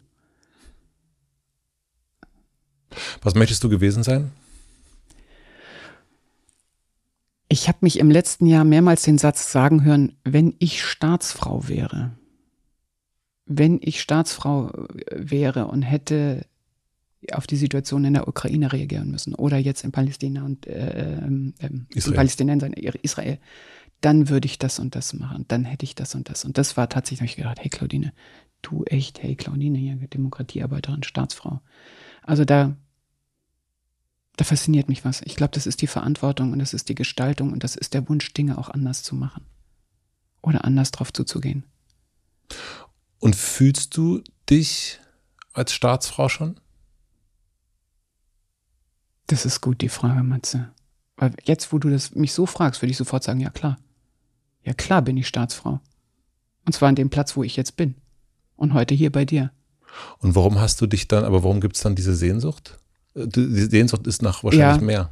Was 3.21 3.35
möchtest 3.35 3.63
du 3.63 3.69
gewesen 3.69 4.03
sein? 4.03 4.31
Ich 7.51 7.67
habe 7.67 7.79
mich 7.81 7.99
im 7.99 8.11
letzten 8.11 8.45
Jahr 8.45 8.63
mehrmals 8.63 9.01
den 9.01 9.17
Satz 9.17 9.51
sagen 9.51 9.83
hören, 9.83 10.15
wenn 10.23 10.55
ich 10.59 10.83
Staatsfrau 10.83 11.67
wäre, 11.67 12.11
wenn 13.45 13.79
ich 13.81 14.01
Staatsfrau 14.01 14.69
äh, 14.69 15.15
wäre 15.17 15.67
und 15.67 15.81
hätte 15.81 16.45
auf 17.33 17.47
die 17.47 17.57
Situation 17.57 18.05
in 18.05 18.13
der 18.13 18.27
Ukraine 18.27 18.71
reagieren 18.71 19.11
müssen 19.11 19.35
oder 19.35 19.57
jetzt 19.57 19.83
in 19.83 19.91
Palästina 19.91 20.45
und 20.45 20.67
äh, 20.67 21.17
ähm, 21.17 21.53
ähm 21.59 21.87
Israel. 21.89 22.15
Palästinensern, 22.15 22.73
Israel, 22.73 23.39
dann 23.99 24.29
würde 24.29 24.45
ich 24.45 24.59
das 24.59 24.79
und 24.79 24.95
das 24.95 25.13
machen, 25.13 25.45
dann 25.47 25.65
hätte 25.65 25.83
ich 25.83 25.95
das 25.95 26.15
und 26.15 26.29
das. 26.29 26.45
Und 26.45 26.57
das 26.57 26.77
war 26.77 26.87
tatsächlich, 26.87 27.19
habe 27.19 27.29
ich 27.29 27.35
gedacht, 27.35 27.59
hey 27.59 27.69
Claudine, 27.69 28.13
du 28.61 28.83
echt, 28.85 29.21
hey 29.21 29.35
Claudine, 29.35 29.77
hier 29.77 29.95
Demokratiearbeiterin, 29.95 31.03
Staatsfrau. 31.03 31.61
Also 32.21 32.45
da 32.45 32.77
da 34.39 34.45
fasziniert 34.45 34.87
mich 34.87 35.03
was. 35.03 35.21
Ich 35.25 35.35
glaube, 35.35 35.51
das 35.51 35.67
ist 35.67 35.81
die 35.81 35.87
Verantwortung 35.87 36.53
und 36.53 36.59
das 36.59 36.73
ist 36.73 36.87
die 36.87 36.95
Gestaltung 36.95 37.51
und 37.51 37.65
das 37.65 37.75
ist 37.75 37.93
der 37.93 38.07
Wunsch, 38.07 38.31
Dinge 38.33 38.57
auch 38.57 38.69
anders 38.69 39.03
zu 39.03 39.13
machen. 39.13 39.45
Oder 40.41 40.63
anders 40.63 40.91
drauf 40.91 41.11
zuzugehen. 41.11 41.65
Und 43.19 43.35
fühlst 43.35 43.97
du 43.97 44.23
dich 44.49 45.01
als 45.51 45.73
Staatsfrau 45.73 46.29
schon? 46.29 46.57
Das 49.27 49.45
ist 49.45 49.59
gut, 49.59 49.81
die 49.81 49.89
Frage, 49.89 50.23
Matze. 50.23 50.71
Weil 51.17 51.35
jetzt, 51.43 51.73
wo 51.73 51.77
du 51.77 51.89
das 51.89 52.15
mich 52.15 52.31
so 52.31 52.45
fragst, 52.45 52.81
würde 52.81 52.91
ich 52.91 52.97
sofort 52.97 53.25
sagen, 53.25 53.41
ja 53.41 53.49
klar. 53.49 53.77
Ja 54.63 54.73
klar 54.73 55.01
bin 55.01 55.17
ich 55.17 55.27
Staatsfrau. 55.27 55.81
Und 56.65 56.71
zwar 56.71 56.87
an 56.87 56.95
dem 56.95 57.09
Platz, 57.09 57.35
wo 57.35 57.43
ich 57.43 57.57
jetzt 57.57 57.75
bin. 57.75 57.95
Und 58.55 58.73
heute 58.73 58.95
hier 58.95 59.11
bei 59.11 59.25
dir. 59.25 59.51
Und 60.19 60.33
warum 60.35 60.61
hast 60.61 60.79
du 60.79 60.87
dich 60.87 61.09
dann, 61.09 61.25
aber 61.25 61.43
warum 61.43 61.59
gibt 61.59 61.75
es 61.75 61.81
dann 61.81 61.95
diese 61.95 62.15
Sehnsucht? 62.15 62.79
Die 63.15 63.65
Sehnsucht 63.65 64.07
ist 64.07 64.21
nach 64.21 64.43
wahrscheinlich 64.43 64.81
ja. 64.81 64.85
mehr. 64.85 65.09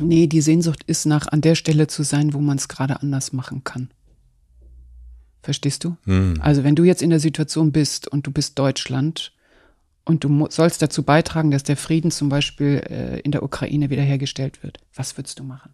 Nee, 0.00 0.26
die 0.26 0.40
Sehnsucht 0.40 0.82
ist 0.86 1.06
nach 1.06 1.28
an 1.28 1.40
der 1.40 1.54
Stelle 1.54 1.86
zu 1.86 2.02
sein, 2.02 2.32
wo 2.32 2.40
man 2.40 2.56
es 2.56 2.68
gerade 2.68 3.00
anders 3.02 3.32
machen 3.32 3.64
kann. 3.64 3.90
Verstehst 5.42 5.84
du? 5.84 5.96
Hm. 6.04 6.34
Also 6.40 6.64
wenn 6.64 6.76
du 6.76 6.84
jetzt 6.84 7.02
in 7.02 7.10
der 7.10 7.20
Situation 7.20 7.72
bist 7.72 8.08
und 8.08 8.26
du 8.26 8.30
bist 8.30 8.58
Deutschland 8.58 9.32
und 10.04 10.24
du 10.24 10.46
sollst 10.50 10.82
dazu 10.82 11.02
beitragen, 11.02 11.50
dass 11.50 11.62
der 11.62 11.76
Frieden 11.76 12.10
zum 12.10 12.28
Beispiel 12.28 12.82
äh, 12.88 13.20
in 13.20 13.32
der 13.32 13.42
Ukraine 13.42 13.90
wiederhergestellt 13.90 14.62
wird, 14.62 14.78
was 14.94 15.16
würdest 15.16 15.38
du 15.38 15.44
machen? 15.44 15.72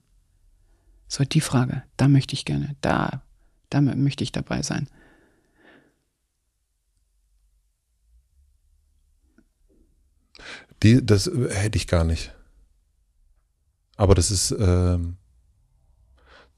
So 1.08 1.24
die 1.24 1.40
Frage. 1.40 1.82
Da 1.96 2.08
möchte 2.08 2.34
ich 2.34 2.44
gerne, 2.44 2.76
da, 2.80 3.22
da 3.70 3.80
möchte 3.80 4.24
ich 4.24 4.32
dabei 4.32 4.62
sein. 4.62 4.88
Die, 10.82 11.04
das 11.04 11.26
äh, 11.26 11.48
hätte 11.52 11.76
ich 11.76 11.86
gar 11.86 12.04
nicht. 12.04 12.32
Aber 13.96 14.14
das 14.14 14.30
ist, 14.30 14.50
äh, 14.50 14.98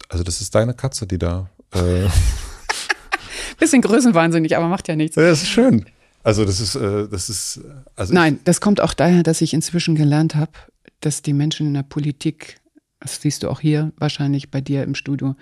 also 0.09 0.25
das 0.25 0.41
ist 0.41 0.55
deine 0.55 0.75
Katze, 0.75 1.07
die 1.07 1.19
da. 1.19 1.51
Äh 1.73 2.09
Bisschen 3.59 3.83
größenwahnsinnig, 3.83 4.57
aber 4.57 4.69
macht 4.69 4.89
ja 4.89 4.97
nichts. 4.97 5.17
Ja, 5.17 5.23
das 5.23 5.43
ist 5.43 5.49
schön. 5.49 5.85
Also 6.23 6.45
das 6.45 6.61
ist, 6.61 6.75
äh, 6.75 7.09
das 7.09 7.31
ist. 7.31 7.61
Also 7.97 8.15
Nein, 8.15 8.41
das 8.45 8.61
kommt 8.61 8.81
auch 8.81 8.95
daher, 8.95 9.23
dass 9.23 9.41
ich 9.41 9.55
inzwischen 9.55 9.95
gelernt 9.95 10.35
habe, 10.35 10.53
dass 11.01 11.23
die 11.23 11.33
Menschen 11.33 11.69
in 11.69 11.75
der 11.75 11.83
Politik, 11.83 12.61
das 13.01 13.21
siehst 13.21 13.43
du 13.43 13.49
auch 13.49 13.61
hier 13.61 13.93
wahrscheinlich 13.97 14.51
bei 14.51 14.61
dir 14.61 14.83
im 14.83 14.95
Studio, 14.95 15.37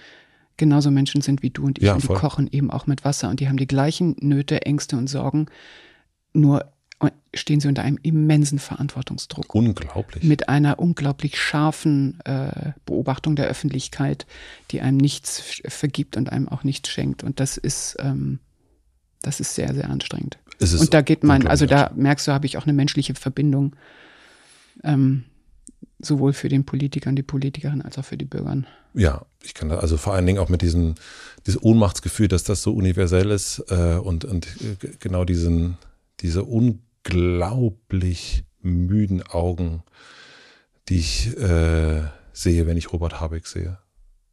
genauso 0.57 0.90
Menschen 0.90 1.20
sind 1.23 1.43
wie 1.43 1.51
du 1.51 1.65
und 1.65 1.78
ich. 1.78 1.85
Ja, 1.85 1.94
und 1.94 2.03
die 2.03 2.09
kochen 2.09 2.48
eben 2.51 2.70
auch 2.70 2.86
mit 2.86 3.05
Wasser 3.05 3.31
und 3.31 3.40
die 3.40 3.48
haben 3.48 3.57
die 3.57 3.66
gleichen 3.66 4.16
Nöte, 4.20 4.62
Ängste 4.62 4.97
und 4.97 5.09
Sorgen, 5.09 5.47
nur 6.32 6.70
stehen 7.35 7.60
sie 7.60 7.68
unter 7.68 7.82
einem 7.82 7.98
immensen 8.02 8.59
Verantwortungsdruck. 8.59 9.55
Unglaublich. 9.55 10.24
Mit 10.24 10.48
einer 10.48 10.78
unglaublich 10.78 11.39
scharfen 11.39 12.18
äh, 12.24 12.73
Beobachtung 12.86 13.36
der 13.36 13.47
Öffentlichkeit, 13.47 14.27
die 14.70 14.81
einem 14.81 14.97
nichts 14.97 15.60
vergibt 15.66 16.16
und 16.16 16.32
einem 16.32 16.48
auch 16.48 16.64
nichts 16.64 16.89
schenkt. 16.89 17.23
Und 17.23 17.40
das 17.40 17.56
ist, 17.56 17.97
ähm, 18.01 18.39
das 19.23 19.40
ist 19.40 19.55
sehr, 19.55 19.74
sehr 19.74 19.90
anstrengend. 19.90 20.39
und 20.60 20.94
da 20.94 21.02
geht 21.02 21.24
mein, 21.24 21.47
also 21.47 21.66
da 21.66 21.93
merkst 21.94 22.27
du, 22.27 22.32
habe 22.32 22.47
ich 22.47 22.56
auch 22.56 22.64
eine 22.64 22.73
menschliche 22.73 23.14
Verbindung, 23.14 23.77
ähm, 24.82 25.24
sowohl 25.98 26.32
für 26.32 26.48
den 26.48 26.64
Politiker 26.64 27.10
und 27.10 27.16
die 27.16 27.23
Politikerin 27.23 27.82
als 27.82 27.98
auch 27.98 28.05
für 28.05 28.16
die 28.16 28.24
Bürger. 28.24 28.62
Ja, 28.94 29.27
ich 29.43 29.55
kann 29.55 29.68
da 29.68 29.78
also 29.78 29.97
vor 29.97 30.14
allen 30.14 30.27
Dingen 30.27 30.39
auch 30.39 30.48
mit 30.48 30.62
diesem 30.62 30.94
dieses 31.47 31.62
Ohnmachtsgefühl, 31.62 32.28
dass 32.28 32.44
das 32.44 32.62
so 32.62 32.73
universell 32.73 33.31
ist 33.31 33.62
äh, 33.68 33.97
und, 33.97 34.24
und 34.24 34.47
äh, 34.47 34.89
genau 34.98 35.24
diesen, 35.24 35.78
diese 36.20 36.44
un 36.47 36.81
unglaublich 37.07 38.45
müden 38.62 39.23
Augen, 39.23 39.83
die 40.89 40.99
ich 40.99 41.37
äh, 41.39 42.03
sehe, 42.33 42.66
wenn 42.66 42.77
ich 42.77 42.93
Robert 42.93 43.20
Habeck 43.20 43.47
sehe. 43.47 43.78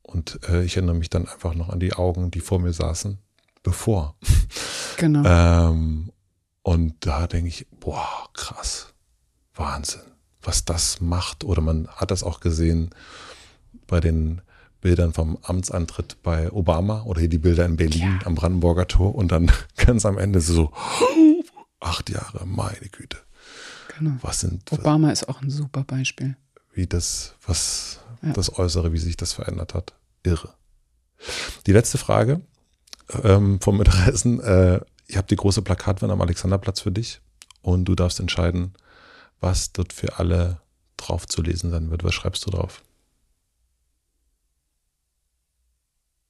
Und 0.01 0.39
äh, 0.49 0.63
ich 0.63 0.75
erinnere 0.75 0.95
mich 0.95 1.09
dann 1.09 1.27
einfach 1.27 1.55
noch 1.55 1.69
an 1.69 1.79
die 1.79 1.93
Augen, 1.93 2.31
die 2.31 2.41
vor 2.41 2.59
mir 2.59 2.73
saßen, 2.73 3.19
bevor. 3.63 4.15
Genau. 4.95 5.23
ähm, 5.25 6.11
und 6.61 6.93
da 6.99 7.25
denke 7.25 7.47
ich, 7.47 7.65
boah, 7.79 8.29
krass, 8.33 8.93
Wahnsinn, 9.55 10.03
was 10.43 10.65
das 10.65 11.01
macht. 11.01 11.43
Oder 11.43 11.63
man 11.63 11.87
hat 11.87 12.11
das 12.11 12.21
auch 12.23 12.39
gesehen 12.41 12.91
bei 13.87 13.99
den 13.99 14.41
Bildern 14.81 15.11
vom 15.11 15.39
Amtsantritt 15.41 16.21
bei 16.21 16.51
Obama 16.53 17.03
oder 17.05 17.21
hier 17.21 17.29
die 17.29 17.39
Bilder 17.39 17.65
in 17.65 17.75
Berlin 17.75 18.19
ja. 18.21 18.27
am 18.27 18.35
Brandenburger 18.35 18.87
Tor 18.87 19.15
und 19.15 19.31
dann 19.31 19.51
ganz 19.77 20.05
am 20.05 20.19
Ende 20.19 20.41
so 20.41 20.71
acht 21.83 22.09
Jahre, 22.09 22.45
meine 22.45 22.89
Güte. 22.89 23.17
Genau. 23.97 24.17
Was 24.21 24.41
sind 24.41 24.71
Obama 24.71 25.09
was, 25.09 25.21
ist 25.21 25.29
auch 25.29 25.41
ein 25.41 25.49
super 25.49 25.83
Beispiel. 25.83 26.35
Wie 26.73 26.87
das, 26.87 27.35
was 27.45 27.99
ja. 28.21 28.33
das 28.33 28.57
Äußere, 28.57 28.91
wie 28.93 28.97
sich 28.97 29.17
das 29.17 29.33
verändert 29.33 29.73
hat. 29.73 29.93
Irre. 30.23 30.53
Die 31.67 31.73
letzte 31.73 31.97
Frage 31.97 32.41
ähm, 33.23 33.59
vom 33.61 33.77
Mittagessen. 33.77 34.39
Äh, 34.39 34.81
ich 35.07 35.17
habe 35.17 35.27
die 35.27 35.35
große 35.35 35.61
Plakatwand 35.61 36.11
am 36.11 36.21
Alexanderplatz 36.21 36.81
für 36.81 36.91
dich 36.91 37.21
und 37.61 37.85
du 37.85 37.95
darfst 37.95 38.19
entscheiden, 38.19 38.73
was 39.39 39.73
dort 39.73 39.93
für 39.93 40.17
alle 40.17 40.61
drauf 40.97 41.27
zu 41.27 41.41
lesen 41.41 41.69
sein 41.69 41.91
wird. 41.91 42.03
Was 42.03 42.13
schreibst 42.13 42.45
du 42.45 42.51
drauf? 42.51 42.83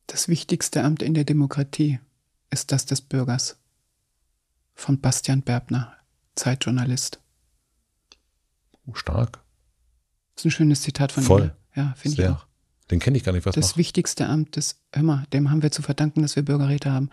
Das 0.08 0.28
wichtigste 0.28 0.84
Amt 0.84 1.02
in 1.02 1.14
der 1.14 1.24
Demokratie 1.24 2.00
ist 2.50 2.72
das 2.72 2.86
des 2.86 3.02
Bürgers. 3.02 3.58
Von 4.74 5.00
Bastian 5.00 5.42
Berbner, 5.42 5.94
Zeitjournalist. 6.36 7.20
Oh, 8.86 8.96
stark. 8.96 9.40
Das 10.36 10.42
ist 10.42 10.46
ein 10.46 10.52
schönes 10.52 10.82
Zitat 10.82 11.12
von 11.12 11.24
Voll. 11.24 11.44
ihm. 11.44 11.52
Ja, 11.76 11.94
finde 11.96 12.22
ich 12.22 12.30
auch. 12.30 12.46
Den 12.92 13.00
kenne 13.00 13.18
ich 13.18 13.24
gar 13.24 13.32
nicht. 13.32 13.46
Was 13.46 13.56
das 13.56 13.72
noch? 13.72 13.78
wichtigste 13.78 14.28
Amt 14.28 14.56
des, 14.56 14.82
hör 14.92 15.04
mal, 15.04 15.26
dem 15.32 15.50
haben 15.50 15.64
wir 15.64 15.72
zu 15.72 15.82
verdanken, 15.82 16.22
dass 16.22 16.36
wir 16.36 16.44
Bürgerräte 16.44 16.92
haben. 16.92 17.10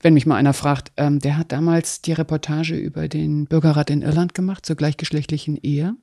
Wenn 0.00 0.14
mich 0.14 0.26
mal 0.26 0.36
einer 0.36 0.54
fragt, 0.54 0.92
ähm, 0.96 1.18
der 1.18 1.36
hat 1.36 1.52
damals 1.52 2.02
die 2.02 2.12
Reportage 2.12 2.76
über 2.76 3.08
den 3.08 3.46
Bürgerrat 3.46 3.90
in 3.90 4.02
Irland 4.02 4.34
gemacht 4.34 4.64
zur 4.64 4.76
gleichgeschlechtlichen 4.76 5.56
Ehe 5.56 5.96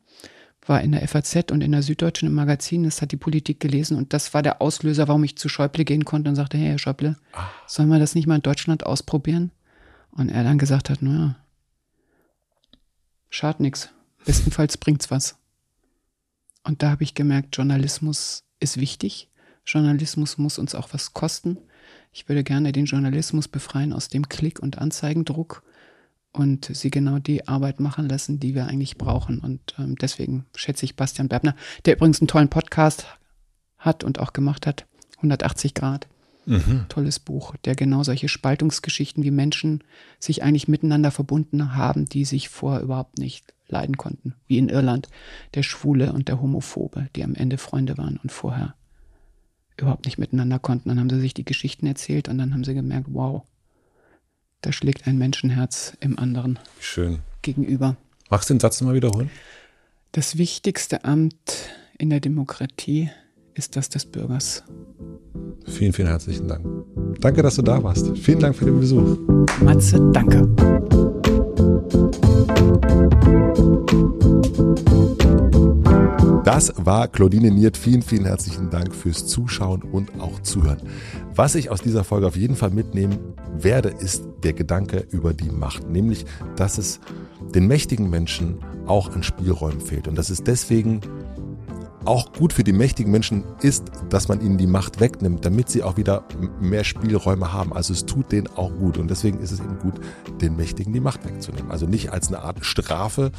war 0.68 0.82
in 0.82 0.92
der 0.92 1.08
FAZ 1.08 1.52
und 1.52 1.62
in 1.62 1.72
der 1.72 1.84
Süddeutschen 1.84 2.28
im 2.28 2.34
Magazin, 2.34 2.84
das 2.84 3.02
hat 3.02 3.12
die 3.12 3.18
Politik 3.18 3.60
gelesen 3.60 3.98
und 3.98 4.14
das 4.14 4.34
war 4.34 4.42
der 4.42 4.62
Auslöser, 4.62 5.08
warum 5.08 5.24
ich 5.24 5.38
zu 5.38 5.50
Schäuble 5.50 5.86
gehen 5.86 6.06
konnte 6.06 6.30
und 6.30 6.36
sagte, 6.36 6.58
hey, 6.58 6.70
Herr 6.70 6.80
Schäuble, 6.80 7.18
ah. 7.34 7.48
sollen 7.68 7.90
wir 7.90 8.00
das 8.00 8.16
nicht 8.16 8.28
mal 8.28 8.36
in 8.36 8.42
Deutschland 8.42 8.86
ausprobieren? 8.86 9.52
Und 10.16 10.30
er 10.30 10.44
dann 10.44 10.58
gesagt 10.58 10.90
hat, 10.90 11.02
naja, 11.02 11.36
schadet 13.30 13.60
nichts. 13.60 13.90
Bestenfalls 14.26 14.78
bringt's 14.78 15.12
was. 15.12 15.38
Und 16.64 16.82
da 16.82 16.90
habe 16.90 17.04
ich 17.04 17.14
gemerkt, 17.14 17.56
Journalismus 17.56 18.44
ist 18.60 18.78
wichtig. 18.78 19.30
Journalismus 19.66 20.38
muss 20.38 20.58
uns 20.58 20.74
auch 20.74 20.90
was 20.94 21.14
kosten. 21.14 21.58
Ich 22.12 22.28
würde 22.28 22.44
gerne 22.44 22.72
den 22.72 22.86
Journalismus 22.86 23.48
befreien 23.48 23.94
aus 23.94 24.08
dem 24.08 24.30
Klick- 24.30 24.60
und 24.60 24.78
Anzeigendruck 24.78 25.64
und 26.32 26.66
sie 26.66 26.90
genau 26.90 27.20
die 27.20 27.48
Arbeit 27.48 27.80
machen 27.80 28.08
lassen, 28.10 28.40
die 28.40 28.56
wir 28.56 28.68
eigentlich 28.68 28.98
brauchen. 28.98 29.40
Und 29.40 29.76
ähm, 29.78 29.96
deswegen 29.96 30.46
schätze 30.56 30.86
ich 30.86 30.96
Bastian 30.96 31.28
Berbner, 31.28 31.56
der 31.86 31.96
übrigens 31.96 32.22
einen 32.22 32.28
tollen 32.28 32.50
Podcast 32.50 33.06
hat 33.78 34.04
und 34.04 34.20
auch 34.20 34.34
gemacht 34.34 34.66
hat, 34.66 34.86
180 35.18 35.74
Grad. 35.74 36.08
Mhm. 36.46 36.86
Tolles 36.90 37.20
Buch, 37.20 37.56
der 37.66 37.76
genau 37.76 38.04
solche 38.04 38.30
Spaltungsgeschichten, 38.30 39.24
wie 39.24 39.32
Menschen 39.32 39.84
sich 40.20 40.44
eigentlich 40.44 40.68
miteinander 40.68 41.12
verbunden 41.12 41.76
haben, 41.76 42.06
die 42.06 42.26
sich 42.26 42.50
vorher 42.50 42.82
überhaupt 42.82 43.18
nicht 43.18 43.54
leiden 43.68 43.98
konnten. 43.98 44.36
Wie 44.48 44.58
in 44.58 44.70
Irland, 44.70 45.10
der 45.54 45.64
Schwule 45.64 46.14
und 46.14 46.28
der 46.28 46.42
Homophobe, 46.42 47.10
die 47.16 47.24
am 47.24 47.36
Ende 47.36 47.58
Freunde 47.58 47.98
waren 47.98 48.18
und 48.22 48.32
vorher 48.32 48.76
überhaupt 49.78 50.06
nicht 50.06 50.18
miteinander 50.18 50.60
konnten. 50.60 50.90
Dann 50.90 51.00
haben 51.00 51.10
sie 51.10 51.20
sich 51.20 51.34
die 51.34 51.46
Geschichten 51.46 51.86
erzählt 51.88 52.30
und 52.30 52.38
dann 52.38 52.54
haben 52.54 52.64
sie 52.64 52.74
gemerkt, 52.74 53.08
wow, 53.10 53.44
da 54.62 54.72
schlägt 54.72 55.08
ein 55.08 55.18
Menschenherz 55.18 55.98
im 56.00 56.18
anderen 56.18 56.60
Schön. 56.80 57.20
gegenüber. 57.42 57.98
Magst 58.30 58.50
du 58.50 58.54
den 58.54 58.60
Satz 58.60 58.82
mal 58.82 58.94
wiederholen? 58.94 59.30
Das 60.12 60.38
wichtigste 60.38 61.04
Amt 61.04 61.70
in 61.98 62.10
der 62.10 62.20
Demokratie 62.20 63.10
ist 63.56 63.76
das 63.76 63.90
des 63.90 64.06
Bürgers. 64.06 64.64
Vielen, 65.66 65.94
vielen 65.94 66.10
herzlichen 66.10 66.48
Dank. 66.48 66.66
Danke, 67.22 67.42
dass 67.42 67.56
du 67.56 67.62
da 67.62 67.82
warst. 67.82 68.16
Vielen 68.18 68.40
Dank 68.40 68.56
für 68.56 68.66
den 68.66 68.80
Besuch. 68.80 69.18
Matze, 69.62 70.00
danke. 70.12 70.48
Das 76.44 76.74
war 76.78 77.08
Claudine 77.08 77.50
Niert. 77.50 77.78
Vielen, 77.78 78.02
vielen 78.02 78.26
herzlichen 78.26 78.70
Dank 78.70 78.94
fürs 78.94 79.26
Zuschauen 79.26 79.82
und 79.82 80.20
auch 80.20 80.42
Zuhören. 80.42 80.78
Was 81.34 81.56
ich 81.56 81.72
aus 81.72 81.82
dieser 81.82 82.04
Folge 82.04 82.28
auf 82.28 82.36
jeden 82.36 82.56
Fall 82.56 82.70
mitnehmen 82.70 83.18
werde, 83.58 83.90
ist 83.90 84.24
der 84.44 84.54
Gedanke 84.54 85.08
über 85.10 85.34
die 85.34 85.50
Macht. 85.50 85.90
Nämlich, 85.90 86.26
dass 86.56 86.78
es 86.78 87.00
den 87.56 87.68
mächtigen 87.68 88.10
Menschen 88.10 88.60
auch 88.86 89.16
an 89.16 89.24
Spielräumen 89.24 89.82
fehlt. 89.82 90.08
Und 90.08 90.16
dass 90.16 90.30
es 90.30 90.44
deswegen 90.44 91.02
auch 92.06 92.32
gut 92.34 92.54
für 92.54 92.64
die 92.64 92.74
mächtigen 92.74 93.12
Menschen 93.12 93.44
ist, 93.62 93.84
dass 94.10 94.28
man 94.28 94.42
ihnen 94.42 94.58
die 94.58 94.68
Macht 94.68 95.00
wegnimmt, 95.00 95.46
damit 95.46 95.70
sie 95.70 95.84
auch 95.84 95.98
wieder 95.98 96.24
mehr 96.60 96.84
Spielräume 96.84 97.52
haben. 97.52 97.74
Also 97.74 97.94
es 97.94 98.06
tut 98.06 98.32
denen 98.32 98.48
auch 98.56 98.72
gut 98.76 98.98
und 98.98 99.10
deswegen 99.10 99.40
ist 99.40 99.52
es 99.52 99.60
eben 99.60 99.80
gut, 99.80 99.96
den 100.42 100.56
Mächtigen 100.56 100.94
die 100.94 101.00
Macht 101.00 101.26
wegzunehmen. 101.26 101.72
Also 101.72 101.86
nicht 101.86 102.12
als 102.12 102.28
eine 102.28 102.40
Art 102.40 102.66
Strafe 102.66 103.32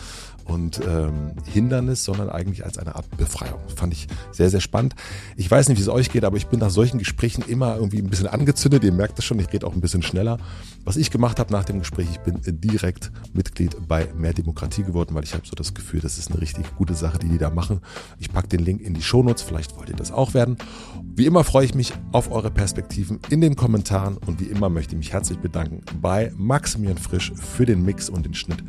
und 0.47 0.81
ähm, 0.86 1.33
Hindernis, 1.44 2.05
sondern 2.05 2.31
eigentlich 2.31 2.65
als 2.65 2.78
eine 2.78 2.94
Art 2.94 3.16
Befreiung. 3.16 3.60
Fand 3.75 3.92
ich 3.92 4.07
sehr, 4.33 4.50
sehr 4.50 4.60
spannend. 4.60 4.94
Ich 5.36 5.50
weiß 5.50 5.68
nicht, 5.68 5.78
wie 5.78 5.83
es 5.83 5.89
euch 5.89 6.10
geht, 6.10 6.25
aber 6.25 6.36
ich 6.36 6.47
bin 6.47 6.60
nach 6.60 6.70
solchen 6.70 6.99
Gesprächen 6.99 7.44
immer 7.47 7.76
irgendwie 7.76 7.99
ein 7.99 8.08
bisschen 8.08 8.28
angezündet. 8.28 8.84
Ihr 8.84 8.92
merkt 8.92 9.18
das 9.18 9.25
schon, 9.25 9.39
ich 9.41 9.52
rede 9.52 9.66
auch 9.66 9.75
ein 9.75 9.81
bisschen 9.81 10.02
schneller. 10.02 10.39
Was 10.84 10.97
ich 10.97 11.10
gemacht 11.10 11.41
habe 11.41 11.52
nach 11.52 11.65
dem 11.65 11.81
Gespräch, 11.81 12.07
ich 12.10 12.20
bin 12.20 12.41
direkt 12.44 13.10
Mitglied 13.33 13.76
bei 13.89 14.07
Mehr 14.16 14.33
Demokratie 14.33 14.84
geworden, 14.84 15.15
weil 15.15 15.25
ich 15.25 15.34
habe 15.34 15.47
so 15.47 15.55
das 15.57 15.75
Gefühl, 15.75 16.00
das 16.00 16.16
ist 16.16 16.31
eine 16.31 16.41
richtig 16.41 16.76
gute 16.76 16.94
Sache, 16.94 17.18
die 17.18 17.28
die 17.28 17.39
da 17.39 17.50
machen. 17.50 17.81
Ich 18.18 18.33
packe 18.33 18.49
den 18.49 18.60
Link 18.60 18.81
in 18.81 18.94
die 18.94 19.02
Shownotes, 19.02 19.42
vielleicht 19.42 19.76
wollt 19.76 19.89
ihr 19.89 19.97
das 19.97 20.12
auch 20.12 20.34
werden. 20.34 20.57
Wie 21.02 21.26
immer 21.26 21.44
freue 21.44 21.65
ich 21.65 21.75
mich 21.75 21.92
auf 22.12 22.31
eure 22.31 22.50
Perspektiven 22.50 23.18
in 23.31 23.41
den 23.41 23.57
Kommentaren 23.57 24.16
und 24.16 24.41
wie 24.41 24.44
immer 24.44 24.68
möchte 24.68 24.92
ich 24.92 24.99
mich 24.99 25.12
herzlich 25.12 25.39
bedanken 25.39 25.83
bei 26.00 26.33
Maximilian 26.36 26.99
Frisch 26.99 27.33
für 27.34 27.66
den 27.66 27.84
Mix 27.84 28.08
und 28.08 28.25
den 28.25 28.34
Schnitt 28.34 28.62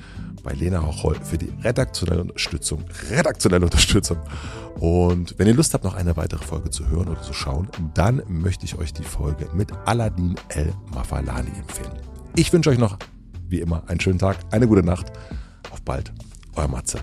bei 0.44 0.54
Lena 0.54 0.86
Hochhol 0.86 1.16
für 1.16 1.38
die 1.38 1.52
redaktionelle 1.64 2.22
Unterstützung. 2.22 2.84
Redaktionelle 3.10 3.66
Unterstützung. 3.66 4.18
Und 4.80 5.36
wenn 5.38 5.48
ihr 5.48 5.54
Lust 5.54 5.74
habt, 5.74 5.84
noch 5.84 5.96
eine 5.96 6.16
weitere 6.18 6.44
Folge 6.44 6.70
zu 6.70 6.88
hören 6.90 7.08
oder 7.08 7.22
zu 7.22 7.34
schauen, 7.34 7.68
dann 7.94 8.22
möchte 8.28 8.66
ich 8.66 8.78
euch 8.78 8.94
die 8.94 9.04
Folge 9.04 9.50
mit 9.54 9.72
Aladdin 9.86 10.36
El 10.50 10.74
Mafalani 10.94 11.50
empfehlen. 11.58 11.94
Ich 12.36 12.54
wünsche 12.54 12.70
euch 12.70 12.78
noch, 12.78 12.98
wie 13.50 13.60
immer, 13.60 13.84
einen 13.88 14.00
schönen 14.00 14.20
Tag, 14.20 14.38
eine 14.52 14.68
gute 14.68 14.84
Nacht. 14.84 15.12
Auf 15.72 15.82
bald, 15.82 16.14
euer 16.56 16.68
Matze. 16.68 17.00